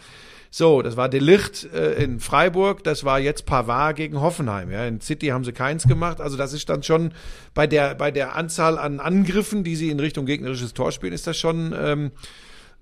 So, 0.52 0.82
das 0.82 0.98
war 0.98 1.10
Delicht 1.10 1.72
äh, 1.74 1.94
in 2.04 2.20
Freiburg, 2.20 2.84
das 2.84 3.04
war 3.04 3.20
jetzt 3.20 3.46
Pavard 3.46 3.96
gegen 3.96 4.20
Hoffenheim. 4.20 4.72
Ja? 4.72 4.86
In 4.86 5.00
City 5.00 5.28
haben 5.28 5.44
sie 5.44 5.54
keins 5.54 5.84
gemacht. 5.88 6.20
Also 6.22 6.38
das 6.38 6.54
ist 6.54 6.68
dann 6.70 6.82
schon 6.84 7.14
bei 7.54 7.68
der, 7.68 7.94
bei 7.96 8.10
der 8.12 8.36
Anzahl 8.36 8.78
an 8.80 9.00
Angriffen, 9.00 9.64
die 9.64 9.76
sie 9.76 9.90
in 9.92 10.00
Richtung 10.00 10.26
gegnerisches 10.26 10.74
Tor 10.74 10.92
spielen, 10.92 11.14
ist 11.14 11.28
das 11.28 11.38
schon 11.38 11.74
ähm, 11.80 12.12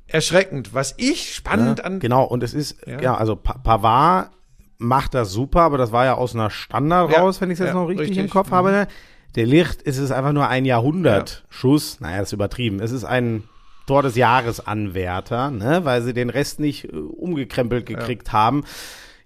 erschreckend. 0.07 0.73
Was 0.73 0.93
ich 0.97 1.34
spannend 1.36 1.84
an 1.84 1.99
Genau, 1.99 2.23
und 2.23 2.41
es 2.43 2.53
ist, 2.53 2.78
Ja. 2.88 3.01
ja, 3.01 3.15
also 3.17 3.36
Pa- 3.36 3.57
Pavard 3.57 4.32
macht 4.78 5.13
das 5.13 5.32
super, 5.32 5.61
aber 5.61 5.78
das 5.78 5.91
war 5.91 6.05
ja 6.05 6.15
aus 6.15 6.36
einer 6.36 6.49
Standard 6.49 7.11
Ja, 7.11 7.19
raus, 7.19 7.41
wenn 7.41 7.49
ich 7.49 7.55
es 7.55 7.59
jetzt 7.59 7.69
ja, 7.69 7.73
noch 7.73 7.88
richtig, 7.88 8.09
richtig. 8.09 8.17
Mhm. 8.17 8.23
im 8.25 8.30
Kopf 8.30 8.51
habe. 8.51 8.88
Der 9.36 9.45
Licht 9.45 9.82
ist 9.82 9.97
es 9.97 10.11
einfach 10.11 10.34
nur 10.34 10.47
ein 10.47 10.65
Jahrhundert-Schuss. 10.65 11.99
Naja, 11.99 12.19
das 12.19 12.30
ist 12.30 12.34
übertrieben. 12.34 12.80
Es 12.80 12.91
ist 12.91 13.03
ein 13.03 13.43
Tor 13.86 14.03
des 14.03 14.15
Jahres 14.15 14.65
Anwärter, 14.65 15.49
ne, 15.49 15.82
weil 15.84 16.01
sie 16.01 16.13
den 16.13 16.30
Rest 16.30 16.59
nicht 16.59 16.86
äh, 16.86 16.97
umgekrempelt 16.97 17.86
gekriegt 17.86 18.34
haben. 18.34 18.65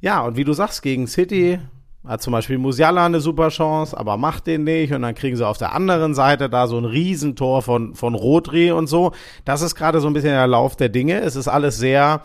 Ja, 0.02 0.22
und 0.22 0.38
wie 0.38 0.44
du 0.44 0.54
sagst, 0.54 0.82
gegen 0.84 1.08
City 1.08 1.60
hat 2.08 2.22
zum 2.22 2.34
Beispiel 2.34 2.58
Musiala 2.58 3.06
eine 3.06 3.20
super 3.20 3.50
Chance, 3.50 3.98
aber 3.98 4.18
macht 4.18 4.48
den 4.48 4.64
nicht. 4.64 4.94
Und 4.94 5.04
dann 5.04 5.16
kriegen 5.16 5.36
sie 5.36 5.48
auf 5.48 5.58
der 5.58 5.74
anderen 5.74 6.16
Seite 6.16 6.50
da 6.50 6.68
so 6.68 6.78
ein 6.78 6.86
Riesentor 6.86 7.62
von, 7.62 7.96
von 7.96 8.16
Rodri 8.16 8.72
und 8.72 8.88
so. 8.88 9.12
Das 9.46 9.62
ist 9.62 9.76
gerade 9.76 10.00
so 10.00 10.08
ein 10.08 10.14
bisschen 10.14 10.32
der 10.32 10.48
Lauf 10.48 10.76
der 10.76 10.90
Dinge. 10.90 11.22
Es 11.22 11.36
ist 11.36 11.48
alles 11.48 11.78
sehr, 11.78 12.24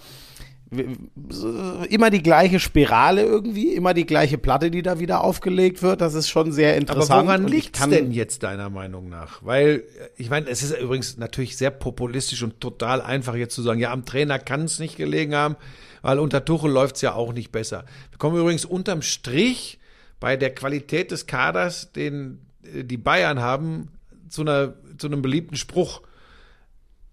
immer 1.88 2.10
die 2.10 2.22
gleiche 2.22 2.58
Spirale 2.58 3.22
irgendwie, 3.22 3.74
immer 3.74 3.94
die 3.94 4.04
gleiche 4.04 4.36
Platte, 4.36 4.70
die 4.70 4.82
da 4.82 4.98
wieder 4.98 5.22
aufgelegt 5.22 5.80
wird. 5.82 6.00
Das 6.00 6.14
ist 6.14 6.28
schon 6.28 6.50
sehr 6.50 6.70
Aber 6.70 6.78
interessant. 6.78 7.26
woran 7.26 7.44
Und 7.44 7.48
ich 7.48 7.64
liegt 7.64 7.90
denn 7.90 8.10
jetzt 8.10 8.42
deiner 8.42 8.68
Meinung 8.68 9.08
nach? 9.08 9.44
Weil, 9.44 9.84
äh, 9.98 10.08
ich 10.16 10.28
meine, 10.28 10.48
es 10.48 10.62
ist 10.62 10.76
übrigens 10.76 11.18
natürlich 11.18 11.56
sehr 11.56 11.70
populistisch 11.70 12.42
und 12.42 12.60
total 12.60 13.00
einfach 13.00 13.36
jetzt 13.36 13.54
zu 13.54 13.62
sagen, 13.62 13.78
ja, 13.78 13.92
am 13.92 14.04
Trainer 14.04 14.38
kann 14.40 14.64
es 14.64 14.80
nicht 14.80 14.96
gelegen 14.96 15.36
haben, 15.36 15.56
weil 16.02 16.18
unter 16.18 16.44
Tuchel 16.44 16.70
läuft 16.70 16.96
es 16.96 17.02
ja 17.02 17.14
auch 17.14 17.32
nicht 17.32 17.52
besser. 17.52 17.84
Wir 18.10 18.18
kommen 18.18 18.36
übrigens 18.36 18.64
unterm 18.64 19.02
Strich 19.02 19.78
bei 20.18 20.36
der 20.36 20.52
Qualität 20.52 21.12
des 21.12 21.26
Kaders, 21.26 21.92
den 21.92 22.40
äh, 22.64 22.82
die 22.82 22.96
Bayern 22.98 23.40
haben, 23.40 23.88
zu, 24.28 24.42
einer, 24.42 24.74
zu 24.98 25.06
einem 25.06 25.22
beliebten 25.22 25.56
Spruch. 25.56 26.02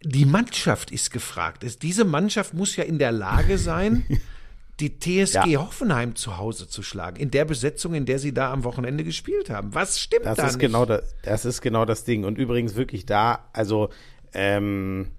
Die 0.06 0.26
Mannschaft 0.26 0.91
ist 0.91 1.12
gefragt. 1.12 1.64
Es- 1.64 1.80
Diese 1.80 2.04
Mannschaft 2.06 2.54
muss 2.54 2.76
ja 2.76 2.84
in 2.84 2.99
der 2.99 3.12
Lage 3.12 3.58
sein, 3.58 4.04
die 4.80 4.99
TSG 4.99 5.47
Ja. 5.47 5.62
Hoffenheim 5.62 6.16
zu 6.16 6.38
Hause 6.38 6.68
zu 6.68 6.82
schlagen. 6.84 7.18
In 7.18 7.32
der 7.32 7.45
Besetzung, 7.45 7.93
in 7.93 8.06
der 8.06 8.20
sie 8.20 8.34
da 8.34 8.51
am 8.51 8.64
Wochenende 8.64 9.04
gespielt 9.04 9.49
haben. 9.49 9.74
Was 9.76 9.99
stimmt 9.99 10.26
Das 10.26 10.38
da 10.38 10.47
ist 10.47 10.54
nicht? 10.58 10.62
genau 10.62 10.86
das, 10.86 11.16
das 11.24 11.45
ist 11.45 11.62
genau 11.62 11.86
das 11.86 12.04
Ding. 12.04 12.24
Und 12.26 12.38
übrigens 12.38 12.76
wirklich 12.76 13.06
da, 13.06 13.47
also 13.54 13.89
ähm, 14.34 15.10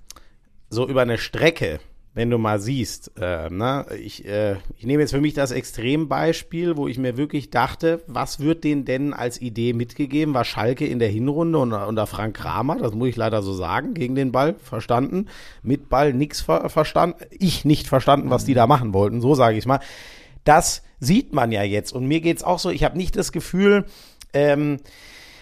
so 0.71 0.89
über 0.89 1.03
eine 1.03 1.19
Strecke, 1.19 1.79
wenn 2.15 2.31
du 2.31 2.39
mal 2.39 2.61
siehst, 2.61 3.11
äh, 3.21 3.51
ne, 3.51 3.87
ich, 4.01 4.25
äh, 4.25 4.57
ich 4.77 4.87
nehme 4.87 5.03
jetzt 5.03 5.11
für 5.11 5.21
mich 5.21 5.35
das 5.35 5.51
Extrembeispiel, 5.51 6.77
wo 6.77 6.87
ich 6.87 6.97
mir 6.97 7.17
wirklich 7.17 7.51
dachte, 7.51 8.03
was 8.07 8.39
wird 8.39 8.63
denen 8.63 8.85
denn 8.85 9.13
als 9.13 9.41
Idee 9.41 9.73
mitgegeben? 9.73 10.33
War 10.33 10.45
Schalke 10.45 10.87
in 10.87 11.01
der 11.01 11.09
Hinrunde 11.09 11.59
unter, 11.59 11.89
unter 11.89 12.07
Frank 12.07 12.37
Kramer, 12.37 12.77
das 12.77 12.95
muss 12.95 13.09
ich 13.09 13.17
leider 13.17 13.43
so 13.43 13.53
sagen, 13.53 13.95
gegen 13.95 14.15
den 14.15 14.31
Ball 14.31 14.55
verstanden, 14.55 15.27
mit 15.63 15.89
Ball 15.89 16.13
nix 16.13 16.41
ver 16.41 16.71
verstanden, 16.71 17.25
ich 17.31 17.65
nicht 17.65 17.89
verstanden, 17.89 18.31
was 18.31 18.45
die 18.45 18.55
da 18.55 18.69
machen 18.69 18.95
wollten, 18.95 19.21
so 19.21 19.35
sage 19.35 19.59
ich 19.59 19.67
mal. 19.67 19.81
Das 20.45 20.83
sieht 21.01 21.33
man 21.33 21.51
ja 21.51 21.65
jetzt 21.65 21.93
und 21.93 22.07
mir 22.07 22.21
geht's 22.21 22.45
auch 22.45 22.61
so, 22.61 22.71
ich 22.71 22.85
habe 22.85 22.97
nicht 22.97 23.17
das 23.17 23.33
Gefühl, 23.33 23.87
ähm, 24.33 24.79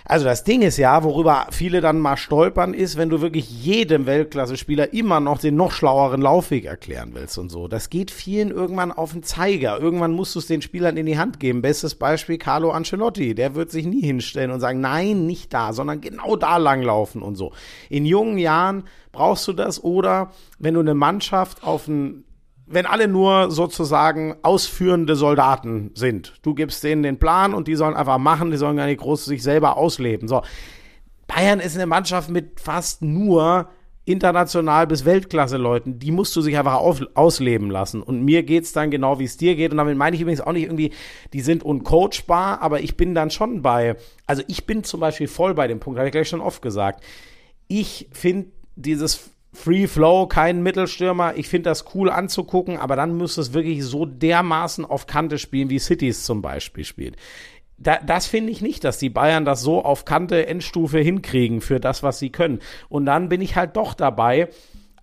also 0.04 0.24
das 0.24 0.44
Ding 0.44 0.62
ist 0.62 0.78
ja, 0.78 1.04
worüber 1.04 1.46
viele 1.50 1.80
dann 1.80 2.00
mal 2.00 2.16
stolpern, 2.16 2.74
ist, 2.74 2.96
wenn 2.96 3.08
du 3.08 3.20
wirklich 3.20 3.64
jedem 3.64 4.06
Weltklasse-Spieler 4.06 4.92
immer 4.92 5.20
noch 5.20 5.38
den 5.38 5.56
noch 5.56 5.72
schlaueren 5.72 6.20
Laufweg 6.20 6.64
erklären 6.64 7.10
willst 7.14 7.38
und 7.38 7.50
so. 7.50 7.68
Das 7.68 7.90
geht 7.90 8.10
vielen 8.10 8.50
irgendwann 8.50 8.92
auf 8.92 9.12
den 9.12 9.22
Zeiger. 9.22 9.78
Irgendwann 9.78 10.12
musst 10.12 10.34
du 10.34 10.40
es 10.40 10.46
den 10.46 10.62
Spielern 10.62 10.96
in 10.96 11.06
die 11.06 11.18
Hand 11.18 11.38
geben. 11.38 11.62
Bestes 11.62 11.94
Beispiel 11.94 12.38
Carlo 12.38 12.70
Ancelotti. 12.70 13.34
Der 13.34 13.54
wird 13.54 13.70
sich 13.70 13.86
nie 13.86 14.02
hinstellen 14.02 14.50
und 14.50 14.60
sagen, 14.60 14.80
nein, 14.80 15.26
nicht 15.26 15.54
da, 15.54 15.72
sondern 15.72 16.00
genau 16.00 16.36
da 16.36 16.56
langlaufen 16.56 17.22
und 17.22 17.36
so. 17.36 17.52
In 17.88 18.04
jungen 18.04 18.38
Jahren 18.38 18.84
brauchst 19.12 19.46
du 19.46 19.52
das 19.52 19.82
oder 19.82 20.32
wenn 20.58 20.74
du 20.74 20.80
eine 20.80 20.94
Mannschaft 20.94 21.62
auf 21.62 21.86
ein 21.86 22.24
wenn 22.72 22.86
alle 22.86 23.06
nur 23.06 23.50
sozusagen 23.50 24.36
ausführende 24.42 25.14
Soldaten 25.14 25.90
sind. 25.94 26.34
Du 26.42 26.54
gibst 26.54 26.82
denen 26.82 27.02
den 27.02 27.18
Plan 27.18 27.54
und 27.54 27.68
die 27.68 27.74
sollen 27.74 27.94
einfach 27.94 28.18
machen, 28.18 28.50
die 28.50 28.56
sollen 28.56 28.76
gar 28.76 28.86
nicht 28.86 29.00
groß 29.00 29.26
sich 29.26 29.42
selber 29.42 29.76
ausleben. 29.76 30.28
So. 30.28 30.42
Bayern 31.26 31.60
ist 31.60 31.76
eine 31.76 31.86
Mannschaft 31.86 32.30
mit 32.30 32.60
fast 32.60 33.02
nur 33.02 33.68
international 34.04 34.86
bis 34.86 35.04
Weltklasse 35.04 35.56
Leuten, 35.56 35.98
die 35.98 36.10
musst 36.10 36.34
du 36.34 36.40
sich 36.40 36.58
einfach 36.58 36.74
auf, 36.74 37.00
ausleben 37.14 37.70
lassen. 37.70 38.02
Und 38.02 38.24
mir 38.24 38.42
geht's 38.42 38.72
dann 38.72 38.90
genau, 38.90 39.18
wie 39.18 39.24
es 39.24 39.36
dir 39.36 39.54
geht. 39.54 39.70
Und 39.70 39.76
damit 39.76 39.96
meine 39.96 40.16
ich 40.16 40.22
übrigens 40.22 40.40
auch 40.40 40.52
nicht 40.52 40.64
irgendwie, 40.64 40.92
die 41.32 41.40
sind 41.40 41.62
uncoachbar, 41.62 42.60
aber 42.62 42.80
ich 42.80 42.96
bin 42.96 43.14
dann 43.14 43.30
schon 43.30 43.62
bei, 43.62 43.96
also 44.26 44.42
ich 44.48 44.66
bin 44.66 44.82
zum 44.82 45.00
Beispiel 45.00 45.28
voll 45.28 45.54
bei 45.54 45.68
dem 45.68 45.78
Punkt, 45.78 45.98
habe 45.98 46.08
ich 46.08 46.12
gleich 46.12 46.28
schon 46.28 46.40
oft 46.40 46.62
gesagt. 46.62 47.04
Ich 47.68 48.08
finde 48.12 48.50
dieses 48.74 49.30
Free 49.54 49.86
Flow, 49.86 50.26
kein 50.26 50.62
Mittelstürmer. 50.62 51.34
Ich 51.36 51.48
finde 51.48 51.70
das 51.70 51.84
cool 51.94 52.10
anzugucken, 52.10 52.78
aber 52.78 52.96
dann 52.96 53.16
müsste 53.16 53.42
es 53.42 53.52
wirklich 53.52 53.84
so 53.84 54.06
dermaßen 54.06 54.84
auf 54.84 55.06
Kante 55.06 55.38
spielen, 55.38 55.68
wie 55.68 55.78
Cities 55.78 56.24
zum 56.24 56.40
Beispiel 56.40 56.84
spielt. 56.84 57.16
Da, 57.76 57.98
das 57.98 58.26
finde 58.26 58.52
ich 58.52 58.62
nicht, 58.62 58.84
dass 58.84 58.98
die 58.98 59.10
Bayern 59.10 59.44
das 59.44 59.60
so 59.60 59.84
auf 59.84 60.04
Kante 60.04 60.46
Endstufe 60.46 61.00
hinkriegen 61.00 61.60
für 61.60 61.80
das, 61.80 62.02
was 62.02 62.18
sie 62.18 62.30
können. 62.30 62.60
Und 62.88 63.06
dann 63.06 63.28
bin 63.28 63.40
ich 63.40 63.56
halt 63.56 63.76
doch 63.76 63.94
dabei. 63.94 64.48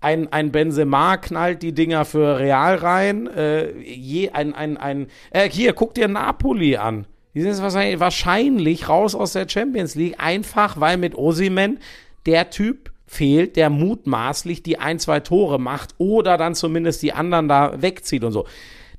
Ein, 0.02 0.32
ein 0.32 0.52
Benzema 0.52 1.18
knallt 1.18 1.62
die 1.62 1.74
Dinger 1.74 2.06
für 2.06 2.40
Real 2.40 2.76
rein. 2.76 3.28
Äh, 3.28 3.78
je, 3.82 4.30
ein, 4.30 4.56
ein, 4.56 4.78
ein, 4.78 5.08
äh, 5.32 5.50
hier, 5.50 5.74
guck 5.74 5.94
dir 5.94 6.08
Napoli 6.08 6.78
an. 6.78 7.06
Die 7.36 7.42
sind 7.42 7.62
wahrscheinlich, 7.62 8.00
wahrscheinlich 8.00 8.90
raus 8.90 9.14
aus 9.14 9.34
der 9.34 9.48
Champions 9.48 9.96
League, 9.96 10.16
einfach 10.18 10.80
weil 10.80 10.98
mit 10.98 11.16
Osimen 11.16 11.80
der 12.26 12.50
Typ 12.50 12.92
fehlt, 13.10 13.56
der 13.56 13.72
mutmaßlich 13.72 14.62
die 14.62 14.78
ein, 14.78 15.00
zwei 15.00 15.20
Tore 15.20 15.60
macht 15.60 15.96
oder 15.98 16.38
dann 16.38 16.54
zumindest 16.54 17.02
die 17.02 17.12
anderen 17.12 17.48
da 17.48 17.82
wegzieht 17.82 18.24
und 18.24 18.32
so. 18.32 18.46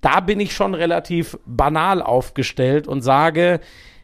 Da 0.00 0.18
bin 0.18 0.40
ich 0.40 0.52
schon 0.52 0.74
relativ 0.74 1.38
banal 1.46 2.02
aufgestellt 2.02 2.88
und 2.88 3.02
sage, 3.02 3.61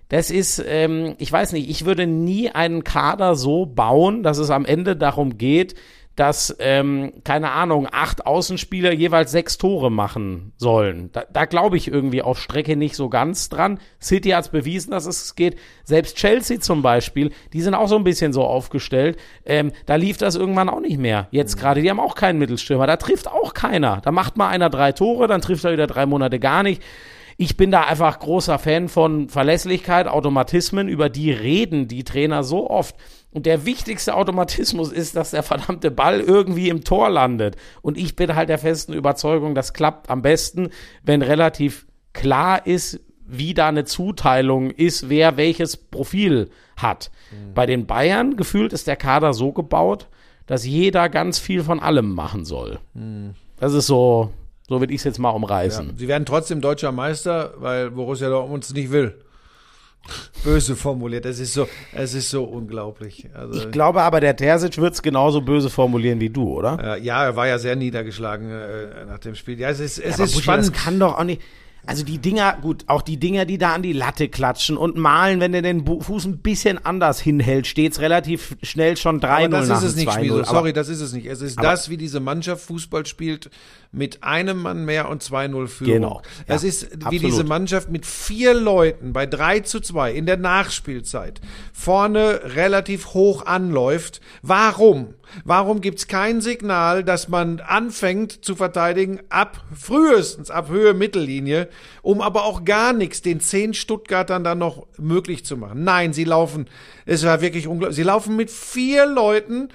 das 0.08 0.30
ist, 0.30 0.62
ähm, 0.64 1.16
ich 1.18 1.32
weiß 1.32 1.52
nicht, 1.52 1.68
ich 1.68 1.86
würde 1.86 2.06
nie 2.06 2.50
einen 2.50 2.84
Kader 2.84 3.34
so 3.34 3.66
bauen, 3.66 4.22
dass 4.22 4.38
es 4.38 4.50
am 4.50 4.64
Ende 4.64 4.94
darum 4.94 5.38
geht, 5.38 5.74
dass, 6.16 6.56
ähm, 6.58 7.12
keine 7.24 7.52
Ahnung, 7.52 7.86
acht 7.92 8.26
Außenspieler 8.26 8.92
jeweils 8.92 9.30
sechs 9.30 9.58
Tore 9.58 9.90
machen 9.90 10.52
sollen. 10.56 11.10
Da, 11.12 11.24
da 11.30 11.44
glaube 11.44 11.76
ich 11.76 11.88
irgendwie 11.88 12.22
auf 12.22 12.40
Strecke 12.40 12.74
nicht 12.74 12.96
so 12.96 13.10
ganz 13.10 13.50
dran. 13.50 13.78
City 14.02 14.30
hat 14.30 14.44
es 14.44 14.50
bewiesen, 14.50 14.90
dass 14.90 15.04
es 15.04 15.34
geht. 15.36 15.56
Selbst 15.84 16.16
Chelsea 16.16 16.58
zum 16.58 16.80
Beispiel, 16.80 17.32
die 17.52 17.60
sind 17.60 17.74
auch 17.74 17.88
so 17.88 17.96
ein 17.96 18.04
bisschen 18.04 18.32
so 18.32 18.44
aufgestellt. 18.44 19.18
Ähm, 19.44 19.72
da 19.84 19.96
lief 19.96 20.16
das 20.16 20.36
irgendwann 20.36 20.70
auch 20.70 20.80
nicht 20.80 20.98
mehr. 20.98 21.28
Jetzt 21.30 21.58
gerade, 21.58 21.82
die 21.82 21.90
haben 21.90 22.00
auch 22.00 22.14
keinen 22.14 22.38
Mittelstürmer. 22.38 22.86
Da 22.86 22.96
trifft 22.96 23.28
auch 23.28 23.52
keiner. 23.52 24.00
Da 24.02 24.10
macht 24.10 24.38
mal 24.38 24.48
einer 24.48 24.70
drei 24.70 24.92
Tore, 24.92 25.28
dann 25.28 25.42
trifft 25.42 25.64
er 25.64 25.72
wieder 25.72 25.86
drei 25.86 26.06
Monate 26.06 26.40
gar 26.40 26.62
nicht. 26.62 26.82
Ich 27.38 27.58
bin 27.58 27.70
da 27.70 27.82
einfach 27.82 28.18
großer 28.18 28.58
Fan 28.58 28.88
von 28.88 29.28
Verlässlichkeit, 29.28 30.08
Automatismen, 30.08 30.88
über 30.88 31.10
die 31.10 31.30
reden 31.30 31.86
die 31.86 32.02
Trainer 32.02 32.42
so 32.42 32.70
oft. 32.70 32.96
Und 33.30 33.44
der 33.44 33.66
wichtigste 33.66 34.14
Automatismus 34.14 34.90
ist, 34.90 35.14
dass 35.14 35.32
der 35.32 35.42
verdammte 35.42 35.90
Ball 35.90 36.20
irgendwie 36.20 36.68
im 36.70 36.84
Tor 36.84 37.10
landet. 37.10 37.56
Und 37.82 37.98
ich 37.98 38.16
bin 38.16 38.34
halt 38.34 38.48
der 38.48 38.58
festen 38.58 38.94
Überzeugung, 38.94 39.54
das 39.54 39.74
klappt 39.74 40.08
am 40.08 40.22
besten, 40.22 40.70
wenn 41.02 41.20
relativ 41.20 41.86
klar 42.14 42.66
ist, 42.66 43.00
wie 43.26 43.54
da 43.54 43.68
eine 43.68 43.84
Zuteilung 43.84 44.70
ist, 44.70 45.08
wer 45.08 45.36
welches 45.36 45.76
Profil 45.76 46.48
hat. 46.76 47.10
Bei 47.54 47.66
den 47.66 47.86
Bayern 47.86 48.36
gefühlt 48.36 48.72
ist 48.72 48.86
der 48.86 48.96
Kader 48.96 49.34
so 49.34 49.52
gebaut, 49.52 50.06
dass 50.46 50.64
jeder 50.64 51.08
ganz 51.08 51.38
viel 51.38 51.62
von 51.62 51.80
allem 51.80 52.12
machen 52.12 52.44
soll. 52.44 52.78
Das 53.58 53.72
ist 53.74 53.86
so, 53.86 54.30
so 54.68 54.80
würde 54.80 54.94
ich 54.94 55.00
es 55.00 55.04
jetzt 55.04 55.18
mal 55.18 55.30
umreißen. 55.30 55.94
Sie 55.96 56.08
werden 56.08 56.24
trotzdem 56.24 56.60
deutscher 56.60 56.92
Meister, 56.92 57.54
weil 57.58 57.90
Borussia 57.90 58.28
Dortmund 58.28 58.64
es 58.64 58.72
nicht 58.72 58.92
will. 58.92 59.18
Böse 60.44 60.76
formuliert. 60.76 61.24
Das 61.24 61.38
ist 61.38 61.54
so, 61.54 61.68
es 61.92 62.14
ist 62.14 62.30
so 62.30 62.44
unglaublich. 62.44 63.28
Also, 63.34 63.58
Ich 63.60 63.70
glaube 63.70 64.02
aber, 64.02 64.20
der 64.20 64.36
Terzic 64.36 64.78
wird 64.78 64.94
es 64.94 65.02
genauso 65.02 65.40
böse 65.40 65.70
formulieren 65.70 66.20
wie 66.20 66.30
du, 66.30 66.48
oder? 66.54 66.96
äh, 66.96 67.02
ja, 67.02 67.24
er 67.24 67.36
war 67.36 67.46
ja 67.46 67.58
sehr 67.58 67.76
niedergeschlagen 67.76 68.50
äh, 68.50 69.04
nach 69.06 69.18
dem 69.18 69.34
Spiel. 69.34 69.58
Ja, 69.58 69.70
es 69.70 69.80
ist, 69.80 69.98
es 69.98 70.14
Aber 70.14 70.24
ist 70.24 70.32
Buschi, 70.34 70.42
spannend. 70.44 70.74
Das 70.74 70.84
kann 70.84 70.98
doch 71.00 71.18
auch 71.18 71.24
nicht. 71.24 71.40
Also 71.86 72.04
die 72.04 72.18
Dinger, 72.18 72.58
gut, 72.60 72.84
auch 72.88 73.02
die 73.02 73.16
Dinger, 73.16 73.44
die 73.44 73.58
da 73.58 73.72
an 73.74 73.82
die 73.82 73.92
Latte 73.92 74.28
klatschen 74.28 74.76
und 74.76 74.96
malen, 74.96 75.40
wenn 75.40 75.52
der 75.52 75.62
den 75.62 75.86
Fuß 75.86 76.24
ein 76.26 76.38
bisschen 76.38 76.84
anders 76.84 77.20
hinhält, 77.20 77.66
steht's 77.66 78.00
relativ 78.00 78.56
schnell 78.62 78.96
schon 78.96 79.20
3-0 79.20 79.26
Aber 79.26 79.48
das 79.48 79.68
ist 79.68 79.82
es 79.90 79.96
nicht, 79.96 80.08
2-0. 80.08 80.12
Schmieso. 80.18 80.34
Aber- 80.38 80.44
Sorry, 80.46 80.72
das 80.72 80.88
ist 80.88 81.00
es 81.00 81.12
nicht. 81.12 81.26
Es 81.26 81.40
ist 81.40 81.62
das, 81.62 81.88
wie 81.88 81.96
diese 81.96 82.18
Mannschaft 82.20 82.64
Fußball 82.66 83.06
spielt, 83.06 83.50
mit 83.92 84.22
einem 84.24 84.60
Mann 84.62 84.84
mehr 84.84 85.08
und 85.08 85.22
2-0 85.22 85.68
Führung. 85.68 85.92
Genau, 85.94 86.22
ja, 86.48 86.54
es 86.56 86.64
ist, 86.64 86.90
wie 86.90 87.04
absolut. 87.04 87.22
diese 87.22 87.44
Mannschaft 87.44 87.88
mit 87.88 88.04
vier 88.04 88.52
Leuten 88.52 89.12
bei 89.12 89.26
3 89.26 89.60
zu 89.60 89.80
2 89.80 90.12
in 90.12 90.26
der 90.26 90.36
Nachspielzeit 90.36 91.40
vorne 91.72 92.40
relativ 92.56 93.14
hoch 93.14 93.46
anläuft. 93.46 94.20
Warum? 94.42 95.14
Warum 95.44 95.80
gibt's 95.80 96.08
kein 96.08 96.40
Signal, 96.40 97.04
dass 97.04 97.28
man 97.28 97.60
anfängt 97.60 98.44
zu 98.44 98.56
verteidigen 98.56 99.20
ab 99.28 99.64
frühestens 99.74 100.50
ab 100.50 100.68
Höhe 100.68 100.94
Mittellinie, 100.94 101.68
um 102.02 102.20
aber 102.20 102.44
auch 102.44 102.64
gar 102.64 102.92
nichts 102.92 103.22
den 103.22 103.40
zehn 103.40 103.74
Stuttgartern 103.74 104.44
dann 104.44 104.58
noch 104.58 104.86
möglich 104.98 105.44
zu 105.44 105.56
machen? 105.56 105.84
Nein, 105.84 106.12
sie 106.12 106.24
laufen, 106.24 106.68
es 107.04 107.24
war 107.24 107.40
wirklich 107.40 107.66
unglaublich, 107.66 107.96
sie 107.96 108.02
laufen 108.02 108.36
mit 108.36 108.50
vier 108.50 109.06
Leuten 109.06 109.68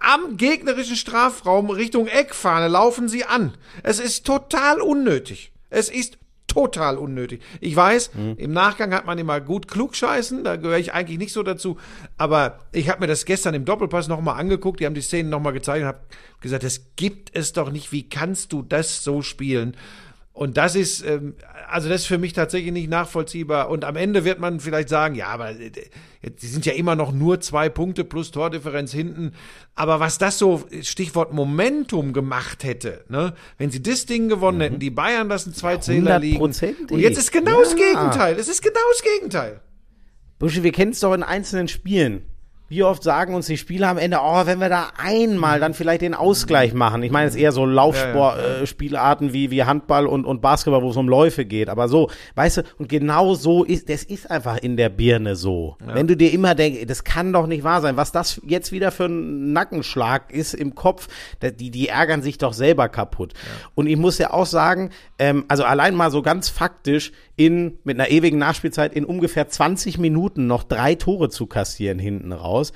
am 0.00 0.36
gegnerischen 0.36 0.96
Strafraum 0.96 1.70
Richtung 1.70 2.06
Eckfahne 2.06 2.68
laufen 2.68 3.08
sie 3.08 3.24
an. 3.24 3.54
Es 3.82 4.00
ist 4.00 4.26
total 4.26 4.80
unnötig. 4.80 5.52
Es 5.68 5.88
ist 5.88 6.18
total 6.50 6.98
unnötig. 6.98 7.42
Ich 7.60 7.76
weiß, 7.76 8.10
im 8.36 8.52
Nachgang 8.52 8.92
hat 8.92 9.06
man 9.06 9.18
immer 9.18 9.40
gut 9.40 9.68
klugscheißen, 9.68 10.42
da 10.42 10.56
gehöre 10.56 10.78
ich 10.78 10.92
eigentlich 10.92 11.18
nicht 11.18 11.32
so 11.32 11.44
dazu, 11.44 11.76
aber 12.16 12.58
ich 12.72 12.88
habe 12.88 13.00
mir 13.00 13.06
das 13.06 13.24
gestern 13.24 13.54
im 13.54 13.64
Doppelpass 13.64 14.08
nochmal 14.08 14.38
angeguckt, 14.40 14.80
die 14.80 14.86
haben 14.86 14.94
die 14.94 15.00
Szenen 15.00 15.30
nochmal 15.30 15.52
gezeigt 15.52 15.82
und 15.82 15.88
habe 15.88 16.00
gesagt, 16.40 16.64
das 16.64 16.96
gibt 16.96 17.30
es 17.36 17.52
doch 17.52 17.70
nicht, 17.70 17.92
wie 17.92 18.08
kannst 18.08 18.52
du 18.52 18.62
das 18.62 19.04
so 19.04 19.22
spielen? 19.22 19.76
Und 20.32 20.56
das 20.56 20.76
ist, 20.76 21.04
ähm, 21.04 21.34
also 21.68 21.88
das 21.88 22.02
ist 22.02 22.06
für 22.06 22.16
mich 22.16 22.32
tatsächlich 22.32 22.72
nicht 22.72 22.88
nachvollziehbar. 22.88 23.68
Und 23.68 23.84
am 23.84 23.96
Ende 23.96 24.24
wird 24.24 24.38
man 24.38 24.60
vielleicht 24.60 24.88
sagen, 24.88 25.16
ja, 25.16 25.26
aber 25.26 25.50
äh, 25.50 25.72
sie 26.36 26.46
sind 26.46 26.64
ja 26.66 26.72
immer 26.72 26.94
noch 26.94 27.12
nur 27.12 27.40
zwei 27.40 27.68
Punkte 27.68 28.04
plus 28.04 28.30
Tordifferenz 28.30 28.92
hinten. 28.92 29.32
Aber 29.74 29.98
was 29.98 30.18
das 30.18 30.38
so, 30.38 30.64
Stichwort 30.82 31.32
Momentum 31.32 32.12
gemacht 32.12 32.62
hätte, 32.62 33.04
ne? 33.08 33.34
wenn 33.58 33.70
sie 33.70 33.82
das 33.82 34.06
Ding 34.06 34.28
gewonnen 34.28 34.60
hätten, 34.60 34.78
die 34.78 34.90
Bayern 34.90 35.28
lassen 35.28 35.52
zwei 35.52 35.78
Zähler 35.78 36.18
liegen. 36.20 36.40
Und 36.40 37.00
jetzt 37.00 37.18
ist 37.18 37.32
genau 37.32 37.60
das 37.60 37.72
Ja. 37.72 37.76
Gegenteil. 37.76 38.36
Es 38.38 38.48
ist 38.48 38.62
genau 38.62 38.80
das 38.92 39.02
Gegenteil. 39.02 39.60
Buschi, 40.38 40.62
wir 40.62 40.72
kennen 40.72 40.92
es 40.92 41.00
doch 41.00 41.12
in 41.12 41.22
einzelnen 41.22 41.68
Spielen. 41.68 42.22
Wie 42.70 42.84
oft 42.84 43.02
sagen 43.02 43.34
uns 43.34 43.46
die 43.46 43.56
Spieler 43.56 43.88
am 43.88 43.98
Ende, 43.98 44.18
oh, 44.22 44.46
wenn 44.46 44.60
wir 44.60 44.68
da 44.68 44.92
einmal 44.96 45.58
dann 45.58 45.74
vielleicht 45.74 46.02
den 46.02 46.14
Ausgleich 46.14 46.72
machen. 46.72 47.02
Ich 47.02 47.10
meine 47.10 47.26
jetzt 47.26 47.36
eher 47.36 47.50
so 47.50 47.66
Laufsport-Spielarten 47.66 48.62
äh, 48.62 48.66
Spielarten 48.68 49.32
wie, 49.32 49.50
wie 49.50 49.64
Handball 49.64 50.06
und, 50.06 50.24
und 50.24 50.40
Basketball, 50.40 50.80
wo 50.80 50.90
es 50.90 50.96
um 50.96 51.08
Läufe 51.08 51.44
geht. 51.44 51.68
Aber 51.68 51.88
so, 51.88 52.10
weißt 52.36 52.58
du, 52.58 52.62
und 52.78 52.88
genau 52.88 53.34
so 53.34 53.64
ist, 53.64 53.88
das 53.88 54.04
ist 54.04 54.30
einfach 54.30 54.58
in 54.58 54.76
der 54.76 54.88
Birne 54.88 55.34
so. 55.34 55.78
Wenn 55.84 56.06
du 56.06 56.16
dir 56.16 56.32
immer 56.32 56.54
denkst, 56.54 56.86
das 56.86 57.02
kann 57.02 57.32
doch 57.32 57.48
nicht 57.48 57.64
wahr 57.64 57.80
sein, 57.80 57.96
was 57.96 58.12
das 58.12 58.40
jetzt 58.46 58.70
wieder 58.70 58.92
für 58.92 59.06
ein 59.06 59.52
Nackenschlag 59.52 60.32
ist 60.32 60.54
im 60.54 60.76
Kopf, 60.76 61.08
die, 61.42 61.72
die 61.72 61.88
ärgern 61.88 62.22
sich 62.22 62.38
doch 62.38 62.52
selber 62.52 62.88
kaputt. 62.88 63.34
Und 63.74 63.88
ich 63.88 63.96
muss 63.96 64.18
ja 64.18 64.32
auch 64.32 64.46
sagen, 64.46 64.90
ähm, 65.18 65.44
also 65.48 65.64
allein 65.64 65.96
mal 65.96 66.12
so 66.12 66.22
ganz 66.22 66.48
faktisch, 66.48 67.10
in, 67.40 67.78
mit 67.84 67.98
einer 67.98 68.10
ewigen 68.10 68.36
Nachspielzeit 68.36 68.92
in 68.92 69.06
ungefähr 69.06 69.48
20 69.48 69.96
Minuten 69.96 70.46
noch 70.46 70.62
drei 70.62 70.94
Tore 70.94 71.30
zu 71.30 71.46
kassieren 71.46 71.98
hinten 71.98 72.32
raus. 72.32 72.74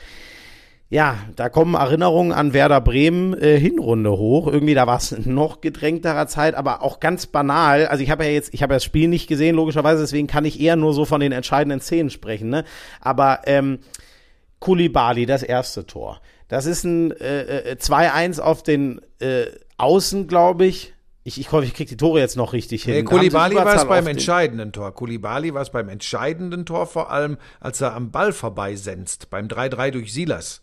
Ja, 0.88 1.18
da 1.36 1.50
kommen 1.50 1.74
Erinnerungen 1.74 2.32
an 2.32 2.54
Werder 2.54 2.80
Bremen 2.80 3.34
äh, 3.34 3.58
Hinrunde 3.58 4.12
hoch. 4.12 4.46
Irgendwie 4.46 4.72
da 4.72 4.86
war 4.86 4.96
es 4.96 5.14
noch 5.26 5.60
gedrängterer 5.60 6.28
Zeit, 6.28 6.54
aber 6.54 6.82
auch 6.82 6.98
ganz 6.98 7.26
banal. 7.26 7.86
Also 7.88 8.02
ich 8.02 8.10
habe 8.10 8.24
ja 8.24 8.30
jetzt, 8.30 8.54
ich 8.54 8.62
habe 8.62 8.72
ja 8.72 8.76
das 8.76 8.84
Spiel 8.84 9.08
nicht 9.08 9.26
gesehen, 9.26 9.54
logischerweise, 9.54 10.00
deswegen 10.00 10.28
kann 10.28 10.46
ich 10.46 10.58
eher 10.58 10.76
nur 10.76 10.94
so 10.94 11.04
von 11.04 11.20
den 11.20 11.32
entscheidenden 11.32 11.80
Szenen 11.80 12.08
sprechen. 12.08 12.48
Ne? 12.48 12.64
Aber 13.02 13.40
ähm, 13.44 13.80
Kulibali, 14.60 15.26
das 15.26 15.42
erste 15.42 15.84
Tor. 15.86 16.22
Das 16.48 16.64
ist 16.64 16.84
ein 16.84 17.12
äh, 17.12 17.72
äh, 17.72 17.76
2-1 17.76 18.40
auf 18.40 18.62
den 18.62 19.02
äh, 19.20 19.44
Außen, 19.76 20.26
glaube 20.26 20.64
ich. 20.64 20.94
Ich, 21.26 21.40
ich 21.40 21.50
hoffe, 21.52 21.64
ich 21.64 21.72
kriege 21.72 21.88
die 21.88 21.96
Tore 21.96 22.20
jetzt 22.20 22.36
noch 22.36 22.52
richtig 22.52 22.84
hin. 22.84 22.94
Nee, 22.94 23.02
Kulibali 23.02 23.56
war 23.56 23.74
es 23.74 23.86
beim 23.86 24.06
entscheidenden 24.06 24.72
Tor. 24.72 24.92
Kulibali 24.92 25.54
war 25.54 25.62
es 25.62 25.70
beim 25.70 25.88
entscheidenden 25.88 26.66
Tor 26.66 26.86
vor 26.86 27.10
allem, 27.10 27.38
als 27.60 27.80
er 27.80 27.94
am 27.94 28.10
Ball 28.10 28.34
vorbeisenzt, 28.34 29.30
beim 29.30 29.46
3-3 29.46 29.90
durch 29.90 30.12
Silas. 30.12 30.60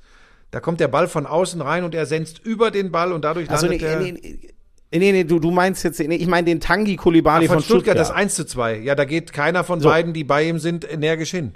Da 0.51 0.59
kommt 0.59 0.79
der 0.79 0.87
Ball 0.87 1.07
von 1.07 1.25
außen 1.25 1.61
rein 1.61 1.83
und 1.83 1.95
er 1.95 2.05
senzt 2.05 2.39
über 2.39 2.69
den 2.69 2.91
Ball 2.91 3.11
und 3.11 3.25
dadurch 3.25 3.49
Also 3.49 3.65
nee, 3.65 3.77
landet 3.77 3.89
er 3.89 3.99
nee, 3.99 4.11
nee, 4.11 4.99
nee, 4.99 5.11
nee, 5.11 5.23
du, 5.23 5.39
du 5.39 5.49
meinst 5.49 5.83
jetzt, 5.83 5.99
nee, 5.99 6.15
ich 6.15 6.27
meine 6.27 6.45
den 6.45 6.59
Tangi 6.59 6.95
Kulibali 6.95 7.47
von, 7.47 7.55
von, 7.55 7.63
Stuttgart, 7.63 7.97
Stuttgart. 7.97 8.09
das 8.09 8.11
1 8.11 8.35
zu 8.35 8.45
2. 8.45 8.79
Ja, 8.79 8.93
da 8.93 9.05
geht 9.05 9.33
keiner 9.33 9.63
von 9.63 9.79
So. 9.79 9.89
beiden, 9.89 10.13
die 10.13 10.23
bei 10.23 10.43
ihm 10.47 10.59
sind, 10.59 10.87
energisch 10.87 11.31
hin. 11.31 11.53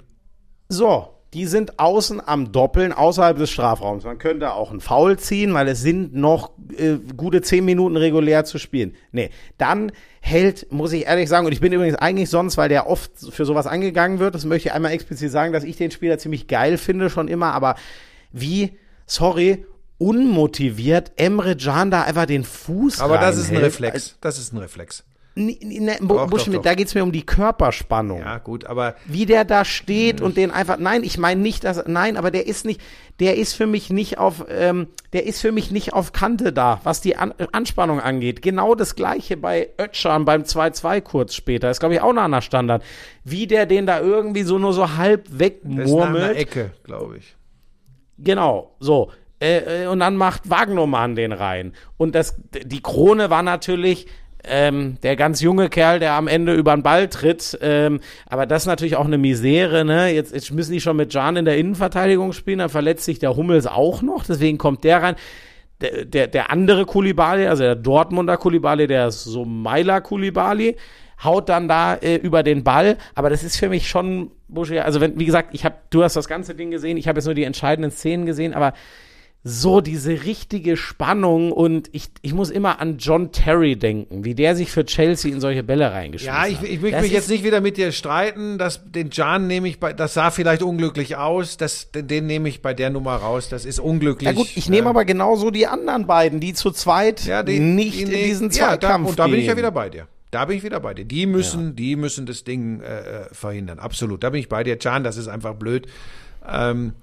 So, 0.68 1.15
die 1.36 1.44
sind 1.44 1.78
außen 1.78 2.26
am 2.26 2.50
Doppeln 2.50 2.94
außerhalb 2.94 3.36
des 3.36 3.50
Strafraums. 3.50 4.04
Man 4.04 4.16
könnte 4.16 4.54
auch 4.54 4.70
einen 4.70 4.80
Foul 4.80 5.18
ziehen, 5.18 5.52
weil 5.52 5.68
es 5.68 5.82
sind 5.82 6.14
noch 6.14 6.52
äh, 6.78 6.94
gute 7.14 7.42
zehn 7.42 7.62
Minuten 7.62 7.98
regulär 7.98 8.46
zu 8.46 8.56
spielen. 8.56 8.94
Nee, 9.12 9.28
dann 9.58 9.92
hält, 10.22 10.72
muss 10.72 10.94
ich 10.94 11.04
ehrlich 11.04 11.28
sagen, 11.28 11.44
und 11.44 11.52
ich 11.52 11.60
bin 11.60 11.74
übrigens 11.74 11.96
eigentlich 11.96 12.30
sonst, 12.30 12.56
weil 12.56 12.70
der 12.70 12.86
oft 12.88 13.10
für 13.28 13.44
sowas 13.44 13.66
angegangen 13.66 14.18
wird, 14.18 14.34
das 14.34 14.46
möchte 14.46 14.70
ich 14.70 14.74
einmal 14.74 14.92
explizit 14.92 15.30
sagen, 15.30 15.52
dass 15.52 15.62
ich 15.62 15.76
den 15.76 15.90
Spieler 15.90 16.16
ziemlich 16.16 16.48
geil 16.48 16.78
finde 16.78 17.10
schon 17.10 17.28
immer, 17.28 17.52
aber 17.52 17.74
wie, 18.32 18.78
sorry, 19.04 19.66
unmotiviert 19.98 21.12
Emre 21.16 21.54
Can 21.54 21.90
da 21.90 22.04
einfach 22.04 22.24
den 22.24 22.44
Fuß 22.44 23.00
Aber 23.00 23.18
das 23.18 23.36
ist 23.36 23.50
ein 23.50 23.56
reinhält. 23.56 23.74
Reflex. 23.74 24.16
Das 24.22 24.38
ist 24.38 24.54
ein 24.54 24.58
Reflex. 24.58 25.04
Ne, 25.38 25.98
Doch, 26.00 26.06
doch, 26.16 26.30
Buschmidt, 26.30 26.58
doch. 26.58 26.62
da 26.62 26.74
geht's 26.74 26.94
mir 26.94 27.02
um 27.02 27.12
die 27.12 27.26
Körperspannung 27.26 28.20
Ja, 28.20 28.38
gut, 28.38 28.64
aber 28.64 28.94
wie 29.04 29.26
der 29.26 29.44
da 29.44 29.66
steht 29.66 30.22
und 30.22 30.38
den 30.38 30.50
einfach, 30.50 30.78
nein, 30.78 31.04
ich 31.04 31.18
meine 31.18 31.42
nicht, 31.42 31.64
dass, 31.64 31.86
nein, 31.86 32.16
aber 32.16 32.30
der 32.30 32.46
ist 32.46 32.64
nicht, 32.64 32.80
der 33.20 33.36
ist 33.36 33.52
für 33.52 33.66
mich 33.66 33.90
nicht 33.90 34.16
auf, 34.16 34.46
ähm, 34.48 34.86
der 35.12 35.26
ist 35.26 35.42
für 35.42 35.52
mich 35.52 35.70
nicht 35.70 35.92
auf 35.92 36.12
Kante 36.12 36.54
da, 36.54 36.80
was 36.84 37.02
die 37.02 37.16
An 37.18 37.34
Anspannung 37.52 38.00
angeht. 38.00 38.40
Genau 38.40 38.74
das 38.74 38.96
gleiche 38.96 39.36
bei 39.36 39.68
Ötschan 39.78 40.24
beim 40.24 40.44
2-2 40.44 41.02
kurz 41.02 41.34
später, 41.34 41.70
ist 41.70 41.80
glaube 41.80 41.96
ich 41.96 42.00
auch 42.00 42.14
nach 42.14 42.24
einer 42.24 42.40
Standard. 42.40 42.82
Wie 43.22 43.46
der 43.46 43.66
den 43.66 43.84
da 43.84 44.00
irgendwie 44.00 44.42
so 44.42 44.58
nur 44.58 44.72
so 44.72 44.96
halb 44.96 45.26
das 45.26 45.32
ist 45.34 45.62
nach 45.64 45.76
einer 45.76 45.84
wegmurmelt. 45.84 46.36
Ecke, 46.38 46.70
glaube 46.82 47.18
ich. 47.18 47.36
Genau, 48.16 48.74
so. 48.80 49.10
Äh, 49.38 49.84
äh, 49.84 49.86
und 49.88 50.00
dann 50.00 50.16
macht 50.16 50.48
Wagnermann 50.48 51.14
den 51.14 51.32
rein. 51.32 51.74
Und 51.98 52.14
das, 52.14 52.36
die 52.64 52.80
Krone 52.80 53.28
war 53.28 53.42
natürlich 53.42 54.06
ähm, 54.48 54.98
der 55.02 55.16
ganz 55.16 55.40
junge 55.40 55.68
Kerl, 55.68 55.98
der 55.98 56.12
am 56.12 56.28
Ende 56.28 56.54
über 56.54 56.74
den 56.74 56.82
Ball 56.82 57.08
tritt. 57.08 57.58
Ähm, 57.60 58.00
aber 58.26 58.46
das 58.46 58.62
ist 58.62 58.66
natürlich 58.66 58.96
auch 58.96 59.04
eine 59.04 59.18
Misere. 59.18 59.84
Ne? 59.84 60.10
Jetzt, 60.12 60.32
jetzt 60.32 60.52
müssen 60.52 60.72
die 60.72 60.80
schon 60.80 60.96
mit 60.96 61.12
Jan 61.12 61.36
in 61.36 61.44
der 61.44 61.58
Innenverteidigung 61.58 62.32
spielen. 62.32 62.58
Dann 62.58 62.68
verletzt 62.68 63.04
sich 63.04 63.18
der 63.18 63.36
Hummels 63.36 63.66
auch 63.66 64.02
noch. 64.02 64.24
Deswegen 64.24 64.58
kommt 64.58 64.84
der 64.84 65.02
rein. 65.02 65.16
Der, 65.80 66.06
der, 66.06 66.26
der 66.26 66.50
andere 66.50 66.86
Kulibali, 66.86 67.46
also 67.46 67.62
der 67.62 67.76
Dortmunder 67.76 68.38
Kulibali, 68.38 68.86
der 68.86 69.10
Somaila 69.10 70.00
Kulibali, 70.00 70.76
haut 71.22 71.50
dann 71.50 71.68
da 71.68 71.94
äh, 71.94 72.16
über 72.16 72.42
den 72.42 72.64
Ball. 72.64 72.96
Aber 73.14 73.30
das 73.30 73.44
ist 73.44 73.56
für 73.56 73.68
mich 73.68 73.88
schon, 73.88 74.30
also 74.82 75.00
wenn, 75.00 75.18
wie 75.18 75.26
gesagt, 75.26 75.50
ich 75.52 75.64
habe, 75.64 75.76
du 75.90 76.02
hast 76.02 76.16
das 76.16 76.28
ganze 76.28 76.54
Ding 76.54 76.70
gesehen, 76.70 76.96
ich 76.96 77.08
habe 77.08 77.18
jetzt 77.18 77.26
nur 77.26 77.34
die 77.34 77.44
entscheidenden 77.44 77.90
Szenen 77.90 78.26
gesehen, 78.26 78.54
aber 78.54 78.72
so 79.48 79.80
diese 79.80 80.24
richtige 80.24 80.76
Spannung 80.76 81.52
und 81.52 81.88
ich, 81.92 82.08
ich 82.22 82.34
muss 82.34 82.50
immer 82.50 82.80
an 82.80 82.98
John 82.98 83.30
Terry 83.30 83.76
denken, 83.76 84.24
wie 84.24 84.34
der 84.34 84.56
sich 84.56 84.72
für 84.72 84.84
Chelsea 84.84 85.32
in 85.32 85.40
solche 85.40 85.62
Bälle 85.62 85.92
reingeschmissen 85.92 86.34
Ja, 86.36 86.48
ich, 86.48 86.58
hat. 86.58 86.64
ich 86.68 86.82
will 86.82 86.90
Das 86.90 87.02
mich 87.02 87.12
jetzt 87.12 87.30
nicht 87.30 87.44
wieder 87.44 87.60
mit 87.60 87.76
dir 87.76 87.92
streiten. 87.92 88.58
Das, 88.58 88.80
den 88.90 89.10
Jan 89.12 89.46
nehme 89.46 89.68
ich 89.68 89.78
bei, 89.78 89.92
das 89.92 90.14
sah 90.14 90.32
vielleicht 90.32 90.62
unglücklich 90.62 91.14
aus. 91.16 91.56
Das, 91.58 91.92
den, 91.92 92.08
den 92.08 92.26
nehme 92.26 92.48
ich 92.48 92.60
bei 92.60 92.74
der 92.74 92.90
Nummer 92.90 93.14
raus. 93.14 93.48
Das 93.48 93.64
ist 93.64 93.78
unglücklich. 93.78 94.26
Ja 94.26 94.32
gut, 94.34 94.48
ich 94.56 94.68
nehme 94.68 94.88
Äh, 94.88 94.90
aber 94.90 95.04
genauso 95.04 95.52
die 95.52 95.68
anderen 95.68 96.08
beiden, 96.08 96.40
die 96.40 96.52
zu 96.52 96.72
zweit 96.72 97.24
ja, 97.24 97.44
die, 97.44 97.60
nicht 97.60 97.98
die, 97.98 98.02
in 98.02 98.10
diesen 98.10 98.50
ja, 98.50 98.76
da, 98.76 98.80
Zweikampf 98.80 99.10
Und 99.10 99.18
da 99.20 99.26
bin 99.28 99.34
ich 99.38 99.46
ja 99.46 99.52
gehen. 99.52 99.58
wieder 99.58 99.70
bei 99.70 99.88
dir. 99.90 100.08
Da 100.32 100.46
bin 100.46 100.56
ich 100.56 100.64
wieder 100.64 100.80
bei 100.80 100.92
dir. 100.92 101.04
Die 101.04 101.24
müssen, 101.24 101.76
die 101.76 101.94
müssen 101.94 102.26
das 102.26 102.42
Ding 102.42 102.80
äh, 102.80 102.98
äh, 102.98 103.28
verhindern. 103.30 103.78
Absolut. 103.78 104.24
Da 104.24 104.30
bin 104.30 104.40
ich 104.40 104.48
bei 104.48 104.64
dir. 104.64 104.76
Can, 104.76 105.04
das 105.04 105.16
ist 105.16 105.28
einfach 105.28 105.54
blöd. 105.54 105.86
Ähm, 106.48 106.94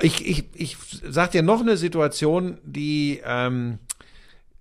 ich, 0.00 0.26
ich, 0.26 0.44
ich 0.54 0.76
sag 1.08 1.30
dir 1.32 1.42
noch 1.42 1.60
eine 1.60 1.76
Situation, 1.76 2.58
die 2.64 3.20
ähm, 3.24 3.78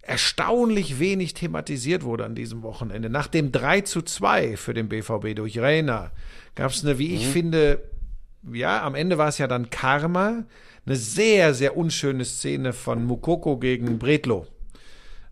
erstaunlich 0.02 1.00
wenig 1.00 1.34
thematisiert 1.34 2.04
wurde 2.04 2.26
an 2.26 2.36
diesem 2.36 2.62
Wochenende. 2.64 3.10
Nach 3.10 3.28
dem 3.28 3.52
3 3.52 3.82
zu 3.82 4.02
2 4.02 4.56
für 4.58 4.74
den 4.74 4.88
BVB 4.88 5.36
durch 5.36 5.58
Reina 5.60 6.12
gab 6.54 6.72
es 6.72 6.84
eine, 6.84 7.00
wie 7.00 7.10
Mhm. 7.10 7.16
ich 7.16 7.28
finde, 7.28 7.82
ja, 8.54 8.84
am 8.84 8.96
Ende 8.96 9.18
war 9.18 9.28
es 9.28 9.38
ja 9.40 9.48
dann 9.48 9.70
Karma, 9.70 10.46
eine 10.86 10.96
sehr, 10.96 11.54
sehr 11.56 11.76
unschöne 11.76 12.24
Szene 12.26 12.72
von 12.72 13.04
Mukoko 13.06 13.58
gegen 13.58 13.98
Bretlo. 13.98 14.46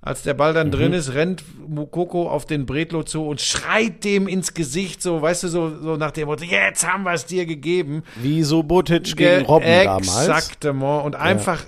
Als 0.05 0.21
der 0.23 0.33
Ball 0.33 0.53
dann 0.53 0.69
drin 0.69 0.91
ist, 0.91 1.13
rennt 1.13 1.43
Mukoko 1.65 2.29
auf 2.29 2.45
den 2.45 2.65
Bretlo 2.65 3.03
zu 3.03 3.25
und 3.25 3.39
schreit 3.39 4.03
dem 4.03 4.27
ins 4.27 4.53
Gesicht, 4.53 5.01
so, 5.01 5.21
weißt 5.21 5.43
du, 5.43 5.47
so, 5.47 5.79
so 5.81 5.95
nach 5.95 6.11
dem 6.11 6.27
Motto, 6.27 6.43
jetzt 6.43 6.85
haben 6.85 7.03
wir 7.03 7.13
es 7.13 7.25
dir 7.25 7.45
gegeben. 7.45 8.03
Wie 8.17 8.43
Subotic 8.43 9.03
gegen 9.15 9.15
Ge- 9.15 9.43
Robben 9.43 9.83
damals. 9.85 10.27
Exaktement. 10.27 11.05
Und 11.05 11.15
einfach, 11.15 11.63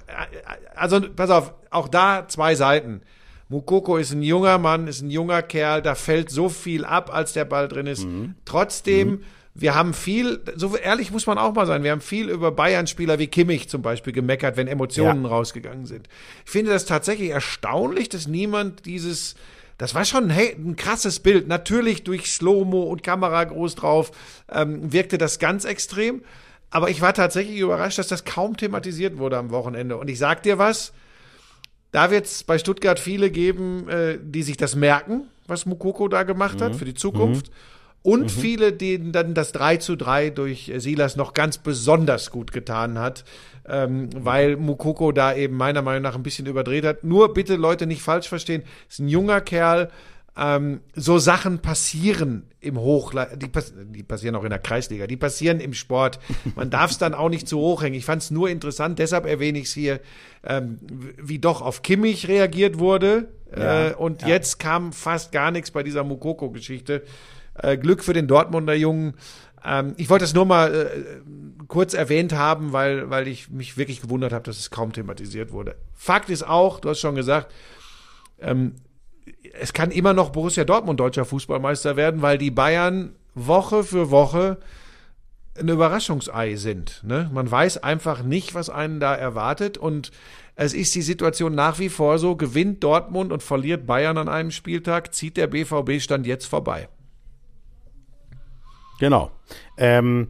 also 0.75 0.99
pass 1.15 1.29
auf, 1.29 1.53
auch 1.69 1.87
da 1.87 2.27
zwei 2.27 2.55
Seiten. 2.55 3.01
Mukoko 3.47 3.95
ist 3.95 4.11
ein 4.11 4.21
junger 4.21 4.57
Mann, 4.57 4.87
ist 4.87 5.01
ein 5.01 5.11
junger 5.11 5.41
Kerl, 5.41 5.81
da 5.81 5.95
fällt 5.95 6.29
so 6.29 6.49
viel 6.49 6.83
ab, 6.83 7.13
als 7.13 7.31
der 7.31 7.45
Ball 7.45 7.69
drin 7.69 7.87
ist. 7.87 8.03
Mhm. 8.03 8.35
Trotzdem, 8.43 9.21
wir 9.57 9.73
haben 9.73 9.93
viel, 9.93 10.41
so 10.55 10.75
ehrlich 10.75 11.11
muss 11.11 11.27
man 11.27 11.37
auch 11.37 11.53
mal 11.53 11.65
sein, 11.65 11.81
wir 11.83 11.91
haben 11.91 12.01
viel 12.01 12.29
über 12.29 12.51
Bayern-Spieler 12.51 13.19
wie 13.19 13.27
Kimmich 13.27 13.69
zum 13.69 13.81
Beispiel 13.81 14.11
gemeckert, 14.11 14.57
wenn 14.57 14.67
Emotionen 14.67 15.23
Ja. 15.23 15.29
rausgegangen 15.29 15.85
sind. 15.85 16.09
Ich 16.45 16.51
finde 16.51 16.71
das 16.71 16.85
tatsächlich 16.85 17.29
erstaunlich, 17.29 18.09
dass 18.09 18.27
niemand 18.27 18.85
dieses, 18.85 19.35
das 19.77 19.95
war 19.95 20.03
schon 20.03 20.29
hey, 20.29 20.53
ein 20.57 20.75
krasses 20.75 21.21
Bild. 21.21 21.47
Natürlich 21.47 22.03
durch 22.03 22.29
Slow-Mo 22.33 22.83
und 22.83 23.01
Kamera 23.01 23.45
groß 23.45 23.75
drauf 23.75 24.11
ähm, 24.51 24.91
wirkte 24.91 25.17
das 25.17 25.39
ganz 25.39 25.63
extrem. 25.63 26.21
Aber 26.69 26.89
ich 26.89 26.99
war 26.99 27.13
tatsächlich 27.13 27.57
überrascht, 27.57 27.97
dass 27.97 28.07
das 28.09 28.25
kaum 28.25 28.57
thematisiert 28.57 29.17
wurde 29.17 29.37
am 29.37 29.51
Wochenende. 29.51 29.95
Und 29.95 30.09
ich 30.09 30.19
sag 30.19 30.43
dir 30.43 30.57
was, 30.57 30.91
da 31.93 32.11
wird 32.11 32.25
es 32.25 32.43
bei 32.43 32.57
Stuttgart 32.57 32.99
viele 32.99 33.31
geben, 33.31 33.87
äh, 33.87 34.17
die 34.21 34.43
sich 34.43 34.57
das 34.57 34.75
merken, 34.75 35.27
was 35.47 35.65
Mukoko 35.65 36.09
da 36.09 36.23
gemacht 36.23 36.61
hat 36.61 36.75
für 36.75 36.83
die 36.83 36.93
Zukunft. 36.93 37.51
Und 38.05 38.29
viele, 38.29 38.71
denen 38.71 39.11
dann 39.11 39.33
das 39.33 39.51
3 39.51 39.77
zu 39.77 39.95
3 39.95 40.29
durch 40.29 40.69
äh, 40.69 40.79
Silas 40.79 41.15
noch 41.15 41.33
ganz 41.33 41.57
besonders 41.57 42.29
gut 42.29 42.51
getan 42.51 42.99
hat, 42.99 43.25
ähm, 43.67 44.09
weil 44.15 44.57
Mukoko 44.57 45.11
da 45.11 45.33
eben 45.33 45.57
meiner 45.57 45.81
Meinung 45.81 46.03
nach 46.03 46.15
ein 46.15 46.23
bisschen 46.23 46.45
überdreht 46.45 46.85
hat. 46.85 47.03
Nur 47.03 47.33
bitte 47.33 47.55
Leute 47.55 47.87
nicht 47.87 48.03
falsch 48.03 48.29
verstehen, 48.29 48.63
ist 48.87 48.99
ein 48.99 49.07
junger 49.07 49.41
Kerl, 49.41 49.89
ähm, 50.37 50.81
so 50.93 51.17
Sachen 51.17 51.59
passieren 51.59 52.43
im 52.59 52.77
Hochleistung, 52.77 53.39
die, 53.39 53.47
pass 53.47 53.73
die 53.75 54.03
passieren 54.03 54.35
auch 54.35 54.43
in 54.43 54.49
der 54.49 54.59
Kreisliga, 54.59 55.07
die 55.07 55.17
passieren 55.17 55.59
im 55.59 55.73
Sport. 55.73 56.19
Man 56.55 56.69
darf 56.69 56.91
es 56.91 56.97
dann 56.97 57.13
auch 57.13 57.29
nicht 57.29 57.47
zu 57.47 57.57
hoch 57.57 57.81
hängen. 57.81 57.95
Ich 57.95 58.05
fand 58.05 58.21
es 58.21 58.29
nur 58.31 58.49
interessant, 58.49 58.99
deshalb 58.99 59.25
erwähne 59.25 59.57
ich 59.57 59.65
es 59.65 59.73
hier, 59.73 59.99
ähm, 60.43 60.79
wie 61.17 61.39
doch 61.39 61.61
auf 61.61 61.81
Kimmich 61.81 62.27
reagiert 62.27 62.77
wurde, 62.77 63.29
äh, 63.51 63.93
und 63.93 64.25
jetzt 64.27 64.59
kam 64.59 64.91
fast 64.91 65.31
gar 65.31 65.51
nichts 65.51 65.71
bei 65.71 65.83
dieser 65.83 66.03
Mukoko-Geschichte. 66.03 67.03
Äh, 67.55 67.77
Glück 67.77 68.03
für 68.03 68.13
den 68.13 68.27
Dortmunder 68.27 68.73
Jungen. 68.73 69.15
Ähm, 69.63 69.93
ich 69.97 70.09
wollte 70.09 70.25
es 70.25 70.33
nur 70.33 70.45
mal 70.45 70.73
äh, 70.73 71.65
kurz 71.67 71.93
erwähnt 71.93 72.33
haben, 72.33 72.73
weil, 72.73 73.09
weil 73.09 73.27
ich 73.27 73.49
mich 73.49 73.77
wirklich 73.77 74.01
gewundert 74.01 74.33
habe, 74.33 74.43
dass 74.43 74.59
es 74.59 74.69
kaum 74.69 74.93
thematisiert 74.93 75.51
wurde. 75.51 75.75
Fakt 75.93 76.29
ist 76.29 76.47
auch, 76.47 76.79
du 76.79 76.89
hast 76.89 76.99
schon 76.99 77.15
gesagt, 77.15 77.51
ähm, 78.39 78.75
es 79.59 79.73
kann 79.73 79.91
immer 79.91 80.13
noch 80.13 80.29
Borussia 80.31 80.65
Dortmund 80.65 80.99
deutscher 80.99 81.25
Fußballmeister 81.25 81.95
werden, 81.95 82.21
weil 82.21 82.37
die 82.37 82.51
Bayern 82.51 83.15
Woche 83.33 83.83
für 83.83 84.11
Woche 84.11 84.57
ein 85.57 85.69
Überraschungsei 85.69 86.55
sind. 86.55 87.01
Ne? 87.03 87.29
Man 87.33 87.49
weiß 87.49 87.77
einfach 87.77 88.23
nicht, 88.23 88.55
was 88.55 88.69
einen 88.69 88.99
da 88.99 89.15
erwartet 89.15 89.77
und 89.77 90.11
es 90.55 90.73
ist 90.73 90.95
die 90.95 91.01
Situation 91.01 91.55
nach 91.55 91.79
wie 91.79 91.89
vor 91.89 92.17
so, 92.17 92.35
gewinnt 92.35 92.83
Dortmund 92.83 93.31
und 93.31 93.43
verliert 93.43 93.85
Bayern 93.85 94.17
an 94.17 94.29
einem 94.29 94.51
Spieltag, 94.51 95.13
zieht 95.13 95.37
der 95.37 95.47
BVB 95.47 96.01
Stand 96.01 96.27
jetzt 96.27 96.45
vorbei. 96.45 96.87
Genau. 98.99 99.31
Ähm, 99.77 100.27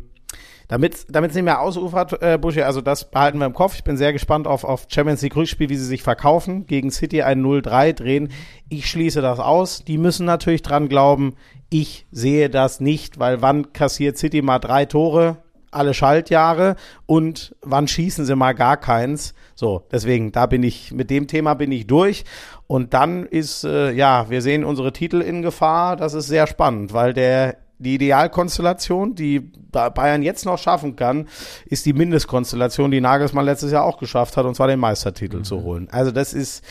damit 0.68 1.06
damit 1.10 1.32
es 1.32 1.36
nicht 1.36 1.44
mehr 1.44 1.62
ausufert, 1.62 2.22
äh, 2.22 2.38
Buschi, 2.40 2.62
also 2.64 2.82
das 2.82 3.12
behalten 3.12 3.38
wir 3.38 3.46
im 3.46 3.54
Kopf. 3.54 3.76
Ich 3.76 3.84
bin 3.84 3.98
sehr 3.98 4.14
gespannt 4.14 4.48
auf, 4.48 4.64
auf 4.64 4.88
Champions 4.90 5.22
League 5.22 5.36
Rückspiel, 5.36 5.70
wie 5.70 5.76
sie 5.76 5.86
sich 5.86 6.02
verkaufen. 6.02 6.66
Gegen 6.66 6.92
City 6.92 7.22
ein 7.22 7.44
0-3 7.44 7.94
drehen. 7.94 8.30
Ich 8.70 8.90
schließe 8.90 9.22
das 9.22 9.40
aus. 9.40 9.84
Die 9.86 9.98
müssen 9.98 10.26
natürlich 10.26 10.64
dran 10.64 10.90
glauben. 10.90 11.36
Ich 11.70 12.08
sehe 12.12 12.50
das 12.50 12.80
nicht, 12.80 13.20
weil 13.20 13.42
wann 13.42 13.74
kassiert 13.74 14.18
City 14.18 14.42
mal 14.42 14.60
drei 14.60 14.86
Tore? 14.86 15.38
Alle 15.72 15.94
Schaltjahre 15.94 16.78
und 17.06 17.54
wann 17.62 17.90
schießen 17.90 18.26
sie 18.26 18.36
mal 18.38 18.54
gar 18.54 18.78
keins? 18.78 19.34
So, 19.56 19.84
deswegen, 19.92 20.32
da 20.32 20.46
bin 20.46 20.64
ich, 20.64 20.94
mit 20.94 21.10
dem 21.10 21.28
Thema 21.28 21.54
bin 21.54 21.70
ich 21.74 21.86
durch. 21.86 22.24
Und 22.66 22.94
dann 22.94 23.26
ist, 23.26 23.66
äh, 23.66 23.92
ja, 23.92 24.30
wir 24.30 24.42
sehen 24.42 24.64
unsere 24.64 24.94
Titel 24.94 25.20
in 25.20 25.42
Gefahr. 25.42 25.98
Das 25.98 26.14
ist 26.14 26.28
sehr 26.28 26.48
spannend, 26.48 26.94
weil 26.94 27.14
der 27.14 27.58
die 27.78 27.96
Idealkonstellation, 27.96 29.16
die 29.16 29.40
Bayern 29.40 30.24
jetzt 30.24 30.46
noch 30.46 30.58
schaffen 30.58 30.96
kann, 30.96 31.28
ist 31.66 31.86
die 31.86 31.94
Mindestkonstellation, 31.94 32.92
die 32.92 33.02
Nagelsmann 33.02 33.46
letztes 33.46 33.72
Jahr 33.72 33.84
auch 33.84 33.98
geschafft 33.98 34.38
hat, 34.38 34.46
und 34.46 34.56
zwar 34.56 34.68
den 34.68 34.80
Meistertitel 34.80 35.38
mhm. 35.38 35.44
zu 35.44 35.64
holen. 35.64 35.88
Also 35.92 36.12
das 36.12 36.34
ist, 36.34 36.64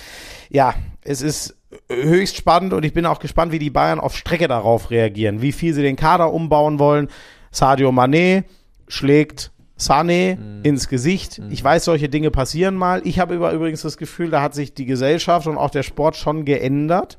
ja, 0.49 0.75
es 1.03 1.21
ist 1.21 1.57
höchst 1.91 2.37
spannend 2.37 2.73
und 2.73 2.85
ich 2.85 2.93
bin 2.93 3.05
auch 3.05 3.19
gespannt, 3.19 3.53
wie 3.53 3.59
die 3.59 3.71
Bayern 3.71 4.01
auf 4.01 4.17
Strecke 4.17 4.49
darauf 4.49 4.91
reagieren, 4.91 5.43
wie 5.43 5.53
viel 5.53 5.75
sie 5.75 5.83
den 5.83 5.97
Kader 5.97 6.33
umbauen 6.33 6.79
wollen. 6.79 7.09
Sadio 7.51 7.91
Mané 7.91 8.45
schlägt 8.89 9.51
Sané 9.79 10.37
mhm. 10.37 10.61
ins 10.63 10.89
Gesicht. 10.89 11.41
Mhm. 11.41 11.51
Ich 11.51 11.63
weiß, 11.63 11.85
solche 11.85 12.09
Dinge 12.09 12.31
passieren 12.31 12.77
mal. 12.77 13.03
Ich 13.05 13.19
habe 13.19 13.35
übrigens 13.35 13.83
das 13.83 13.99
Gefühl, 13.99 14.31
da 14.31 14.41
hat 14.41 14.55
sich 14.55 14.75
die 14.75 14.87
Gesellschaft 14.87 15.47
und 15.47 15.59
auch 15.59 15.71
der 15.71 15.83
Sport 15.83 16.17
schon 16.17 16.45
geändert 16.45 17.19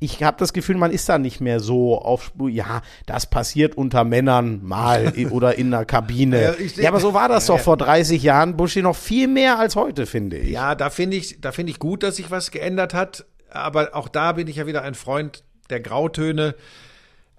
ich 0.00 0.22
habe 0.22 0.36
das 0.38 0.52
Gefühl, 0.52 0.76
man 0.76 0.92
ist 0.92 1.08
da 1.08 1.18
nicht 1.18 1.40
mehr 1.40 1.58
so 1.58 2.00
auf 2.00 2.22
Spur. 2.22 2.48
Ja, 2.48 2.82
das 3.06 3.28
passiert 3.28 3.76
unter 3.76 4.04
Männern 4.04 4.62
mal 4.62 5.12
oder 5.30 5.56
in 5.56 5.70
der 5.70 5.84
Kabine. 5.84 6.28
Ja, 6.38 6.54
ich, 6.54 6.76
ja 6.76 6.88
aber 6.88 7.00
so 7.00 7.14
war 7.14 7.28
das 7.28 7.48
ja, 7.48 7.56
doch 7.56 7.62
vor 7.62 7.76
30 7.76 8.22
Jahren, 8.22 8.56
Buschi, 8.56 8.80
noch 8.80 8.94
viel 8.94 9.26
mehr 9.26 9.58
als 9.58 9.74
heute, 9.74 10.06
finde 10.06 10.38
ich. 10.38 10.50
Ja, 10.50 10.76
da 10.76 10.90
finde 10.90 11.16
ich, 11.16 11.40
da 11.40 11.50
finde 11.50 11.72
ich 11.72 11.80
gut, 11.80 12.02
dass 12.02 12.16
sich 12.16 12.30
was 12.30 12.52
geändert 12.52 12.94
hat. 12.94 13.26
Aber 13.50 13.94
auch 13.94 14.08
da 14.08 14.32
bin 14.32 14.46
ich 14.46 14.56
ja 14.56 14.66
wieder 14.66 14.82
ein 14.82 14.94
Freund 14.94 15.42
der 15.68 15.80
Grautöne. 15.80 16.54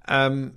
Ähm, 0.07 0.51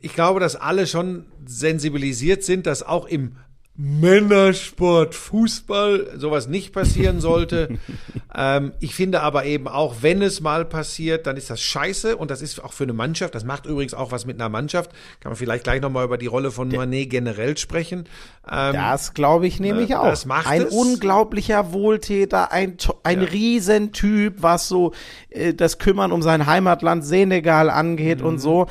ich 0.00 0.14
glaube, 0.14 0.38
dass 0.38 0.54
alle 0.54 0.86
schon 0.86 1.26
sensibilisiert 1.44 2.44
sind, 2.44 2.66
dass 2.66 2.84
auch 2.84 3.06
im 3.06 3.36
Männersport, 3.80 5.14
Fußball, 5.14 6.14
sowas 6.16 6.48
nicht 6.48 6.72
passieren 6.72 7.20
sollte. 7.20 7.78
ähm, 8.34 8.72
ich 8.80 8.92
finde 8.96 9.22
aber 9.22 9.44
eben 9.44 9.68
auch, 9.68 9.98
wenn 10.00 10.20
es 10.20 10.40
mal 10.40 10.64
passiert, 10.64 11.28
dann 11.28 11.36
ist 11.36 11.48
das 11.48 11.60
scheiße 11.60 12.16
und 12.16 12.32
das 12.32 12.42
ist 12.42 12.62
auch 12.64 12.72
für 12.72 12.82
eine 12.82 12.92
Mannschaft. 12.92 13.36
Das 13.36 13.44
macht 13.44 13.66
übrigens 13.66 13.94
auch 13.94 14.10
was 14.10 14.26
mit 14.26 14.40
einer 14.40 14.48
Mannschaft. 14.48 14.90
Kann 15.20 15.30
man 15.30 15.36
vielleicht 15.36 15.62
gleich 15.62 15.80
nochmal 15.80 16.04
über 16.04 16.18
die 16.18 16.26
Rolle 16.26 16.50
von 16.50 16.66
Manet 16.70 17.08
generell 17.08 17.56
sprechen. 17.56 18.08
Ähm, 18.50 18.72
das 18.74 19.14
glaube 19.14 19.46
ich 19.46 19.60
nämlich 19.60 19.94
auch. 19.94 20.06
Das 20.06 20.26
macht 20.26 20.48
ein 20.48 20.62
es. 20.62 20.74
unglaublicher 20.74 21.72
Wohltäter, 21.72 22.50
ein, 22.50 22.78
ein 23.04 23.20
ja. 23.22 23.28
Riesentyp, 23.28 24.42
was 24.42 24.66
so 24.66 24.92
äh, 25.30 25.54
das 25.54 25.78
Kümmern 25.78 26.10
um 26.10 26.20
sein 26.20 26.46
Heimatland 26.46 27.04
Senegal 27.04 27.70
angeht 27.70 28.22
mhm. 28.22 28.26
und 28.26 28.38
so. 28.40 28.66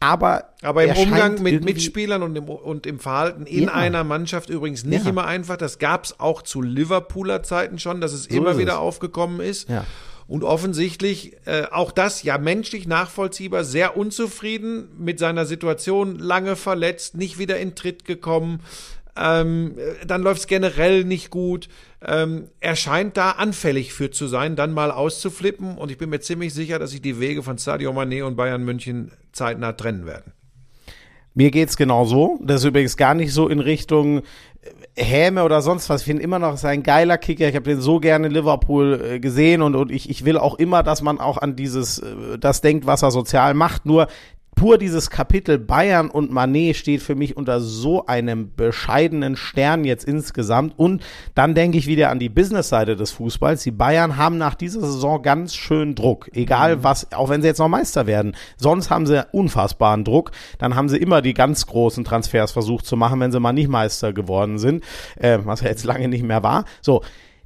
Aber, 0.00 0.50
aber 0.62 0.84
im 0.84 0.96
Umgang 0.96 1.42
mit 1.42 1.64
Mitspielern 1.64 2.22
und 2.22 2.36
im, 2.36 2.48
und 2.48 2.86
im 2.86 3.00
Verhalten 3.00 3.46
in 3.46 3.64
ja. 3.64 3.74
einer 3.74 4.04
Mannschaft 4.04 4.48
übrigens 4.48 4.84
nicht 4.84 5.04
ja. 5.04 5.10
immer 5.10 5.26
einfach. 5.26 5.56
Das 5.56 5.78
gab 5.78 6.04
es 6.04 6.20
auch 6.20 6.42
zu 6.42 6.62
Liverpooler 6.62 7.42
Zeiten 7.42 7.78
schon, 7.80 8.00
dass 8.00 8.12
es 8.12 8.24
so 8.24 8.36
immer 8.36 8.58
wieder 8.58 8.74
es. 8.74 8.78
aufgekommen 8.78 9.40
ist. 9.40 9.68
Ja. 9.68 9.84
Und 10.28 10.44
offensichtlich 10.44 11.36
äh, 11.46 11.64
auch 11.70 11.90
das 11.90 12.22
ja 12.22 12.38
menschlich 12.38 12.86
nachvollziehbar, 12.86 13.64
sehr 13.64 13.96
unzufrieden 13.96 14.88
mit 14.98 15.18
seiner 15.18 15.46
Situation, 15.46 16.18
lange 16.18 16.54
verletzt, 16.54 17.16
nicht 17.16 17.38
wieder 17.38 17.58
in 17.58 17.74
Tritt 17.74 18.04
gekommen. 18.04 18.60
Ähm, 19.16 19.74
dann 20.06 20.22
läuft 20.22 20.42
es 20.42 20.46
generell 20.46 21.04
nicht 21.04 21.30
gut. 21.30 21.68
Ähm, 22.04 22.48
er 22.60 22.76
scheint 22.76 23.16
da 23.16 23.32
anfällig 23.32 23.92
für 23.92 24.10
zu 24.10 24.28
sein, 24.28 24.54
dann 24.54 24.72
mal 24.72 24.90
auszuflippen. 24.90 25.76
Und 25.76 25.90
ich 25.90 25.98
bin 25.98 26.10
mir 26.10 26.20
ziemlich 26.20 26.54
sicher, 26.54 26.78
dass 26.78 26.90
sich 26.90 27.02
die 27.02 27.18
Wege 27.18 27.42
von 27.42 27.58
Sadio 27.58 27.92
Mané 27.92 28.22
und 28.22 28.36
Bayern 28.36 28.64
München 28.64 29.10
zeitnah 29.32 29.72
trennen 29.72 30.06
werden. 30.06 30.32
Mir 31.34 31.50
geht's 31.50 31.76
genau 31.76 32.04
so. 32.04 32.38
Das 32.42 32.62
ist 32.62 32.66
übrigens 32.66 32.96
gar 32.96 33.14
nicht 33.14 33.32
so 33.32 33.48
in 33.48 33.60
Richtung 33.60 34.18
äh, 34.18 34.22
Häme 34.96 35.44
oder 35.44 35.60
sonst 35.60 35.88
was. 35.88 36.02
Ich 36.02 36.06
finde 36.06 36.22
immer 36.22 36.38
noch, 36.38 36.54
es 36.54 36.60
ist 36.60 36.64
ein 36.64 36.82
geiler 36.82 37.18
Kicker. 37.18 37.48
Ich 37.48 37.54
habe 37.54 37.68
den 37.68 37.80
so 37.80 38.00
gerne 38.00 38.28
in 38.28 38.32
Liverpool 38.32 39.00
äh, 39.00 39.20
gesehen 39.20 39.62
und, 39.62 39.74
und 39.74 39.90
ich, 39.90 40.08
ich 40.08 40.24
will 40.24 40.36
auch 40.36 40.54
immer, 40.54 40.82
dass 40.82 41.02
man 41.02 41.20
auch 41.20 41.38
an 41.38 41.56
dieses, 41.56 41.98
äh, 41.98 42.38
das 42.38 42.60
denkt, 42.60 42.86
was 42.86 43.02
er 43.02 43.10
sozial 43.10 43.54
macht. 43.54 43.86
Nur 43.86 44.08
pur 44.58 44.76
dieses 44.76 45.08
Kapitel 45.08 45.56
Bayern 45.56 46.10
und 46.10 46.32
Manet 46.32 46.74
steht 46.74 47.00
für 47.00 47.14
mich 47.14 47.36
unter 47.36 47.60
so 47.60 48.06
einem 48.06 48.56
bescheidenen 48.56 49.36
Stern 49.36 49.84
jetzt 49.84 50.04
insgesamt. 50.04 50.76
Und 50.76 51.04
dann 51.36 51.54
denke 51.54 51.78
ich 51.78 51.86
wieder 51.86 52.10
an 52.10 52.18
die 52.18 52.28
Business-Seite 52.28 52.96
des 52.96 53.12
Fußballs. 53.12 53.62
Die 53.62 53.70
Bayern 53.70 54.16
haben 54.16 54.36
nach 54.36 54.56
dieser 54.56 54.80
Saison 54.80 55.22
ganz 55.22 55.54
schön 55.54 55.94
Druck. 55.94 56.28
Egal 56.32 56.78
mhm. 56.78 56.82
was, 56.82 57.12
auch 57.12 57.28
wenn 57.28 57.40
sie 57.40 57.46
jetzt 57.46 57.58
noch 57.58 57.68
Meister 57.68 58.08
werden. 58.08 58.34
Sonst 58.56 58.90
haben 58.90 59.06
sie 59.06 59.24
unfassbaren 59.30 60.02
Druck. 60.02 60.32
Dann 60.58 60.74
haben 60.74 60.88
sie 60.88 60.96
immer 60.96 61.22
die 61.22 61.34
ganz 61.34 61.64
großen 61.66 62.02
Transfers 62.02 62.50
versucht 62.50 62.84
zu 62.84 62.96
machen, 62.96 63.20
wenn 63.20 63.30
sie 63.30 63.38
mal 63.38 63.52
nicht 63.52 63.68
Meister 63.68 64.12
geworden 64.12 64.58
sind. 64.58 64.82
Äh, 65.14 65.38
was 65.44 65.60
ja 65.60 65.68
jetzt 65.68 65.84
lange 65.84 66.08
nicht 66.08 66.24
mehr 66.24 66.42
war. 66.42 66.64
So, 66.80 67.02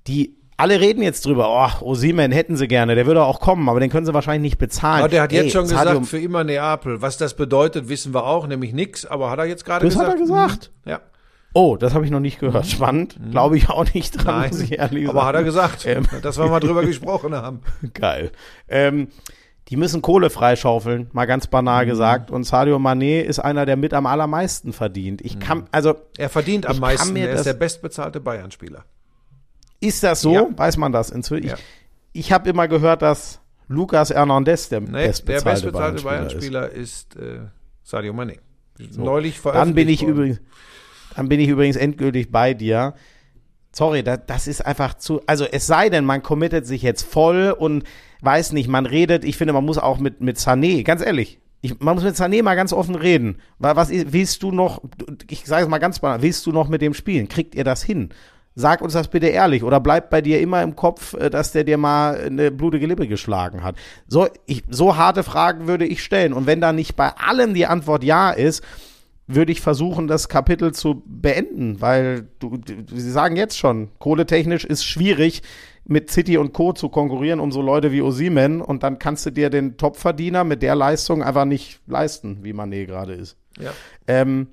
die 0.06 0.34
alle 0.56 0.80
reden 0.80 1.02
jetzt 1.02 1.26
drüber, 1.26 1.48
oh, 1.48 1.84
Osimen 1.86 2.30
hätten 2.30 2.56
sie 2.56 2.68
gerne, 2.68 2.94
der 2.94 3.06
würde 3.06 3.24
auch 3.24 3.40
kommen, 3.40 3.68
aber 3.68 3.80
den 3.80 3.90
können 3.90 4.06
sie 4.06 4.14
wahrscheinlich 4.14 4.52
nicht 4.52 4.58
bezahlen. 4.58 5.00
Aber 5.00 5.08
der 5.08 5.22
hat 5.22 5.32
jetzt 5.32 5.44
Ey, 5.44 5.50
schon 5.50 5.62
gesagt, 5.62 5.94
um 5.94 6.04
für 6.04 6.18
immer 6.18 6.44
Neapel. 6.44 7.02
Was 7.02 7.16
das 7.16 7.34
bedeutet, 7.34 7.88
wissen 7.88 8.14
wir 8.14 8.24
auch, 8.24 8.46
nämlich 8.46 8.72
nix, 8.72 9.04
aber 9.04 9.30
hat 9.30 9.38
er 9.38 9.46
jetzt 9.46 9.64
gerade 9.64 9.84
gesagt. 9.84 10.06
Das 10.06 10.08
hat 10.08 10.16
er 10.16 10.20
gesagt. 10.20 10.70
Mhm. 10.84 10.90
Ja. 10.90 11.00
Oh, 11.54 11.76
das 11.76 11.94
habe 11.94 12.04
ich 12.04 12.10
noch 12.10 12.20
nicht 12.20 12.38
gehört. 12.38 12.66
Spannend. 12.66 13.18
Mhm. 13.20 13.30
Glaube 13.30 13.56
ich 13.56 13.68
auch 13.68 13.92
nicht 13.92 14.12
dran, 14.12 14.40
Nein, 14.40 14.50
muss 14.50 14.60
ich 14.60 14.78
ehrlich 14.78 15.06
sagen. 15.06 15.18
Aber 15.18 15.26
hat 15.26 15.34
er 15.34 15.44
gesagt, 15.44 15.86
ähm, 15.86 16.06
dass 16.22 16.38
wir 16.38 16.46
mal 16.46 16.60
drüber 16.60 16.84
gesprochen 16.84 17.34
haben. 17.34 17.60
Geil. 17.94 18.32
Ähm, 18.68 19.08
die 19.68 19.76
müssen 19.76 20.02
Kohle 20.02 20.28
freischaufeln, 20.30 21.08
mal 21.12 21.26
ganz 21.26 21.46
banal 21.46 21.84
mhm. 21.84 21.90
gesagt. 21.90 22.30
Und 22.30 22.44
Sadio 22.44 22.76
Mané 22.76 23.20
ist 23.20 23.38
einer, 23.38 23.66
der 23.66 23.76
mit 23.76 23.94
am 23.94 24.06
allermeisten 24.06 24.72
verdient. 24.72 25.20
Ich 25.22 25.40
kann, 25.40 25.58
mhm. 25.58 25.66
also. 25.72 25.94
Er 26.16 26.28
verdient 26.28 26.66
am 26.66 26.78
meisten. 26.78 27.16
Er 27.16 27.32
ist 27.32 27.46
der 27.46 27.54
bestbezahlte 27.54 28.20
Bayern-Spieler. 28.20 28.84
Ist 29.82 30.02
das 30.02 30.20
so? 30.20 30.32
Ja. 30.32 30.46
Weiß 30.56 30.76
man 30.76 30.92
das 30.92 31.10
inzwischen? 31.10 31.48
Ja. 31.48 31.54
Ich, 32.12 32.26
ich 32.26 32.32
habe 32.32 32.48
immer 32.48 32.68
gehört, 32.68 33.02
dass 33.02 33.40
Lucas 33.68 34.10
Hernandez 34.10 34.68
der 34.68 34.80
nee, 34.80 35.06
bestbezahlte, 35.06 35.44
der 35.44 35.50
bestbezahlte 35.50 36.02
Bayern-Spieler 36.02 36.70
ist, 36.70 37.16
äh, 37.16 37.40
Sadio 37.82 38.12
Mane. 38.12 38.36
So. 38.90 39.02
Neulich 39.02 39.38
veröffentlicht 39.40 39.68
Dann 39.68 39.74
bin 39.74 39.88
ich 39.88 40.02
worden. 40.02 40.12
übrigens, 40.12 40.40
dann 41.16 41.28
bin 41.28 41.40
ich 41.40 41.48
übrigens 41.48 41.76
endgültig 41.76 42.30
bei 42.30 42.54
dir. 42.54 42.94
Sorry, 43.72 44.02
das, 44.02 44.20
das 44.26 44.46
ist 44.46 44.64
einfach 44.64 44.94
zu. 44.94 45.20
Also 45.26 45.44
es 45.44 45.66
sei 45.66 45.88
denn, 45.88 46.04
man 46.04 46.22
committet 46.22 46.66
sich 46.66 46.82
jetzt 46.82 47.02
voll 47.02 47.54
und 47.56 47.84
weiß 48.20 48.52
nicht, 48.52 48.68
man 48.68 48.86
redet. 48.86 49.24
Ich 49.24 49.36
finde, 49.36 49.52
man 49.52 49.64
muss 49.64 49.78
auch 49.78 49.98
mit 49.98 50.20
mit 50.20 50.38
Sané, 50.38 50.84
ganz 50.84 51.04
ehrlich, 51.04 51.40
ich, 51.62 51.78
man 51.80 51.94
muss 51.94 52.04
mit 52.04 52.16
Sané 52.16 52.42
mal 52.42 52.56
ganz 52.56 52.72
offen 52.72 52.96
reden. 52.96 53.36
Was 53.58 53.90
willst 53.90 54.42
du 54.42 54.50
noch? 54.50 54.82
Ich 55.30 55.44
sage 55.44 55.62
es 55.62 55.68
mal 55.68 55.78
ganz 55.78 56.00
banal. 56.00 56.20
Willst 56.20 56.44
du 56.44 56.52
noch 56.52 56.68
mit 56.68 56.82
dem 56.82 56.92
spielen? 56.92 57.28
Kriegt 57.28 57.54
ihr 57.54 57.64
das 57.64 57.82
hin? 57.82 58.10
Sag 58.54 58.82
uns 58.82 58.92
das 58.92 59.08
bitte 59.08 59.28
ehrlich 59.28 59.62
oder 59.64 59.80
bleibt 59.80 60.10
bei 60.10 60.20
dir 60.20 60.40
immer 60.40 60.62
im 60.62 60.76
Kopf, 60.76 61.14
äh, 61.14 61.30
dass 61.30 61.52
der 61.52 61.64
dir 61.64 61.78
mal 61.78 62.16
eine 62.16 62.50
blutige 62.50 62.86
Lippe 62.86 63.08
geschlagen 63.08 63.62
hat. 63.62 63.76
So, 64.06 64.28
ich, 64.46 64.64
so 64.68 64.96
harte 64.96 65.22
Fragen 65.22 65.66
würde 65.66 65.86
ich 65.86 66.02
stellen. 66.02 66.32
Und 66.32 66.46
wenn 66.46 66.60
da 66.60 66.72
nicht 66.72 66.96
bei 66.96 67.08
allem 67.16 67.54
die 67.54 67.66
Antwort 67.66 68.04
ja 68.04 68.30
ist, 68.30 68.62
würde 69.26 69.52
ich 69.52 69.60
versuchen, 69.60 70.08
das 70.08 70.28
Kapitel 70.28 70.72
zu 70.72 71.02
beenden, 71.06 71.80
weil 71.80 72.28
du, 72.38 72.58
sie 72.92 73.10
sagen 73.10 73.36
jetzt 73.36 73.56
schon, 73.56 73.90
kohletechnisch 73.98 74.64
ist 74.64 74.84
schwierig, 74.84 75.42
mit 75.84 76.10
City 76.10 76.38
und 76.38 76.52
Co. 76.52 76.72
zu 76.72 76.88
konkurrieren 76.88 77.40
um 77.40 77.50
so 77.50 77.60
Leute 77.60 77.90
wie 77.90 78.02
Osimen 78.02 78.60
und 78.60 78.82
dann 78.82 78.98
kannst 78.98 79.26
du 79.26 79.30
dir 79.30 79.50
den 79.50 79.76
Topverdiener 79.76 80.44
mit 80.44 80.62
der 80.62 80.76
Leistung 80.76 81.22
einfach 81.22 81.44
nicht 81.44 81.80
leisten, 81.86 82.38
wie 82.42 82.52
Mané 82.52 82.86
gerade 82.86 83.14
ist. 83.14 83.36
Ja. 83.58 83.72
Ähm, 84.06 84.48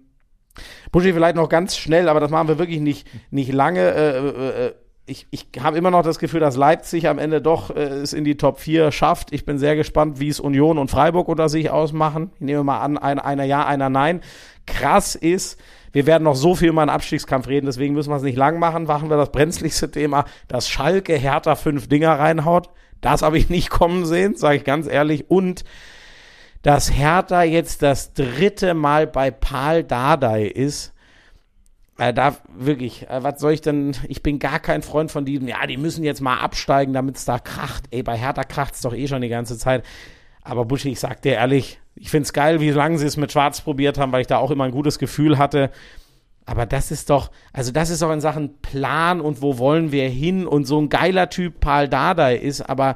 Buschi, 0.91 1.13
vielleicht 1.13 1.35
noch 1.35 1.49
ganz 1.49 1.77
schnell, 1.77 2.09
aber 2.09 2.19
das 2.19 2.31
machen 2.31 2.47
wir 2.47 2.59
wirklich 2.59 2.79
nicht, 2.79 3.07
nicht 3.31 3.51
lange. 3.51 3.81
Äh, 3.81 4.17
äh, 4.17 4.67
äh 4.67 4.73
ich, 5.09 5.27
ich 5.31 5.47
habe 5.59 5.77
immer 5.77 5.91
noch 5.91 6.03
das 6.03 6.19
Gefühl, 6.19 6.39
dass 6.39 6.55
Leipzig 6.55 7.07
am 7.07 7.17
Ende 7.17 7.41
doch 7.41 7.75
äh, 7.75 7.79
es 7.79 8.13
in 8.13 8.23
die 8.23 8.37
Top 8.37 8.59
4 8.59 8.91
schafft. 8.91 9.33
Ich 9.33 9.45
bin 9.45 9.57
sehr 9.57 9.75
gespannt, 9.75 10.19
wie 10.19 10.29
es 10.29 10.39
Union 10.39 10.77
und 10.77 10.91
Freiburg 10.91 11.27
unter 11.27 11.49
sich 11.49 11.71
ausmachen. 11.71 12.31
Ich 12.35 12.41
nehme 12.41 12.63
mal 12.63 12.79
an, 12.79 12.97
ein, 12.97 13.19
einer 13.19 13.43
ja, 13.43 13.65
einer 13.65 13.89
nein. 13.89 14.21
Krass 14.67 15.15
ist, 15.15 15.59
wir 15.91 16.05
werden 16.05 16.23
noch 16.23 16.35
so 16.35 16.55
viel 16.55 16.69
über 16.69 16.81
einen 16.81 16.91
Abstiegskampf 16.91 17.47
reden, 17.47 17.65
deswegen 17.65 17.95
müssen 17.95 18.11
wir 18.11 18.17
es 18.17 18.23
nicht 18.23 18.37
lang 18.37 18.59
machen. 18.59 18.83
Machen 18.83 19.09
wir 19.09 19.17
das 19.17 19.31
brenzligste 19.31 19.89
Thema, 19.89 20.25
dass 20.47 20.69
Schalke 20.69 21.15
Hertha 21.15 21.55
fünf 21.55 21.87
Dinger 21.87 22.19
reinhaut. 22.19 22.69
Das 23.01 23.21
habe 23.21 23.37
ich 23.37 23.49
nicht 23.49 23.69
kommen 23.69 24.05
sehen, 24.05 24.35
sage 24.35 24.57
ich 24.57 24.63
ganz 24.63 24.87
ehrlich. 24.87 25.29
Und 25.29 25.63
dass 26.61 26.91
Hertha 26.91 27.43
jetzt 27.43 27.81
das 27.81 28.13
dritte 28.13 28.73
Mal 28.73 29.07
bei 29.07 29.31
Paul 29.31 29.83
Dardai 29.83 30.45
ist. 30.45 30.93
Äh, 31.97 32.13
da 32.13 32.37
wirklich, 32.53 33.09
äh, 33.09 33.23
was 33.23 33.39
soll 33.39 33.53
ich 33.53 33.61
denn? 33.61 33.95
Ich 34.07 34.23
bin 34.23 34.39
gar 34.39 34.59
kein 34.59 34.81
Freund 34.81 35.11
von 35.11 35.25
diesem, 35.25 35.47
ja, 35.47 35.65
die 35.67 35.77
müssen 35.77 36.03
jetzt 36.03 36.21
mal 36.21 36.39
absteigen, 36.39 36.93
damit 36.93 37.17
es 37.17 37.25
da 37.25 37.39
kracht. 37.39 37.85
Ey, 37.91 38.03
bei 38.03 38.17
Hertha 38.17 38.43
kracht 38.43 38.75
es 38.75 38.81
doch 38.81 38.93
eh 38.93 39.07
schon 39.07 39.21
die 39.21 39.29
ganze 39.29 39.57
Zeit. 39.57 39.83
Aber 40.41 40.65
Buschi, 40.65 40.89
ich 40.89 40.99
sag 40.99 41.21
dir 41.21 41.33
ehrlich, 41.33 41.79
ich 41.95 42.09
find's 42.09 42.33
geil, 42.33 42.61
wie 42.61 42.71
lange 42.71 42.97
sie 42.97 43.05
es 43.05 43.17
mit 43.17 43.31
Schwarz 43.31 43.61
probiert 43.61 43.97
haben, 43.97 44.11
weil 44.11 44.21
ich 44.21 44.27
da 44.27 44.37
auch 44.37 44.51
immer 44.51 44.63
ein 44.63 44.71
gutes 44.71 44.97
Gefühl 44.99 45.37
hatte. 45.37 45.71
Aber 46.45 46.65
das 46.65 46.89
ist 46.89 47.09
doch, 47.09 47.29
also 47.53 47.71
das 47.71 47.89
ist 47.89 48.01
doch 48.01 48.11
in 48.11 48.21
Sachen 48.21 48.59
Plan 48.61 49.21
und 49.21 49.41
wo 49.41 49.59
wollen 49.59 49.91
wir 49.91 50.09
hin 50.09 50.47
und 50.47 50.65
so 50.65 50.81
ein 50.81 50.89
geiler 50.89 51.29
Typ 51.29 51.59
Paul 51.59 51.87
Dardai 51.87 52.37
ist, 52.37 52.61
aber 52.61 52.95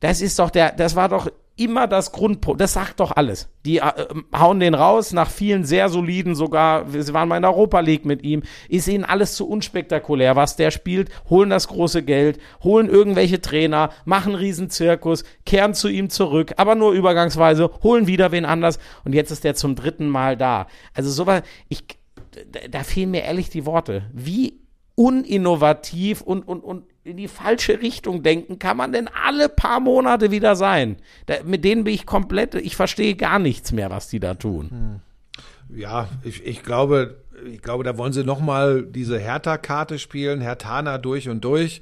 das 0.00 0.20
ist 0.20 0.38
doch 0.38 0.50
der, 0.50 0.72
das 0.72 0.96
war 0.96 1.08
doch 1.08 1.30
immer 1.56 1.86
das 1.86 2.12
Grundpro, 2.12 2.54
das 2.54 2.72
sagt 2.72 3.00
doch 3.00 3.12
alles. 3.12 3.48
Die 3.64 3.78
äh, 3.78 3.92
hauen 4.36 4.60
den 4.60 4.74
raus, 4.74 5.12
nach 5.12 5.30
vielen 5.30 5.64
sehr 5.64 5.88
soliden 5.88 6.34
sogar, 6.34 6.88
sie 6.88 7.12
waren 7.12 7.28
mal 7.28 7.36
in 7.36 7.42
der 7.42 7.52
Europa 7.52 7.80
League 7.80 8.04
mit 8.04 8.22
ihm, 8.22 8.42
ist 8.68 8.88
ihnen 8.88 9.04
alles 9.04 9.34
zu 9.34 9.48
unspektakulär, 9.48 10.36
was 10.36 10.56
der 10.56 10.70
spielt, 10.70 11.10
holen 11.28 11.50
das 11.50 11.68
große 11.68 12.02
Geld, 12.02 12.38
holen 12.62 12.88
irgendwelche 12.88 13.40
Trainer, 13.40 13.90
machen 14.04 14.34
Riesenzirkus, 14.34 15.24
kehren 15.44 15.74
zu 15.74 15.88
ihm 15.88 16.10
zurück, 16.10 16.54
aber 16.56 16.74
nur 16.74 16.92
übergangsweise, 16.92 17.70
holen 17.82 18.06
wieder 18.06 18.32
wen 18.32 18.44
anders 18.44 18.78
und 19.04 19.14
jetzt 19.14 19.30
ist 19.30 19.44
der 19.44 19.54
zum 19.54 19.74
dritten 19.74 20.08
Mal 20.08 20.36
da. 20.36 20.66
Also 20.94 21.10
sowas, 21.10 21.42
ich, 21.68 21.84
da 22.70 22.82
fehlen 22.82 23.10
mir 23.10 23.22
ehrlich 23.22 23.50
die 23.50 23.66
Worte. 23.66 24.04
Wie 24.12 24.60
uninnovativ 24.94 26.20
und, 26.20 26.46
und, 26.46 26.62
und 26.62 26.84
in 27.04 27.16
die 27.16 27.28
falsche 27.28 27.80
Richtung 27.82 28.22
denken 28.22 28.58
kann 28.58 28.76
man 28.76 28.92
denn 28.92 29.08
alle 29.08 29.48
paar 29.48 29.80
Monate 29.80 30.30
wieder 30.30 30.56
sein? 30.56 30.96
Da, 31.26 31.36
mit 31.44 31.64
denen 31.64 31.84
bin 31.84 31.94
ich 31.94 32.06
komplett, 32.06 32.54
ich 32.54 32.76
verstehe 32.76 33.16
gar 33.16 33.38
nichts 33.38 33.72
mehr, 33.72 33.90
was 33.90 34.08
die 34.08 34.20
da 34.20 34.34
tun. 34.34 35.00
Ja, 35.74 36.08
ich, 36.22 36.44
ich 36.44 36.62
glaube, 36.62 37.16
ich 37.50 37.62
glaube, 37.62 37.84
da 37.84 37.96
wollen 37.98 38.12
sie 38.12 38.24
nochmal 38.24 38.82
diese 38.82 39.18
Hertha-Karte 39.18 39.98
spielen, 39.98 40.40
Hertana 40.40 40.98
durch 40.98 41.28
und 41.28 41.42
durch. 41.44 41.80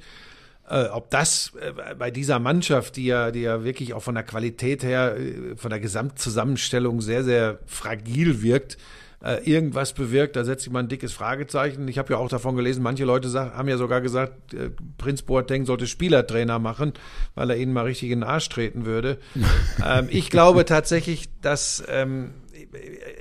Äh, 0.69 0.85
ob 0.85 1.09
das 1.11 1.51
äh, 1.59 1.95
bei 1.95 2.11
dieser 2.11 2.39
Mannschaft, 2.39 2.95
die 2.95 3.05
ja, 3.05 3.31
die 3.31 3.41
ja 3.41 3.63
wirklich 3.63 3.93
auch 3.93 4.01
von 4.01 4.15
der 4.15 4.23
Qualität 4.23 4.83
her, 4.83 5.17
äh, 5.17 5.55
von 5.57 5.69
der 5.69 5.79
Gesamtzusammenstellung 5.79 7.01
sehr, 7.01 7.23
sehr 7.23 7.59
fragil 7.65 8.41
wirkt, 8.41 8.77
äh, 9.23 9.37
irgendwas 9.43 9.93
bewirkt, 9.93 10.35
da 10.35 10.43
setze 10.43 10.67
ich 10.67 10.73
mal 10.73 10.79
ein 10.79 10.87
dickes 10.87 11.13
Fragezeichen. 11.13 11.87
Ich 11.87 11.97
habe 11.97 12.13
ja 12.13 12.19
auch 12.19 12.29
davon 12.29 12.55
gelesen, 12.55 12.81
manche 12.81 13.05
Leute 13.05 13.29
sag, 13.29 13.53
haben 13.53 13.67
ja 13.67 13.77
sogar 13.77 14.01
gesagt, 14.01 14.53
äh, 14.53 14.71
Prinz 14.97 15.21
Boateng 15.21 15.65
sollte 15.65 15.85
Spielertrainer 15.85 16.59
machen, 16.59 16.93
weil 17.35 17.51
er 17.51 17.57
ihnen 17.57 17.73
mal 17.73 17.85
richtig 17.85 18.09
in 18.09 18.21
den 18.21 18.29
Arsch 18.29 18.49
treten 18.49 18.85
würde. 18.85 19.19
ähm, 19.85 20.07
ich 20.09 20.29
glaube 20.29 20.65
tatsächlich, 20.65 21.29
dass 21.41 21.83
ähm, 21.87 22.33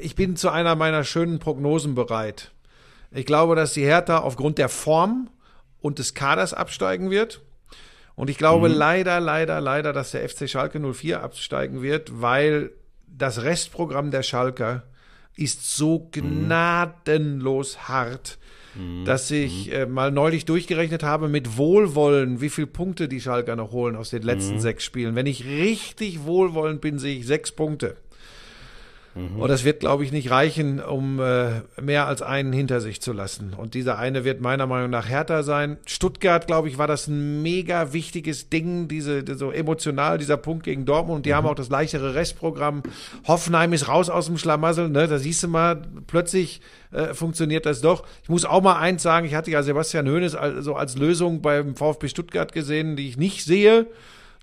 ich 0.00 0.14
bin 0.14 0.36
zu 0.36 0.48
einer 0.48 0.74
meiner 0.74 1.04
schönen 1.04 1.38
Prognosen 1.38 1.94
bereit. 1.94 2.52
Ich 3.10 3.26
glaube, 3.26 3.54
dass 3.56 3.74
die 3.74 3.84
Hertha 3.84 4.18
aufgrund 4.18 4.58
der 4.58 4.68
Form 4.68 5.28
und 5.80 5.98
des 5.98 6.14
Kaders 6.14 6.54
absteigen 6.54 7.10
wird. 7.10 7.42
Und 8.14 8.30
ich 8.30 8.38
glaube 8.38 8.68
leider, 8.68 9.18
leider, 9.20 9.60
leider, 9.60 9.92
dass 9.92 10.12
der 10.12 10.28
FC 10.28 10.48
Schalke 10.48 10.78
04 10.78 11.22
absteigen 11.22 11.82
wird, 11.82 12.20
weil 12.20 12.70
das 13.06 13.42
Restprogramm 13.42 14.10
der 14.10 14.22
Schalker 14.22 14.84
ist 15.40 15.76
so 15.76 16.08
gnadenlos 16.12 17.88
hart, 17.88 18.38
dass 19.04 19.30
ich 19.30 19.72
äh, 19.72 19.86
mal 19.86 20.12
neulich 20.12 20.44
durchgerechnet 20.44 21.02
habe 21.02 21.28
mit 21.28 21.56
Wohlwollen, 21.56 22.40
wie 22.40 22.50
viele 22.50 22.68
Punkte 22.68 23.08
die 23.08 23.20
Schalker 23.20 23.56
noch 23.56 23.72
holen 23.72 23.96
aus 23.96 24.10
den 24.10 24.22
letzten 24.22 24.60
sechs 24.60 24.84
Spielen. 24.84 25.16
Wenn 25.16 25.26
ich 25.26 25.44
richtig 25.44 26.24
wohlwollend 26.24 26.80
bin, 26.80 26.98
sehe 26.98 27.18
ich 27.18 27.26
sechs 27.26 27.50
Punkte. 27.50 27.96
Und 29.14 29.48
das 29.48 29.64
wird, 29.64 29.80
glaube 29.80 30.04
ich, 30.04 30.12
nicht 30.12 30.30
reichen, 30.30 30.80
um 30.80 31.18
äh, 31.18 31.62
mehr 31.80 32.06
als 32.06 32.22
einen 32.22 32.52
hinter 32.52 32.80
sich 32.80 33.02
zu 33.02 33.12
lassen. 33.12 33.54
Und 33.56 33.74
dieser 33.74 33.98
eine 33.98 34.24
wird 34.24 34.40
meiner 34.40 34.68
Meinung 34.68 34.90
nach 34.90 35.08
härter 35.08 35.42
sein. 35.42 35.78
Stuttgart, 35.84 36.46
glaube 36.46 36.68
ich, 36.68 36.78
war 36.78 36.86
das 36.86 37.08
ein 37.08 37.42
mega 37.42 37.92
wichtiges 37.92 38.50
Ding, 38.50 38.86
diese 38.86 39.24
so 39.36 39.50
emotional 39.50 40.18
dieser 40.18 40.36
Punkt 40.36 40.62
gegen 40.62 40.84
Dortmund. 40.84 41.18
Und 41.18 41.26
die 41.26 41.34
haben 41.34 41.46
auch 41.46 41.56
das 41.56 41.70
leichere 41.70 42.14
Restprogramm. 42.14 42.84
Hoffenheim 43.26 43.72
ist 43.72 43.88
raus 43.88 44.10
aus 44.10 44.26
dem 44.26 44.38
Schlamassel. 44.38 44.88
Ne? 44.88 45.08
Da 45.08 45.18
siehst 45.18 45.42
du 45.42 45.48
mal, 45.48 45.82
plötzlich 46.06 46.60
äh, 46.92 47.12
funktioniert 47.12 47.66
das 47.66 47.80
doch. 47.80 48.04
Ich 48.22 48.28
muss 48.28 48.44
auch 48.44 48.62
mal 48.62 48.78
eins 48.78 49.02
sagen, 49.02 49.26
ich 49.26 49.34
hatte 49.34 49.50
ja 49.50 49.64
Sebastian 49.64 50.08
Hoeneß 50.08 50.36
also 50.36 50.76
als 50.76 50.96
Lösung 50.96 51.42
beim 51.42 51.74
VfB 51.74 52.06
Stuttgart 52.06 52.52
gesehen, 52.52 52.94
die 52.94 53.08
ich 53.08 53.16
nicht 53.16 53.44
sehe. 53.44 53.86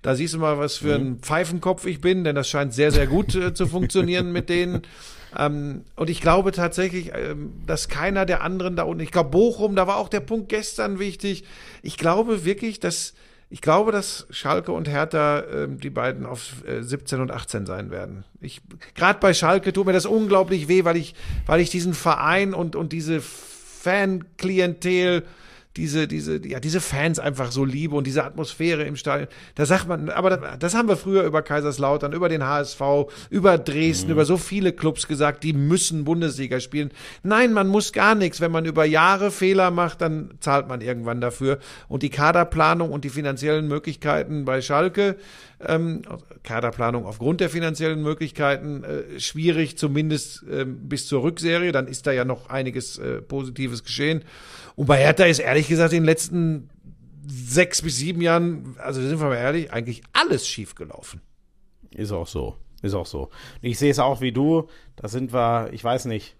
Da 0.02 0.14
siehst 0.14 0.34
du 0.34 0.38
mal, 0.38 0.58
was 0.58 0.76
für 0.76 0.94
ein 0.94 1.18
Pfeifenkopf 1.18 1.86
ich 1.86 2.00
bin, 2.00 2.24
denn 2.24 2.36
das 2.36 2.48
scheint 2.48 2.72
sehr, 2.72 2.92
sehr 2.92 3.06
gut 3.06 3.34
äh, 3.34 3.54
zu 3.54 3.66
funktionieren 3.66 4.32
mit 4.32 4.48
denen. 4.48 4.82
Ähm, 5.36 5.84
und 5.94 6.08
ich 6.08 6.22
glaube 6.22 6.52
tatsächlich, 6.52 7.12
ähm, 7.14 7.52
dass 7.66 7.88
keiner 7.88 8.24
der 8.24 8.42
anderen 8.42 8.76
da 8.76 8.84
unten, 8.84 9.02
ich 9.02 9.10
glaube 9.10 9.28
Bochum, 9.28 9.76
da 9.76 9.86
war 9.86 9.98
auch 9.98 10.08
der 10.08 10.20
Punkt 10.20 10.48
gestern 10.48 10.98
wichtig. 10.98 11.44
Ich 11.82 11.98
glaube 11.98 12.46
wirklich, 12.46 12.80
dass 12.80 13.12
ich 13.50 13.62
glaube, 13.62 13.92
dass 13.92 14.26
Schalke 14.30 14.72
und 14.72 14.88
Hertha 14.88 15.42
ähm, 15.52 15.80
die 15.80 15.90
beiden 15.90 16.26
auf 16.26 16.64
äh, 16.66 16.82
17 16.82 17.20
und 17.20 17.30
18 17.30 17.64
sein 17.64 17.90
werden. 17.90 18.24
Ich 18.40 18.60
gerade 18.94 19.20
bei 19.20 19.32
Schalke 19.32 19.72
tut 19.72 19.86
mir 19.86 19.94
das 19.94 20.06
unglaublich 20.06 20.68
weh, 20.68 20.84
weil 20.84 20.96
ich 20.96 21.14
weil 21.46 21.60
ich 21.60 21.70
diesen 21.70 21.94
Verein 21.94 22.52
und 22.52 22.76
und 22.76 22.92
diese 22.92 23.20
Fanklientel 23.20 25.24
diese, 25.78 26.08
diese, 26.08 26.44
ja, 26.46 26.58
diese 26.58 26.80
Fans 26.80 27.20
einfach 27.20 27.52
so 27.52 27.64
liebe 27.64 27.94
und 27.94 28.06
diese 28.06 28.24
Atmosphäre 28.24 28.82
im 28.82 28.96
Stadion. 28.96 29.28
Da 29.54 29.64
sagt 29.64 29.86
man, 29.86 30.10
aber 30.10 30.30
das, 30.30 30.58
das 30.58 30.74
haben 30.74 30.88
wir 30.88 30.96
früher 30.96 31.22
über 31.22 31.40
Kaiserslautern, 31.40 32.12
über 32.12 32.28
den 32.28 32.44
HSV, 32.44 32.80
über 33.30 33.58
Dresden, 33.58 34.10
über 34.10 34.24
so 34.24 34.36
viele 34.36 34.72
Clubs 34.72 35.06
gesagt, 35.06 35.44
die 35.44 35.52
müssen 35.52 36.04
Bundesliga 36.04 36.58
spielen. 36.58 36.90
Nein, 37.22 37.52
man 37.52 37.68
muss 37.68 37.92
gar 37.92 38.16
nichts. 38.16 38.40
Wenn 38.40 38.50
man 38.50 38.64
über 38.64 38.84
Jahre 38.84 39.30
Fehler 39.30 39.70
macht, 39.70 40.00
dann 40.00 40.34
zahlt 40.40 40.68
man 40.68 40.80
irgendwann 40.80 41.20
dafür. 41.20 41.58
Und 41.86 42.02
die 42.02 42.10
Kaderplanung 42.10 42.90
und 42.90 43.04
die 43.04 43.10
finanziellen 43.10 43.68
Möglichkeiten 43.68 44.44
bei 44.44 44.60
Schalke, 44.60 45.16
ähm, 45.64 46.02
Kaderplanung 46.42 47.06
aufgrund 47.06 47.40
der 47.40 47.50
finanziellen 47.50 48.02
Möglichkeiten 48.02 48.84
äh, 48.84 49.20
schwierig, 49.20 49.78
zumindest 49.78 50.44
ähm, 50.50 50.88
bis 50.88 51.06
zur 51.06 51.22
Rückserie. 51.22 51.70
Dann 51.70 51.86
ist 51.86 52.06
da 52.06 52.12
ja 52.12 52.24
noch 52.24 52.48
einiges 52.48 52.98
äh, 52.98 53.22
Positives 53.22 53.84
geschehen. 53.84 54.24
Und 54.78 54.86
bei 54.86 54.98
Hertha 54.98 55.24
ist 55.24 55.40
ehrlich 55.40 55.66
gesagt 55.66 55.92
in 55.92 56.02
den 56.02 56.06
letzten 56.06 56.70
sechs 57.26 57.82
bis 57.82 57.96
sieben 57.96 58.20
Jahren, 58.20 58.76
also 58.78 59.02
sind 59.02 59.18
wir 59.18 59.26
mal 59.26 59.34
ehrlich, 59.34 59.72
eigentlich 59.72 60.02
alles 60.12 60.46
schief 60.46 60.76
gelaufen. 60.76 61.20
Ist 61.90 62.12
auch 62.12 62.28
so. 62.28 62.54
Ist 62.80 62.94
auch 62.94 63.04
so. 63.04 63.30
Ich 63.60 63.76
sehe 63.76 63.90
es 63.90 63.98
auch 63.98 64.20
wie 64.20 64.30
du. 64.30 64.68
Da 64.94 65.08
sind 65.08 65.32
wir, 65.32 65.70
ich 65.72 65.82
weiß 65.82 66.04
nicht. 66.04 66.36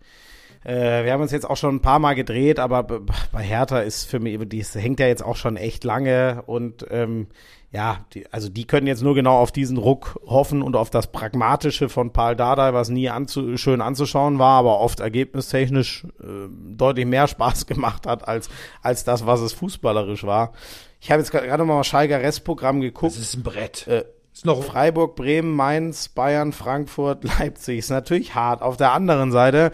Äh, 0.65 1.05
wir 1.05 1.13
haben 1.13 1.23
uns 1.23 1.33
jetzt 1.33 1.51
auch 1.51 1.57
schon 1.57 1.75
ein 1.75 1.83
paar 1.83 1.99
Mal 1.99 2.15
gedreht, 2.15 2.61
aber 2.61 2.85
bei 2.85 3.43
Hertha 3.43 3.81
ist 3.81 4.05
für 4.05 4.21
mich, 4.21 4.39
das 4.49 4.77
hängt 4.77 5.01
ja 5.01 5.09
jetzt 5.09 5.25
auch 5.25 5.37
schon 5.37 5.57
echt 5.57 5.83
lange 5.83 6.45
und 6.47 6.87
ähm, 6.91 7.27
ja, 7.71 7.99
die, 8.15 8.33
also 8.33 8.49
die 8.49 8.67
können 8.67 8.87
jetzt 8.87 9.03
nur 9.03 9.15
genau 9.15 9.39
auf 9.39 9.53
diesen 9.53 9.77
Ruck 9.77 10.19
hoffen 10.27 10.63
und 10.63 10.75
auf 10.75 10.89
das 10.89 11.13
Pragmatische 11.13 11.91
von 11.91 12.13
Paul 12.13 12.35
Dardai, 12.35 12.73
was 12.73 12.89
nie 12.89 13.11
anzu, 13.11 13.59
schön 13.59 13.83
anzuschauen 13.83 14.39
war, 14.39 14.61
aber 14.61 14.81
oft 14.81 15.01
ergebnistechnisch 15.01 16.07
äh, 16.21 16.49
deutlich 16.51 17.05
mehr 17.05 17.29
Spaß 17.29 17.67
gemacht 17.67 18.07
hat 18.07 18.27
als, 18.27 18.49
als 18.83 19.05
das, 19.05 19.27
was 19.27 19.41
es 19.41 19.53
fußballerisch 19.53 20.25
war. 20.25 20.53
Ich 21.01 21.11
habe 21.11 21.21
jetzt 21.21 21.31
gerade 21.31 21.65
mal 21.65 21.85
Schalker 21.85 22.21
Restprogramm 22.21 22.81
geguckt. 22.81 23.13
Das 23.13 23.21
ist 23.21 23.37
ein 23.37 23.43
Brett. 23.43 23.87
Äh, 23.87 24.05
ist 24.33 24.47
noch 24.47 24.63
Freiburg, 24.63 25.15
Bremen, 25.15 25.55
Mainz, 25.55 26.09
Bayern, 26.09 26.53
Frankfurt, 26.53 27.25
Leipzig. 27.39 27.81
Ist 27.81 27.91
natürlich 27.91 28.35
hart. 28.35 28.63
Auf 28.63 28.79
der 28.79 28.93
anderen 28.93 29.31
Seite, 29.31 29.73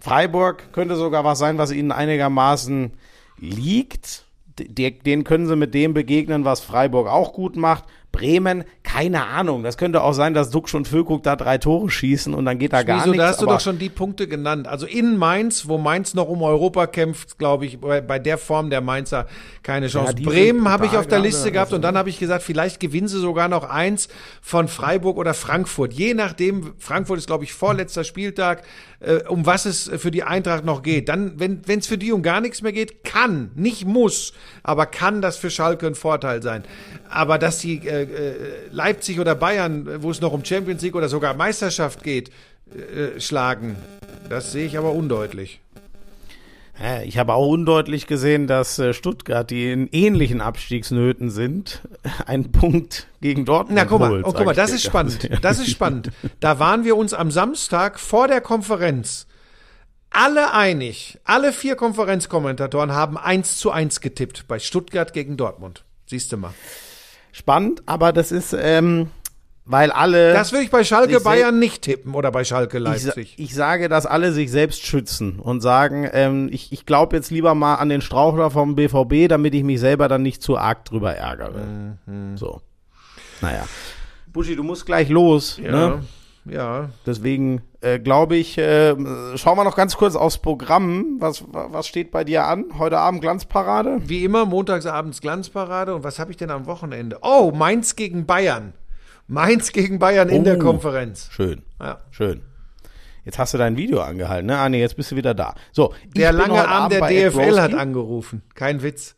Freiburg 0.00 0.72
könnte 0.72 0.96
sogar 0.96 1.24
was 1.24 1.38
sein, 1.38 1.56
was 1.56 1.72
ihnen 1.72 1.92
einigermaßen 1.92 2.92
liegt. 3.38 4.26
De- 4.58 4.90
Den 4.90 5.24
können 5.24 5.46
sie 5.46 5.56
mit 5.56 5.74
dem 5.74 5.94
begegnen, 5.94 6.44
was 6.44 6.60
Freiburg 6.60 7.08
auch 7.08 7.32
gut 7.32 7.56
macht. 7.56 7.84
Bremen, 8.12 8.64
keine 8.82 9.24
Ahnung. 9.24 9.62
Das 9.62 9.78
könnte 9.78 10.02
auch 10.02 10.12
sein, 10.12 10.34
dass 10.34 10.50
Duxch 10.50 10.74
und 10.74 10.86
Füllkrug 10.86 11.22
da 11.22 11.34
drei 11.34 11.56
Tore 11.56 11.88
schießen 11.88 12.34
und 12.34 12.44
dann 12.44 12.58
geht 12.58 12.74
da 12.74 12.82
gar 12.82 12.98
Wieso, 12.98 13.06
nichts. 13.12 13.22
da 13.24 13.28
hast 13.30 13.40
du 13.40 13.46
doch 13.46 13.60
schon 13.60 13.78
die 13.78 13.88
Punkte 13.88 14.28
genannt. 14.28 14.68
Also 14.68 14.84
in 14.84 15.16
Mainz, 15.16 15.66
wo 15.66 15.78
Mainz 15.78 16.12
noch 16.12 16.28
um 16.28 16.42
Europa 16.42 16.86
kämpft, 16.88 17.38
glaube 17.38 17.64
ich, 17.64 17.80
bei, 17.80 18.02
bei 18.02 18.18
der 18.18 18.36
Form 18.36 18.68
der 18.68 18.82
Mainzer 18.82 19.26
keine 19.62 19.88
Chance. 19.88 20.14
die 20.14 20.24
Bremen 20.24 20.68
habe 20.68 20.84
ich 20.84 20.94
auf 20.98 21.06
der 21.06 21.20
Liste 21.20 21.50
gehabt 21.52 21.72
und 21.72 21.80
dann 21.80 21.96
habe 21.96 22.10
ich 22.10 22.18
gesagt, 22.18 22.42
vielleicht 22.42 22.80
gewinnen 22.80 23.08
sie 23.08 23.18
sogar 23.18 23.48
noch 23.48 23.64
eins 23.64 24.08
von 24.42 24.68
Freiburg 24.68 25.16
oder 25.16 25.32
Frankfurt. 25.32 25.94
Je 25.94 26.12
nachdem, 26.12 26.74
Frankfurt 26.76 27.16
ist, 27.16 27.28
glaube 27.28 27.44
ich, 27.44 27.54
vorletzter 27.54 28.04
Spieltag, 28.04 28.62
äh, 29.02 29.22
um 29.28 29.46
was 29.46 29.66
es 29.66 29.90
für 29.96 30.10
die 30.10 30.22
Eintracht 30.22 30.64
noch 30.64 30.82
geht. 30.82 31.08
Dann, 31.08 31.38
wenn 31.38 31.78
es 31.78 31.86
für 31.86 31.98
die 31.98 32.12
um 32.12 32.22
gar 32.22 32.40
nichts 32.40 32.62
mehr 32.62 32.72
geht, 32.72 33.04
kann, 33.04 33.50
nicht 33.54 33.84
muss, 33.84 34.32
aber 34.62 34.86
kann 34.86 35.22
das 35.22 35.36
für 35.36 35.50
Schalke 35.50 35.86
ein 35.86 35.94
Vorteil 35.94 36.42
sein. 36.42 36.64
Aber 37.10 37.38
dass 37.38 37.58
die 37.58 37.86
äh, 37.86 38.02
äh, 38.02 38.34
Leipzig 38.70 39.20
oder 39.20 39.34
Bayern, 39.34 40.02
wo 40.02 40.10
es 40.10 40.20
noch 40.20 40.32
um 40.32 40.44
Champions 40.44 40.82
League 40.82 40.94
oder 40.94 41.08
sogar 41.08 41.34
Meisterschaft 41.34 42.02
geht, 42.02 42.30
äh, 42.70 43.20
schlagen, 43.20 43.76
das 44.28 44.52
sehe 44.52 44.66
ich 44.66 44.78
aber 44.78 44.92
undeutlich. 44.92 45.60
Ich 47.04 47.16
habe 47.16 47.34
auch 47.34 47.46
undeutlich 47.46 48.08
gesehen, 48.08 48.48
dass 48.48 48.78
äh, 48.80 48.92
Stuttgart, 48.92 49.48
die 49.48 49.70
in 49.70 49.88
ähnlichen 49.92 50.40
Abstiegsnöten 50.40 51.30
sind, 51.30 51.82
einen 52.26 52.50
Punkt 52.50 53.06
gegen 53.20 53.44
Dortmund 53.44 53.76
Na, 53.76 53.84
guck 53.84 54.00
mal, 54.00 54.10
holt, 54.10 54.24
oh, 54.24 54.32
guck 54.32 54.46
mal, 54.46 54.54
das 54.54 54.72
ist 54.72 54.82
spannend. 54.82 55.30
Das 55.42 55.60
ist 55.60 55.70
spannend. 55.70 56.10
Da 56.40 56.58
waren 56.58 56.84
wir 56.84 56.96
uns 56.96 57.14
am 57.14 57.30
Samstag 57.30 58.00
vor 58.00 58.26
der 58.26 58.40
Konferenz 58.40 59.26
alle 60.10 60.52
einig. 60.52 61.18
Alle 61.24 61.52
vier 61.52 61.76
Konferenzkommentatoren 61.76 62.92
haben 62.92 63.16
eins 63.16 63.58
zu 63.58 63.70
eins 63.70 64.00
getippt 64.00 64.46
bei 64.48 64.58
Stuttgart 64.58 65.12
gegen 65.12 65.36
Dortmund. 65.36 65.84
Siehst 66.06 66.32
du 66.32 66.36
mal. 66.36 66.52
Spannend, 67.32 67.82
aber 67.86 68.12
das 68.12 68.30
ist, 68.30 68.54
ähm, 68.58 69.08
weil 69.64 69.90
alle. 69.90 70.32
Das 70.32 70.52
würde 70.52 70.64
ich 70.64 70.70
bei 70.70 70.84
Schalke 70.84 71.20
Bayern 71.20 71.58
nicht 71.58 71.82
tippen 71.82 72.14
oder 72.14 72.30
bei 72.32 72.44
Schalke 72.44 72.78
ich, 72.78 72.82
Leipzig. 72.84 73.34
ich 73.38 73.54
sage, 73.54 73.88
dass 73.88 74.06
alle 74.06 74.32
sich 74.32 74.50
selbst 74.50 74.84
schützen 74.84 75.38
und 75.38 75.60
sagen, 75.60 76.08
ähm, 76.12 76.48
ich, 76.50 76.72
ich 76.72 76.84
glaube 76.86 77.16
jetzt 77.16 77.30
lieber 77.30 77.54
mal 77.54 77.76
an 77.76 77.88
den 77.88 78.00
Strauchler 78.00 78.50
vom 78.50 78.74
BVB, 78.74 79.28
damit 79.28 79.54
ich 79.54 79.62
mich 79.62 79.80
selber 79.80 80.08
dann 80.08 80.22
nicht 80.22 80.42
zu 80.42 80.56
arg 80.58 80.84
drüber 80.84 81.14
ärgere. 81.14 81.64
Mhm. 82.06 82.36
So. 82.36 82.60
Naja. 83.40 83.64
Buschi, 84.32 84.56
du 84.56 84.62
musst 84.62 84.86
gleich 84.86 85.08
los. 85.08 85.58
ja, 85.62 85.70
Ne? 85.70 86.02
ja. 86.46 86.88
Deswegen 87.06 87.62
äh, 87.82 87.98
glaube 87.98 88.36
ich, 88.36 88.56
äh, 88.58 88.94
schauen 89.36 89.58
wir 89.58 89.64
noch 89.64 89.76
ganz 89.76 89.96
kurz 89.96 90.16
aufs 90.16 90.38
Programm. 90.38 91.16
Was, 91.20 91.44
was 91.50 91.86
steht 91.86 92.10
bei 92.10 92.24
dir 92.24 92.46
an? 92.46 92.64
Heute 92.78 92.98
Abend 92.98 93.20
Glanzparade? 93.20 93.98
Wie 94.06 94.24
immer, 94.24 94.44
montagsabends 94.44 95.20
Glanzparade. 95.20 95.94
Und 95.94 96.02
was 96.04 96.18
habe 96.18 96.30
ich 96.30 96.36
denn 96.36 96.50
am 96.50 96.66
Wochenende? 96.66 97.18
Oh, 97.22 97.52
Mainz 97.54 97.94
gegen 97.94 98.26
Bayern. 98.26 98.72
Mainz 99.32 99.72
gegen 99.72 99.98
Bayern 99.98 100.28
in 100.28 100.44
der 100.44 100.56
Oh. 100.56 100.60
Konferenz. 100.60 101.28
Schön, 101.32 101.62
Ja. 101.80 102.00
schön. 102.10 102.42
Jetzt 103.24 103.38
hast 103.38 103.54
du 103.54 103.58
dein 103.58 103.76
Video 103.76 104.00
angehalten, 104.00 104.46
ne? 104.46 104.58
Ah, 104.58 104.68
nee, 104.68 104.80
jetzt 104.80 104.96
bist 104.96 105.10
du 105.12 105.16
wieder 105.16 105.32
da. 105.32 105.54
So, 105.70 105.94
Der 106.14 106.32
lange 106.32 106.66
Arm 106.68 106.90
der 106.90 107.00
DFL 107.06 107.60
hat 107.60 107.72
angerufen. 107.72 108.42
Kein 108.54 108.82
Witz. 108.82 109.14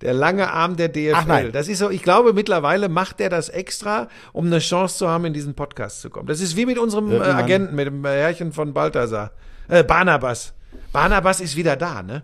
Der 0.00 0.14
lange 0.14 0.50
Arm 0.52 0.76
der 0.76 0.88
DFL. 0.88 1.12
Ach 1.16 1.26
nein. 1.26 1.50
Das 1.52 1.66
ist 1.68 1.78
so, 1.80 1.90
ich 1.90 2.04
glaube, 2.04 2.32
mittlerweile 2.32 2.88
macht 2.88 3.20
er 3.20 3.30
das 3.30 3.48
extra, 3.48 4.08
um 4.32 4.46
eine 4.46 4.60
Chance 4.60 4.96
zu 4.98 5.08
haben, 5.08 5.24
in 5.24 5.32
diesen 5.32 5.54
Podcast 5.54 6.00
zu 6.00 6.08
kommen. 6.08 6.28
Das 6.28 6.40
ist 6.40 6.56
wie 6.56 6.66
mit 6.66 6.78
unserem 6.78 7.10
äh. 7.10 7.18
Agenten, 7.18 7.74
mit 7.74 7.88
dem 7.88 8.04
Herrchen 8.06 8.52
von 8.52 8.72
Balthasar. 8.72 9.32
Äh, 9.68 9.82
Barnabas. 9.82 10.54
Barnabas 10.92 11.40
ist 11.40 11.56
wieder 11.56 11.74
da, 11.76 12.02
ne? 12.02 12.22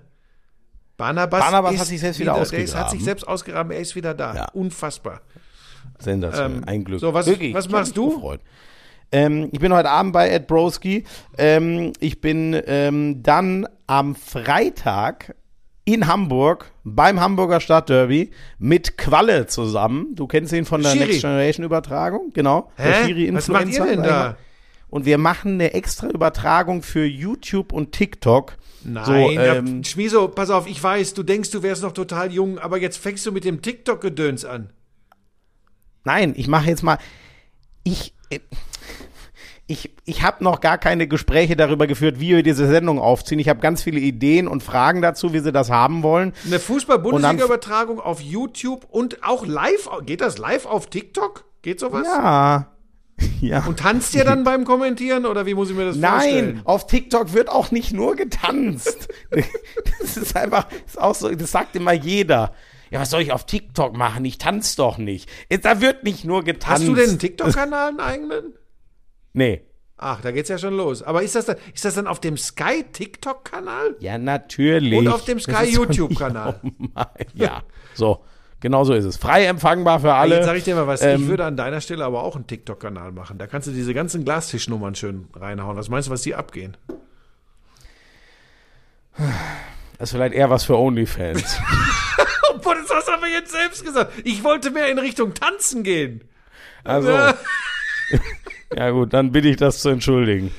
Barnabas, 0.96 1.40
Barnabas 1.40 1.78
hat 1.78 1.86
sich 1.88 2.00
selbst 2.00 2.20
wieder 2.20 2.34
Der 2.34 2.42
ist, 2.42 2.52
hat 2.52 2.60
ausgegraben. 2.60 2.90
sich 2.90 3.04
selbst 3.04 3.26
ausgegraben, 3.28 3.72
er 3.72 3.80
ist 3.80 3.96
wieder 3.96 4.14
da. 4.14 4.34
Ja. 4.34 4.48
Unfassbar. 4.52 5.20
Sensationell, 5.98 6.58
Ähm, 6.58 6.64
ein 6.66 6.84
Glück. 6.84 7.00
so, 7.00 7.14
was- 7.14 7.26
Wirklich, 7.26 7.54
was 7.54 7.68
machst 7.68 7.96
du? 7.96 8.14
gefreut. 8.14 8.40
Ähm, 9.12 9.48
ich 9.52 9.60
bin 9.60 9.72
heute 9.72 9.90
Abend 9.90 10.12
bei 10.12 10.28
Ed 10.30 10.46
Broski. 10.46 11.04
Ähm, 11.38 11.92
ich 12.00 12.20
bin 12.20 12.60
ähm, 12.66 13.22
dann 13.22 13.66
am 13.86 14.14
Freitag 14.16 15.34
in 15.84 16.06
Hamburg 16.06 16.72
beim 16.82 17.20
Hamburger 17.20 17.60
Stadtderby 17.60 18.30
mit 18.58 18.96
Qualle 18.98 19.46
zusammen. 19.46 20.14
Du 20.14 20.26
kennst 20.26 20.52
ihn 20.52 20.64
von 20.64 20.82
der 20.82 20.90
Schiri. 20.90 21.06
Next 21.06 21.20
Generation 21.20 21.64
Übertragung, 21.64 22.30
genau. 22.32 22.70
Der 22.78 22.84
Hä? 22.86 23.04
Schiri 23.06 23.34
Was 23.34 23.48
macht 23.48 23.68
ihr 23.68 23.84
denn 23.84 24.02
da? 24.02 24.36
Und 24.88 25.04
wir 25.06 25.18
machen 25.18 25.54
eine 25.54 25.74
extra 25.74 26.08
Übertragung 26.08 26.82
für 26.82 27.04
YouTube 27.04 27.72
und 27.72 27.92
TikTok. 27.92 28.56
Nein, 28.84 29.04
so, 29.04 29.12
ähm, 29.12 29.84
Schmieso, 29.84 30.28
pass 30.28 30.50
auf, 30.50 30.66
ich 30.68 30.82
weiß, 30.82 31.14
du 31.14 31.22
denkst, 31.22 31.50
du 31.50 31.62
wärst 31.62 31.82
noch 31.82 31.92
total 31.92 32.32
jung, 32.32 32.58
aber 32.58 32.78
jetzt 32.78 32.96
fängst 32.98 33.26
du 33.26 33.32
mit 33.32 33.44
dem 33.44 33.60
TikTok-Gedöns 33.62 34.44
an. 34.44 34.70
Nein, 36.04 36.34
ich 36.36 36.48
mache 36.48 36.68
jetzt 36.68 36.82
mal. 36.82 36.98
Ich. 37.82 38.14
äh, 38.30 38.40
Ich, 39.66 39.90
ich 40.04 40.22
habe 40.22 40.44
noch 40.44 40.60
gar 40.60 40.76
keine 40.76 41.08
Gespräche 41.08 41.56
darüber 41.56 41.86
geführt, 41.86 42.20
wie 42.20 42.36
wir 42.36 42.42
diese 42.42 42.66
Sendung 42.68 42.98
aufziehen. 42.98 43.38
Ich 43.38 43.48
habe 43.48 43.60
ganz 43.60 43.82
viele 43.82 43.98
Ideen 43.98 44.46
und 44.46 44.62
Fragen 44.62 45.00
dazu, 45.00 45.32
wie 45.32 45.38
sie 45.40 45.52
das 45.52 45.70
haben 45.70 46.02
wollen. 46.02 46.34
Eine 46.44 46.58
Fußball-Bundesliga-Übertragung 46.58 47.98
auf 47.98 48.20
YouTube 48.20 48.86
und 48.90 49.24
auch 49.24 49.46
live. 49.46 49.88
Geht 50.04 50.20
das 50.20 50.36
live 50.36 50.66
auf 50.66 50.88
TikTok? 50.88 51.46
Geht 51.62 51.80
sowas? 51.80 52.06
Ja. 52.06 52.70
Ja. 53.40 53.64
Und 53.64 53.78
tanzt 53.78 54.12
ihr 54.16 54.24
dann 54.24 54.42
beim 54.42 54.64
Kommentieren 54.64 55.24
oder 55.24 55.46
wie 55.46 55.54
muss 55.54 55.70
ich 55.70 55.76
mir 55.76 55.84
das 55.84 55.94
Nein, 55.96 56.10
vorstellen? 56.20 56.60
auf 56.64 56.86
TikTok 56.88 57.32
wird 57.32 57.48
auch 57.48 57.70
nicht 57.70 57.92
nur 57.92 58.16
getanzt. 58.16 59.08
Das 60.00 60.16
ist 60.16 60.36
einfach, 60.36 60.66
ist 60.84 61.00
auch 61.00 61.14
so, 61.14 61.30
das 61.32 61.52
sagt 61.52 61.76
immer 61.76 61.92
jeder. 61.92 62.52
Ja, 62.94 63.00
was 63.00 63.10
soll 63.10 63.22
ich 63.22 63.32
auf 63.32 63.44
TikTok 63.44 63.96
machen? 63.96 64.24
Ich 64.24 64.38
tanze 64.38 64.76
doch 64.76 64.98
nicht. 64.98 65.28
Da 65.62 65.80
wird 65.80 66.04
nicht 66.04 66.24
nur 66.24 66.44
getanzt. 66.44 66.82
Hast 66.82 66.86
du 66.86 66.94
denn 66.94 67.08
einen 67.10 67.18
TikTok-Kanal, 67.18 67.88
einen 67.88 67.98
eigenen? 67.98 68.54
Nee. 69.32 69.62
Ach, 69.96 70.20
da 70.20 70.30
geht's 70.30 70.48
ja 70.48 70.58
schon 70.58 70.76
los. 70.76 71.02
Aber 71.02 71.24
ist 71.24 71.34
das 71.34 71.46
dann, 71.46 71.56
ist 71.74 71.84
das 71.84 71.96
dann 71.96 72.06
auf 72.06 72.20
dem 72.20 72.36
Sky 72.36 72.84
TikTok-Kanal? 72.92 73.96
Ja, 73.98 74.16
natürlich. 74.16 74.96
Und 74.96 75.08
auf 75.08 75.24
dem 75.24 75.40
Sky 75.40 75.72
YouTube-Kanal. 75.72 76.60
Ja, 77.34 77.64
so. 77.94 78.22
Genau 78.60 78.84
so 78.84 78.94
ist 78.94 79.06
es. 79.06 79.16
Frei 79.16 79.46
empfangbar 79.46 79.98
für 79.98 80.14
alle. 80.14 80.36
Jetzt 80.36 80.46
sag 80.46 80.56
ich 80.56 80.62
dir 80.62 80.76
mal 80.76 80.86
was, 80.86 81.02
Ähm, 81.02 81.22
ich 81.22 81.26
würde 81.26 81.46
an 81.46 81.56
deiner 81.56 81.80
Stelle 81.80 82.04
aber 82.04 82.22
auch 82.22 82.36
einen 82.36 82.46
TikTok-Kanal 82.46 83.10
machen. 83.10 83.38
Da 83.38 83.48
kannst 83.48 83.66
du 83.66 83.72
diese 83.72 83.92
ganzen 83.92 84.24
Glastischnummern 84.24 84.94
schön 84.94 85.26
reinhauen. 85.34 85.76
Was 85.76 85.88
meinst 85.88 86.06
du, 86.06 86.12
was 86.12 86.22
die 86.22 86.36
abgehen? 86.36 86.76
Das 89.98 90.10
ist 90.10 90.12
vielleicht 90.12 90.34
eher 90.34 90.48
was 90.48 90.62
für 90.62 90.78
OnlyFans. 90.78 91.58
Boah, 92.64 92.74
das 92.74 92.90
hast 92.90 93.08
du 93.08 93.12
aber 93.12 93.28
jetzt 93.28 93.52
selbst 93.52 93.84
gesagt. 93.84 94.12
Ich 94.24 94.42
wollte 94.42 94.70
mehr 94.70 94.88
in 94.88 94.98
Richtung 94.98 95.34
Tanzen 95.34 95.82
gehen. 95.84 96.24
Also, 96.82 97.10
ja 98.76 98.90
gut, 98.90 99.12
dann 99.12 99.32
bitte 99.32 99.48
ich 99.48 99.56
das 99.56 99.80
zu 99.80 99.88
entschuldigen. 99.90 100.52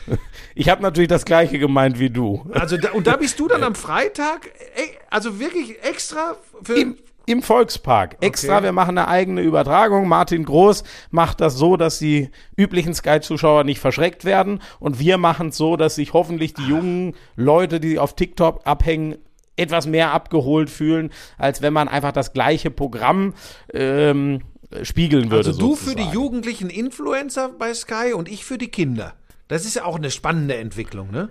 Ich 0.56 0.70
habe 0.70 0.82
natürlich 0.82 1.10
das 1.10 1.26
gleiche 1.26 1.60
gemeint 1.60 2.00
wie 2.00 2.10
du. 2.10 2.46
Also 2.54 2.78
da, 2.78 2.92
und 2.92 3.08
da 3.08 3.18
bist 3.18 3.40
du 3.40 3.48
dann 3.48 3.64
am 3.66 3.76
Freitag, 3.76 4.50
ey, 4.76 4.98
also 5.10 5.40
wirklich 5.40 5.84
extra 5.84 6.36
für 6.64 6.76
Im, 6.76 6.98
im 7.26 7.42
Volkspark. 7.42 8.18
Extra, 8.22 8.56
Okay. 8.56 8.64
wir 8.66 8.72
machen 8.72 8.98
eine 8.98 9.08
eigene 9.08 9.42
Übertragung. 9.42 10.08
Martin 10.08 10.46
Groß 10.46 10.84
macht 11.12 11.42
das 11.42 11.56
so, 11.56 11.76
dass 11.78 12.00
die 12.00 12.30
üblichen 12.56 12.94
Sky-Zuschauer 12.94 13.64
nicht 13.66 13.80
verschreckt 13.80 14.26
werden. 14.26 14.62
Und 14.80 15.00
wir 15.00 15.18
machen 15.18 15.50
es 15.50 15.58
so, 15.58 15.76
dass 15.76 15.96
sich 15.96 16.14
hoffentlich 16.14 16.54
die 16.54 16.68
jungen 16.68 17.16
Leute, 17.36 17.80
die 17.80 18.00
auf 18.00 18.16
TikTok 18.16 18.62
abhängen, 18.66 19.18
etwas 19.58 19.88
mehr 19.88 20.12
abgeholt 20.12 20.70
fühlen, 20.70 21.12
als 21.38 21.62
wenn 21.62 21.74
man 21.74 21.88
einfach 21.88 22.12
das 22.12 22.34
gleiche 22.34 22.72
Programm 22.72 23.34
ähm, 23.74 24.42
spiegeln 24.84 25.32
würde. 25.32 25.50
Also 25.50 25.60
du 25.60 25.76
für 25.76 25.86
die 25.96 26.04
sozusagen. 26.04 26.14
jugendlichen 26.14 26.70
Influencer 26.70 27.50
bei 27.50 27.74
Sky 27.74 28.14
und 28.14 28.30
ich 28.30 28.44
für 28.46 28.58
die 28.58 28.70
Kinder. 28.70 29.14
Das 29.48 29.66
ist 29.66 29.76
ja 29.76 29.86
auch 29.86 29.96
eine 29.98 30.12
spannende 30.12 30.58
Entwicklung, 30.58 31.12
ne? 31.12 31.30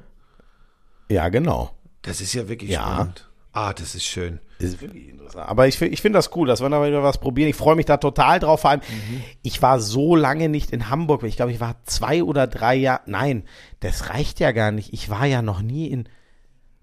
Ja, 1.08 1.28
genau. 1.28 1.72
Das 2.02 2.20
ist 2.20 2.32
ja 2.34 2.48
wirklich 2.48 2.70
Ja. 2.70 2.82
spannend. 2.82 3.28
Ah, 3.52 3.72
das 3.72 3.94
ist 3.94 4.04
schön. 4.04 4.40
Das 4.58 4.70
ist 4.70 4.80
wirklich 4.80 5.08
interessant. 5.10 5.48
Aber 5.48 5.68
ich, 5.68 5.80
ich 5.80 6.00
finde 6.02 6.18
das 6.18 6.34
cool, 6.34 6.48
dass 6.48 6.60
wir 6.60 6.68
da 6.70 6.84
wieder 6.84 7.04
was 7.04 7.18
probieren. 7.18 7.48
Ich 7.48 7.54
freue 7.56 7.76
mich 7.76 7.86
da 7.86 7.98
total 7.98 8.40
drauf. 8.40 8.62
Vor 8.62 8.70
allem, 8.70 8.80
ich 9.42 9.62
war 9.62 9.78
so 9.80 10.16
lange 10.16 10.48
nicht 10.48 10.72
in 10.72 10.90
Hamburg. 10.90 11.22
Ich 11.22 11.36
glaube, 11.36 11.52
ich 11.52 11.60
war 11.60 11.76
zwei 11.84 12.24
oder 12.24 12.48
drei 12.48 12.74
Jahre. 12.74 13.02
Nein, 13.06 13.44
das 13.78 14.10
reicht 14.10 14.40
ja 14.40 14.50
gar 14.50 14.72
nicht. 14.72 14.92
Ich 14.92 15.08
war 15.08 15.26
ja 15.26 15.40
noch 15.40 15.62
nie 15.62 15.86
in. 15.86 16.08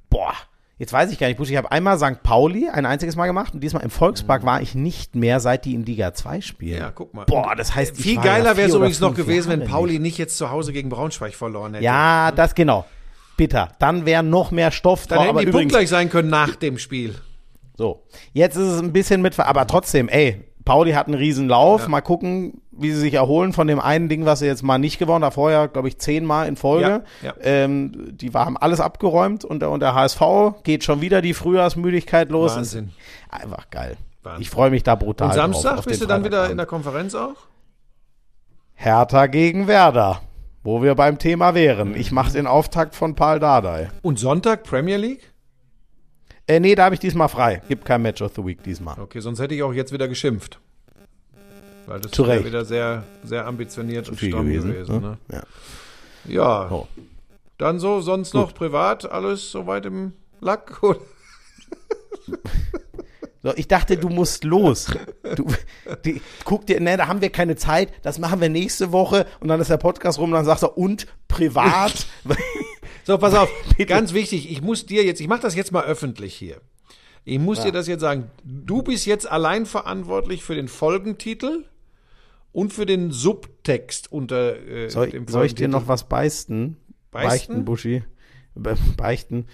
Boah, 0.09 0.33
jetzt 0.81 0.91
weiß 0.93 1.11
ich 1.11 1.19
gar 1.19 1.27
nicht. 1.27 1.37
Busch, 1.37 1.51
Ich 1.51 1.57
habe 1.57 1.71
einmal 1.71 1.99
St. 1.99 2.23
Pauli 2.23 2.67
ein 2.67 2.87
einziges 2.87 3.15
Mal 3.15 3.27
gemacht 3.27 3.53
und 3.53 3.59
diesmal 3.61 3.83
im 3.83 3.91
Volkspark 3.91 4.43
war 4.43 4.61
ich 4.63 4.73
nicht 4.73 5.15
mehr, 5.15 5.39
seit 5.39 5.63
die 5.65 5.75
in 5.75 5.85
Liga 5.85 6.15
2 6.15 6.41
spielen. 6.41 6.79
Ja, 6.79 6.91
guck 6.91 7.13
mal. 7.13 7.25
Boah, 7.25 7.55
das 7.55 7.75
heißt, 7.75 7.99
ich 7.99 8.03
Viel 8.03 8.15
ja 8.15 8.21
geiler 8.23 8.57
wäre 8.57 8.67
es 8.67 8.73
übrigens 8.73 8.99
noch 8.99 9.13
gewesen, 9.13 9.49
wenn 9.51 9.63
Pauli 9.63 9.99
nicht. 9.99 10.17
jetzt 10.17 10.37
zu 10.37 10.49
Hause 10.49 10.73
gegen 10.73 10.89
Braunschweig 10.89 11.35
verloren 11.35 11.75
hätte. 11.75 11.85
Ja, 11.85 12.31
das 12.31 12.55
genau. 12.55 12.85
Bitter. 13.37 13.69
Dann 13.77 14.07
wäre 14.07 14.23
noch 14.23 14.49
mehr 14.49 14.71
Stoff 14.71 15.05
Dann 15.05 15.17
drauf. 15.17 15.27
hätten 15.27 15.37
Aber 15.37 15.45
die 15.45 15.51
punktgleich 15.51 15.87
sein 15.87 16.09
können 16.09 16.29
nach 16.29 16.55
dem 16.55 16.79
Spiel. 16.79 17.13
So, 17.77 18.03
jetzt 18.33 18.55
ist 18.55 18.67
es 18.67 18.81
ein 18.81 18.91
bisschen 18.91 19.21
mit, 19.21 19.39
aber 19.39 19.67
trotzdem, 19.67 20.09
ey, 20.09 20.43
Pauli 20.65 20.93
hat 20.93 21.05
einen 21.05 21.15
riesen 21.15 21.47
Lauf. 21.47 21.87
Mal 21.87 22.01
gucken, 22.01 22.60
wie 22.71 22.91
sie 22.91 22.99
sich 22.99 23.13
erholen 23.13 23.53
von 23.53 23.67
dem 23.67 23.79
einen 23.79 24.07
Ding, 24.09 24.25
was 24.25 24.39
sie 24.39 24.45
jetzt 24.45 24.63
mal 24.63 24.77
nicht 24.77 24.97
gewonnen 24.97 25.23
haben. 25.25 25.33
Vorher, 25.33 25.67
glaube 25.67 25.87
ich, 25.87 25.97
zehnmal 25.97 26.47
in 26.47 26.55
Folge. 26.55 27.03
Ja, 27.21 27.29
ja. 27.29 27.33
Ähm, 27.41 28.15
die 28.15 28.31
haben 28.31 28.57
alles 28.57 28.79
abgeräumt 28.79 29.43
und 29.43 29.59
der, 29.61 29.69
und 29.69 29.81
der 29.81 29.93
HSV 29.93 30.21
geht 30.63 30.83
schon 30.83 31.01
wieder 31.01 31.21
die 31.21 31.33
Frühjahrsmüdigkeit 31.33 32.29
los. 32.29 32.55
Wahnsinn. 32.55 32.85
Ist 33.31 33.33
einfach 33.43 33.69
geil. 33.69 33.97
Ich 34.39 34.49
freue 34.49 34.69
mich 34.69 34.83
da 34.83 34.95
brutal 34.95 35.29
Und 35.29 35.35
drauf, 35.35 35.43
Samstag 35.43 35.77
auf 35.79 35.85
bist 35.85 36.01
du 36.01 36.05
dann 36.05 36.23
wieder 36.23 36.49
in 36.49 36.57
der 36.57 36.65
Konferenz 36.65 37.15
auch? 37.15 37.35
Hertha 38.75 39.27
gegen 39.27 39.67
Werder, 39.67 40.21
wo 40.63 40.81
wir 40.81 40.95
beim 40.95 41.17
Thema 41.17 41.55
wären. 41.55 41.95
Ich 41.95 42.11
mache 42.11 42.31
den 42.31 42.47
Auftakt 42.47 42.95
von 42.95 43.15
Paul 43.15 43.39
Dardai. 43.39 43.89
Und 44.01 44.19
Sonntag 44.19 44.63
Premier 44.63 44.97
League? 44.97 45.31
Äh, 46.47 46.59
nee, 46.59 46.75
da 46.75 46.85
habe 46.85 46.95
ich 46.95 46.99
diesmal 46.99 47.29
frei. 47.29 47.61
Gibt 47.67 47.85
kein 47.85 48.01
Match 48.01 48.21
of 48.21 48.33
the 48.35 48.45
Week 48.45 48.63
diesmal. 48.63 48.99
Okay, 48.99 49.19
sonst 49.19 49.39
hätte 49.39 49.55
ich 49.55 49.63
auch 49.63 49.73
jetzt 49.73 49.91
wieder 49.91 50.07
geschimpft. 50.07 50.59
Weil 51.87 51.99
das 51.99 52.11
Zu 52.11 52.23
wäre 52.23 52.37
Recht. 52.37 52.45
wieder 52.45 52.63
sehr, 52.65 53.03
sehr 53.23 53.45
ambitioniert 53.45 54.07
und 54.09 54.17
stramm 54.17 54.45
gewesen. 54.45 54.71
gewesen. 54.71 55.01
ne? 55.01 55.17
Ja. 55.31 55.43
Ja, 56.25 56.67
So. 56.69 56.87
dann 57.57 57.79
so, 57.79 58.01
sonst 58.01 58.33
noch 58.33 58.53
privat 58.53 59.09
alles 59.11 59.51
soweit 59.51 59.85
im 59.85 60.13
Lack? 60.39 60.81
Oder? 60.83 60.99
So, 63.43 63.53
ich 63.55 63.67
dachte, 63.67 63.97
du 63.97 64.09
musst 64.09 64.43
los. 64.43 64.85
Du, 65.35 65.47
die, 66.05 66.21
guck 66.45 66.67
dir, 66.67 66.79
ne, 66.79 66.95
da 66.95 67.07
haben 67.07 67.21
wir 67.21 67.31
keine 67.31 67.55
Zeit, 67.55 67.91
das 68.03 68.19
machen 68.19 68.39
wir 68.39 68.49
nächste 68.49 68.91
Woche 68.91 69.25
und 69.39 69.47
dann 69.47 69.59
ist 69.59 69.71
der 69.71 69.77
Podcast 69.77 70.19
rum 70.19 70.29
und 70.29 70.35
dann 70.35 70.45
sagt 70.45 70.61
er, 70.63 70.77
und 70.77 71.07
privat. 71.27 72.05
So, 73.03 73.17
pass 73.17 73.33
auf, 73.33 73.49
ganz 73.87 74.13
wichtig, 74.13 74.51
ich 74.51 74.61
muss 74.61 74.85
dir 74.85 75.03
jetzt, 75.03 75.19
ich 75.21 75.27
mache 75.27 75.41
das 75.41 75.55
jetzt 75.55 75.71
mal 75.71 75.83
öffentlich 75.85 76.35
hier. 76.35 76.61
Ich 77.23 77.39
muss 77.39 77.61
dir 77.61 77.71
das 77.71 77.87
jetzt 77.87 78.01
sagen, 78.01 78.31
du 78.43 78.81
bist 78.81 79.05
jetzt 79.05 79.29
allein 79.29 79.65
verantwortlich 79.65 80.43
für 80.43 80.55
den 80.55 80.67
Folgentitel 80.67 81.65
und 82.51 82.73
für 82.73 82.85
den 82.85 83.11
Subtext 83.11 84.11
unter 84.11 84.57
äh, 84.67 84.89
soll, 84.89 85.09
dem 85.09 85.27
soll 85.27 85.45
ich 85.45 85.55
dir 85.55 85.67
noch 85.67 85.87
was 85.87 86.09
beichten? 86.09 86.77
Beichten? 87.11 87.29
Beichten, 87.29 87.65
Buschi. 87.65 88.03
Be 88.55 88.75
beichten. 88.97 89.45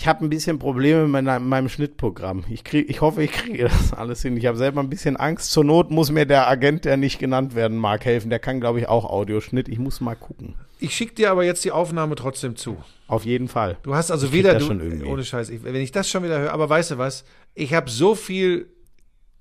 Ich 0.00 0.06
habe 0.06 0.24
ein 0.24 0.30
bisschen 0.30 0.60
Probleme 0.60 1.02
mit 1.02 1.10
meiner, 1.10 1.40
mit 1.40 1.48
meinem 1.48 1.68
Schnittprogramm. 1.68 2.44
Ich, 2.48 2.62
krieg, 2.62 2.88
ich 2.88 3.00
hoffe, 3.00 3.20
ich 3.24 3.32
kriege 3.32 3.64
das 3.64 3.92
alles 3.92 4.22
hin. 4.22 4.36
Ich 4.36 4.46
habe 4.46 4.56
selber 4.56 4.80
ein 4.80 4.88
bisschen 4.88 5.16
Angst. 5.16 5.50
Zur 5.50 5.64
Not 5.64 5.90
muss 5.90 6.12
mir 6.12 6.24
der 6.24 6.46
Agent, 6.46 6.84
der 6.84 6.96
nicht 6.96 7.18
genannt 7.18 7.56
werden 7.56 7.76
mag, 7.76 8.04
helfen. 8.04 8.30
Der 8.30 8.38
kann, 8.38 8.60
glaube 8.60 8.78
ich, 8.78 8.88
auch 8.88 9.04
Audioschnitt. 9.04 9.68
Ich 9.68 9.80
muss 9.80 10.00
mal 10.00 10.14
gucken. 10.14 10.54
Ich 10.78 10.94
schicke 10.94 11.14
dir 11.14 11.32
aber 11.32 11.42
jetzt 11.42 11.64
die 11.64 11.72
Aufnahme 11.72 12.14
trotzdem 12.14 12.54
zu. 12.54 12.76
Auf 13.08 13.24
jeden 13.24 13.48
Fall. 13.48 13.76
Du 13.82 13.96
hast 13.96 14.12
also 14.12 14.28
Ich 14.32 14.42
das 14.44 14.64
du, 14.64 15.04
ohne 15.04 15.24
Scheiß, 15.24 15.50
ich, 15.50 15.64
wenn 15.64 15.74
ich 15.74 15.90
das 15.90 16.08
schon 16.08 16.22
wieder 16.22 16.38
höre, 16.38 16.52
aber 16.52 16.70
weißt 16.70 16.92
du 16.92 16.98
was, 16.98 17.24
ich 17.56 17.74
habe 17.74 17.90
so 17.90 18.14
viel 18.14 18.68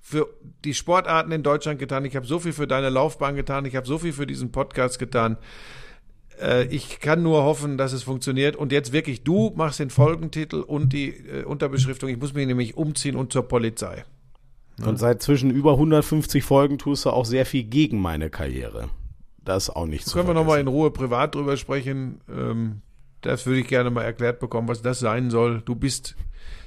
für 0.02 0.28
die 0.66 0.74
Sportarten 0.74 1.32
in 1.34 1.44
Deutschland 1.44 1.78
getan, 1.78 2.04
ich 2.04 2.16
habe 2.16 2.26
so 2.26 2.40
viel 2.40 2.54
für 2.54 2.66
deine 2.66 2.90
Laufbahn 2.90 3.36
getan, 3.36 3.66
ich 3.66 3.76
habe 3.76 3.86
so 3.86 4.00
viel 4.00 4.14
für 4.14 4.26
diesen 4.26 4.52
Podcast 4.52 4.98
getan. 4.98 5.38
Äh, 6.42 6.66
ich 6.68 7.00
kann 7.00 7.24
nur 7.24 7.44
hoffen, 7.44 7.78
dass 7.78 7.94
es 7.94 8.04
funktioniert. 8.04 8.56
Und 8.56 8.72
jetzt 8.72 8.92
wirklich, 8.92 9.24
du 9.24 9.52
machst 9.56 9.80
den 9.80 9.90
Folgentitel 9.90 10.62
und 10.62 10.94
die 10.94 11.10
äh, 11.10 11.44
Unterbeschriftung. 11.44 12.10
Ich 12.10 12.18
muss 12.18 12.34
mich 12.34 12.48
nämlich 12.48 12.78
umziehen 12.78 13.16
und 13.16 13.32
zur 13.34 13.44
Polizei. 13.44 14.06
Und 14.86 15.00
seit 15.00 15.24
zwischen 15.24 15.50
über 15.50 15.74
150 15.74 16.44
Folgen 16.44 16.78
tust 16.78 17.06
du 17.06 17.10
auch 17.10 17.26
sehr 17.26 17.48
viel 17.48 17.64
gegen 17.64 18.00
meine 18.00 18.30
Karriere. 18.30 18.90
Das 19.44 19.70
ist 19.70 19.76
auch 19.76 19.88
nicht 19.88 20.06
zu 20.06 20.14
Können 20.14 20.28
wir 20.28 20.34
nochmal 20.34 20.60
in 20.60 20.66
vergessen. 20.66 20.82
Ruhe 20.82 20.92
privat 20.92 21.34
drüber 21.34 21.58
sprechen? 21.58 22.22
Ähm, 22.30 22.82
das 23.22 23.46
würde 23.46 23.62
ich 23.62 23.68
gerne 23.68 23.90
mal 23.90 24.04
erklärt 24.04 24.40
bekommen, 24.40 24.68
was 24.68 24.84
das 24.84 25.00
sein 25.00 25.32
soll. 25.32 25.62
Du 25.66 25.74
bist, 25.74 26.16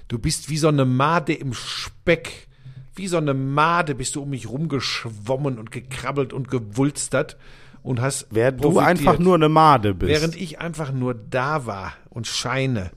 du 0.08 0.18
bist 0.18 0.50
wie 0.50 0.56
so 0.56 0.68
eine 0.68 0.84
Made 0.84 1.32
im 1.32 1.54
Speck. 1.54 2.48
Wie 2.96 3.06
so 3.06 3.18
eine 3.18 3.34
Made 3.34 3.94
bist 3.94 4.16
du 4.16 4.22
um 4.22 4.30
mich 4.30 4.48
rumgeschwommen 4.48 5.58
und 5.58 5.70
gekrabbelt 5.70 6.32
und 6.32 6.50
gewulstert 6.50 7.36
und 7.82 8.00
hast 8.00 8.26
Während 8.30 8.62
du 8.64 8.78
einfach 8.78 9.18
nur 9.18 9.34
eine 9.34 9.48
Made 9.48 9.94
bist. 9.94 10.10
während 10.10 10.36
ich 10.36 10.60
einfach 10.60 10.92
nur 10.92 11.14
da 11.14 11.66
war 11.66 11.92
und 12.08 12.26
scheine. 12.26 12.90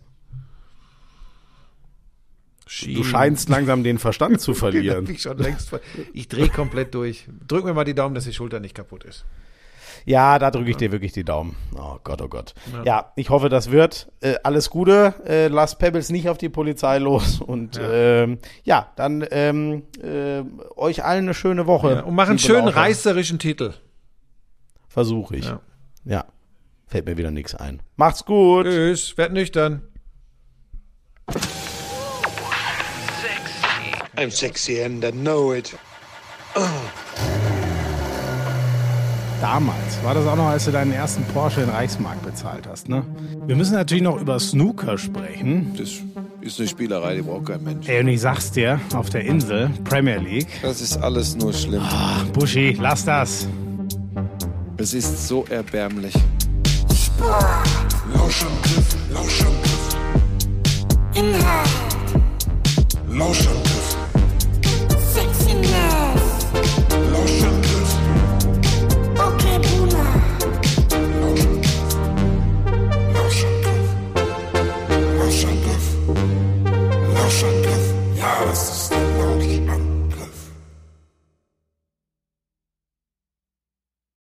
du 2.65 3.03
scheinst 3.03 3.49
langsam 3.49 3.84
den 3.84 3.97
Verstand 3.99 4.41
zu 4.41 4.53
verlieren. 4.55 5.07
ich 5.10 5.22
schon 5.22 5.38
längst 5.38 5.69
ver- 5.69 5.81
Ich 6.14 6.27
drehe 6.27 6.49
komplett 6.49 6.93
durch. 6.95 7.27
Drück 7.47 7.65
mir 7.65 7.73
mal 7.73 7.84
die 7.84 7.93
Daumen, 7.95 8.15
dass 8.15 8.23
die 8.26 8.34
Schulter 8.34 8.60
nicht 8.60 8.76
kaputt 8.76 9.03
ist. 9.03 9.26
Ja, 10.05 10.38
da 10.38 10.51
drücke 10.51 10.72
ich 10.72 10.76
dir 10.77 10.91
wirklich 10.91 11.14
die 11.14 11.23
Daumen. 11.23 11.55
Oh 11.77 11.97
Gott, 12.03 12.22
oh 12.22 12.27
Gott. 12.27 12.53
Ja, 12.84 13.14
ich 13.15 13.30
hoffe, 13.30 13.47
das 13.47 13.72
wird. 13.72 14.11
Äh, 14.19 14.35
alles 14.43 14.69
Gute. 14.69 15.14
Äh, 15.26 15.47
lass 15.47 15.77
Pebbles 15.77 16.10
nicht 16.10 16.27
auf 16.27 16.38
die 16.38 16.49
Polizei 16.49 16.97
los. 16.97 17.39
Und 17.39 17.77
ja, 17.77 17.91
ähm, 18.23 18.39
ja 18.64 18.91
dann 18.97 19.26
ähm, 19.31 19.84
äh, 20.01 20.41
euch 20.76 21.05
allen 21.05 21.26
eine 21.26 21.34
schöne 21.34 21.68
Woche. 21.68 21.91
Ja, 21.93 21.99
und 22.01 22.15
mach 22.15 22.27
einen 22.27 22.39
schönen 22.39 22.68
reißerischen 22.68 23.39
Titel. 23.39 23.73
Versuche 24.94 25.38
ich. 25.38 25.45
Ja. 25.45 25.60
Ja. 26.06 26.26
Fällt 26.86 27.07
mir 27.07 27.18
wieder 27.18 27.32
nichts 27.32 27.56
ein. 27.56 27.82
Macht's 27.95 28.26
gut. 28.26 28.68
Tschüss, 28.68 29.18
werd 29.18 29.34
nüchtern. 29.34 29.82
I'm 34.15 34.30
sexy 34.30 34.84
and 34.84 35.03
I 35.03 35.11
know 35.11 35.52
it. 35.52 35.76
Damals 39.41 40.03
war 40.03 40.14
das 40.14 40.28
auch 40.28 40.36
noch, 40.36 40.45
als 40.45 40.65
du 40.65 40.72
deinen 40.72 40.94
ersten 40.94 41.24
Porsche 41.34 41.61
in 41.61 41.70
Reichsmark 41.70 42.22
bezahlt 42.22 42.68
hast, 42.68 42.88
ne? 42.88 43.03
Wir 43.48 43.56
müssen 43.56 43.74
natürlich 43.74 44.03
noch 44.03 44.22
über 44.22 44.40
Snooker 44.40 44.99
sprechen. 44.99 45.74
Das 45.76 45.90
ist 46.41 46.60
eine 46.60 46.70
Spielerei, 46.70 47.15
die 47.15 47.24
braucht 47.24 47.48
kein 47.48 47.64
Mensch. 47.64 47.90
Ey, 47.90 47.99
und 48.02 48.10
ich 48.10 48.22
sag's 48.22 48.52
dir, 48.52 48.80
auf 48.94 49.10
der 49.10 49.22
Insel, 49.22 49.72
Premier 49.86 50.18
League. 50.20 50.61
Das 50.61 50.82
ist 50.82 50.98
alles 50.98 51.36
nur 51.36 51.52
schlimm. 51.52 51.84
Buschi, 52.34 52.78
lass 52.80 53.03
das. 53.06 53.48
Es 54.78 54.94
ist 54.94 55.28
so 55.28 55.45
erbärmlich. 55.50 56.14
Lauschangriff, 58.14 58.95
Lauschangriff, 59.12 59.95
Inhalt, 61.14 61.70
Lauschangriff, 63.08 63.98
Sexiness, 65.14 66.22
Lauschangriff, 67.12 67.73